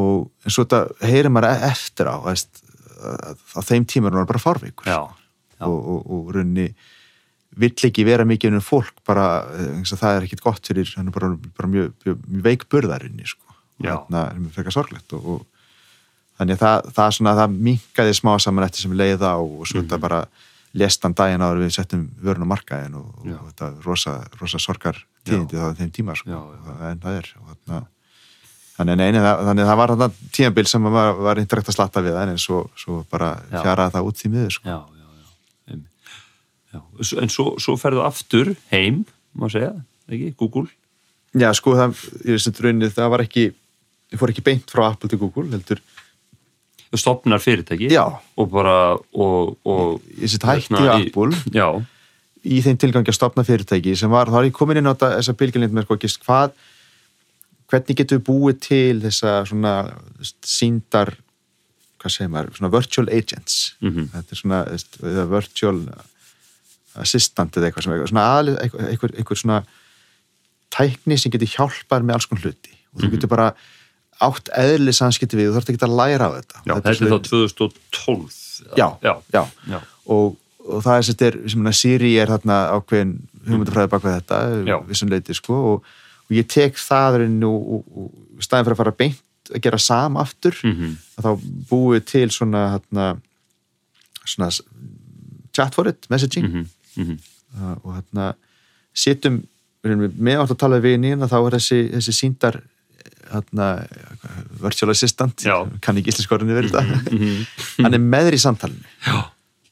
og 0.00 0.44
en 0.44 0.54
svo 0.56 0.64
þetta 0.64 1.10
heyrir 1.10 1.32
maður 1.34 1.50
e- 1.52 1.70
eftir 1.70 2.10
á 2.10 2.16
veist, 2.24 2.64
að, 3.04 3.40
á 3.54 3.60
þeim 3.68 3.86
tíma 3.90 4.10
er 4.10 4.18
maður 4.18 4.30
bara 4.32 4.44
fárveikur. 4.46 4.88
Já, 4.88 5.00
já. 5.58 5.64
og, 5.68 5.78
og, 5.78 6.04
og 6.16 6.34
runni 6.38 6.68
vill 7.54 7.74
ekki 7.86 8.04
vera 8.06 8.26
mikið 8.26 8.56
um 8.58 8.64
fólk 8.64 8.96
bara, 9.06 9.44
það 9.86 10.08
er 10.10 10.24
ekkit 10.26 10.42
gott 10.42 10.66
fyrir 10.66 10.90
hann 10.96 11.10
er 11.10 11.14
bara, 11.14 11.34
bara 11.54 11.70
mjög, 11.70 11.92
mjög, 12.02 12.22
mjög 12.26 12.46
veik 12.48 12.64
burðarinni 12.72 13.28
sko. 13.28 13.58
Þannig 13.78 13.92
að 13.94 14.08
það 14.14 14.24
er 14.24 14.56
frekar 14.56 14.74
sorglegt 14.74 15.14
og, 15.14 15.28
og 15.34 15.44
þannig 16.38 16.56
að 16.56 16.64
það, 16.64 16.90
það, 16.96 17.38
það 17.38 17.54
minkaði 17.68 18.16
smá 18.18 18.32
saman 18.42 18.66
eftir 18.66 18.86
sem 18.86 18.96
leiða 18.98 19.36
og 19.42 19.62
svo 19.68 19.82
þetta 19.82 20.00
bara 20.02 20.20
lestan 20.74 21.14
daginn 21.16 21.42
áður 21.44 21.64
við 21.64 21.74
settum 21.76 22.04
vörun 22.22 22.46
á 22.46 22.52
markaðin 22.54 22.96
og, 22.98 23.10
og 23.22 23.48
þetta 23.50 23.70
rosa, 23.84 24.14
rosa 24.40 24.60
sorgar 24.62 24.98
tíðindi 25.24 25.60
þá 25.60 25.78
þeim 25.78 25.92
tíma 25.94 26.16
sko. 26.18 26.40
En 26.90 27.02
það 27.02 27.18
er 27.20 27.30
og, 27.40 27.84
þannig, 28.76 28.98
nei, 28.98 29.06
nei, 29.14 29.20
það, 29.22 29.44
þannig 29.48 29.64
að 29.64 29.70
það 29.70 29.80
var 29.80 29.94
þetta 29.94 30.30
tíðanbíl 30.38 30.66
sem 30.70 30.90
var, 30.96 31.14
var 31.28 31.42
indirekt 31.42 31.70
að 31.70 31.78
slatta 31.78 32.04
við 32.04 32.20
en 32.24 32.42
svo, 32.42 32.64
svo 32.80 33.00
bara 33.12 33.30
Já. 33.52 33.60
fjaraði 33.60 33.96
það 33.96 34.10
út 34.10 34.20
því 34.20 34.32
miður 34.34 34.56
sko. 34.58 34.78
En 36.74 37.30
svo, 37.30 37.52
svo 37.62 37.76
ferðu 37.78 38.02
aftur 38.02 38.50
heim, 38.72 39.04
má 39.38 39.46
segja, 39.52 39.70
ekki, 40.10 40.32
Google. 40.40 40.66
Já, 41.38 41.48
sko, 41.54 41.76
það, 41.78 42.00
það 42.94 43.12
var 43.12 43.22
ekki, 43.22 43.44
ég 44.10 44.20
fór 44.20 44.32
ekki 44.34 44.42
beint 44.46 44.74
frá 44.74 44.88
Apple 44.88 45.10
til 45.10 45.20
Google, 45.22 45.46
heldur, 45.54 45.82
stopnar 47.00 47.40
fyrirtæki. 47.42 47.88
Já. 47.92 48.04
Og 48.38 48.50
bara, 48.52 48.74
og, 49.14 49.56
og 49.64 50.02
ég 50.20 50.30
sitt 50.30 50.42
hætti 50.46 50.74
í 50.74 50.76
Hérna, 50.78 50.98
í- 51.00 51.08
Apple 51.08 51.40
Já, 51.60 51.68
í 52.44 52.60
þeim 52.64 52.78
tilgangi 52.82 53.08
að 53.12 53.16
stopna 53.18 53.44
fyrirtæki 53.46 53.96
sem 53.96 54.10
var, 54.12 54.28
þá 54.28 54.38
er 54.42 54.48
ég 54.50 54.56
komin 54.56 54.76
inn 54.80 54.86
á 54.86 54.92
þetta, 54.94 55.12
þessa 55.18 55.36
bylgjulindi 55.40 55.74
með 55.78 55.86
sko, 55.88 55.96
ekki, 55.98 56.10
hvað, 56.26 56.56
hvernig 57.72 57.96
getum 58.02 58.18
við 58.20 58.26
búið 58.26 58.58
til 58.68 58.96
þessa 59.06 59.36
svona 59.48 59.74
síndar, 60.44 61.14
hvað 62.02 62.12
segir 62.18 62.28
maður, 62.34 62.52
svona 62.58 62.72
virtual 62.74 63.08
agents, 63.08 63.54
Mhm. 63.80 64.10
þetta 64.12 64.36
er 64.36 64.42
svona, 64.42 64.58
eða 65.14 65.24
virtual 65.32 65.78
assistant 67.00 67.56
eða 67.58 67.70
eitthvað 67.70 67.82
sem 67.86 67.92
eitthvað, 67.96 68.10
svona 68.12 68.26
aðli, 68.36 68.52
eitthvað, 68.62 68.88
eitthvað, 68.92 69.14
eitthvað 69.18 69.40
svona 69.40 69.56
tækni 70.74 71.16
sem 71.18 71.32
getur 71.34 71.50
hjálpað 71.56 72.04
með 72.06 72.14
alls 72.18 72.26
konar 72.30 72.44
hluti 72.46 72.76
og 72.94 73.00
þú 73.02 73.10
getur 73.16 73.30
bara 73.32 73.48
átt 74.22 74.48
eðli 74.54 74.92
samskipti 74.94 75.36
við 75.36 75.48
þú 75.50 75.54
þarf 75.58 75.70
ekki 75.74 75.84
að 75.86 75.96
læra 75.98 76.28
á 76.28 76.30
þetta 76.38 76.62
já 76.64 76.74
Þetta 76.74 76.90
er 76.90 76.96
þá 77.10 77.18
2012. 77.28 78.40
já, 78.78 78.88
já, 79.02 79.14
já. 79.34 79.42
já. 79.68 79.78
Og, 80.06 80.36
og 80.68 80.82
það 80.84 80.96
er 80.96 81.02
sem 81.02 81.14
þetta 81.14 81.26
er, 81.30 81.36
sem 81.48 81.72
Siri 81.72 82.12
er 82.20 82.28
þarna 82.32 82.58
ákveðin 82.78 83.14
hugmyndafræði 83.44 83.90
bak 83.92 84.04
við 84.06 84.14
þetta 84.20 84.38
Já. 84.68 84.76
vissum 84.88 85.10
leiti 85.12 85.34
sko 85.36 85.54
og, 85.74 85.84
og 86.28 86.32
ég 86.36 86.46
tek 86.48 86.78
það 86.80 87.18
rauninni 87.20 87.48
og, 87.50 87.88
og, 87.98 88.10
staðin 88.40 88.64
fyrir 88.68 88.76
að 88.78 88.82
fara 88.84 88.94
beint 89.02 89.20
að 89.54 89.60
gera 89.66 89.78
sam 89.78 90.16
aftur 90.16 90.56
Mhm. 90.64 90.94
að 91.18 91.24
þá 91.26 91.32
búið 91.70 92.04
til 92.08 92.28
svona 92.32 92.62
hérna, 92.78 93.08
svona 94.24 94.48
chat 95.52 95.74
for 95.74 95.88
it, 95.88 96.06
messaging 96.10 96.46
Mhm, 96.48 96.68
mhm. 96.96 97.18
uh, 97.60 97.74
og 97.84 97.90
hérna 97.98 98.34
sittum 98.94 99.42
með 99.84 100.40
átt 100.40 100.54
að 100.54 100.58
tala 100.62 100.78
við 100.80 100.94
vinin 100.96 101.20
að 101.22 101.28
þá 101.34 101.38
er 101.46 101.56
þessi, 101.58 101.80
þessi 101.92 102.12
síndar 102.16 102.62
hérna, 103.32 103.68
virtual 104.60 104.90
assistant 104.94 105.44
Já. 105.44 105.56
kann 105.80 105.96
ekki 106.00 106.12
íslenskorinu 106.12 106.54
verið 106.56 106.72
þetta 106.74 107.12
Mhm. 107.12 107.46
hann 107.84 107.94
er 107.94 107.98
með 108.02 108.28
þér 108.30 108.36
í 108.38 108.42
samtalinu 108.44 108.84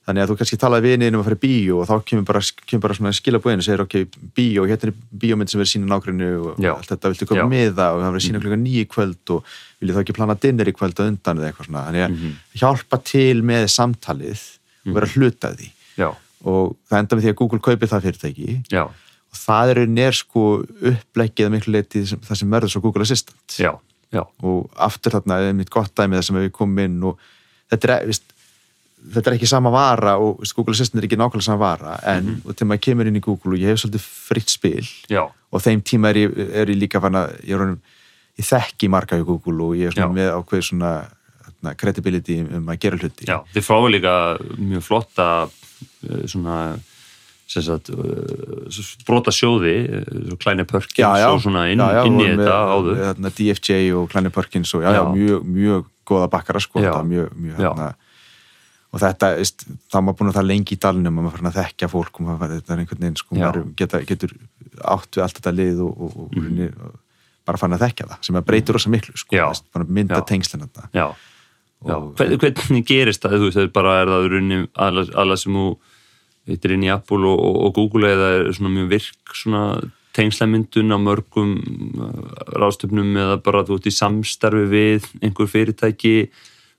þannig 0.03 0.25
að 0.25 0.31
þú 0.33 0.37
kannski 0.41 0.57
talaði 0.59 0.83
við 0.99 1.15
um 1.15 1.21
að 1.21 1.25
fara 1.29 1.37
í 1.39 1.43
bíó 1.47 1.75
og 1.81 1.87
þá 1.87 2.05
kemur 2.05 2.25
bara, 2.27 2.41
kemur 2.67 2.83
bara 2.83 2.95
svona 2.95 3.13
skilabúinu 3.15 3.63
og 3.63 3.67
segir 3.67 3.81
ok, 3.85 3.95
bíó, 4.35 4.65
hérna 4.67 4.89
er 4.91 4.95
bíómynd 5.15 5.49
sem 5.53 5.61
verður 5.61 5.73
sína 5.73 5.87
nágrunni 5.93 6.27
og 6.43 6.57
Já. 6.59 6.73
allt 6.75 6.89
þetta 6.91 7.13
viltu 7.13 7.27
koma 7.31 7.45
Já. 7.45 7.47
með 7.53 7.75
það 7.79 7.93
og 7.95 8.01
það 8.03 8.11
verður 8.13 8.27
sína 8.27 8.41
klukka 8.43 8.59
nýju 8.65 8.87
kvöld 8.91 9.31
og 9.37 9.45
viljið 9.81 9.95
þá 9.95 10.03
ekki 10.03 10.17
plana 10.19 10.35
dinner 10.43 10.67
í 10.67 10.75
kvöld 10.75 10.99
og 10.99 11.07
undan 11.07 11.39
eða 11.39 11.53
eitthvað 11.53 11.67
svona, 11.71 11.85
þannig 11.87 12.03
að 12.03 12.11
Mhm. 12.17 12.33
hjálpa 12.59 13.05
til 13.05 13.43
með 13.43 13.65
samtalið 13.71 14.43
og 14.89 14.95
vera 14.95 15.07
hluta 15.07 15.49
af 15.53 15.57
því 15.57 15.71
og 16.45 16.77
það 16.91 16.99
enda 16.99 17.15
með 17.17 17.23
því 17.23 17.31
að 17.31 17.37
Google 17.39 17.59
kaupir 17.63 17.87
það 17.89 18.03
fyrirtæki 18.03 18.65
já, 18.69 18.89
það 19.33 19.71
eru 19.75 19.87
nér 19.89 20.13
sko 20.17 20.43
uppleggið 20.93 21.47
að 21.49 21.55
miklu 21.57 21.73
leiti 21.79 22.03
það 22.13 22.37
sem 22.43 22.51
verður 22.53 22.73
svo 22.75 22.83
Google 22.85 23.03
Assistant 23.07 23.57
já, 23.59 23.73
já, 24.13 24.23
og 24.45 24.69
aftur 24.77 25.15
þarna 25.17 25.41
er 25.49 25.57
mitt 25.57 25.71
gott 25.73 25.95
dæmi 25.97 26.19
þar 26.19 26.27
sem 26.29 26.37
við 26.43 26.51
komum 26.53 26.83
inn 26.85 26.99
og 27.09 27.19
þetta 27.73 27.89
er, 27.97 28.07
veist, 28.11 28.27
þetta 29.15 29.31
er 29.33 29.37
ekki 29.39 29.49
sama 29.51 29.73
vara 29.73 30.19
og 30.21 30.43
veist, 30.43 30.55
Google 30.59 30.77
Assistant 30.77 31.01
er 31.03 31.09
ekki 31.09 31.17
nákvæmlega 31.19 31.49
sama 31.49 31.63
vara 31.65 31.97
en 32.13 32.25
Mhm. 32.27 32.43
og 32.45 32.55
þegar 32.55 32.69
maður 32.75 32.85
kemur 32.89 33.07
inn 33.11 33.17
í 33.17 33.25
Google 33.25 33.55
og 33.57 33.59
ég 33.65 33.73
hef 33.73 33.81
svolítið 33.83 34.05
fritt 34.29 34.49
spil 34.53 34.85
já, 35.11 35.25
og 35.53 35.61
þeim 35.65 35.83
tíma 35.83 36.11
er 36.13 36.21
ég, 36.27 36.39
er 36.53 36.67
ég 36.67 36.79
líka 36.85 37.01
fann 37.01 37.15
að 37.19 37.33
ég, 37.43 37.57
orðinn- 37.57 37.81
ég 38.39 38.47
þekki 38.53 38.89
marga 38.93 39.19
í 39.19 39.25
Google 39.25 39.65
og 39.65 39.75
ég 39.77 39.87
er 39.89 39.97
svona 39.97 40.13
með 40.15 40.31
ákveð 40.37 40.63
svona 40.69 40.93
þarna, 41.43 41.75
credibility 41.77 42.41
um 42.41 42.67
að 42.69 42.79
gera 42.79 42.97
hluti 43.01 43.25
já. 43.27 43.41
Þið 43.55 43.67
fáið 43.67 43.91
líka 43.97 44.15
mjög 44.61 44.83
flotta 44.83 45.49
eh, 46.09 46.27
svona 46.27 46.79
sagt, 47.61 47.91
uh, 47.91 48.83
brota 49.07 49.31
sjóði 49.31 49.75
uh, 50.01 50.37
Kleine 50.41 50.65
Perkins 50.65 51.27
og 51.29 51.43
svona 51.45 51.67
inn, 51.73 51.79
já, 51.83 51.99
já, 51.99 52.05
inn 52.09 52.21
í 52.23 52.29
þetta 52.31 52.55
áður 52.73 53.03
þarna, 53.03 53.33
DFJ 53.37 53.93
og 53.99 54.09
Kleine 54.13 54.31
Perkins 54.33 54.73
og 54.75 54.83
já, 54.83 54.93
já, 54.95 55.03
Já. 55.03 55.13
mjög, 55.13 55.45
mjög 55.45 55.85
góða 56.09 56.29
bakkara 56.33 56.61
sko, 56.65 56.81
Já. 56.81 56.95
mjög, 57.05 57.29
mjög 57.37 57.59
Já. 57.61 57.69
hérna, 57.69 57.91
og 58.93 59.01
þetta, 59.01 59.29
þá 59.93 59.97
er 59.99 60.03
maður 60.07 60.17
búin 60.23 60.31
að 60.33 60.39
það 60.39 60.49
lengi 60.49 60.75
í 60.77 60.81
dalnum 60.83 61.19
og 61.19 61.25
maður 61.27 61.37
farin 61.37 61.51
að 61.53 61.59
þekkja 61.61 61.89
fólk 61.93 62.19
og 62.21 62.27
maður, 62.27 62.57
er 62.59 62.81
veginn, 63.03 63.17
sko, 63.21 63.37
Já. 63.37 63.53
geta, 63.77 64.01
getur 64.09 64.35
átt 64.83 65.11
við 65.17 65.23
allt 65.27 65.39
þetta 65.41 65.55
lið 65.57 65.81
og, 65.87 65.93
og, 66.07 66.17
og, 66.17 66.35
Mhm. 66.37 66.73
og 66.89 66.99
bara 67.45 67.59
farin 67.59 67.75
að 67.77 67.85
þekkja 67.89 68.09
það, 68.09 68.19
sem 68.23 68.37
að 68.37 68.45
breytur 68.47 68.75
rosa 68.79 68.91
miklu, 68.91 69.17
sko, 69.17 69.35
Já. 69.37 69.47
mynda 69.89 70.15
Já. 70.21 70.27
tengslinn. 70.27 70.69
Já, 70.95 71.09
já. 71.85 71.97
Og- 71.97 72.15
Hvern, 72.17 72.39
hvernig 72.39 72.85
gerist 72.87 73.23
það, 73.23 73.33
þú 73.39 73.47
veist, 73.49 73.57
það 73.59 73.63
er 73.65 73.73
bara 73.75 73.95
er 74.03 74.07
það 74.07 74.29
runni 74.31 74.69
alla 74.77 75.37
sem 75.37 75.53
þú 75.53 75.77
veitir 76.49 76.77
inn 76.77 76.87
í 76.87 76.93
Apple 76.93 77.27
og, 77.29 77.39
og, 77.39 77.59
og 77.67 77.75
Google 77.79 78.13
eða 78.13 78.31
er 78.39 78.53
svona 78.57 78.75
mjög 78.77 78.93
virk 78.93 79.37
svona 79.39 79.65
tengslamyndun 80.17 80.93
á 80.93 80.99
mörgum 81.01 81.57
uh, 81.57 82.23
ráðstöfnum 82.53 83.17
eða 83.17 83.39
bara 83.45 83.65
þú 83.69 83.79
ert 83.79 83.89
í 83.89 83.95
samstarfi 83.97 84.65
við 84.73 85.09
einhver 85.23 85.51
fyrirtæki 85.51 86.17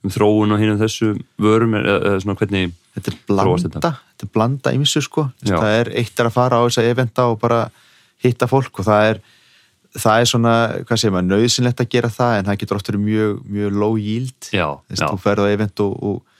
um 0.03 0.11
þróun 0.13 0.53
og 0.53 0.61
hinn 0.61 0.73
um 0.75 0.81
þessu 0.81 1.13
vörum 1.41 1.77
eða, 1.79 1.99
eða 2.11 2.23
svona 2.25 2.39
hvernig 2.41 2.79
Þetta 2.93 3.09
er 3.09 3.21
blanda, 3.25 3.89
þetta 3.89 4.25
er 4.27 4.29
blanda 4.29 4.71
ymsu 4.77 5.01
sko, 5.01 5.23
Já. 5.41 5.55
það 5.55 5.75
er 5.79 5.87
eitt 5.97 6.19
er 6.21 6.27
að 6.29 6.35
fara 6.35 6.59
á 6.61 6.65
þessa 6.67 6.83
eventa 6.85 7.23
og 7.31 7.39
bara 7.41 7.63
hitta 8.21 8.45
fólk 8.45 8.83
og 8.83 8.85
það 8.85 9.07
er 9.07 9.21
það 9.93 10.19
er 10.19 10.29
svona, 10.29 10.53
hvað 10.85 10.99
segir 11.01 11.13
maður, 11.15 11.29
nöðsynlegt 11.31 11.81
að 11.81 11.89
gera 11.93 12.11
það 12.13 12.35
en 12.37 12.47
það 12.49 12.59
getur 12.61 12.79
oft 12.79 12.91
verið 12.91 13.03
mjög, 13.07 13.41
mjög 13.55 13.79
low 13.81 13.97
yield 13.97 14.49
já. 14.53 14.67
þú 14.93 15.17
ferð 15.21 15.45
á 15.45 15.53
event 15.53 15.83
og, 15.85 15.97
og 15.97 16.32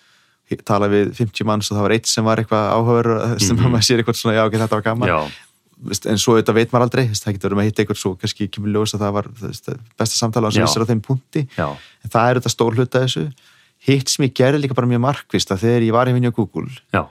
tala 0.65 0.87
við 0.91 1.13
50 1.17 1.45
manns 1.49 1.71
og 1.71 1.77
það 1.77 1.85
var 1.87 1.93
eitt 1.95 2.07
sem 2.11 2.23
var 2.27 2.37
eitthvað 2.43 2.69
áhugaður 2.75 3.39
sem 3.47 3.57
Mhm. 3.57 3.71
maður 3.73 3.87
sér 3.89 4.03
eitthvað 4.03 4.19
svona, 4.21 4.35
já 4.37 4.43
ok, 4.45 4.53
þetta 4.61 4.77
var 4.77 4.85
gaman. 4.89 5.09
Já, 5.09 5.19
en 6.13 6.17
svo 6.21 6.37
þetta 6.39 6.53
veit 6.55 6.71
maður 6.71 6.85
aldrei, 6.87 7.05
það 7.11 7.33
getur 7.35 7.49
verið 7.49 7.57
með 7.59 7.63
að 7.63 7.69
hitta 7.71 7.81
eitthvað 7.83 7.99
svo 7.99 8.11
kannski 8.21 8.47
kemur 8.53 8.71
ljós 8.71 8.93
að 8.95 9.01
það 9.03 9.15
var 9.17 9.27
besta 9.97 10.15
samtala 10.15 10.51
sem 10.51 10.63
vissir 10.63 10.85
á 10.85 10.89
þeim 10.91 11.01
punkti. 11.03 11.47
Já, 11.57 11.67
en 12.03 12.09
það 12.13 12.29
er 12.29 12.39
þetta 12.39 12.53
stór 12.53 12.77
hluta 12.77 13.01
þessu. 13.03 13.25
Hitt 13.83 14.07
sem 14.13 14.23
ég 14.29 14.33
gerði 14.37 14.61
líka 14.63 14.75
bara 14.77 14.87
mjög 14.87 15.01
markvist 15.03 15.51
að 15.51 15.59
þegar 15.65 15.81
ég 15.83 15.91
var 15.91 16.07
í 16.07 16.13
vinni 16.15 16.29
á 16.31 16.37
Google 16.37 16.69
já, 16.93 17.03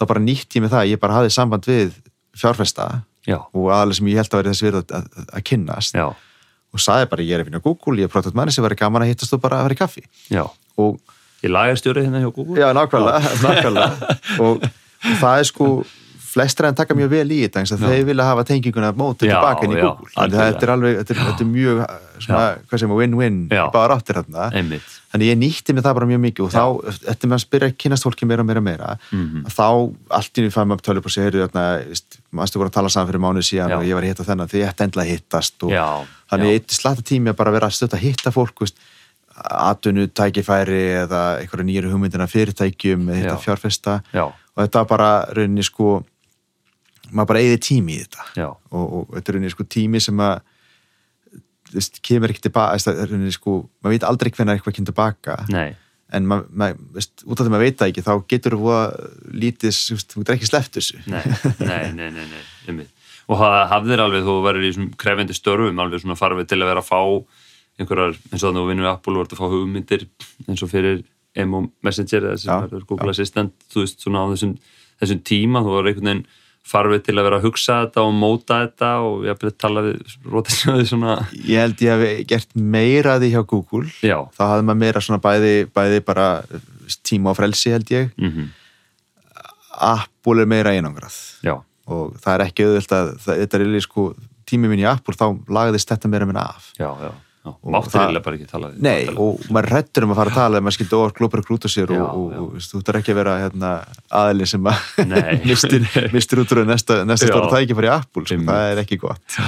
þá 0.00 0.02
bara 0.08 0.20
nýtt 0.24 0.56
ég 0.56 0.62
með 0.64 0.72
það, 0.72 0.86
ég 0.94 1.00
bara 1.02 1.12
hafði 1.18 1.32
samband 1.34 1.66
við 1.68 1.92
fjárfesta 2.36 2.86
já, 3.28 3.36
og 3.52 3.66
aðalega 3.68 3.98
sem 3.98 4.08
ég 4.08 4.16
held 4.22 4.32
að 4.32 4.40
vera 4.40 4.52
þess 4.54 4.64
virð 4.64 4.78
að, 4.80 4.94
að, 4.96 5.26
að 5.36 5.44
kynnast 5.50 5.94
já, 10.32 10.46
og 10.80 10.96
ég 11.42 11.50
bara 11.50 11.50
Ég 11.50 11.52
lagarstjóri 11.52 12.02
hérna 12.06 12.22
hjá 12.24 12.32
Google? 12.34 12.56
Já, 12.60 12.72
nákvæmlega, 12.72 13.20
nákvæmlega. 13.44 14.16
og, 14.44 14.66
það 15.20 15.38
er 15.38 15.44
sko 15.52 15.70
flestra 16.36 16.68
en 16.68 16.74
taka 16.76 16.92
mjög 16.92 17.08
vel 17.14 17.30
í 17.32 17.36
þetta 17.46 17.62
eins 17.62 17.70
að 17.72 17.84
þeir 17.88 18.02
vilja 18.10 18.24
hafa 18.28 18.42
tenginguna 18.44 18.90
mótið 18.92 19.30
tilbaka 19.30 19.64
inn 19.64 19.72
í 19.72 19.80
Google. 19.80 20.10
Þetta 20.12 20.66
er 20.66 20.72
alveg, 20.74 20.96
þetta 21.00 21.14
er, 21.14 21.20
þetta 21.30 21.44
er 21.44 21.48
mjög 21.48 21.78
svona, 22.26 22.42
hvað 22.68 22.82
sem 22.82 22.90
er 22.92 22.98
win-win 23.00 23.38
í 23.48 23.56
Já. 23.56 23.62
báðar 23.72 23.94
áttir 23.96 24.18
þarna. 24.18 24.48
Einmitt. 24.52 24.90
Þannig 25.14 25.30
ég 25.30 25.38
nýtti 25.40 25.72
mig 25.72 25.84
það 25.86 25.94
bara 25.96 26.08
mjög 26.10 26.20
mikið 26.26 26.44
og 26.44 26.52
þá, 26.52 26.98
eftir 27.14 27.30
með 27.30 27.38
að 27.38 27.42
spyrja 27.46 27.70
kynast 27.80 28.04
fólki 28.04 28.28
meira 28.28 28.44
og 28.44 28.48
meira 28.50 28.60
meira 28.66 28.90
Mhm. 29.14 29.46
að 29.48 29.54
þá 29.56 29.64
allt 30.18 30.36
í 30.36 30.44
nýjum 30.44 30.54
fæðum 30.58 30.74
upp 30.76 30.82
tölur 30.84 31.04
på 31.06 31.12
sig 31.14 31.24
heyrðu 31.24 31.46
þarna, 31.48 31.64
mannstu 32.36 32.60
voru 32.60 32.68
að 32.68 32.76
tala 32.76 32.88
saman 32.92 33.08
fyrir 33.08 33.24
mánuð 33.24 33.46
síðan 33.48 33.72
Já. 33.72 33.76
og 33.78 33.84
ég 33.88 33.94
var 33.96 34.02
að 34.04 34.10
hitta 34.12 34.26
þennan 34.28 34.50
því 34.52 34.60
ég 34.60 34.68
ætti 34.74 34.84
endla 34.90 35.02
að 35.06 35.12
hittast 35.14 35.62
og 35.64 35.72
Já, 35.72 35.86
þannig 36.28 36.52
ég 36.52 36.60
eitt 36.60 36.76
slata 36.76 37.00
tími 37.06 37.32
að 37.32 37.36
bara 37.40 37.54
vera 37.56 37.70
að 37.70 37.78
stötta 37.78 37.96
að 37.96 38.04
hitta 38.10 38.34
fólk 38.34 38.60
veist, 38.60 38.76
atvinnu 39.36 40.08
tækifæri 40.16 40.82
eða 41.04 41.22
einhverja 41.42 41.68
nýjur 41.68 41.90
hugmyndina 41.92 42.26
fyrirtækjum 42.30 43.08
eða 43.12 43.36
Já. 43.36 43.40
fjárfesta. 43.44 44.00
Já, 44.14 44.26
og 44.30 44.60
þetta 44.62 44.84
bara 44.88 45.10
rauninni 45.36 45.64
sko 45.66 46.00
maður 47.12 47.30
bara 47.32 47.42
eigði 47.44 47.62
tími 47.68 47.96
í 47.96 48.04
þetta. 48.04 48.28
Og, 48.72 48.84
og 48.84 49.16
þetta 49.16 49.30
er 49.30 49.36
rauninni 49.38 49.54
sko 49.54 49.66
tími 49.76 50.02
sem 50.02 50.22
að 50.26 50.38
veist, 51.74 52.00
kemur 52.04 52.32
ekki 52.32 52.46
tilbaka 52.48 52.78
það 52.82 53.02
er 53.02 53.10
rauninni 53.12 53.34
sko, 53.34 53.58
maður 53.82 53.96
veit 53.96 54.06
aldrei 54.08 54.32
hvernig 54.32 54.56
eitthvað 54.56 54.78
kemur 54.78 54.92
tilbaka 54.92 55.40
nei. 55.52 55.68
En 56.14 56.26
maður, 56.30 56.50
mað, 56.54 56.82
veist, 56.94 57.24
út 57.26 57.40
af 57.40 57.46
því 57.46 57.50
maður 57.50 57.66
veit 57.66 57.80
það 57.80 57.88
ekki 57.92 58.04
þá 58.06 58.12
getur 58.30 58.54
þú 58.54 58.68
að 58.76 58.92
lítið 59.42 59.72
þú 59.74 59.96
veist, 59.96 60.12
þú 60.12 60.20
getur 60.20 60.36
ekki 60.36 60.50
sleppt 60.52 60.78
þessu. 60.78 61.00
Nei, 61.10 61.24
nei, 61.58 61.88
nei, 61.96 62.10
nei, 62.14 62.76
nei. 62.76 62.86
Og 63.26 63.40
það 63.40 63.56
hafðir 63.72 64.02
alveg, 64.04 64.28
þú 64.28 64.36
verður 64.44 64.68
í 64.68 64.70
svona 64.76 65.00
krefendi 65.02 65.34
störfum, 65.34 65.80
alveg 65.82 66.04
svona 66.04 66.18
farfið 66.18 66.52
til 66.52 66.60
að 66.60 66.70
vera 66.70 66.84
að 66.84 66.90
fá 66.92 67.00
einhverjar, 67.80 68.16
eins 68.30 68.40
og 68.42 68.48
þannig 68.48 68.60
að 68.60 68.64
þú 68.64 68.70
vinnur 68.72 68.86
í 68.86 68.92
Apple 68.92 69.14
og 69.14 69.22
verður 69.22 69.36
að 69.36 69.42
fá 69.42 69.52
hugmyndir 69.52 70.06
eins 70.48 70.64
og 70.64 70.72
fyrir 70.72 71.04
Emo 71.36 71.62
Messenger 71.84 72.30
eða 72.30 72.40
sem 72.40 72.50
Já, 72.52 72.64
er 72.78 72.88
Google 72.88 73.12
Assistant, 73.12 73.54
þú 73.72 73.84
veist, 73.84 74.00
svona 74.00 74.24
á 74.24 74.26
þessum, 74.32 74.56
þessum 75.02 75.22
tíma, 75.28 75.62
þú 75.64 75.74
var 75.76 75.90
einhvern 75.90 76.10
veginn 76.10 76.26
farfið 76.66 77.02
til 77.06 77.14
að 77.14 77.26
vera 77.28 77.38
að 77.38 77.44
hugsa 77.46 77.76
þetta 77.84 78.02
og 78.02 78.14
móta 78.16 78.56
þetta 78.64 78.88
og 79.06 79.26
ég 79.26 79.36
hafði 79.36 79.52
tala 79.62 79.82
við 79.86 80.14
rótisnöði 80.32 80.86
svona, 80.90 81.16
ég 81.46 81.62
held 81.62 81.84
ég 81.84 82.02
hef 82.02 82.22
gert 82.32 82.56
meira 82.58 83.18
því 83.22 83.28
hjá 83.36 83.42
Google. 83.52 83.90
Já, 84.02 84.16
þá 84.34 84.42
hafði 84.50 84.66
maður 84.66 84.80
meira 84.82 85.02
svona 85.04 85.20
bæði, 85.22 85.52
bæði 85.76 86.00
bara 86.08 86.26
tíma 87.06 87.30
og 87.32 87.38
frelsi 87.38 87.74
held 87.76 87.92
ég. 87.94 88.10
Mhm, 88.18 88.48
Apple 89.76 90.42
er 90.42 90.50
meira 90.50 90.72
einangrað. 90.72 91.14
Já, 91.44 91.54
og 91.86 92.16
það 92.22 92.32
er 92.34 92.44
ekki 92.48 92.66
auðvöld 92.66 92.96
að 92.96 93.12
það, 93.20 93.32
þetta 93.44 93.58
er 93.58 93.64
eiginlega 93.66 93.86
sko 93.86 94.08
tími 94.48 94.70
minn 94.70 94.82
í 94.82 94.88
Apple 94.88 95.14
þá 95.18 95.26
lagðist 95.52 95.90
þetta 95.92 96.10
meira 96.10 96.26
minna 96.26 96.48
af. 96.50 96.72
Já, 96.80 96.88
já, 96.98 97.12
það- 97.46 98.02
eiginlega 98.02 98.24
bara 98.26 98.36
ekki 98.38 98.48
tala. 98.50 98.70
Nei, 98.86 99.06
og 99.14 99.40
maður 99.54 99.68
rettur 99.74 100.06
um 100.06 100.12
að 100.14 100.18
fara 100.20 100.30
að 100.32 100.38
tala 100.40 100.58
ef 100.60 100.64
maður 100.66 100.76
skildi 100.78 100.98
orð 100.98 101.14
glópar 101.20 101.42
grúta 101.46 101.70
sér 101.72 101.92
Já, 101.94 102.00
og, 102.02 102.16
og, 102.16 102.56
og 102.56 102.66
þú 102.66 102.80
þarf 102.88 103.00
ekki 103.02 103.14
að 103.14 103.20
vera 103.20 103.36
hérna, 103.44 103.70
aðli 104.22 104.48
sem 104.50 104.68
að 104.72 104.82
mistir, 105.50 105.86
mistir 106.14 106.42
út 106.42 106.52
úr 106.56 106.64
næsta, 106.68 106.98
næsta 107.08 107.30
stóra 107.30 107.52
tækifæri 107.54 107.90
í 107.90 107.94
Apple, 107.94 108.26
sko, 108.26 108.40
það 108.50 108.72
er 108.72 108.82
ekki 108.84 108.98
gott. 109.06 109.38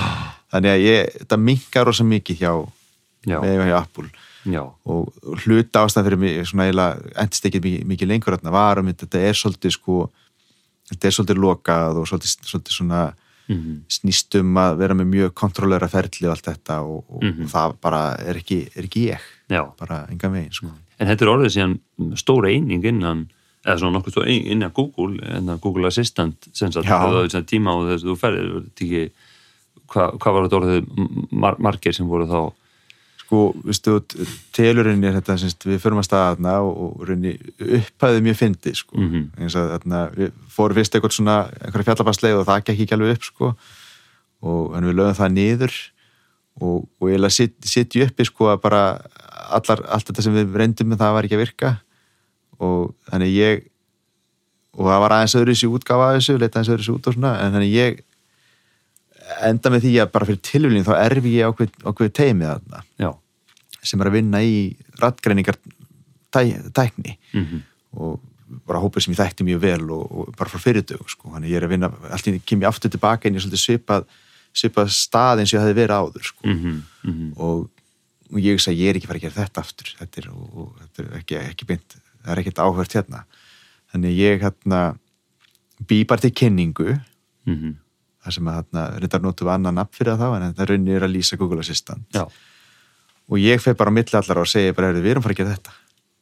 Þannig 0.55 0.75
að 0.77 0.85
ég, 0.87 1.13
þetta 1.25 1.41
minkar 1.49 1.87
rosa 1.91 2.07
mikið 2.09 2.41
hjá, 2.45 2.53
hjá 3.29 3.77
Apple. 3.83 4.09
Já, 4.49 4.63
og 4.89 5.11
hluta 5.43 5.83
ástæðan 5.85 6.07
fyrir 6.07 6.21
mig 6.23 6.37
svona 6.49 6.69
eiginlega 6.69 7.11
endist 7.21 7.45
ekki 7.51 7.61
mikið, 7.61 7.87
mikið 7.91 8.09
lengur 8.09 8.37
þarna 8.39 8.53
var 8.55 8.79
um 8.81 8.87
þetta 8.95 9.21
er 9.29 9.37
svolítið 9.37 9.75
sko 9.75 9.97
þetta 10.89 11.09
er 11.11 11.17
svolítið 11.17 11.41
lokað 11.43 11.99
og 12.01 12.07
svolítið, 12.09 12.47
svolítið 12.49 12.77
svona 12.79 13.01
mhm, 13.49 13.75
snýst 13.89 14.35
um 14.41 14.55
að 14.61 14.77
vera 14.79 14.95
með 14.95 15.07
mjög 15.15 15.35
kontrollera 15.35 15.89
ferli 15.89 16.27
og 16.29 16.35
allt 16.37 16.49
þetta 16.51 16.81
og, 16.85 17.05
og, 17.09 17.23
Mhm. 17.25 17.43
og 17.45 17.49
það 17.55 17.77
bara 17.81 18.03
er 18.21 18.35
ekki, 18.43 18.59
er 18.77 18.83
ekki 18.85 19.07
ég 19.11 19.19
já. 19.51 19.63
bara 19.79 20.07
engan 20.11 20.33
veginn 20.33 20.53
sko. 20.53 20.71
En 21.01 21.07
þetta 21.09 21.23
er 21.23 21.33
orðið 21.33 21.55
síðan 21.57 21.79
stóra 22.17 22.49
eining 22.53 22.85
innan 22.85 23.29
eða 23.65 23.79
svona 23.79 23.99
nokkuð 23.99 24.13
stóra 24.17 24.27
eining 24.29 24.47
innan 24.53 24.71
Google 24.75 25.19
innan 25.39 25.59
Google 25.61 25.87
Assistant 25.87 26.49
sem 26.53 26.71
sagt, 26.73 26.87
það 26.87 27.35
er 27.35 27.43
tíma 27.43 27.71
á 27.73 27.77
þess 27.89 28.05
að 28.05 28.11
þú 28.13 28.17
ferðir 28.19 29.11
hvað, 29.89 30.19
hvað 30.19 30.35
var 30.35 30.47
þetta 30.49 30.59
orðið 30.61 31.31
mar 31.33 31.57
margir 31.59 31.95
sem 31.97 32.09
voru 32.09 32.27
þá 32.29 32.41
sko, 33.29 33.43
viðstu, 33.61 33.99
telurinn 34.57 35.05
er 35.05 35.19
þetta 35.19 35.37
semst, 35.43 35.67
við 35.69 35.83
förum 35.83 36.01
að 36.01 36.07
staða 36.09 36.31
þarna 36.33 36.55
og, 36.65 36.79
og 36.87 37.03
raunni 37.11 37.35
upphæðið 37.61 38.25
mjög 38.25 38.39
fyndi 38.39 38.73
sko. 38.79 38.97
Mhm. 38.97 39.27
eins 39.37 39.57
og 39.59 39.69
þarna, 39.75 40.01
við 40.17 40.33
fórum 40.55 40.79
fyrst 40.79 40.97
eitthvað 40.97 41.17
svona 41.19 41.37
einhverja 41.61 41.91
fjallabansleið 41.91 42.41
og 42.41 42.49
það 42.49 42.63
gekk 42.63 42.85
ekki 42.87 42.97
alveg 42.97 43.19
upp 43.19 43.29
sko. 43.29 43.53
og 44.49 44.77
en 44.79 44.87
við 44.87 44.95
lögum 44.95 45.19
það 45.19 45.33
niður 45.35 45.77
og, 46.63 46.89
og 47.03 47.11
ég 47.11 47.31
sit, 47.35 47.57
sitju 47.67 48.07
uppi 48.07 48.25
sko 48.25 48.53
að 48.55 48.61
bara 48.63 48.83
allar, 49.51 49.83
allt 49.91 50.09
þetta 50.09 50.25
sem 50.25 50.37
við 50.37 50.57
reyndum 50.57 50.97
það 50.97 51.17
var 51.17 51.27
ekki 51.27 51.37
að 51.37 51.43
virka 51.43 51.73
og 52.63 52.95
þannig 53.11 53.35
ég 53.35 53.67
og 54.79 54.87
það 54.87 55.03
var 55.03 55.15
aðeins 55.17 55.37
öðru 55.39 55.57
sér 55.59 55.75
útgáfa 55.75 56.09
af 56.09 56.19
þessu, 56.19 56.39
leita 56.39 56.61
aðeins 56.61 56.73
öðru 56.73 56.87
sér 56.87 56.97
út 56.97 57.11
og 57.11 57.19
svona 57.19 57.35
en 57.43 57.57
þannig 57.57 57.75
ég 57.75 58.01
enda 59.49 59.73
með 59.73 59.87
því 59.87 59.93
að 60.03 60.13
bara 60.15 60.29
fyrir 60.29 60.45
tilvílinn 60.49 60.87
þá 60.87 60.95
erfi 61.03 61.35
ég 61.37 61.51
ákveð, 61.51 61.75
ákveð 61.85 62.13
teimið 62.19 62.51
þarna. 62.53 62.83
Já, 63.01 63.11
sem 63.83 64.01
er 64.01 64.11
að 64.11 64.17
vinna 64.19 64.43
í 64.45 64.57
rattgreiningar 65.03 65.59
tæ, 66.35 66.41
tækni. 66.75 67.17
Mhm, 67.33 67.63
og 67.99 68.21
bara 68.69 68.81
hópur 68.81 69.05
sem 69.05 69.13
ég 69.13 69.21
þekkti 69.21 69.45
mjög 69.45 69.61
vel 69.61 69.91
og, 69.93 70.05
og 70.09 70.37
bara 70.37 70.51
frá 70.51 70.61
fyrirtöku 70.63 71.09
sko. 71.13 71.35
ég 71.45 71.57
er 71.57 71.67
að 71.67 71.75
vinna, 71.75 71.93
allt 72.11 72.27
í 72.27 72.33
einu 72.33 72.45
kem 72.45 72.63
ég 72.63 72.69
aftur 72.69 72.91
tilbaka 72.91 73.29
inn 73.29 73.37
í 73.37 73.43
svolítið 73.43 73.65
svipað, 73.65 74.07
svipað 74.57 74.93
stað 74.93 75.43
eins 75.43 75.53
og 75.53 75.59
ég 75.59 75.67
hefði 75.67 75.81
verið 75.83 75.99
áður 75.99 76.31
sko. 76.31 76.47
mhm, 76.47 76.83
mhm. 77.05 77.33
Og, 77.37 77.69
og 78.33 78.39
ég 78.41 78.61
sagði 78.61 78.85
ég 78.85 78.91
er 78.91 79.01
ekki 79.01 79.11
farið 79.11 79.25
að 79.25 79.29
gera 79.29 79.41
þetta 79.43 79.65
aftur. 79.65 79.93
Þetta 79.99 80.23
er, 80.23 80.31
og, 80.33 80.49
og, 80.55 80.73
þetta 80.81 81.05
er 81.05 81.19
ekki, 81.21 81.43
ekki 81.53 81.69
beint 81.69 81.99
það 82.23 82.33
er 82.33 82.43
ekkert 82.43 82.63
áhvert 82.65 82.97
hérna. 82.97 83.25
Þannig 83.93 84.17
ég 84.19 84.43
hérna 84.45 84.81
bý 85.89 86.03
bara 86.09 86.25
til 86.25 86.35
kynningu. 86.35 86.99
Mhm, 87.49 87.77
þar 88.25 88.37
sem 88.37 88.51
að 88.51 88.57
hérna, 88.59 88.85
reyndar 88.99 89.25
notum 89.25 89.49
við 89.49 89.55
annan 89.55 89.79
nafn 89.81 89.99
fyrir 89.99 90.15
það 90.15 90.23
þá 90.23 90.39
en 90.39 90.55
það 90.59 90.71
raunir 90.73 91.07
að 91.07 91.15
lýsa 91.15 91.39
Google 91.41 91.65
Assistant. 91.65 92.07
Já, 92.15 92.25
og 93.29 93.43
ég 93.43 93.61
fer 93.63 93.77
bara 93.79 93.93
á 93.93 93.97
milli 93.99 94.19
allar 94.19 94.41
og 94.43 94.49
segja 94.49 94.75
bara, 94.75 94.89
"Heyrðu, 94.89 95.05
við 95.05 95.11
erum 95.15 95.23
farið 95.23 95.37
að 95.37 95.43
gera 95.45 95.55
þetta. 95.57 95.77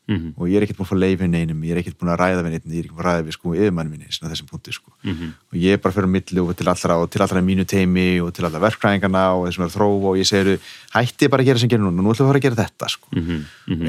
Mhm, 0.07 0.35
og 0.39 0.47
ég 0.47 0.57
er 0.57 0.63
ekkert 0.63 0.79
búin 0.79 0.87
að 0.87 0.93
fá 0.93 0.99
leifin 1.03 1.35
einum, 1.35 1.63
ég 1.67 1.71
er 1.75 1.79
ekkert 1.83 1.99
búin 1.99 2.13
að 2.15 2.21
ræða 2.21 2.43
við 2.47 2.51
neitt, 2.53 2.67
ég 2.71 2.79
er 2.79 2.85
ekkert 2.85 2.95
búin 2.95 3.03
að 3.03 3.09
ræða 3.11 3.25
við 3.27 3.33
sko 3.33 3.55
yfirmann 3.57 3.91
minni 3.91 4.07
svona 4.07 4.31
þessum 4.31 4.47
punkti 4.47 4.73
sko. 4.73 4.93
Mhm. 5.03 5.33
Og 5.51 5.59
ég 5.59 5.83
bara 5.83 5.95
fyrir 5.95 6.07
á 6.07 6.15
milli 6.15 6.41
og 6.47 6.57
til 6.57 6.69
allra 6.69 6.95
og 7.03 7.11
til 7.11 7.23
allra 7.23 7.43
mínu 7.43 7.67
teimi 7.67 8.21
og 8.23 8.33
til 8.33 8.45
allra 8.45 8.61
verkfræðingarna 8.61 9.35
og 9.35 9.49
þessum 9.49 9.63
er 9.65 9.67
að 9.67 9.75
þrófa 9.75 10.07
og 10.07 10.17
ég 10.17 10.27
segir 10.31 10.61
hætti 10.95 11.29
bara 11.29 11.43
að 11.43 11.47
gera 11.47 11.59
sem 11.59 11.69
gerir 11.69 11.83
núna, 11.83 11.99
nú 11.99 12.15
ætlum 12.15 12.23
við 12.23 12.27
að 12.27 12.31
fara 12.31 12.39
að 12.39 12.47
gera 12.47 12.63
þetta 12.63 12.87
sko. 12.87 13.09
Mhm, 13.11 13.45
mhm 13.67 13.87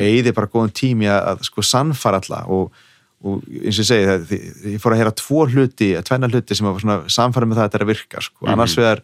og 3.23 3.41
bara 3.41 3.43
að, 3.43 3.47
að 3.47 3.57
og, 3.57 3.61
og 3.61 3.65
eins 3.65 3.77
og 3.77 3.83
ég 3.83 3.87
segi 3.87 4.05
það, 4.05 4.33
ég 4.73 4.81
fór 4.83 4.93
að 4.93 4.97
heyra 5.01 5.11
tvo 5.17 5.45
hluti, 5.49 5.87
tvenna 6.05 6.27
hluti 6.29 6.55
sem 6.55 6.67
var 6.67 6.79
svona 6.79 6.97
samfara 7.09 7.45
með 7.49 7.55
það 7.57 7.63
að 7.63 7.69
þetta 7.71 7.77
er 7.79 7.85
að 7.85 7.91
virka 7.93 8.21
sko, 8.21 8.45
Mhm. 8.45 8.51
annars 8.53 8.75
vegar 8.77 9.01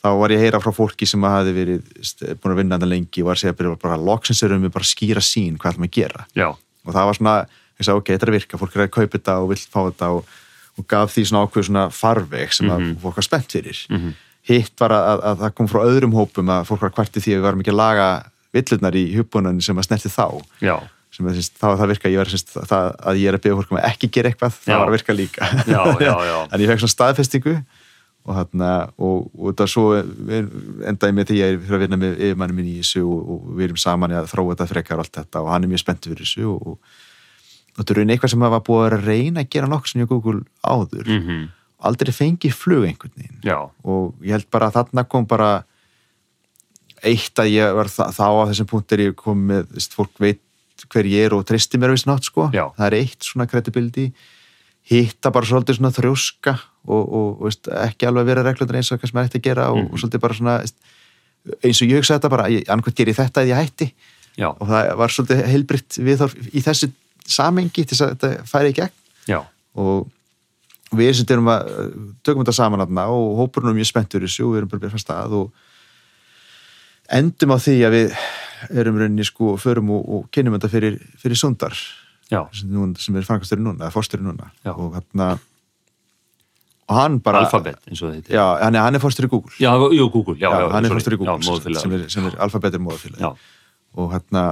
þá 0.00 0.08
var 0.18 0.28
ég 0.30 0.38
að 0.38 0.44
heyra 0.46 0.60
frá 0.62 0.72
fólki 0.72 1.06
sem 1.08 1.20
hafi 1.22 1.52
verið 1.52 1.82
búin 2.40 2.52
að 2.54 2.56
vinna 2.56 2.78
þetta 2.78 2.88
lengi 2.88 3.20
og 3.22 3.26
var 3.26 3.34
að 3.34 3.40
segja 3.42 3.56
bara, 3.58 3.76
bara 3.76 3.96
loksins 3.96 4.42
erum 4.42 4.62
við 4.62 4.72
bara 4.72 4.84
að 4.84 4.94
skýra 4.94 5.20
sín 5.20 5.58
hvað 5.58 5.72
ætlum 5.74 5.88
að 5.88 5.90
gera. 5.98 6.26
Já, 6.34 6.48
og 6.86 6.94
það 6.94 7.04
var 7.10 7.14
svona, 7.18 7.34
ég 7.80 7.84
sagði 7.84 7.96
ok, 8.00 8.06
þetta 8.14 8.22
er 8.22 8.30
að 8.32 8.38
virka 8.38 8.58
fólk 8.58 8.76
er 8.76 8.86
að 8.86 8.90
kaupa 8.90 9.18
þetta 9.18 9.34
og 9.42 9.48
vill 9.50 9.60
fá 9.66 9.80
þetta 9.90 10.08
og, 10.16 10.24
og 10.78 10.86
gaf 10.88 11.12
því 11.12 11.24
svona 11.28 11.42
ákveð 11.44 11.66
svona 11.68 11.90
farveg 11.92 12.52
sem 12.56 12.70
að 12.70 12.86
fólk 13.02 13.16
var 13.16 13.22
spennt 13.28 13.50
fyrir. 13.52 13.86
Mhm. 13.90 14.14
hitt 14.50 14.72
var 14.80 14.88
að, 14.90 15.04
að, 15.10 15.20
að 15.28 15.36
það 15.44 15.54
kom 15.54 15.68
frá 15.68 15.80
öðrum 15.84 16.14
hópum 16.16 16.48
að 16.48 16.64
fólk 16.64 16.80
var 16.80 16.90
kvarti 16.96 17.20
því 17.20 17.34
að 17.34 17.36
við 17.36 17.42
varum 17.44 17.60
ekki 17.60 17.70
að 17.74 17.76
laga 17.76 18.06
villurnar 18.56 18.96
í 18.96 19.02
hugbúnan 19.14 19.60
sem 19.62 19.76
að 19.76 19.84
snerti 19.84 20.08
þá. 20.08 20.24
Já, 20.64 20.76
sem 21.10 21.26
að 21.26 21.38
þess, 21.40 21.52
þá 21.58 21.66
það 21.80 21.90
virka, 21.90 22.10
ég 22.12 22.20
var 22.20 22.30
þess, 22.30 22.56
það, 22.70 22.88
að 23.10 23.20
ég 23.20 23.28
er 23.30 23.36
að 23.36 23.42
byggja 23.44 23.58
fólk 23.60 23.72
um 23.74 23.78
að 23.80 23.86
ekki 23.90 24.10
gera 24.14 24.30
eitthvað, 24.30 24.56
það 24.62 24.72
Já. 24.72 24.78
var 24.78 24.90
að 24.90 24.96
virka 24.96 25.16
líka. 25.16 25.48
Já, 25.66 25.80
já, 26.06 26.14
en 26.46 26.62
ég 26.62 26.70
fekk 26.70 26.82
svona 26.84 26.94
staðfestingu 26.94 27.54
og 28.20 28.36
þarna 28.36 28.70
og, 29.00 29.28
og 29.40 29.54
það 29.58 29.70
svo 29.72 29.84
endaði 29.98 31.16
með 31.16 31.30
því 31.30 31.38
að 31.40 31.52
ég 31.54 31.62
fyrir 31.64 31.78
að 31.78 31.84
vinna 31.86 31.98
með 32.00 32.18
yfirmanni 32.20 32.56
minn 32.58 32.68
í 32.68 32.74
þessu 32.82 33.04
og, 33.08 33.22
og 33.32 33.46
við 33.56 33.66
erum 33.70 33.80
saman 33.80 34.14
að 34.18 34.28
þróa 34.34 34.52
þetta 34.52 34.66
frekar 34.74 35.00
og 35.00 35.06
allt 35.06 35.16
þetta 35.22 35.40
og 35.40 35.48
hann 35.54 35.64
er 35.64 35.72
mjög 35.72 35.82
spenntur 35.82 36.12
fyrir 36.12 36.28
þessu 36.28 36.50
og, 36.50 36.74
og 36.74 37.80
þetta 37.80 37.94
er 37.94 38.00
raun 38.02 38.12
eitthvað 38.14 38.34
sem 38.34 38.44
var 38.44 38.62
búið 38.68 38.84
að 38.90 39.08
reyna 39.08 39.42
að 39.42 39.50
gera 39.56 39.70
nokkuð 39.72 39.94
sem 39.94 40.02
ég 40.04 40.10
Google 40.12 40.42
áður. 40.60 41.08
Mhm, 41.16 41.40
aldrei 41.90 42.12
fengið 42.12 42.54
flug 42.60 42.84
einhvern 42.90 43.16
veginn. 43.16 43.40
Og 43.88 44.12
ég 44.20 44.36
held 44.36 44.50
bara 44.52 44.68
að 44.68 44.76
þarna 44.82 45.06
kom 45.08 45.26
bara 45.30 45.50
eitt 47.00 47.40
að 47.40 47.48
ég 47.54 47.72
var 47.78 47.88
þá 47.88 48.12
á 48.20 48.48
þessum 48.52 48.68
punkt 48.68 48.92
er 48.92 49.06
ég 49.06 49.16
kom 49.16 49.46
með, 49.48 49.70
veist, 49.72 49.96
fólk 49.96 50.12
veit 50.20 50.42
hver 50.90 51.06
ég 51.06 51.26
er 51.28 51.34
og 51.36 51.44
tristi 51.48 51.78
mér 51.78 51.92
vist 51.94 52.06
nátt 52.10 52.26
sko. 52.26 52.48
Já. 52.54 52.66
það 52.76 52.86
er 52.90 52.96
eitt 53.00 53.22
svona 53.26 53.46
credibility. 53.50 54.10
Hitta 54.90 55.30
bara 55.30 55.46
svolítið 55.46 55.76
svona 55.78 55.92
þrjóska 55.94 56.54
og, 56.88 57.02
og, 57.04 57.28
og 57.40 57.44
veist, 57.46 57.68
ekki 57.68 58.06
alveg 58.08 58.26
vera 58.30 58.42
reglundur 58.46 58.76
eins 58.80 58.90
og 58.92 58.98
hvað 59.00 59.10
sem 59.12 59.18
er 59.20 59.28
hægt 59.28 59.36
að 59.38 59.44
gera 59.44 59.68
og, 59.70 59.76
Mhm. 59.84 59.92
og 59.92 59.98
svolítið 60.00 60.20
bara 60.24 60.34
svona 60.34 60.54
eins 61.64 61.82
og 61.82 61.88
ég 61.88 61.96
hugsa 62.00 62.16
þetta 62.18 62.30
bara, 62.30 62.48
annað 62.48 62.94
ger 62.96 63.06
ég 63.12 63.16
þetta 63.16 63.42
eða 63.44 63.50
ég 63.52 63.60
hætti. 63.60 63.90
Já, 64.38 64.48
og 64.50 64.66
það 64.68 64.96
var 64.96 65.08
svolítið 65.08 65.44
heilbritt 65.46 65.98
viðhorf 66.00 66.34
í 66.54 66.60
þessu 66.64 66.90
samengi 67.26 67.84
til 67.84 67.96
þess 67.96 68.02
að 68.06 68.14
þetta 68.16 68.46
færi 68.50 68.70
í 68.72 68.76
gegn. 68.80 68.96
Já, 69.28 69.40
og 69.76 70.10
við 70.96 71.12
sem 71.14 71.26
erum 71.30 71.46
að 71.52 71.68
tökum 72.26 72.42
þetta 72.44 72.54
saman 72.56 72.80
aðna 72.82 73.04
og 73.14 73.36
hópurinn 73.38 73.70
er 73.70 73.78
mjög 73.78 73.90
spenntur 73.92 74.24
í 74.24 74.26
þessu 74.26 74.46
og 74.48 74.52
við 74.54 74.58
erum 74.58 74.68
bara 74.72 74.80
byrjað 74.80 74.96
fast 74.98 75.10
að 75.14 75.32
og 75.38 75.52
endum 77.10 77.52
á 77.54 77.58
því 77.60 77.74
að 77.86 77.94
við 77.96 78.14
erum 78.70 78.98
rauninni 79.00 79.24
sko, 79.26 79.56
förum 79.60 79.90
og, 79.96 80.08
og 80.08 80.26
kynum 80.34 80.56
þetta 80.56 80.70
fyrir, 80.72 80.98
fyrir 81.20 81.38
sundar 81.38 81.76
sem, 82.30 82.94
sem 82.98 83.16
er 83.18 83.26
framkasturinn 83.26 83.64
núna, 83.66 83.86
eða 83.86 83.94
fórsturinn 83.94 84.28
núna. 84.30 84.50
Já. 84.64 84.72
og 84.76 84.94
hérna 84.94 85.30
og 86.90 86.96
hann 86.98 87.20
bara 87.22 87.44
Alphabet, 87.44 87.78
eins 87.86 88.00
og 88.02 88.12
heitir. 88.14 88.34
Já, 88.34 88.44
hann 88.64 88.74
er, 88.74 88.82
hann 88.82 88.98
er 88.98 89.02
fórstur 89.02 89.28
í 89.28 89.30
Google. 89.30 89.52
Já, 89.62 89.70
jú, 89.78 90.08
Google, 90.10 90.34
já, 90.40 90.50
já, 90.50 90.66
hann 90.72 90.84
er 90.88 90.94
fórstur 90.94 91.14
í 91.14 91.20
Google 91.20 91.78
sem, 91.78 91.94
er, 91.94 92.08
sem 92.10 92.26
er 92.26 92.36
alfabetur 92.42 92.82
móðafélag 92.82 93.38
og 93.94 94.12
hérna 94.14 94.44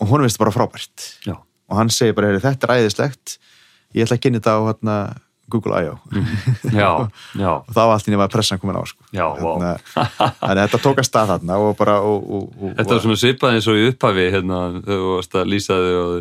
og 0.00 0.10
hún 0.10 0.24
veist 0.24 0.38
bara 0.40 0.54
frábært. 0.54 1.06
Já, 1.26 1.36
og 1.38 1.76
hann 1.78 1.90
segir 1.94 2.14
bara, 2.14 2.30
"Heyrðu, 2.30 2.42
þetta 2.46 2.66
er 2.66 2.80
æðislegt. 2.80 3.38
Ég 3.94 4.06
ætla 4.06 4.16
að 4.18 4.22
kynna 4.24 4.40
þetta 4.40 4.54
á 4.54 4.60
hérna, 4.70 4.96
Google 5.50 5.82
I.O. 5.84 5.94
já, 6.70 6.90
já, 7.36 7.52
og 7.66 7.70
það 7.74 7.80
var 7.84 7.94
allt 7.96 8.10
í 8.10 8.14
nefn 8.14 8.26
að 8.26 8.34
pressan 8.34 8.60
komin 8.62 8.80
á 8.80 8.84
sko. 8.88 9.06
Já, 9.14 9.26
vá. 9.36 9.50
Hérna, 9.50 9.72
að 10.50 10.60
þetta 10.64 10.82
tók 10.86 11.00
að 11.02 11.08
stað 11.10 11.32
þarna 11.34 11.60
og 11.64 11.72
bara 11.78 12.00
og, 12.06 12.18
og, 12.26 12.50
og, 12.60 12.74
Þetta 12.80 12.96
var 12.96 13.06
svona 13.06 13.22
svipað 13.22 13.56
eins 13.56 13.70
og 13.70 13.80
í 13.80 13.88
upphafi 13.92 14.28
hérna, 14.34 14.60
þegar 14.80 15.00
þú 15.04 15.16
varst 15.16 15.40
að 15.40 15.50
lýsa 15.54 15.80
þig 15.84 15.98
og 16.00 16.20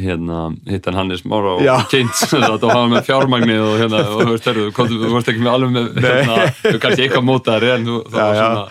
hérna, 0.00 0.42
hitt 0.70 0.86
hann 0.86 0.98
Hannes 1.00 1.24
Mára 1.26 1.56
og 1.58 1.88
kynnt 1.90 2.20
og 2.50 2.66
var 2.68 2.86
með 2.92 3.08
fjármagnið 3.08 3.64
og 3.64 3.80
hérna, 3.82 4.04
og 4.06 4.22
þú 4.22 4.34
veist, 4.36 4.50
þú 4.50 4.68
komst- 4.76 5.32
ekki 5.32 5.42
með 5.42 5.56
alveg 5.56 5.74
með 5.74 5.88
hérna, 6.04 6.36
þú 6.62 6.76
kannski 6.84 7.06
eitthvað 7.06 7.26
mótaðar 7.26 7.66
en 7.74 7.88
þú, 7.90 7.98
var 8.14 8.38
svona 8.38 8.68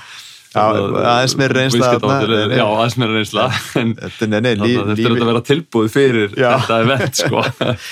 aðeins 0.58 1.36
reynsla 1.54 1.92
þarna, 1.94 2.16
nei, 2.26 2.46
nei. 2.50 2.56
Já, 2.58 2.64
aðeins 2.66 2.96
meira 2.98 3.18
reynsla 3.18 3.44
en 3.78 3.92
þetta, 4.00 4.30
er 4.40 5.14
að 5.14 5.28
vera 5.30 5.44
tilbúið 5.46 5.92
fyrir 5.94 6.34
Já. 6.34 6.50
þetta 6.64 6.80
event 6.86 7.22
sko. 7.22 7.44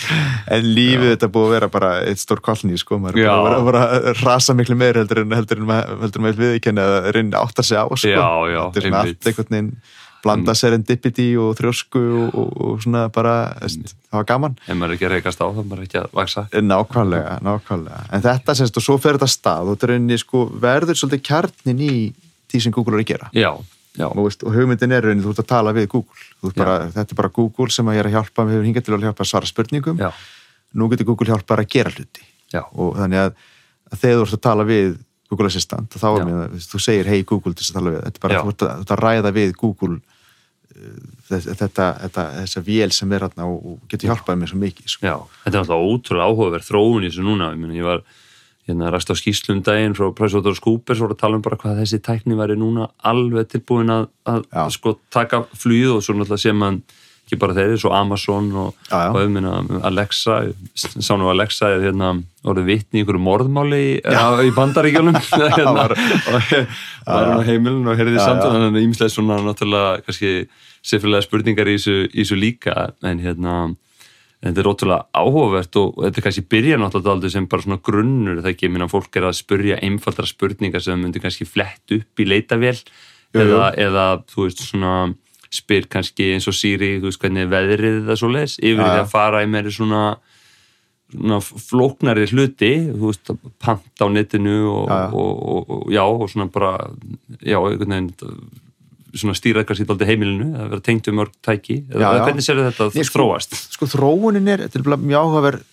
en 0.55 0.71
lífið 0.79 1.11
þetta 1.11 1.29
er 1.29 1.33
búið 1.35 1.47
að 1.47 1.53
vera 1.57 1.69
bara 1.77 1.91
eitt 2.07 2.23
stór 2.23 2.41
kallni 2.47 2.79
sko, 2.81 2.97
maður 3.03 3.21
er 3.21 3.29
búið 3.29 3.59
að 3.59 3.69
vera 3.69 3.85
að 3.99 4.09
rasa 4.23 4.57
miklu 4.57 4.79
meir 4.79 4.97
heldur 5.03 5.21
en 5.21 5.37
heldur 5.37 5.61
en 5.61 5.69
maður 5.69 6.19
en 6.23 6.41
viðkenni 6.41 6.87
að 6.87 6.97
reyna 7.17 7.45
átt 7.45 7.61
að 7.61 7.69
segja 7.69 7.85
á 7.85 7.87
sko. 7.93 8.11
Já, 8.15 8.27
þetta 8.57 8.81
er 8.81 8.89
svona 8.89 9.05
allt 9.05 9.31
einhvern 9.31 9.57
veginn 9.57 9.71
blanda 10.27 10.53
serendipity 10.57 11.27
og 11.39 11.55
þrjósku 11.59 12.01
og, 12.01 12.37
og, 12.41 12.53
og 12.57 12.83
svona 12.83 13.05
bara, 13.13 13.35
það 13.61 14.17
var 14.17 14.27
gaman. 14.27 14.55
Ef 14.65 14.77
maður 14.77 14.93
er 14.93 14.97
ekki 14.97 15.07
að 15.07 15.13
reykast 15.15 15.43
á, 15.43 15.47
er 15.47 15.67
maður 15.67 15.83
ekki 15.85 15.99
að 16.01 16.15
vaksa 16.17 16.45
nákvæmlega, 16.57 17.35
nákvæmlega. 17.45 18.05
En 18.15 18.23
þetta 18.25 18.55
semst 18.57 18.79
og 18.81 18.85
svo 18.85 18.97
fer 19.01 19.19
þetta 19.19 19.29
stað 19.31 19.69
og 19.69 19.77
þetta 19.77 19.87
er 19.87 19.93
rauninni 19.93 20.21
sko 20.21 20.47
verður 20.65 20.99
svolítið 20.99 21.23
kjarnin 21.29 21.83
í 21.85 21.93
því 22.51 22.63
sem 22.63 22.75
Google 22.75 22.97
er 22.97 23.03
að 23.03 23.11
gera. 23.11 23.29
Já, 23.35 23.51
já, 23.97 24.07
og, 24.07 24.21
veist, 24.25 24.45
og 24.45 24.55
hugmyndin 24.55 24.95
er 24.95 25.07
rauninni, 25.07 25.25
þú 25.25 25.33
ert 25.33 25.43
að 25.43 25.49
tala 25.51 25.75
við 25.75 25.89
Google. 25.93 26.53
Bara, 26.55 26.77
þetta 26.93 27.15
er 27.15 27.19
bara 27.21 27.33
Google 27.35 27.69
sem 27.73 27.89
að 27.89 27.97
ég 27.97 28.03
er 28.03 28.09
að 28.11 28.17
hjálpa 28.17 28.47
við 28.47 28.57
hefur 28.57 28.69
hingað 28.69 28.87
til 28.87 28.95
að 28.97 29.07
hjálpa 29.09 29.25
að 29.25 29.31
svara 29.31 29.49
spurningum. 29.49 30.01
Já, 30.01 30.09
nú 30.77 30.89
getur 30.91 31.09
Google 31.11 31.31
hjálpa 31.33 31.57
að 31.57 31.69
gera 31.75 31.93
hluti. 31.93 32.27
Já, 32.53 32.63
og 32.63 32.95
þannig 32.99 33.23
að, 33.25 33.47
að 33.91 34.01
þegar 34.03 34.19
þú 34.19 34.27
ert 34.27 34.37
að 34.37 34.45
tala 34.47 34.67
við 34.67 34.97
Google 35.27 35.49
Assistant, 35.51 35.97
þá 35.99 36.07
er 36.09 36.27
mér 36.27 36.43
að 36.45 36.61
þú 36.63 36.79
segir 36.79 37.09
hei 37.11 37.23
Google 37.27 37.51
til 37.53 37.65
þess 37.65 37.73
að 37.73 37.79
tala 37.79 37.91
við, 37.91 38.03
þetta 38.05 38.19
er 38.19 38.23
bara 38.23 38.43
þú 38.43 38.51
ert 38.53 38.63
að, 38.63 38.69
þú 38.77 38.85
ert 38.85 38.93
að 38.95 39.01
ræða 39.03 39.31
við 39.35 39.49
Google 39.59 39.97
uh, 39.97 41.01
þess, 41.27 41.49
þetta, 41.49 41.87
þetta, 42.05 42.25
þessa 42.37 42.63
vél 42.69 42.87
sem 42.95 43.15
er 43.17 43.25
og, 43.27 43.57
og 43.57 43.81
getur 43.91 44.13
hjálpað 44.13 44.39
mér 44.39 44.51
svo 44.53 44.59
mikið 44.61 44.93
sko. 44.93 45.03
já. 45.03 45.17
Þetta 45.43 45.59
er 45.59 45.65
alltaf 45.65 45.89
ótrúlega 45.89 46.29
áhugaverð 46.31 46.69
þróun 46.69 47.03
í 47.03 47.11
þessu 47.11 47.27
núna. 47.27 47.49
Ég, 47.51 47.59
meni, 47.59 47.81
ég 47.81 47.89
var 47.89 48.05
hérna 48.67 48.91
ræst 48.91 49.11
á 49.11 49.15
skýslum 49.15 49.63
daginn 49.65 49.95
frá 49.97 50.09
PricewaterhouseCoopers 50.15 51.01
voru 51.03 51.15
að 51.15 51.23
tala 51.23 51.39
um 51.39 51.43
bara 51.45 51.59
hvað 51.59 51.81
þessi 51.83 52.01
tækni 52.03 52.37
væri 52.37 52.57
núna 52.59 52.89
alveg 53.07 53.49
tilbúin 53.53 53.93
að, 53.93 54.09
að 54.27 54.45
Já. 54.51 54.63
sko 54.75 54.97
taka 55.13 55.45
flugið 55.55 55.97
og 55.97 56.03
svo 56.05 56.17
náttúrulega 56.17 56.43
sé 56.43 56.55
mann 56.55 56.81
ekki 57.27 57.39
bara 57.41 57.55
þeirri, 57.57 57.75
svo 57.81 57.91
Amazon 57.91 58.45
og, 58.55 58.75
og 58.87 59.17
auðvitað 59.19 59.81
Alexa 59.89 60.37
sá 60.79 61.11
nú 61.19 61.27
Alexa 61.27 61.73
er 61.75 61.83
hérna 61.89 62.13
orðið 62.47 62.69
vitni 62.69 63.01
í 63.01 63.03
einhverju 63.03 63.23
morðmáli 63.25 63.79
í, 63.83 63.97
á, 64.07 64.39
í 64.47 64.53
bandaríkjunum. 64.55 65.17
Hérna, 65.57 65.89
og 65.89 66.53
var 67.07 67.27
hann 67.27 67.43
á 67.43 67.47
heimilin 67.49 67.83
og 67.83 67.99
heyrði 67.99 68.15
Já, 68.15 68.29
samt 68.29 68.45
þannig 68.45 68.69
að 68.69 68.85
ímislega 68.85 69.11
svona 69.11 69.41
náttúrulega 69.43 70.05
kannski 70.05 70.31
sérfélaga 70.87 71.27
spurningar 71.27 71.67
í 71.67 71.75
þessu 71.81 72.39
líka 72.39 72.93
en 73.03 73.19
hérna 73.19 73.57
þetta 74.45 74.61
er 74.61 74.69
ótrúlega 74.69 75.05
áhugavert 75.17 75.79
og, 75.81 75.93
þetta 76.05 76.21
er 76.21 76.25
kannski 76.27 76.45
byrja 76.53 76.79
náttúrulega 76.79 77.15
aldrei 77.15 77.33
sem 77.33 77.47
bara 77.49 77.65
svona 77.65 77.79
grunnur 77.89 78.41
það 78.41 78.51
ekki, 78.53 78.71
minna 78.71 78.89
fólk 78.91 79.17
er 79.17 79.29
að 79.29 79.37
spurja 79.39 79.79
einfaldra 79.85 80.27
spurningar 80.29 80.83
sem 80.85 80.99
myndi 81.01 81.21
kannski 81.23 81.47
flett 81.49 81.95
upp 81.97 82.21
í 82.21 82.27
leitavél 82.27 82.75
eða, 83.33 83.71
eða 83.73 84.05
þú 84.29 84.45
veist 84.45 84.61
svona 84.63 84.93
spyr 85.53 85.87
kannski 85.89 86.33
eins 86.35 86.47
og 86.49 86.55
Siri 86.57 86.97
þú 86.99 87.09
veist 87.09 87.21
hvernig 87.23 87.45
er 87.45 87.53
veðrið 87.53 87.99
það 88.09 88.21
svo 88.21 88.31
leis 88.33 88.57
yfir 88.59 88.83
Já, 88.83 88.89
því 88.91 89.01
að 89.01 89.13
fara 89.13 89.43
í 89.45 89.49
meiri 89.51 89.73
svona 89.73 90.03
svona 91.07 91.39
flóknari 91.41 92.27
hluti 92.27 92.71
þú 92.91 93.09
veist, 93.09 93.33
pant 93.63 94.03
á 94.03 94.05
netinu 94.11 94.57
og, 94.73 94.89
Já. 94.91 95.01
Og, 95.07 95.43
og, 95.53 95.69
og 95.71 95.91
já, 95.93 96.03
og 96.03 96.29
svona 96.29 96.49
bara 96.51 96.73
já, 97.39 97.57
einhvern 97.57 97.95
veginn 97.95 98.11
stýra 99.15 99.63
sýtt 99.67 99.89
aldrei 99.93 100.11
heimilinu 100.11 100.51
að 100.57 100.69
vera 100.73 100.83
tengt 100.83 101.07
um 101.07 101.17
mörg 101.19 101.33
tæki. 101.45 101.79
Já, 101.87 101.95
eða 101.95 102.17
já. 102.17 102.23
hvernig 102.25 102.45
sér 102.45 102.61
þetta 102.65 102.89
Ég, 102.97 103.07
sko, 103.07 103.19
þróast? 103.19 103.57
sko 103.73 103.89
þróunin 103.93 104.51
er, 104.51 104.65
þetta 104.67 104.79
er 104.79 104.87
bara 104.87 104.99
mjög 105.01 105.27
áhugaverð 105.27 105.65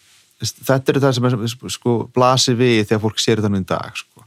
þetta 0.44 0.92
er 0.92 1.00
það 1.02 1.14
sem 1.16 1.28
er, 1.28 1.36
sko, 1.72 1.94
blasir 2.14 2.58
við 2.58 2.82
þegar 2.88 3.02
fólk 3.04 3.22
sér 3.22 3.42
nú 3.48 3.60
í 3.60 3.66
dag 3.68 3.96
sko. 3.96 4.26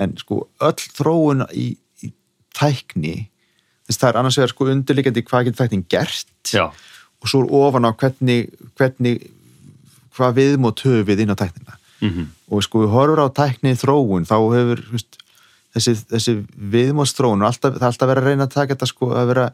en 0.00 0.14
sko 0.16 0.48
öll 0.60 0.86
þróun 0.96 1.44
í, 1.52 1.66
í 2.02 2.12
tækni 2.56 3.16
þess 3.86 4.00
það 4.00 4.08
er 4.12 4.20
annars 4.20 4.38
vegar 4.38 4.54
sko 4.54 4.68
undirliggjandi 4.70 5.24
hvað 5.26 5.48
getur 5.48 5.64
tæknin 5.64 5.86
gert 5.90 6.54
já, 6.54 6.70
og 7.20 7.28
svo 7.28 7.42
er 7.44 7.52
ofan 7.60 7.88
á 7.88 7.90
hvernig, 7.92 8.50
hvernig 8.78 9.26
hvað 10.16 10.36
viðmót 10.38 10.84
höfum 10.86 11.08
við 11.08 11.24
inn 11.24 11.34
á 11.34 11.38
tæknina. 11.38 11.76
Mm 12.00 12.28
og 12.50 12.62
sko 12.66 12.80
við 12.82 12.94
horfum 12.94 13.26
á 13.26 13.28
tækni 13.30 13.74
þróun 13.78 14.24
þá 14.26 14.36
hefur 14.54 14.80
þú 14.86 14.94
veist, 14.96 15.18
þessi, 15.76 15.96
þessi 16.10 16.36
viðmótsþróun 16.74 17.44
og 17.44 17.50
alltaf, 17.50 17.76
það 17.76 17.82
er 17.82 17.88
alltaf 17.90 18.10
verið 18.10 18.22
að 18.22 18.30
reyna 18.30 18.46
að 18.46 18.54
taka 18.56 18.74
þetta 18.74 18.90
sko 18.90 19.10
að 19.14 19.32
vera 19.32 19.46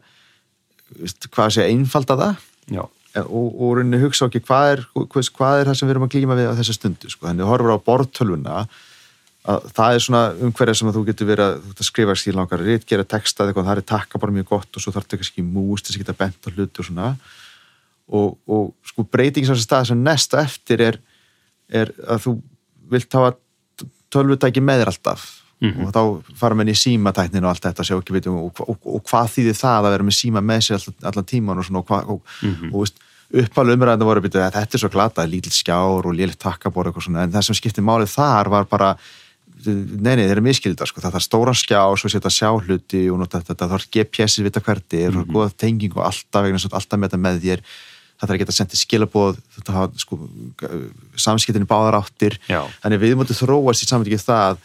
veist, 0.97 1.29
hvað 1.33 1.55
sé 1.55 1.67
einfalda 1.69 2.17
það? 2.21 2.43
Já, 2.73 2.83
og, 3.23 3.47
og 3.47 3.73
rauninni 3.77 4.01
hugsa 4.01 4.27
okkur 4.27 4.45
hvað 4.47 4.73
er, 4.73 4.83
hvað, 4.97 5.31
hvað 5.37 5.61
er 5.61 5.71
það 5.71 5.79
sem 5.79 5.89
við 5.89 5.95
erum 5.95 6.07
að 6.07 6.13
glíma 6.15 6.37
við 6.39 6.51
á 6.51 6.57
þessa 6.59 6.77
stundu 6.77 7.11
sko. 7.11 7.27
þannig 7.29 7.45
að 7.45 7.51
horfur 7.53 7.75
á 7.77 7.85
borðtölvuna 7.89 8.59
að 9.47 9.67
það 9.77 9.95
er 9.95 10.03
svona 10.03 10.21
umhverja 10.43 10.75
sem 10.75 10.89
að 10.89 10.97
þú 10.97 11.03
getur 11.07 11.29
verið 11.29 11.45
að, 11.45 11.57
þú 11.61 11.71
getur 11.71 11.85
að 11.85 11.89
skrifa 11.89 12.15
skil 12.19 12.35
langar 12.35 12.63
rít, 12.63 12.87
gera 12.87 13.07
texta 13.07 13.45
eitthvað, 13.45 13.69
það 13.69 13.79
er 13.79 13.89
takka 13.93 14.19
bara 14.19 14.35
mjög 14.35 14.49
gott 14.49 14.75
og 14.75 14.83
svo 14.83 14.91
þarf 14.91 15.07
þetta 15.07 15.19
kannski 15.21 15.45
múst 15.45 15.87
þess 15.87 15.95
að 15.95 16.03
geta 16.03 16.15
bent 16.19 16.49
á 16.49 16.49
hluti 16.51 16.83
og 16.83 16.87
svona. 16.89 17.11
Og, 18.07 18.35
og 18.43 18.89
sko 18.91 19.05
breytingin 19.07 19.47
sem 19.47 19.61
stað 19.63 19.87
sem 19.91 20.03
næst 20.03 20.35
á 20.35 20.43
eftir 20.43 20.83
er, 20.83 20.99
er 21.71 21.93
að 22.03 22.25
þú 22.25 22.33
vilt 22.91 23.17
hafa 23.19 23.37
tölvutæki 24.11 24.63
með 24.63 24.83
þér 24.83 24.91
alltaf 24.91 25.25
Mhm. 25.61 25.85
og 25.87 25.93
þá 25.93 26.35
fara 26.37 26.55
menn 26.55 26.69
í 26.69 26.75
símatæknin 26.77 27.43
og 27.43 27.49
allt 27.49 27.63
þetta 27.65 27.83
sjá 27.87 27.95
ekki 27.97 28.13
vitum 28.13 28.35
og, 28.37 28.59
og, 28.61 28.77
og, 28.85 29.03
hvað 29.09 29.31
þýðir 29.33 29.57
það 29.57 29.85
að 29.87 29.91
vera 29.95 30.03
með 30.05 30.17
síma 30.19 30.41
með 30.45 30.59
sér 30.67 30.75
allan, 30.77 30.97
allan 31.09 31.25
tíman 31.31 31.57
og 31.57 31.65
svona 31.65 31.81
og, 31.81 32.09
og, 32.09 32.21
Mhm. 32.43 32.73
og 32.73 32.83
veist, 32.83 32.99
uppálu 33.33 33.73
umræðinu 33.73 34.05
voru 34.05 34.21
að 34.21 34.27
byrja 34.29 34.47
að 34.47 34.53
þetta 34.53 34.75
er 34.77 34.79
svo 34.83 34.89
glata, 34.93 35.25
lítill 35.27 35.51
skjár 35.51 36.05
og 36.05 36.13
lélitt 36.15 36.37
takkabor 36.37 36.85
eitthvað 36.87 37.07
svona, 37.09 37.23
en 37.23 37.31
það 37.31 37.43
sem 37.43 37.55
skipti 37.57 37.81
málið 37.81 38.13
þar 38.13 38.49
var 38.53 38.65
bara 38.65 38.91
nei, 39.65 40.15
nei, 40.15 40.27
þeir 40.27 40.37
eru 40.37 40.41
miskildar, 40.45 40.85
sko, 40.87 41.01
það 41.01 41.15
þarf 41.17 41.25
stóran 41.25 41.57
skjá 41.57 41.81
svo 41.97 42.09
setja 42.13 42.29
sjá 42.29 42.49
hluti 42.61 43.09
og 43.09 43.17
nota 43.19 43.41
þetta 43.41 43.57
það 43.65 43.71
þarf 43.73 43.89
GPS-ið 43.91 44.43
vita 44.45 44.61
hvert 44.61 44.93
er 44.93 45.17
og 45.17 45.25
góða 45.27 45.51
tenging 45.57 45.97
og 45.97 46.05
alltaf 46.05 46.45
vegna 46.45 46.61
alltaf 46.61 46.99
með 46.99 47.09
þetta 47.09 47.21
með 47.25 47.41
þér 47.41 47.63
það 47.65 48.21
þarf 48.21 48.35
að 48.35 48.39
geta 48.43 48.55
sendið 48.57 48.81
skilabóð 48.85 49.39
þetta 49.57 49.73
hafa 49.73 49.97
sko 49.97 50.19
samskiptinu 51.17 51.67
báðar 51.69 51.97
áttir 52.01 52.37
Já. 52.49 52.61
þannig 52.83 53.01
við 53.01 53.15
mútum 53.19 53.37
þróast 53.41 53.83
í 53.83 53.89
samvætti 53.89 54.21
það 54.21 54.57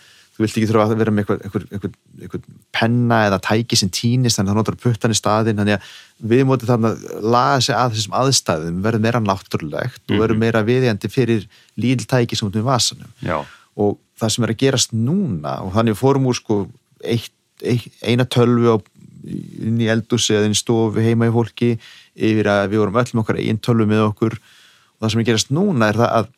vilt 0.42 0.58
ekki 0.58 0.68
þurfa 0.70 0.84
að 0.88 1.00
vera 1.00 1.14
með 1.14 1.24
einhver, 1.24 1.66
einhver, 1.70 1.94
einhver, 2.20 2.44
penna 2.74 3.18
eða 3.28 3.40
tæki 3.46 3.78
sem 3.78 3.90
týnist 3.92 4.38
þannig 4.38 4.52
að 4.52 4.54
það 4.54 4.60
notar 4.60 4.78
puttan 4.82 5.14
í 5.14 5.18
staðinn 5.18 5.62
þannig 5.62 5.78
að 5.78 6.30
við 6.32 6.44
mútum 6.48 6.70
þarna 6.70 6.92
laga 7.22 7.64
sig 7.66 7.78
að 7.78 7.96
þessum 7.96 8.16
aðstæðum 8.20 8.78
verður 8.84 9.04
meira 9.06 9.22
náttúrulegt 9.24 10.02
og 10.12 10.22
verður 10.22 10.40
meira 10.42 10.64
viðjandi 10.66 11.10
fyrir 11.12 11.48
líl 11.80 11.98
tæki 12.04 12.38
sem 12.38 12.48
út 12.48 12.58
með 12.58 12.68
vasanum. 12.68 13.12
Já, 13.24 13.40
og 13.80 13.98
það 14.20 14.34
sem 14.34 14.46
er 14.46 14.54
að 14.54 14.62
gerast 14.62 14.96
núna 14.96 15.58
og 15.64 15.74
þannig 15.76 15.98
fórum 15.98 16.28
úr 16.30 16.38
sko 16.38 16.58
eitt, 17.02 17.34
eitt, 17.64 17.88
eina 18.04 18.26
tölvu 18.28 18.76
á, 18.76 18.78
inn 19.22 19.80
í 19.82 19.88
eldúsi 19.90 20.36
eða 20.36 20.48
inn 20.48 20.56
í 20.56 20.58
stofu 20.58 21.02
heima 21.02 21.28
í 21.28 21.34
fólki 21.34 21.74
yfir 22.12 22.50
að 22.52 22.72
við 22.72 22.82
vorum 22.82 22.98
öll 23.00 23.08
með 23.12 23.22
okkar 23.22 23.40
einn 23.42 23.60
tölvu 23.62 23.88
með 23.88 24.04
okkur. 24.10 24.36
Og 24.36 25.04
það 25.04 25.12
sem 25.12 25.20
er 25.20 25.24
að 25.24 25.30
gerast 25.30 25.54
núna 25.54 25.88
er 25.88 26.00
það 26.00 26.16
að, 26.18 26.32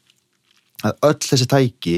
að 0.85 1.09
öll 1.09 1.19
þessi 1.29 1.49
tæki 1.51 1.97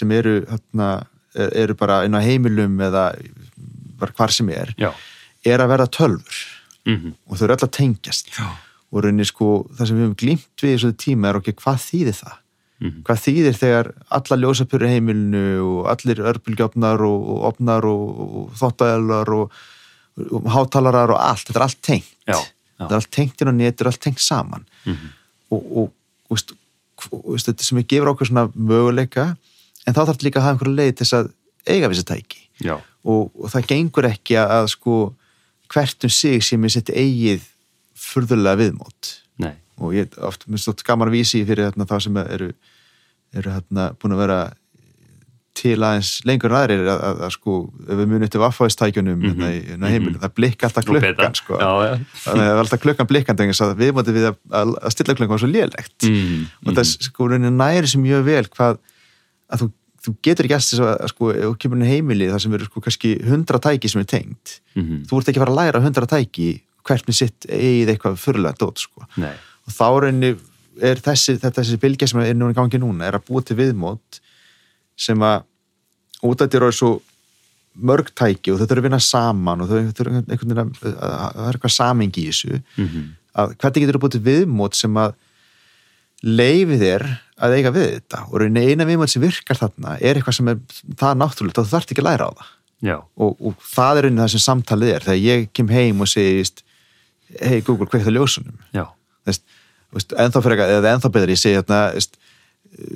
sem 0.00 0.12
eru, 0.14 0.34
hérna, 0.50 0.90
eru 1.34 1.74
bara 1.78 2.04
inn 2.04 2.14
á 2.16 2.20
heimilum 2.24 2.80
eða 2.80 3.04
bara 4.00 4.12
hvar 4.16 4.32
sem 4.34 4.48
er 4.50 4.74
já 4.78 4.90
er 5.46 5.60
að 5.62 5.70
verða 5.72 5.88
tölfur 5.94 6.40
mm 6.86 7.14
og 7.28 7.36
þau 7.38 7.44
eru 7.46 7.54
öll 7.56 7.64
að 7.68 7.74
tengjast 7.76 8.30
Já. 8.38 8.46
og 8.92 9.04
rauninni 9.04 9.24
sko 9.28 9.66
það 9.76 9.86
sem 9.86 9.96
við 9.96 10.04
höfum 10.06 10.18
glýmt 10.22 10.62
við 10.64 10.70
í 10.70 10.76
þessu 10.78 10.92
tíma 11.04 11.28
er 11.30 11.38
okkur 11.40 11.58
hvað 11.62 11.82
þýðir 11.88 12.18
það 12.22 12.36
Mhm. 12.80 13.02
hvað 13.04 13.18
þýðir 13.20 13.56
þegar 13.60 13.88
alla 14.16 14.36
ljósapurri 14.40 14.88
heimilinu 14.88 15.40
og 15.60 15.88
allir 15.92 16.16
örbulgjöfnar 16.30 17.02
og, 17.04 17.26
og 17.28 17.42
opnar 17.50 17.84
og, 17.84 18.20
og 18.24 18.54
þóttaðalar 18.56 19.28
og, 19.36 19.50
og 20.32 20.46
hátalarar 20.54 21.12
og 21.12 21.20
allt, 21.20 21.44
þetta 21.50 21.60
er 21.60 21.64
allt 21.66 21.82
tengt 21.84 22.08
Já, 22.24 22.32
já. 22.32 22.40
þetta 22.80 22.88
er 22.88 22.96
allt 23.02 23.10
tengt 23.12 23.42
inn 23.44 23.50
á 23.52 23.54
net, 23.58 23.74
þetta 23.76 23.84
er 23.84 23.90
allt 23.92 24.00
tengt 24.06 24.24
saman 24.24 24.64
Mhm. 24.88 25.10
og, 25.52 25.60
og, 25.76 25.92
og, 26.30 26.32
veist, 26.38 26.54
og 27.12 27.36
þetta 27.36 27.62
sem 27.68 27.78
er 27.82 27.86
gefur 27.92 28.14
okkur 28.14 28.30
svona 28.32 28.46
möguleika 28.56 29.26
en 29.90 29.96
þá 29.96 30.02
þarf 30.04 30.24
líka 30.26 30.40
að 30.40 30.46
hafa 30.46 30.56
einhverju 30.56 30.76
leið 30.78 30.92
til 30.92 31.06
þess 31.06 31.18
að 31.18 31.32
eiga 31.66 31.90
við 31.90 31.96
þessi 31.96 32.08
tæki 32.10 32.42
já, 32.66 32.74
og, 32.78 33.30
og 33.34 33.52
það 33.54 33.70
gengur 33.72 34.10
ekki 34.10 34.38
að, 34.40 34.54
að 34.58 34.70
sko 34.74 34.98
hvert 35.70 36.06
um 36.06 36.14
sig 36.14 36.44
sem 36.46 36.64
er 36.64 36.74
sitt 36.76 36.92
eigið 36.94 37.48
furðulega 38.00 38.62
viðmót 38.62 39.12
nei 39.42 39.54
og 39.80 39.96
ég 39.96 40.16
oft, 40.26 40.46
minnst 40.48 40.68
þótt 40.68 40.86
gaman 40.86 41.10
að 41.10 41.18
vísi 41.18 41.42
fyrir 41.48 41.70
þarna 41.70 41.88
það 41.90 42.06
sem 42.06 42.22
eru 42.24 42.50
eru 43.40 43.54
hérna 43.54 43.92
búin 43.98 44.16
að 44.16 44.24
vera 44.24 44.40
til 45.60 45.76
aðeins 45.82 46.10
lengur 46.28 46.52
en 46.52 46.58
aðrir 46.60 46.86
að, 46.88 47.00
að, 47.04 47.22
að 47.26 47.32
sko, 47.34 47.56
ef 47.84 47.98
við 47.98 48.10
munum 48.10 48.30
til 48.30 48.40
vaffáðistækjunum 48.40 49.16
mm 49.16 49.22
-hmm. 49.22 49.40
hérna, 49.42 49.70
hérna 49.70 49.90
heimilinu, 49.92 50.20
það 50.22 50.34
blikka 50.38 50.68
alltaf 50.68 50.86
klukkan 50.86 51.34
sko. 51.34 51.58
já, 51.58 51.70
já. 51.86 51.94
það 52.24 52.42
er 52.44 52.60
alltaf 52.62 52.82
klukkan 52.84 53.10
blikkandi 53.10 53.48
að 53.50 53.74
við 53.82 53.92
mótum 53.96 54.16
við 54.16 54.28
að, 54.30 54.36
að 54.54 54.94
stilla 54.94 55.16
klukkan 55.18 55.42
svo 55.42 55.50
lélegt 55.50 56.06
mm 56.06 56.14
-hmm. 56.14 56.46
og 56.66 56.78
það 56.78 56.86
sko 57.08 57.28
næri 57.28 57.86
sem 57.86 58.02
mjög 58.02 58.24
vel 58.24 58.46
hvað 58.46 58.78
að 59.50 59.64
þú, 59.64 59.70
þú 60.00 60.14
getur 60.24 60.48
ekki 60.48 60.56
að 60.56 61.08
sko, 61.12 61.30
ef 61.34 61.44
þú 61.44 61.56
kemur 61.60 61.80
inn 61.80 61.90
heimili 61.90 62.30
það 62.30 62.42
sem 62.44 62.54
eru 62.56 62.68
sko 62.68 62.82
kannski 62.84 63.12
hundra 63.26 63.60
tæki 63.62 63.90
sem 63.92 64.00
er 64.00 64.08
tengt 64.08 64.60
mm 64.74 64.82
-hmm. 64.82 65.00
þú 65.08 65.18
ert 65.18 65.28
ekki 65.28 65.40
að 65.40 65.44
fara 65.44 65.52
að 65.52 65.60
læra 65.60 65.84
hundra 65.84 66.06
tæki 66.06 66.62
hvert 66.84 67.08
með 67.08 67.16
sitt 67.18 67.46
eigið 67.48 67.92
eitthvað 67.92 68.16
fyrirlega 68.16 68.56
dót 68.58 68.78
sko. 68.78 69.04
og 69.66 69.70
þá 69.72 69.88
reyni 70.00 70.36
er 70.80 70.96
þessi, 70.96 71.36
þetta 71.36 71.60
þessi 71.60 71.80
bilgja 71.80 72.08
sem 72.08 72.20
er 72.20 72.34
núna 72.34 72.54
í 72.54 72.58
gangi 72.58 72.80
núna 72.80 73.06
er 73.06 73.18
að 73.18 73.26
búa 73.28 73.42
til 73.42 73.56
viðmót 73.56 74.20
sem 74.96 75.18
að 75.22 75.44
út 76.22 76.40
af 76.40 76.48
þetta 76.48 76.56
eru 76.56 76.72
svo 76.72 76.90
mörg 77.80 78.10
tæki 78.14 78.52
og 78.52 78.58
þau 78.58 78.66
þurfum 78.66 78.78
að 78.78 78.88
vinna 78.88 79.00
saman 79.00 79.60
og 79.60 79.68
þau 79.68 79.92
þurfum 79.96 80.16
einhvern 80.20 80.54
veginn 80.54 80.94
að 80.96 81.34
það 81.34 81.48
er 81.48 81.58
eitthvað 81.58 81.76
samengi 81.76 82.22
í 82.22 82.30
þessu 82.30 82.52
mm 82.58 82.86
-hmm. 82.86 83.04
að 83.34 83.54
hvernig 83.56 83.82
getur 83.82 83.98
þú 83.98 84.02
búið 84.04 84.16
til 84.16 84.26
viðmót 84.28 84.74
sem 84.74 84.96
að 84.96 85.14
leifi 86.26 86.78
þér 86.80 87.06
að 87.40 87.56
eiga 87.56 87.72
við 87.74 87.86
þetta. 87.96 88.22
Og 88.28 88.46
eina 88.46 88.86
viðmót 88.88 89.12
sem 89.12 89.22
virkar 89.24 89.58
þarna 89.60 89.96
er 89.98 90.18
eitthvað 90.18 90.36
sem 90.38 90.50
er 90.52 90.58
það 91.00 91.20
náttúrulegt 91.20 91.60
og 91.60 91.68
þú 91.68 91.74
þarfst 91.74 91.94
ekki 91.94 92.04
að 92.04 92.10
læra 92.10 92.28
á 92.28 92.32
það. 92.38 92.50
Og, 93.16 93.36
og 93.44 93.68
það 93.70 94.00
er 94.00 94.08
einnig 94.08 94.24
það 94.24 94.32
sem 94.34 94.44
samtalið 94.46 94.94
er. 94.94 95.06
Þegar 95.06 95.22
ég 95.24 95.48
kem 95.56 95.72
heim 95.72 96.00
og 96.04 96.10
segist 96.10 96.64
hei 97.38 97.60
Google, 97.60 97.86
hvað 97.86 98.00
er 98.00 98.08
það 98.08 98.16
ljósunum? 98.18 98.56
Þess, 99.28 99.42
ennþá, 100.24 100.42
fyrir, 100.44 100.64
eða 100.78 100.94
ennþá 100.94 101.12
betur 101.14 101.32
ég 101.32 101.40
segi 101.40 101.58
hérna 101.58 101.80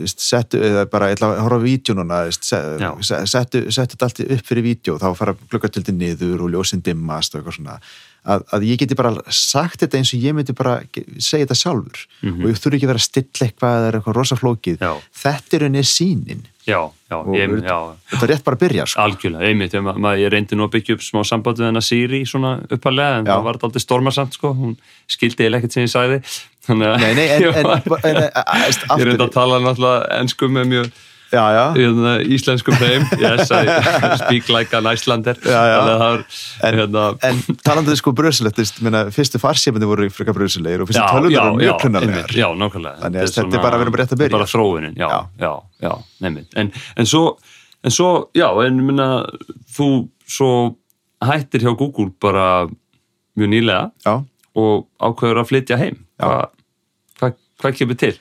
settu, 0.06 0.60
eða 0.62 0.84
bara 0.90 1.10
ég 1.10 1.18
ætla 1.18 1.32
að 1.32 1.40
horfa 1.44 1.58
á 1.58 1.66
vídeo 1.66 1.96
núna, 1.98 2.20
settu 2.30 3.64
þetta 3.66 4.06
allt 4.06 4.20
upp 4.24 4.46
fyrir 4.46 4.66
vídeo, 4.66 4.96
þá 5.02 5.08
fara 5.18 5.34
klukkartildin 5.50 5.98
niður 5.98 6.44
og 6.46 6.52
ljósinn 6.54 6.82
dimmast 6.84 7.34
og 7.34 7.42
eitthvað 7.42 7.58
svona 7.58 7.78
að, 8.24 8.46
að 8.56 8.66
ég 8.70 8.80
geti 8.80 8.96
bara 8.98 9.12
sagt 9.28 9.84
þetta 9.84 10.00
eins 10.00 10.14
og 10.16 10.24
ég 10.24 10.36
myndi 10.36 10.56
bara 10.56 10.78
segja 11.18 11.44
þetta 11.44 11.60
sjálfur 11.60 12.00
mm 12.00 12.30
-hmm. 12.30 12.40
og 12.42 12.50
ég 12.50 12.60
þurfi 12.62 12.80
ekki 12.80 12.90
að 12.90 13.04
stilla 13.04 13.48
eitthvað 13.48 13.78
eða 13.78 14.00
eitthvað 14.00 14.18
rosaflókið, 14.18 14.84
þetta 15.24 15.56
er 15.56 15.68
henni 15.68 15.84
sínin 15.84 16.44
Já, 16.64 16.80
já, 17.10 17.18
ég, 17.36 17.50
já. 17.60 17.76
Þetta 18.08 18.24
er 18.24 18.30
rétt 18.30 18.44
bara 18.44 18.56
að 18.56 18.60
byrja 18.62 18.84
sko. 18.88 19.00
Algjörlega, 19.04 19.48
einmitt, 19.50 19.74
ég, 19.76 19.88
ég 20.16 20.30
reyndi 20.32 20.56
nú 20.56 20.64
að 20.64 20.70
byggja 20.78 20.94
upp 20.96 21.02
smá 21.04 21.18
samband 21.28 21.58
við 21.60 21.66
hennar 21.68 21.84
Siri 21.84 22.20
svona 22.24 22.54
uppalega 22.72 23.18
en 23.18 23.26
já. 23.28 23.34
það 23.34 23.42
var 23.44 23.58
alltaf 23.60 23.84
stormarsamt 23.84 24.38
sko, 24.38 24.52
hún 24.56 24.72
skildi 25.04 25.44
eða 25.44 25.60
ekkert 25.60 25.76
sem 25.76 25.84
ég 25.84 25.92
sæði 25.92 26.22
Þannig 26.64 26.88
að 26.88 27.02
ég 27.20 29.04
reyndi 29.04 29.26
að 29.26 29.34
tala 29.34 29.60
náttúrulega 29.60 30.06
ennsku 30.22 30.48
með 30.48 30.70
mjög 30.70 30.88
já, 31.34 31.44
já. 31.54 31.64
Hérna, 31.76 32.12
íslenskum 32.36 32.76
þeim. 32.78 33.06
Yes, 33.20 33.50
I 33.52 33.64
speak 34.22 34.50
like 34.52 34.76
an 34.76 34.88
Icelander. 34.90 35.38
Er, 35.44 36.22
en, 36.68 36.78
hérna... 36.78 37.04
en 37.26 37.40
talanduði 37.66 37.98
sko 38.00 38.14
bröðsilegt 38.16 38.60
fyrstu 39.14 39.40
farsífandi 39.42 39.88
voru 39.88 40.08
freka 40.14 40.34
bröðsilegir 40.36 40.84
og 40.84 40.90
fyrstu 40.90 41.04
tölunir 41.04 41.40
voru 41.40 41.58
mjög 41.60 41.82
klunnarlegar 41.82 42.34
já, 42.34 42.46
þannig 42.54 43.20
að 43.20 43.34
þetta 43.34 43.44
er 43.44 43.66
bara 43.66 43.78
að 43.78 43.84
vera 43.84 43.96
rétt 44.02 44.14
að 44.14 44.22
byrja 44.22 44.36
bara 44.36 44.48
þróunin, 44.50 44.96
já, 44.98 45.08
já, 45.42 45.52
já 45.84 45.92
en 46.62 47.10
svo, 47.10 47.24
en 47.84 47.94
svo 47.94 48.10
já, 48.36 48.48
en 48.64 48.80
minna, 48.86 49.08
þú 49.76 49.90
svo 50.24 50.50
hættir 51.24 51.64
hjá 51.64 51.72
Google 51.74 52.12
bara 52.22 52.66
mjög 53.34 53.52
nýlega 53.52 54.18
og 54.54 54.86
ákveður 55.02 55.42
að 55.42 55.48
flytja 55.50 55.78
heim. 55.80 56.04
Hvað 56.20 56.44
hva, 57.20 57.30
hva 57.62 57.72
kemur 57.74 57.98
til? 57.98 58.14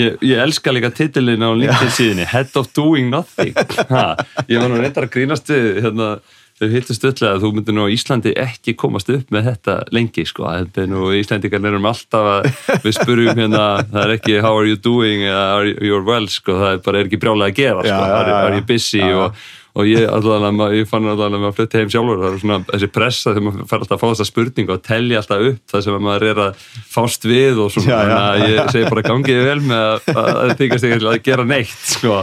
Ég, 0.00 0.18
ég 0.24 0.40
elska 0.40 0.72
líka 0.72 0.92
titilin 0.94 1.44
á 1.44 1.50
LinkedIn 1.52 1.94
síðinni 1.96 2.28
Head 2.30 2.56
of 2.60 2.70
Doing 2.76 3.10
Nothing. 3.12 3.56
Ha, 3.92 4.04
ég 4.48 4.60
var 4.60 4.70
nú 4.70 4.78
reyndar 4.80 5.08
að 5.08 5.16
grínast 5.16 5.50
við 5.52 5.82
hérna, 5.84 6.14
þau 6.60 6.66
hittist 6.74 7.04
öllega 7.08 7.34
að 7.34 7.44
þú 7.44 7.50
myndir 7.56 7.76
nú 7.76 7.86
á 7.88 7.92
Íslandi 7.94 8.32
ekki 8.38 8.74
komast 8.80 9.08
upp 9.12 9.30
með 9.32 9.46
þetta 9.48 9.76
lengi 9.96 10.26
sko, 10.28 10.44
þetta 10.48 10.82
er 10.84 10.90
nú 10.92 11.06
Íslandikar 11.16 11.62
nefnum 11.64 11.88
alltaf 11.88 12.28
að 12.34 12.50
við 12.84 12.96
spurum 12.98 13.40
hérna 13.40 13.68
það 13.86 14.02
er 14.02 14.12
ekki 14.18 14.36
how 14.44 14.58
are 14.58 14.68
you 14.68 14.76
doing? 14.76 15.24
Are 15.24 15.72
you 15.72 16.02
well? 16.04 16.28
sko, 16.28 16.58
það 16.60 16.74
er 16.74 16.84
bara 16.84 17.00
er 17.00 17.08
ekki 17.08 17.20
brjálega 17.22 17.54
að 17.54 17.62
gera 17.62 17.86
sko, 17.86 17.96
já, 17.96 18.12
já, 18.12 18.28
já, 18.28 18.36
are 18.40 18.60
you 18.60 18.66
busy? 18.68 19.02
Og 19.08 19.48
og 19.78 19.86
ég, 19.86 20.06
allavega, 20.10 20.68
ég 20.74 20.88
fann 20.90 21.08
allavega 21.08 21.50
að 21.50 21.58
flytta 21.58 21.80
heim 21.80 21.90
sjálfur. 21.92 22.20
Það 22.20 22.30
er 22.30 22.40
svona 22.42 22.58
þessi 22.70 22.88
pressa 22.94 23.34
þegar 23.34 23.44
maður 23.46 23.68
fær 23.70 23.84
alltaf 23.84 23.96
að 23.96 24.00
fá 24.02 24.06
þessa 24.08 24.28
spurningu 24.28 24.74
og 24.74 24.86
tellja 24.86 25.20
alltaf 25.20 25.44
upp 25.50 25.74
það 25.74 25.84
sem 25.86 26.00
maður 26.06 26.26
er 26.30 26.40
að 26.46 26.64
fást 26.94 27.28
við 27.30 27.60
og 27.64 27.74
svona, 27.74 28.00
já, 28.00 28.16
já. 28.16 28.48
ég 28.48 28.72
segi 28.74 28.90
bara 28.90 29.04
gangið 29.06 29.44
vel 29.46 29.60
með 29.68 29.84
að 29.84 30.08
það 30.10 30.56
þykast 30.62 30.88
ekki 30.88 31.10
að 31.12 31.20
gera 31.30 31.46
neitt 31.46 31.84
sko, 31.94 32.18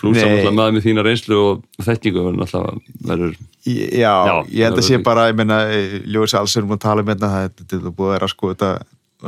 pluss 0.00 0.22
að 0.24 0.50
maður 0.56 0.76
með 0.78 0.86
þína 0.88 1.04
reynslu 1.06 1.40
og 1.44 1.84
þekkingu 1.84 2.26
verður 2.30 3.36
Já, 3.68 4.14
já 4.24 4.34
ég 4.48 4.64
held 4.64 4.78
að 4.80 4.86
sé 4.86 4.98
bara 5.04 5.26
ég 5.28 5.36
menna, 5.36 5.58
Ljóðis 6.08 6.32
Alsson 6.38 6.64
múið 6.64 6.78
að 6.78 6.84
tala 6.86 7.02
um 7.04 7.10
þetta 7.10 7.28
þetta 7.50 7.76
er 7.76 7.90
búið 7.92 8.06
að 8.06 8.14
vera 8.14 8.28
sko 8.32 8.52
þetta 8.54 8.70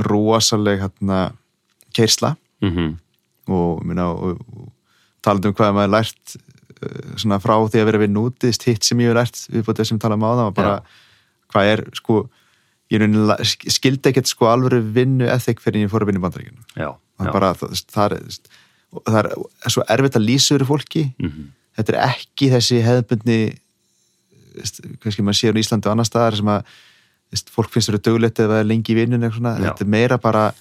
rosaleg 0.09 0.81
hérna 0.81 1.19
keirsla 1.93 2.31
mm 2.65 2.71
-hmm. 2.73 2.95
og, 3.53 3.83
og, 3.85 4.41
og 4.57 4.71
talað 5.21 5.51
um 5.51 5.57
hvað 5.59 5.75
maður 5.77 5.93
lært 5.99 6.37
svona 7.21 7.41
frá 7.43 7.55
því 7.61 7.83
að 7.83 7.89
vera 7.91 8.03
við 8.03 8.13
nútist 8.15 8.67
hitt 8.69 8.87
sem 8.87 9.01
ég 9.03 9.13
hef 9.13 9.19
lært 9.19 9.41
við 9.49 9.67
búin 9.67 9.81
þessum 9.81 10.01
tala 10.03 10.19
um 10.19 10.27
á 10.27 10.31
það 10.33 10.47
og 10.47 10.55
bara 10.59 10.75
Já. 10.75 10.83
hvað 11.53 11.73
er 11.73 11.85
sko 11.99 12.19
ég 12.93 13.73
skildi 13.73 14.11
ekkert 14.11 14.29
sko 14.29 14.51
alveg 14.51 14.85
vinnu 14.95 15.29
eðþekk 15.31 15.63
fyrir 15.65 15.87
ég 15.87 15.93
fór 15.93 16.05
að 16.05 16.13
vinna 16.13 16.21
í 16.21 16.27
bandaríkinu 16.27 16.65
það 16.77 17.27
er 17.27 17.33
bara 17.33 17.53
það, 17.57 18.05
er, 18.05 18.17
það 19.09 19.19
er 19.23 19.75
svo 19.75 19.85
erfitt 19.95 20.19
að 20.19 20.27
lýsa 20.27 20.57
yfir 20.57 20.69
fólki. 20.69 21.05
Mm 21.17 21.29
-hmm. 21.29 21.51
þetta 21.79 21.93
er 21.93 22.01
ekki 22.09 22.51
þessi 22.53 22.81
hefðbundni 22.85 23.39
kannski 25.01 25.25
maður 25.25 25.39
séur 25.41 25.57
í 25.57 25.63
Íslandi 25.65 25.89
og 25.89 25.95
annar 25.95 26.09
staðar 26.09 26.37
sem 26.37 26.51
að 26.53 26.65
fólk 27.53 27.73
finnst 27.73 27.89
að 27.89 27.95
vera 27.95 28.05
dögulegt 28.09 28.43
eða 28.45 28.63
lengi 28.67 28.93
í 28.93 28.99
vinnun 28.99 29.25
þetta 29.25 29.81
er 29.81 29.89
meira 29.89 30.19
bara 30.19 30.53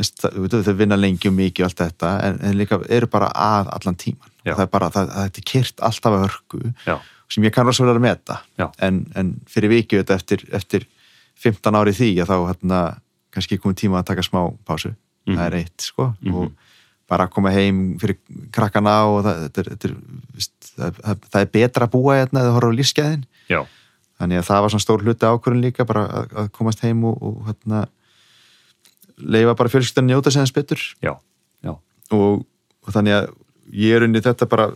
þau 0.00 0.74
vinna 0.74 0.96
lengi 0.96 1.28
og 1.28 1.36
mikið 1.36 1.64
og 1.64 1.68
allt 1.68 1.82
þetta 1.82 2.12
en, 2.28 2.38
en 2.40 2.56
líka 2.56 2.80
eru 2.88 3.06
bara 3.06 3.28
að 3.28 3.68
allan 3.76 3.98
tíman 4.00 4.33
það 4.52 4.64
er 4.66 4.72
bara, 4.72 4.90
það, 4.92 5.12
það 5.14 5.30
er 5.30 5.46
kyrt 5.52 5.84
alltaf 5.88 6.16
að 6.16 6.24
hörku 6.26 6.60
Já. 6.84 6.96
sem 7.32 7.46
ég 7.46 7.54
kann 7.54 7.66
rosa 7.66 7.86
vel 7.86 7.94
að 7.94 8.04
meta 8.04 8.40
en, 8.78 9.06
en 9.16 9.32
fyrir 9.50 9.72
vikið 9.72 10.02
þetta 10.02 10.18
eftir, 10.20 10.44
eftir 10.52 10.86
15 11.44 11.80
ári 11.80 11.96
því 11.96 12.10
að 12.22 12.32
þá 12.32 12.36
hérna 12.50 12.82
kannski 13.34 13.58
komið 13.58 13.80
tíma 13.84 14.02
að 14.02 14.10
taka 14.12 14.26
smá 14.26 14.40
pásu 14.66 14.92
mm 14.92 14.96
-hmm. 15.26 15.38
það 15.38 15.46
er 15.46 15.56
eitt 15.62 15.80
sko 15.80 16.06
mm 16.06 16.32
-hmm. 16.32 16.36
og 16.36 16.52
bara 17.08 17.26
að 17.26 17.34
koma 17.36 17.50
heim 17.50 17.98
fyrir 18.00 18.18
krakkana 18.52 19.04
og 19.04 19.24
það, 19.24 19.40
þetta 19.44 19.60
er, 19.60 19.70
þetta 19.70 19.88
er, 19.88 19.96
það, 20.76 21.18
það 21.30 21.40
er 21.40 21.50
betra 21.56 21.86
að 21.86 21.92
búa 21.92 22.18
hérna 22.20 22.40
eða 22.40 22.54
horfa 22.56 22.70
á 22.72 22.78
lífskeiðin 22.78 23.26
þannig 24.18 24.38
að 24.38 24.48
það 24.48 24.62
var 24.62 24.72
svona 24.72 24.84
stór 24.86 25.04
hluti 25.04 25.26
ákvörðin 25.26 25.64
líka 25.64 25.84
bara 25.84 26.06
að, 26.06 26.34
að 26.40 26.50
komast 26.56 26.80
heim 26.84 27.04
og, 27.04 27.22
og 27.22 27.46
hérna 27.48 27.86
leifa 29.18 29.54
bara 29.54 29.68
fjölskyldan 29.68 30.06
njóta 30.06 30.30
sem 30.30 30.42
þess 30.42 30.54
betur 30.54 30.80
já, 31.02 31.12
já. 31.62 31.72
Og, 32.10 32.46
og 32.86 32.94
þannig 32.94 33.18
að 33.18 33.32
ég 33.72 33.96
er 33.96 34.08
unni 34.08 34.22
þetta 34.24 34.48
bara 34.50 34.72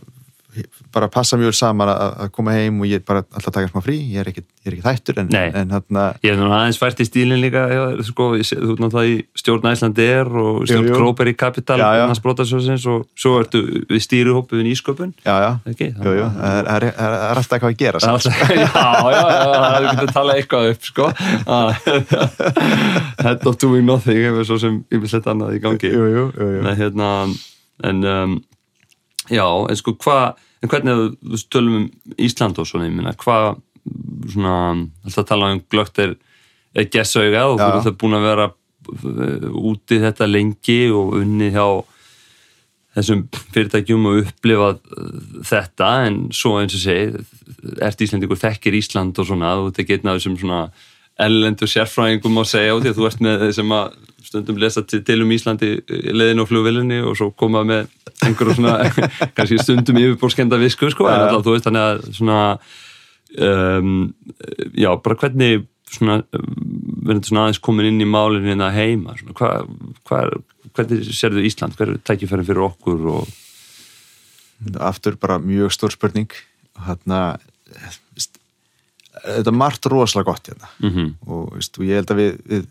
bara 0.93 1.05
passa 1.11 1.37
mjög 1.37 1.53
saman 1.53 1.91
að, 1.91 1.99
að 2.23 2.29
koma 2.33 2.53
heim 2.55 2.79
og 2.81 2.89
ég 2.89 2.99
er 2.99 3.03
bara 3.05 3.21
alltaf 3.21 3.51
að 3.51 3.55
taka 3.59 3.69
smá 3.69 3.83
frí 3.85 3.97
ég 4.15 4.23
er 4.23 4.29
ekki, 4.31 4.41
ekki 4.65 4.81
þættur 4.81 5.19
en, 5.21 5.29
en 5.37 5.75
hérna 5.75 6.05
Ég 6.25 6.33
er 6.33 6.39
náttúrulega 6.39 6.61
aðeins 6.63 6.79
fært 6.81 7.03
í 7.03 7.05
stílinn 7.05 7.41
líka 7.43 7.65
já, 7.69 7.81
sko, 8.07 8.29
ég, 8.39 8.49
þú 8.49 8.73
er 8.73 8.81
náttúrulega 8.81 9.11
í 9.11 9.19
stjórn 9.37 9.69
Æslandi 9.69 10.07
er 10.15 10.31
og 10.41 10.65
stjórn 10.65 10.89
Króper 10.95 11.29
í 11.29 11.35
Kapital 11.37 11.77
og 11.85 12.15
svo 13.13 13.35
ertu 13.43 13.63
við 13.91 14.03
stýruhópu 14.07 14.57
við 14.57 14.67
nýsköpun. 14.71 15.13
Okay, 15.69 15.93
það 15.93 16.23
er, 16.23 16.71
er, 16.73 16.87
er 16.97 17.37
alltaf 17.37 17.59
eitthvað 17.59 17.69
að 17.69 17.79
gera 17.83 18.03
alltaf, 18.09 18.41
Já, 18.57 18.67
já, 19.13 19.23
það 19.29 19.69
er 19.69 19.89
ekki 19.93 20.07
að 20.07 20.13
tala 20.17 20.37
eitthvað 20.39 20.69
upp 20.73 20.89
sko. 20.89 21.09
Head 23.25 23.45
of 23.45 23.61
doing 23.61 23.85
nothing 23.85 24.25
hefur 24.25 24.49
svo 24.49 24.59
sem 24.61 24.81
yfirleitt 24.89 25.29
annað 25.29 25.59
í 25.59 25.63
gangi. 25.63 25.93
Jú, 25.93 26.05
jú, 26.09 26.29
jú, 26.33 26.53
jú. 26.57 26.61
Nei, 26.65 26.73
hérna, 26.79 27.09
en 27.85 28.07
um, 28.09 28.39
Já, 29.29 29.45
en 29.45 29.77
sko 29.79 29.95
hvað, 30.01 30.39
en 30.63 30.71
hvernig 30.71 31.01
þú 31.19 31.41
tölum 31.53 31.77
um 31.79 31.89
Ísland 32.17 32.59
og 32.61 32.67
svona, 32.67 32.87
ég 32.89 32.95
minna, 32.95 33.13
hvað 33.19 33.59
svona, 34.33 34.55
alltaf 35.05 35.27
tala 35.29 35.53
um 35.53 35.61
glögt 35.71 36.01
er, 36.01 36.15
er 36.75 36.89
gessauga 36.91 37.45
og 37.49 37.59
þú 37.59 37.67
er 37.67 37.77
alltaf 37.79 37.97
búin 38.01 38.17
að 38.17 38.27
vera 38.27 38.49
uh, 38.49 39.47
úti 39.71 40.01
þetta 40.01 40.29
lengi 40.29 40.81
og 40.93 41.15
unni 41.21 41.51
hjá 41.53 41.65
þessum 42.97 43.25
fyrirtækjum 43.53 44.07
og 44.09 44.21
upplifað 44.25 44.79
uh, 44.97 45.41
þetta 45.47 45.91
en 46.07 46.21
svo 46.35 46.57
eins 46.59 46.77
og 46.77 46.83
segi, 46.83 47.25
ert 47.85 48.05
Íslandikur 48.05 48.39
þekkir 48.41 48.79
Ísland 48.81 49.19
og 49.21 49.29
svona, 49.29 49.55
þú 49.61 49.75
tekir 49.77 49.99
einn 49.99 50.11
af 50.11 50.19
þessum 50.19 50.39
svona 50.41 50.63
ellendur 51.19 51.69
sérfræðingum 51.69 52.41
að 52.41 52.51
segja 52.53 52.75
á 52.75 52.77
því 52.79 52.91
að 52.91 52.99
þú 52.99 53.07
ert 53.09 53.23
með 53.25 53.45
sem 53.57 53.73
að 53.75 53.97
stundum 54.29 54.59
lesa 54.61 54.83
til, 54.85 55.21
um 55.23 55.33
Íslandi 55.33 55.71
leðin 55.87 56.43
og 56.43 56.49
flugvillinni 56.49 56.99
og 57.01 57.17
svo 57.17 57.31
koma 57.33 57.63
með 57.67 57.89
einhverjum 58.25 58.59
svona 58.59 58.75
kannski 59.37 59.57
stundum 59.61 59.99
yfirbórskenda 60.01 60.59
visku 60.61 60.91
sko, 60.93 61.07
en 61.09 61.25
alltaf 61.25 61.47
þú 61.47 61.55
veist 61.55 61.67
þannig 61.67 61.87
að 61.87 62.05
svona 62.19 62.39
um, 63.47 63.97
já, 64.77 64.91
bara 65.03 65.19
hvernig 65.23 65.65
svona, 65.89 66.19
verður 66.29 67.25
svona 67.29 67.45
aðeins 67.47 67.61
komin 67.65 67.89
inn 67.89 68.03
í 68.03 68.09
málinu 68.09 68.51
hérna 68.51 68.69
heima, 68.75 69.17
svona, 69.19 69.35
hvað 69.39 69.69
hva, 70.09 70.23
hvernig 70.77 71.13
serðu 71.15 71.45
Ísland, 71.47 71.77
hver 71.77 71.95
er 71.95 72.01
tækifærin 72.05 72.47
fyrir 72.47 72.67
okkur 72.69 73.07
og 73.15 73.37
aftur 74.89 75.17
bara 75.19 75.39
mjög 75.41 75.73
stór 75.73 75.95
spurning. 75.95 76.31
Hérna 76.85 77.39
þetta 79.23 79.51
er 79.51 79.57
margt 79.57 79.89
rosalega 79.91 80.31
gott 80.31 80.51
hérna. 80.51 80.73
Mm 80.81 81.13
og, 81.27 81.53
veist, 81.55 81.77
og 81.77 81.85
ég 81.87 81.99
held 81.99 82.11
að 82.13 82.21
við, 82.21 82.41
við, 82.45 82.67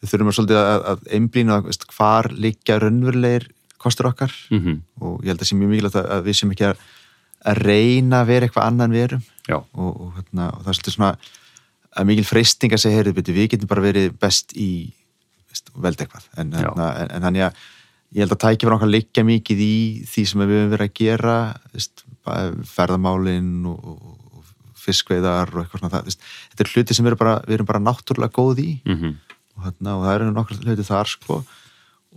við 0.00 0.12
þurfum 0.12 0.32
að 0.32 0.54
að, 0.60 0.84
að 0.92 1.10
einblýna 1.16 1.60
hvar 1.96 2.30
liggja 2.32 2.78
raunverulegir 2.78 3.50
kostur 3.80 4.10
okkar. 4.10 4.32
-hmm. 4.60 4.80
og 5.00 5.20
ég 5.24 5.32
held 5.32 5.40
að 5.40 5.44
það 5.44 5.50
sé 5.50 5.56
mjög 5.56 5.70
mikilvægt 5.70 6.00
að, 6.00 6.10
að 6.10 6.24
við 6.24 6.36
sem 6.36 6.50
ekki 6.50 6.66
að, 6.70 6.86
reyna 7.56 8.20
að 8.20 8.26
vera 8.26 8.46
eitthvað 8.46 8.66
annan 8.66 8.90
en 8.90 8.92
við 8.92 9.04
erum 9.06 9.22
og, 9.56 10.00
og, 10.00 10.08
hérna, 10.16 10.50
og 10.52 10.60
það 10.60 10.68
er 10.68 10.76
svolítið 10.76 10.94
svona 10.94 11.12
að 11.96 12.06
mikil 12.06 12.24
freysting 12.28 12.74
að 12.74 12.82
segja, 12.82 12.96
heyrðu, 13.00 13.14
beti, 13.16 13.34
við 13.34 13.50
getum 13.54 13.70
bara 13.70 13.84
verið 13.84 14.12
best 14.20 14.52
í 14.54 14.92
veist, 15.50 15.72
velda 15.74 16.04
eitthvað. 16.04 16.26
En, 16.38 16.52
hérna, 16.54 16.90
en, 17.00 17.10
en 17.16 17.26
þannig 17.26 17.46
að 17.48 17.64
ég 18.10 18.24
held 18.24 18.34
að 18.34 18.42
tækja 18.44 18.66
fyrir 18.66 18.76
okkar 18.76 18.90
liggja 18.90 19.24
mikið 19.26 19.62
í 19.64 19.74
því 20.10 20.24
sem 20.28 20.42
við 20.44 20.56
höfum 20.58 20.72
verið 20.74 20.88
að 20.90 20.96
gera 21.00 21.36
veist, 21.74 22.04
bara 22.26 22.50
ferðamálin 22.68 23.52
og, 23.70 23.90
og 23.90 24.16
fiskveiðar 24.80 25.54
og 25.54 25.64
eitthvað 25.64 25.82
svona 25.84 25.94
það, 25.96 26.14
þetta 26.52 26.66
er 26.66 26.72
hluti 26.74 26.96
sem 26.96 27.04
við 27.06 27.12
erum 27.12 27.22
bara, 27.24 27.34
við 27.46 27.58
erum 27.58 27.70
bara 27.70 27.84
náttúrulega 27.84 28.36
góð 28.40 28.64
í 28.64 28.70
mm 28.84 29.18
og, 29.60 29.66
hérna, 29.66 29.96
og 29.96 30.06
það 30.06 30.14
eru 30.14 30.30
nokkur 30.32 30.62
hluti 30.64 30.86
þar 30.86 31.10
sko 31.10 31.42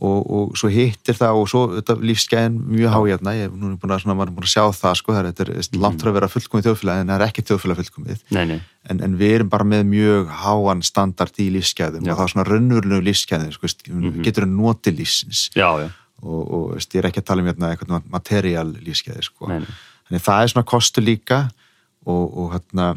og, 0.01 0.19
og 0.25 0.53
svo 0.57 0.69
hittir 0.73 1.17
það 1.17 1.39
og 1.39 1.49
svo 1.51 1.61
þetta 1.75 1.95
lífsgæðin 2.01 2.55
mjög 2.65 2.93
há 2.93 2.99
hérna 3.05 3.33
ég 3.37 3.49
er 3.49 3.53
nú 3.53 3.75
búin 3.77 3.93
að, 3.93 4.01
svona, 4.03 4.15
búin 4.25 4.47
að 4.47 4.49
sjá 4.49 4.63
það 4.73 4.95
sko 4.99 5.13
það 5.13 5.19
er, 5.19 5.27
þetta 5.29 5.45
er 5.45 5.51
mm. 5.59 5.81
langt 5.83 6.01
frá 6.01 6.09
að 6.09 6.17
vera 6.17 6.29
fullkomið 6.33 6.67
þjóðfélag 6.67 7.01
en 7.01 7.11
það 7.11 7.19
er 7.19 7.25
ekki 7.27 7.45
þjóðfélag 7.49 7.79
fullkomið 7.81 8.23
nei, 8.33 8.43
nei, 8.49 8.57
en, 8.89 9.03
en 9.05 9.17
við 9.19 9.35
erum 9.37 9.51
bara 9.53 9.67
með 9.69 9.83
mjög 9.91 10.31
háan 10.41 10.83
standard 10.87 11.41
í 11.43 11.49
lífsgæðum 11.53 12.07
Já. 12.07 12.13
og 12.13 12.17
það 12.19 12.25
er 12.25 12.33
svona 12.33 12.47
raunverulegu 12.49 13.07
lífsgæðum 13.09 13.53
sko, 13.57 13.73
mm 13.91 14.03
Mhm. 14.03 14.21
getur 14.25 14.47
að 14.47 14.55
noti 14.57 14.95
lífsins 14.97 15.49
já, 15.53 15.69
já, 15.83 15.89
og, 16.23 16.41
og 16.41 16.65
veist, 16.73 16.95
ég 16.95 17.03
er 17.03 17.09
ekki 17.11 17.21
að 17.21 17.29
tala 17.29 17.43
um 17.45 17.51
hérna, 17.51 17.73
eitthvað 17.75 18.09
material 18.09 18.69
lífsgæði 18.73 19.27
sko. 19.29 19.51
nei, 19.51 19.59
nei. 19.61 19.73
þannig 20.09 20.25
það 20.25 20.41
er 20.41 20.53
svona 20.55 20.71
kostur 20.73 21.05
líka 21.05 21.43
og, 22.05 22.37
og 22.37 22.51
hérna 22.55 22.91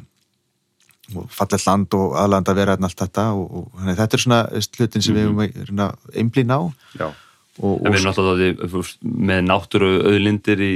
og 1.15 1.29
fallet 1.31 1.63
land 1.69 1.95
og 1.95 2.17
aðland 2.19 2.49
að 2.51 2.57
vera 2.59 2.75
hérna 2.75 2.89
allt 2.91 2.99
þetta 3.05 3.25
og, 3.39 3.45
og 3.61 3.67
þannig, 3.79 3.97
þetta 4.01 4.17
er 4.19 4.23
svona 4.25 4.41
hlutin 4.79 5.03
sem 5.07 5.15
Mhm. 5.15 5.37
við 5.39 5.63
erum 5.63 5.83
að 5.85 5.95
einblín 6.19 6.51
á 6.51 6.61
já. 6.99 7.07
og, 7.63 7.87
En 7.87 7.93
við 7.93 8.01
erum 8.01 8.09
náttúrulega 8.11 8.83
með 9.31 9.45
náttúru 9.47 9.91
auðlindir 10.03 10.61
í, 10.67 10.75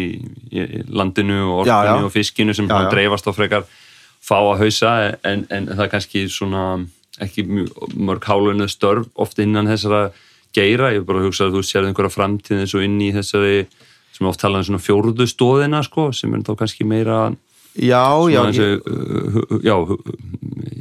í 0.55 0.85
landinu 0.89 1.41
og 1.51 1.65
orkunni 1.67 2.07
og 2.07 2.13
fiskinu 2.15 2.55
sem 2.55 2.69
Já, 2.69 2.79
já. 2.87 2.91
dreifast 2.95 3.27
á 3.27 3.33
frekar 3.35 3.65
fá 4.23 4.37
að 4.39 4.59
hausa 4.63 4.95
en, 5.25 5.47
en 5.51 5.67
það 5.67 5.85
er 5.85 5.91
kannski 5.97 6.29
svona 6.31 6.87
ekki 7.21 7.43
mörg 7.99 8.25
hálunni 8.25 8.69
störf 8.71 9.09
oft 9.17 9.39
innan 9.43 9.67
þessara 9.67 10.13
geira, 10.55 10.93
ég 10.95 11.01
hef 11.03 11.07
bara 11.07 11.21
hugsað 11.27 11.51
að 11.51 11.59
þú 11.59 11.63
sér 11.67 11.87
einhverja 11.91 12.15
framtíð 12.15 12.61
eins 12.63 12.75
og 12.75 12.83
inn 12.87 13.01
í 13.03 13.11
þessari 13.13 13.67
sem 14.15 14.27
oft 14.27 14.41
tala 14.41 14.59
um 14.59 14.65
svona 14.65 14.79
fjórðu 14.83 15.27
stóðina 15.27 15.83
sko, 15.85 16.13
sem 16.13 16.33
er 16.35 16.41
þá 16.47 16.55
kannski 16.59 16.85
meira 16.87 17.33
já, 17.77 18.03
já, 18.31 18.41
svona 18.41 18.51
ég, 18.51 18.57
þessi, 18.57 18.81
uh, 18.87 19.61
já, 19.63 19.75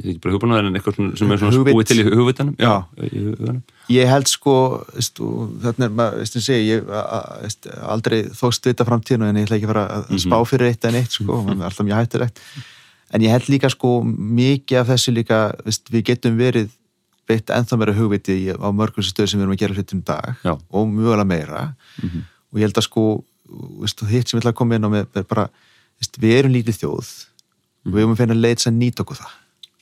er 0.00 0.10
ekki 0.10 0.20
bara 0.24 0.34
hugbúnaður 0.34 0.66
en 0.70 0.74
eitthvað 0.78 0.96
sem 1.18 1.30
er 1.30 1.38
svona 1.40 1.52
Hugvit. 1.54 1.74
spúið 1.74 1.86
til 1.90 1.98
í 2.00 2.04
hugvitanum 2.16 2.54
Já. 2.58 2.74
í 3.04 3.22
ég 3.94 4.08
held 4.10 4.26
sko 4.30 4.54
þarna 5.62 5.84
er 5.86 5.94
maður, 5.94 6.18
veist, 6.22 6.36
ég 6.38 6.44
segi 6.46 6.70
ég 6.72 6.90
aldrei 7.90 8.20
þóst 8.34 8.66
vita 8.70 8.86
framtíðinu 8.88 9.28
en 9.28 9.36
ég 9.40 9.46
ætla 9.48 9.58
ekki 9.60 9.68
að 9.68 9.72
fara 9.74 9.86
að 10.00 10.10
Mhm. 10.10 10.18
spá 10.24 10.38
fyrir 10.46 10.68
eitt 10.70 10.84
en 10.84 10.94
eitt 11.00 11.10
sko, 11.14 11.42
mm 11.42 11.60
er 11.60 11.68
alltaf 11.68 11.86
mjög 11.86 12.00
hættulegt 12.02 12.38
en 13.12 13.20
ég 13.20 13.30
held 13.30 13.48
líka 13.50 13.70
sko 13.70 14.02
mikið 14.04 14.80
af 14.80 14.86
þessu 14.88 15.14
líka, 15.14 15.40
veist, 15.64 15.90
við 15.90 16.04
getum 16.04 16.36
verið 16.38 16.68
beitt 17.28 17.46
ennþá 17.46 17.78
meira 17.78 17.94
hugviti 17.94 18.50
á 18.50 18.68
mörgum 18.74 19.02
stöðu 19.06 19.28
sem 19.28 19.38
við 19.40 19.44
erum 19.46 19.54
að 19.54 19.62
gera 19.62 19.74
hlutum 19.74 20.02
dag 20.04 20.36
Já. 20.44 20.58
og 20.70 20.86
mjögulega 20.88 21.26
meira 21.26 21.74
Mhm. 22.02 22.22
og 22.52 22.58
ég 22.58 22.62
held 22.66 22.74
að 22.74 22.82
sko 22.88 23.24
veist, 23.80 24.00
hitt 24.08 24.28
sem 24.28 24.38
ég 24.40 24.42
ætla 24.44 24.52
að 24.52 24.58
koma 24.58 24.74
inn 24.76 24.84
á 24.86 24.90
með 24.90 25.26
bara, 25.28 25.48
við 26.20 26.36
erum 26.38 26.54
lítið 26.54 26.80
þjóð 26.80 27.10
og 27.86 27.94
við 27.94 28.02
erum 28.02 28.14
að 28.14 28.22
finna 28.22 28.38
leið 28.38 28.64
sem 28.64 28.76
nýta 28.76 29.04
okkur 29.04 29.20
það. 29.20 29.36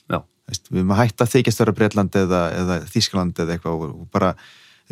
Já, 0.09 0.19
Veist, 0.49 0.69
við 0.69 0.81
erum 0.81 0.93
að 0.95 1.01
hætta 1.03 1.25
að 1.25 1.33
þykjast 1.35 1.63
vera 1.63 1.75
Breitland 1.79 2.19
eða, 2.19 2.41
eða 2.61 2.77
Þískaland 2.89 3.41
eða 3.43 3.55
eitthvað 3.55 3.85
og, 3.87 4.05
bara 4.13 4.33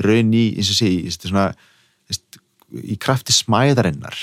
raun 0.04 0.34
í, 0.36 0.46
eins 0.58 0.72
og 0.74 0.80
sé, 0.80 0.92
svona, 1.18 1.48
veist, 2.10 2.40
í 2.84 2.98
krafti 3.02 3.36
smæðarinnar 3.36 4.18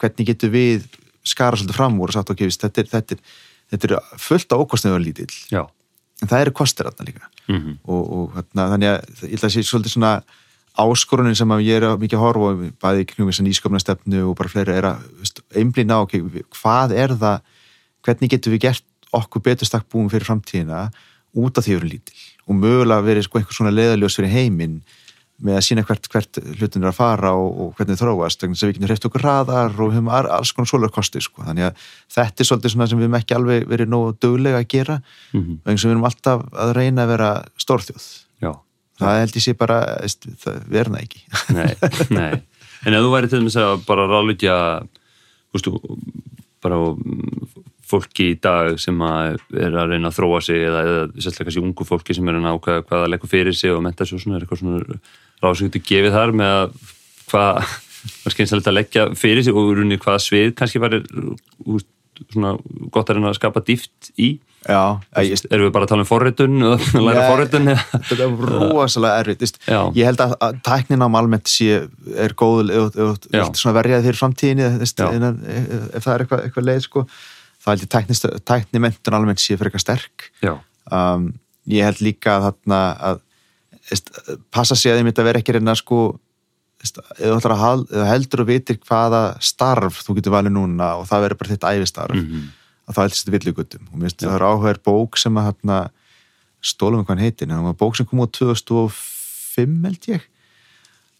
hvernig 0.00 0.30
getur 0.32 0.52
við 0.52 0.88
skara 1.26 1.58
svolítið 1.58 1.78
fram 1.78 2.00
úr 2.00 2.12
og 2.12 2.18
sagt 2.18 2.32
ok, 2.32 2.44
veist, 2.48 2.62
þetta, 2.64 2.86
þetta, 2.92 3.16
er, 3.16 3.38
þetta 3.72 3.90
er 3.90 4.20
fullt 4.22 4.52
á 4.52 4.56
ókostnöðu 4.60 5.02
lítill. 5.02 5.32
Já. 5.52 5.64
En 6.24 6.30
það 6.30 6.46
eru 6.46 6.56
kostir 6.56 6.88
þarna 6.88 7.08
líka. 7.10 7.30
Mm 7.46 7.76
og, 7.84 8.02
og 8.02 8.36
þarna, 8.36 8.68
þannig 8.72 8.90
að 8.90 9.24
ég 9.26 9.36
ætla 9.36 9.48
að 9.48 9.54
sé 9.54 9.64
svolítið 9.66 9.94
svona 9.94 10.12
áskorunin 10.82 11.36
sem 11.38 11.52
að 11.54 11.64
ég 11.66 11.78
er 11.80 11.86
að 11.90 12.00
mikið 12.02 12.18
að 12.18 12.24
horfa 12.26 12.50
á, 12.50 12.52
bæði 12.84 13.06
kringum 13.10 13.30
þess 13.32 13.42
að 13.42 13.48
nýsköpna 13.48 13.80
stefnu 13.82 14.22
og 14.28 14.36
bara 14.38 14.52
fleiri 14.52 14.74
er 14.76 14.88
að 14.90 15.32
einblýna 15.56 15.96
á 15.96 16.04
ok, 16.04 16.16
hvað 16.60 16.92
er 16.96 17.16
það 17.16 17.40
hvernig 18.06 18.30
getum 18.34 18.52
við 18.56 18.64
gert 18.68 18.84
okkur 19.16 19.42
betur 19.46 19.66
stakk 19.70 19.88
búin 19.92 20.10
fyrir 20.12 20.26
framtíðina 20.28 20.90
út 21.36 21.58
af 21.58 21.64
því 21.66 21.72
við 21.72 21.80
erum 21.80 21.92
lítil 21.94 22.22
og 22.46 22.54
mögulega 22.60 23.02
verið 23.06 23.26
sko 23.26 23.38
einhver 23.40 23.56
svona 23.56 23.72
leðaljós 23.74 24.16
fyrir 24.20 24.30
heiminn 24.34 24.80
með 25.36 25.58
að 25.58 25.64
sína 25.66 25.82
hvert, 25.84 26.06
hvert 26.08 26.38
hlutin 26.56 26.84
er 26.86 26.88
að 26.88 26.96
fara 26.96 27.30
og, 27.36 27.48
og 27.60 27.72
hvernig 27.76 27.98
þróast, 28.00 28.40
þannig 28.40 28.56
að 28.56 28.68
við 28.70 28.76
getum 28.78 28.86
hreift 28.88 29.04
okkur 29.08 29.24
raðar 29.26 29.74
og 29.74 29.90
við 29.90 29.96
höfum 29.98 30.08
alls 30.16 30.52
konar 30.56 30.70
svolar 30.70 30.92
kosti 30.94 31.20
sko. 31.20 31.42
þannig 31.44 31.66
að 31.66 31.82
þetta 32.16 32.40
er 32.40 32.48
svolítið 32.48 32.72
sem 32.72 32.80
við 32.86 33.04
höfum 33.04 33.18
ekki 33.18 33.36
alveg 33.36 33.66
verið 33.68 33.90
nógu 33.92 34.14
döglega 34.24 34.62
að 34.62 34.68
gera 34.72 34.96
Mhm. 35.34 35.58
vegna 35.66 35.78
sem 35.78 35.90
við 35.90 35.94
erum 35.96 36.08
alltaf 36.08 36.46
að 36.56 36.72
reyna 36.78 37.04
að 37.04 37.12
vera 37.12 37.30
stórþjóð 37.60 38.06
það 39.00 39.20
held 39.22 39.38
ég 39.38 39.44
sé 39.44 39.56
bara, 39.58 39.80
það 40.44 40.60
verna 40.72 41.02
ekki 41.04 41.24
Nei, 41.56 41.70
nei. 42.14 42.32
En 42.86 42.94
ef 42.94 43.02
þú 43.02 43.12
væri 43.12 43.30
til 43.32 43.42
þess 43.46 43.58
að 43.60 43.84
bara 43.88 44.06
ráðlítja 44.10 44.56
veistu, 45.54 45.72
bara 46.64 46.78
fólki 47.86 48.32
í 48.32 48.36
dag 48.42 48.76
sem 48.82 48.98
að 49.06 49.38
er 49.54 49.76
að 49.78 49.92
reyna 49.92 50.10
að 50.10 50.18
þróa 50.18 50.42
sig 50.44 50.64
eða, 50.66 50.82
eða 50.82 51.02
sérstaklega 51.14 51.48
kannski 51.48 51.62
ungu 51.62 51.86
fólki 51.86 52.16
sem 52.16 52.28
er 52.28 52.38
að 52.38 52.46
ná 52.46 52.52
hvað, 52.52 52.80
hvað 52.88 53.04
að 53.04 53.12
leggja 53.12 53.30
fyrir 53.32 53.56
sig 53.56 53.74
og 53.74 53.82
menta 53.86 54.06
sig 54.06 54.18
og 54.18 54.22
svona, 54.24 54.38
er 54.38 54.46
eitthvað 54.46 54.62
svona 54.62 55.00
ráðsöktu 55.44 55.82
gefið 55.86 56.16
þar 56.16 56.34
með 56.40 56.54
að 56.56 56.80
hvað 57.30 57.60
var 58.22 58.34
skynsalegt 58.34 58.70
að 58.70 58.78
leggja 58.78 59.06
fyrir 59.18 59.46
sig 59.46 59.58
og 59.58 59.70
runni 59.78 60.00
hvaða 60.02 60.24
svið 60.24 60.52
kannski 60.58 60.82
úst, 60.82 61.88
svona 62.32 62.56
gott 62.94 63.10
að 63.10 63.18
reyna 63.18 63.30
að 63.30 63.38
skapa 63.38 63.62
dýft 63.66 64.10
í 64.18 64.36
erum 65.52 65.66
við 65.68 65.72
bara 65.76 65.86
að 65.86 65.90
tala 65.92 66.02
um 66.04 66.08
forritun 66.08 66.56
og 66.66 66.86
læra 67.06 67.26
forritun? 67.30 67.68
eða? 67.72 67.84
þetta 68.08 68.26
er 68.26 68.36
rosalega 68.50 69.20
erfitt 69.22 69.44
ég 69.94 70.08
held 70.08 70.22
að, 70.24 70.34
að 70.46 70.58
tæknin 70.66 71.04
á 71.04 71.08
almennt 71.08 71.50
sé 71.52 71.80
er 72.26 72.34
góð 72.38 72.72
svona 73.56 73.76
verjaði 73.78 74.08
fyrir 74.08 74.20
framtíðinni 74.20 74.66
Já. 75.06 75.08
innan, 75.14 75.38
ef, 75.46 76.02
það 76.02 76.12
er 76.16 76.24
eitthvað, 76.26 76.44
eitthvað 76.48 76.68
leið 76.70 76.82
sko, 76.88 77.04
þá 77.62 77.70
held 77.72 77.86
ég 77.86 77.92
tæknist, 77.96 78.28
tækni 78.48 78.82
mentun 78.86 79.18
almennt 79.20 79.42
sé 79.44 79.54
fyrir 79.56 79.70
eitthvað 79.72 79.86
sterk 79.86 80.28
um, 80.90 81.30
ég 81.70 81.86
held 81.86 82.02
líka 82.04 82.36
að 82.40 82.48
að 83.10 83.22
veist, 83.90 84.10
passa 84.54 84.74
sig 84.78 84.92
að 84.92 85.00
þið 85.00 85.08
mitt 85.10 85.18
að 85.22 85.28
vera 85.30 85.42
ekki 85.42 85.54
reyna 85.56 85.74
sko 85.78 86.04
að 86.86 87.40
þú 87.42 88.04
heldur 88.06 88.42
og 88.44 88.48
vitir 88.50 88.76
hvaða 88.84 89.22
starf 89.42 90.02
þú 90.06 90.18
getur 90.18 90.34
valið 90.34 90.54
núna 90.58 90.92
og 91.00 91.06
það 91.08 91.24
verður 91.24 91.40
bara 91.40 91.54
þitt 91.54 91.68
æfistarf 91.72 92.16
Mhm. 92.18 92.46
Að 92.86 92.98
það 92.98 93.12
þetta 93.16 93.34
villigutum 93.34 93.86
og 93.90 93.98
mér 93.98 94.08
finnst 94.08 94.24
það 94.24 94.38
er 94.38 94.46
áhugaður 94.46 94.82
bók 94.86 95.20
sem 95.20 95.38
að 95.40 95.50
hérna, 95.50 95.78
stólum 96.62 97.04
hann 97.08 97.22
heitir 97.22 97.48
en 97.48 97.56
það 97.56 97.68
var 97.70 97.78
bók 97.82 97.98
sem 97.98 98.08
kom 98.08 98.24
út 98.24 98.34
2005 98.38 99.78
held 99.86 100.10
ég 100.12 100.28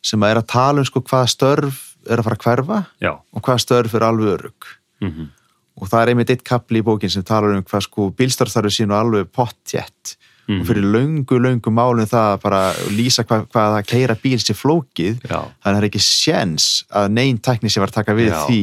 sem 0.07 0.23
að 0.23 0.35
er 0.35 0.43
að 0.43 0.51
tala 0.53 0.83
um 0.83 0.87
sko 0.87 1.03
hvaða 1.03 1.33
störf 1.33 1.83
er 2.07 2.21
að 2.21 2.29
fara 2.29 2.39
að 2.39 2.45
hverfa 2.47 2.83
já. 3.03 3.13
og 3.15 3.43
hvaða 3.43 3.65
störf 3.65 3.97
er 3.99 4.07
alveg 4.07 4.37
örug 4.37 4.71
mm 5.03 5.33
og 5.77 5.91
það 5.91 6.03
er 6.03 6.13
einmitt 6.13 6.33
eitt 6.33 6.45
kapli 6.47 6.81
í 6.81 6.85
bókin 6.85 7.13
sem 7.13 7.25
talar 7.27 7.53
um 7.57 7.65
hvað 7.67 7.85
sko 7.85 8.09
bílstarfstarfi 8.17 8.73
sín 8.73 8.95
og 8.95 9.03
alveg 9.03 9.29
pottjett. 9.35 10.17
Mhm. 10.47 10.61
og 10.61 10.67
fyrir 10.67 10.85
löngu, 10.95 11.37
löngu 11.43 11.71
málum 11.75 12.07
það 12.07 12.29
að 12.37 12.43
bara 12.43 12.61
lýsa 12.95 13.25
hvað, 13.27 13.49
hvað 13.51 13.73
að 13.81 13.87
keira 13.91 14.15
bíl 14.15 14.39
sér 14.39 14.55
flókið, 14.55 15.17
þannig 15.27 15.43
að 15.43 15.65
það 15.65 15.79
er 15.81 15.87
ekki 15.89 16.03
séns 16.07 16.85
að 16.87 17.09
neinn 17.11 17.39
tækni 17.43 17.69
sem 17.69 17.83
var 17.83 17.91
að 17.91 17.97
taka 17.97 18.15
við 18.15 18.31
Já. 18.31 18.47
því 18.47 18.61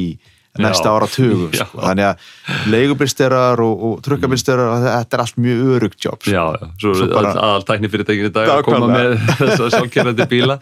næsta 0.61 0.91
ára 0.93 1.07
tugum 1.09 1.53
sko. 1.59 1.79
þannig 1.81 2.05
að 2.11 2.67
leigubilstörar 2.73 3.61
og, 3.63 3.83
og 3.87 4.01
trukkabilstörar, 4.05 4.73
þetta 4.85 5.17
er 5.17 5.23
allt 5.23 5.39
mjög 5.41 5.63
örugt 5.77 6.05
jobb 6.05 6.19
sko. 6.21 6.33
Já, 6.35 6.43
já, 6.59 6.67
svo, 6.83 6.93
svo 6.99 7.07
bara- 7.13 7.33
aðal 7.47 7.65
tækni 7.69 7.89
fyrirtækinu 7.93 8.29
í 8.29 8.35
dag 8.35 8.51
að 8.53 8.61
koma 8.67 8.89
með 8.91 9.15
Nákvæmlega. 9.15 9.39
þess 9.39 9.63
að 9.65 9.71
sjálfkerrandi 9.77 10.27
bíla 10.35 10.59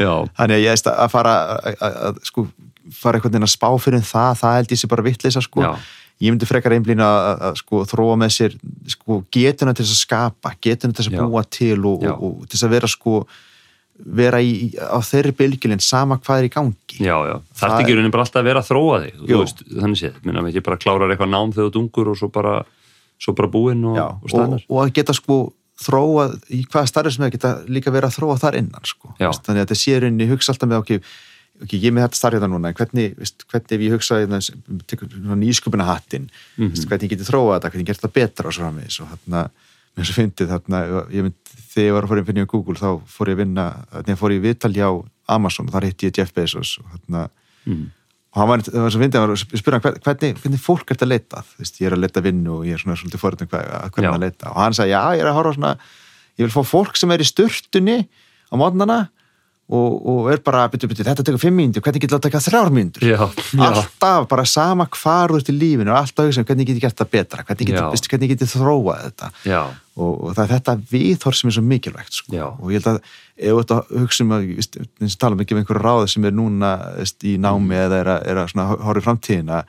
Já, 0.00 0.12
þannig 0.40 0.56
að 0.56 0.64
ég 0.64 0.74
veist 0.76 0.90
að 0.94 1.12
fara 1.12 1.34
að, 1.66 2.22
sko, 2.30 2.46
fara 2.96 3.18
einhvern 3.20 3.34
veginn 3.36 3.48
að 3.50 3.54
spá 3.58 3.68
fyrir 3.82 4.00
um 4.00 4.08
það, 4.08 4.32
það 4.42 4.58
held 4.60 4.74
ég 4.76 4.80
sé 4.82 4.90
bara 4.94 5.06
vitleisa 5.10 5.42
sko. 5.44 5.64
Já. 5.66 5.72
ég 6.22 6.32
myndi 6.32 6.46
frekar 6.48 6.72
einblýna 6.72 7.06
að, 7.34 7.58
sko, 7.60 7.82
þróa 7.90 8.14
með 8.22 8.30
sér 8.38 8.54
sko, 8.88 9.18
getuna 9.34 9.74
til 9.76 9.84
þess 9.84 9.98
að 9.98 10.04
skapa 10.06 10.54
getuna 10.64 10.94
til 10.96 11.04
þess 11.04 11.12
að 11.12 11.26
búa 11.28 11.42
til 11.44 11.76
og, 11.84 12.06
og, 12.08 12.22
og 12.24 12.46
til 12.48 12.54
þess 12.56 12.64
að 12.68 12.72
vera 12.78 12.88
sko 12.88 13.18
vera 14.04 14.40
í, 14.44 14.72
á 14.76 14.98
þeirri 15.00 15.32
bylgjulinn 15.38 15.80
sama 15.80 16.18
hvað 16.20 16.38
er 16.42 16.48
í 16.48 16.52
gangi. 16.52 16.98
Já, 17.00 17.16
já. 17.26 17.36
Þarf 17.60 17.80
ekki 17.80 17.94
raunin 17.96 18.12
bara 18.14 18.24
alltaf 18.26 18.40
að 18.42 18.48
vera 18.50 18.60
að 18.62 18.68
þróa 18.70 18.98
þig. 19.04 19.20
Veist, 19.30 19.62
þannig 19.72 20.00
séð, 20.00 20.18
minna 20.24 20.42
ekki 20.50 20.62
bara 20.66 20.76
klárar 20.82 21.12
eitthvað 21.14 21.32
nám 21.32 21.52
þegar 21.54 21.70
þú 21.70 21.74
dungur 21.78 22.10
og 22.12 22.18
svo 22.20 22.28
bara, 22.34 22.56
svo 23.18 23.32
bara 23.38 23.48
búinn 23.48 23.84
og, 23.88 23.96
og 23.96 24.26
og, 24.26 24.32
stæðnar 24.34 24.66
og 24.68 24.82
að 24.84 24.92
geta 24.98 25.16
sko 25.16 25.38
þróa 25.86 26.26
í 26.56 26.62
hvaða 26.72 26.88
starfi 26.88 27.10
sem 27.14 27.24
það 27.24 27.32
geta 27.36 27.54
líka 27.68 27.92
verið 27.92 28.08
að 28.10 28.18
þróa 28.20 28.36
þar 28.40 28.58
innan 28.60 28.84
sko. 28.88 29.14
Veist, 29.20 29.42
þannig 29.44 29.60
að 29.60 29.66
þetta 29.66 29.80
sé 29.82 29.96
rauninni 30.00 30.28
hugsa 30.30 30.52
alltaf 30.54 30.70
með 30.70 30.78
ok, 30.84 30.92
ok, 31.64 31.72
ég 31.76 31.88
er 31.90 31.94
með 31.96 32.06
þetta 32.06 32.20
starfið 32.20 32.44
það 32.46 32.52
núna 32.52 32.68
en 32.72 32.76
hvernig, 32.78 33.16
veist, 33.20 33.44
hvernig 33.52 33.76
ef 33.76 33.84
ég 33.84 33.92
hugsa 33.96 34.20
nýsköpuna 35.36 35.84
hattin 35.88 36.30
Mhm. 36.56 36.70
veist, 36.72 36.88
hvernig 36.88 37.08
ég 37.10 37.12
geti 37.16 37.28
þróa 37.28 37.56
þetta, 37.58 37.70
hvernig 37.72 37.84
ég 37.84 37.92
gert 37.92 38.04
það 38.04 38.12
betra 38.16 38.46
og 38.48 38.52
svo 38.56 38.64
framvegis 38.64 39.00
að 41.76 41.86
ég 41.86 41.92
þegar 41.92 41.92
ég 41.92 41.96
var 41.96 42.06
að 42.06 42.22
að 42.22 42.30
finna 42.30 42.46
í 42.46 42.50
Google 42.52 42.78
þá 42.80 42.88
fór 43.10 43.30
ég 43.30 43.36
að 43.36 43.42
vinna, 43.42 43.66
þegar 43.92 44.12
ég 44.12 44.20
fór 44.22 44.34
í 44.34 44.40
viðtal 44.44 44.72
hjá 44.76 44.88
Amazon 45.36 45.68
og 45.68 45.76
þar 45.76 45.86
hitti 45.88 46.08
ég 46.08 46.18
Jeff 46.20 46.34
Bezos 46.36 46.76
og 46.80 46.88
þarna 46.94 47.22
mm. 47.66 47.84
og 48.32 48.40
hann 48.40 48.50
var, 48.52 48.64
það 48.66 48.84
var 48.84 48.94
svo 48.94 49.02
fyndið, 49.02 49.20
hann 49.20 49.28
var 49.28 49.34
að 49.36 49.60
spyrja 49.62 49.80
hann 49.80 49.98
hvernig, 50.06 50.40
hvernig 50.42 50.62
fólk 50.62 50.94
ert 50.94 51.04
að 51.06 51.12
leita? 51.12 51.42
Þú 51.42 51.64
veist, 51.64 51.80
ég 51.82 51.90
er 51.90 51.96
að 51.96 52.04
leita 52.04 52.24
vinnu 52.24 52.54
og 52.58 52.68
ég 52.68 52.78
er 52.78 52.82
svona 52.82 52.98
svolítið 53.00 53.22
forðin 53.22 53.50
hvað, 53.52 53.74
hvernig 53.96 54.12
að 54.12 54.24
leita 54.26 54.52
og 54.52 54.62
hann 54.62 54.78
sagði, 54.78 54.94
já, 54.94 55.02
ég 55.16 55.24
er 55.24 55.32
að 55.32 55.38
horfa 55.40 55.52
á 55.52 55.56
svona 55.58 55.74
ég 56.36 56.46
vil 56.46 56.54
fá 56.54 56.62
fólk 56.68 56.98
sem 57.00 57.12
er 57.14 57.24
í 57.24 57.28
sturtunni 57.28 57.98
á 58.06 58.54
mótnana 58.60 59.00
og, 59.66 59.94
og 60.06 60.28
er 60.30 60.42
bara, 60.46 60.66
byrju, 60.70 60.88
byrju, 60.92 61.06
þetta 61.08 61.24
tekur 61.26 61.42
fimm 61.42 61.56
mínútur 61.58 61.82
hvernig 61.82 62.04
getur 62.04 62.16
það 62.16 62.20
að 62.20 62.26
taka 62.28 62.42
þrjár 62.44 62.68
já, 63.02 63.22
alltaf, 63.66 64.28
bara 64.30 64.44
sama 64.46 64.86
hvar 64.94 65.32
þú 65.32 65.40
ert 65.40 65.50
í 65.50 65.56
lífinu 65.56 65.90
og 65.90 65.98
alltaf 65.98 66.30
um 66.30 66.46
hvernig 66.46 66.68
get 66.68 66.78
ég 66.78 66.84
gert 66.86 67.00
það 67.00 67.10
betra 67.16 67.46
hvernig 67.48 67.72
get, 67.72 67.80
Já. 67.80 67.88
veistu, 67.90 68.10
hvernig 68.12 68.30
get 68.30 68.44
ég 68.46 68.52
þróað 68.52 69.02
þetta. 69.08 69.30
Já, 69.42 69.62
og, 69.96 70.12
og 70.12 70.36
það 70.36 70.44
er 70.44 70.52
þetta 70.54 70.76
viðhorf 70.92 71.38
sem 71.38 71.50
er 71.50 71.56
svo 71.56 71.64
mikilvægt 71.64 72.16
sko. 72.20 72.36
Og 72.60 72.70
ég 72.72 72.80
held 72.80 72.92
að 72.92 72.98
ef 73.36 73.50
þú 73.50 73.60
ert 73.62 73.74
að 73.74 73.92
um 73.96 74.32
eins 74.36 75.16
og 75.16 75.20
tala 75.24 75.42
ekki 75.42 75.56
um 75.56 75.60
einhverju 75.62 75.82
ráði 75.82 76.08
sem 76.12 76.28
er 76.28 76.36
núna 76.36 76.72
veist, 76.98 77.18
í 77.24 77.36
námi 77.40 77.74
Mm. 77.74 77.84
eða 77.84 78.00
er 78.00 78.10
að, 78.14 78.26
er 78.30 78.40
að 78.42 78.50
svona, 78.52 78.66
horfa 78.86 79.02
í 79.02 79.06
framtíðina 79.06 79.60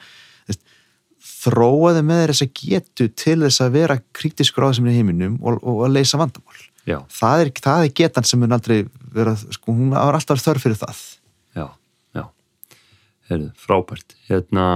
þróaði 1.48 2.02
með 2.06 2.24
þess 2.32 2.46
að 2.46 2.54
getu 2.62 3.08
til 3.16 3.38
þess 3.44 3.62
að 3.64 3.76
vera 3.78 4.00
kritiskur 4.16 4.66
á 4.68 4.70
þessum 4.72 4.90
í 4.90 4.96
heiminum 4.98 5.38
og, 5.42 5.60
og 5.62 5.86
að 5.88 5.96
leysa 5.98 6.20
vandamál 6.20 6.64
það 7.12 7.44
er, 7.44 7.52
það 7.64 7.84
er 7.86 7.94
getan 8.00 8.28
sem 8.28 8.40
mun 8.42 8.56
aldrei 8.56 8.78
vera, 9.14 9.36
sko, 9.36 9.76
hún 9.76 9.92
var 9.94 10.18
alltaf 10.18 10.42
þörf 10.44 10.64
fyrir 10.64 10.80
það 10.80 11.02
já, 11.58 11.66
já. 12.16 12.24
Heyrðu, 13.30 13.50
frábært. 13.60 14.16
Hérna, 14.30 14.68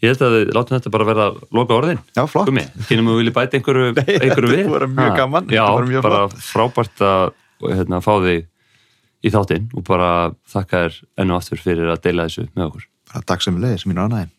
ég 0.00 0.12
held 0.14 0.22
að 0.26 0.34
við 0.36 0.52
látum 0.56 0.76
þetta 0.78 0.92
bara 0.94 1.06
vera 1.10 1.26
loka 1.52 1.76
orðin. 1.76 1.98
já, 2.16 2.22
flott, 2.30 2.48
kynum 2.88 3.10
við 3.12 3.18
vilja 3.20 3.34
bæta 3.36 3.58
einhverju, 3.60 3.90
Nei, 3.98 4.14
einhverju 4.16 4.50
þetta 4.50 4.56
við? 4.56 4.64
er 4.64 4.74
bara 4.76 4.88
mjög 4.94 5.16
gaman, 5.20 5.50
Já, 5.52 5.64
þetta 5.64 5.76
bara 5.76 5.90
mjög 5.92 6.02
bara 6.08 6.22
frábært 6.50 7.04
að 7.10 7.24
hérna, 7.74 8.00
fá 8.04 8.12
þig 8.24 8.46
í 9.20 9.32
þáttinn 9.34 9.66
og 9.76 9.84
bara 9.84 10.10
þakka 10.48 10.84
þér 10.86 11.00
enn 11.20 11.30
og 11.34 11.40
aftur 11.42 11.60
fyrir 11.60 11.90
að 11.92 12.00
deila 12.06 12.24
þessu 12.30 12.46
með 12.56 12.66
okkur. 12.70 12.86
bara 13.12 13.26
dag 13.28 13.42
sem 13.44 13.56
við 13.58 13.66
leiðir 13.66 13.82
sem 13.82 13.92
mínu 13.92 14.06
ánægin 14.08 14.30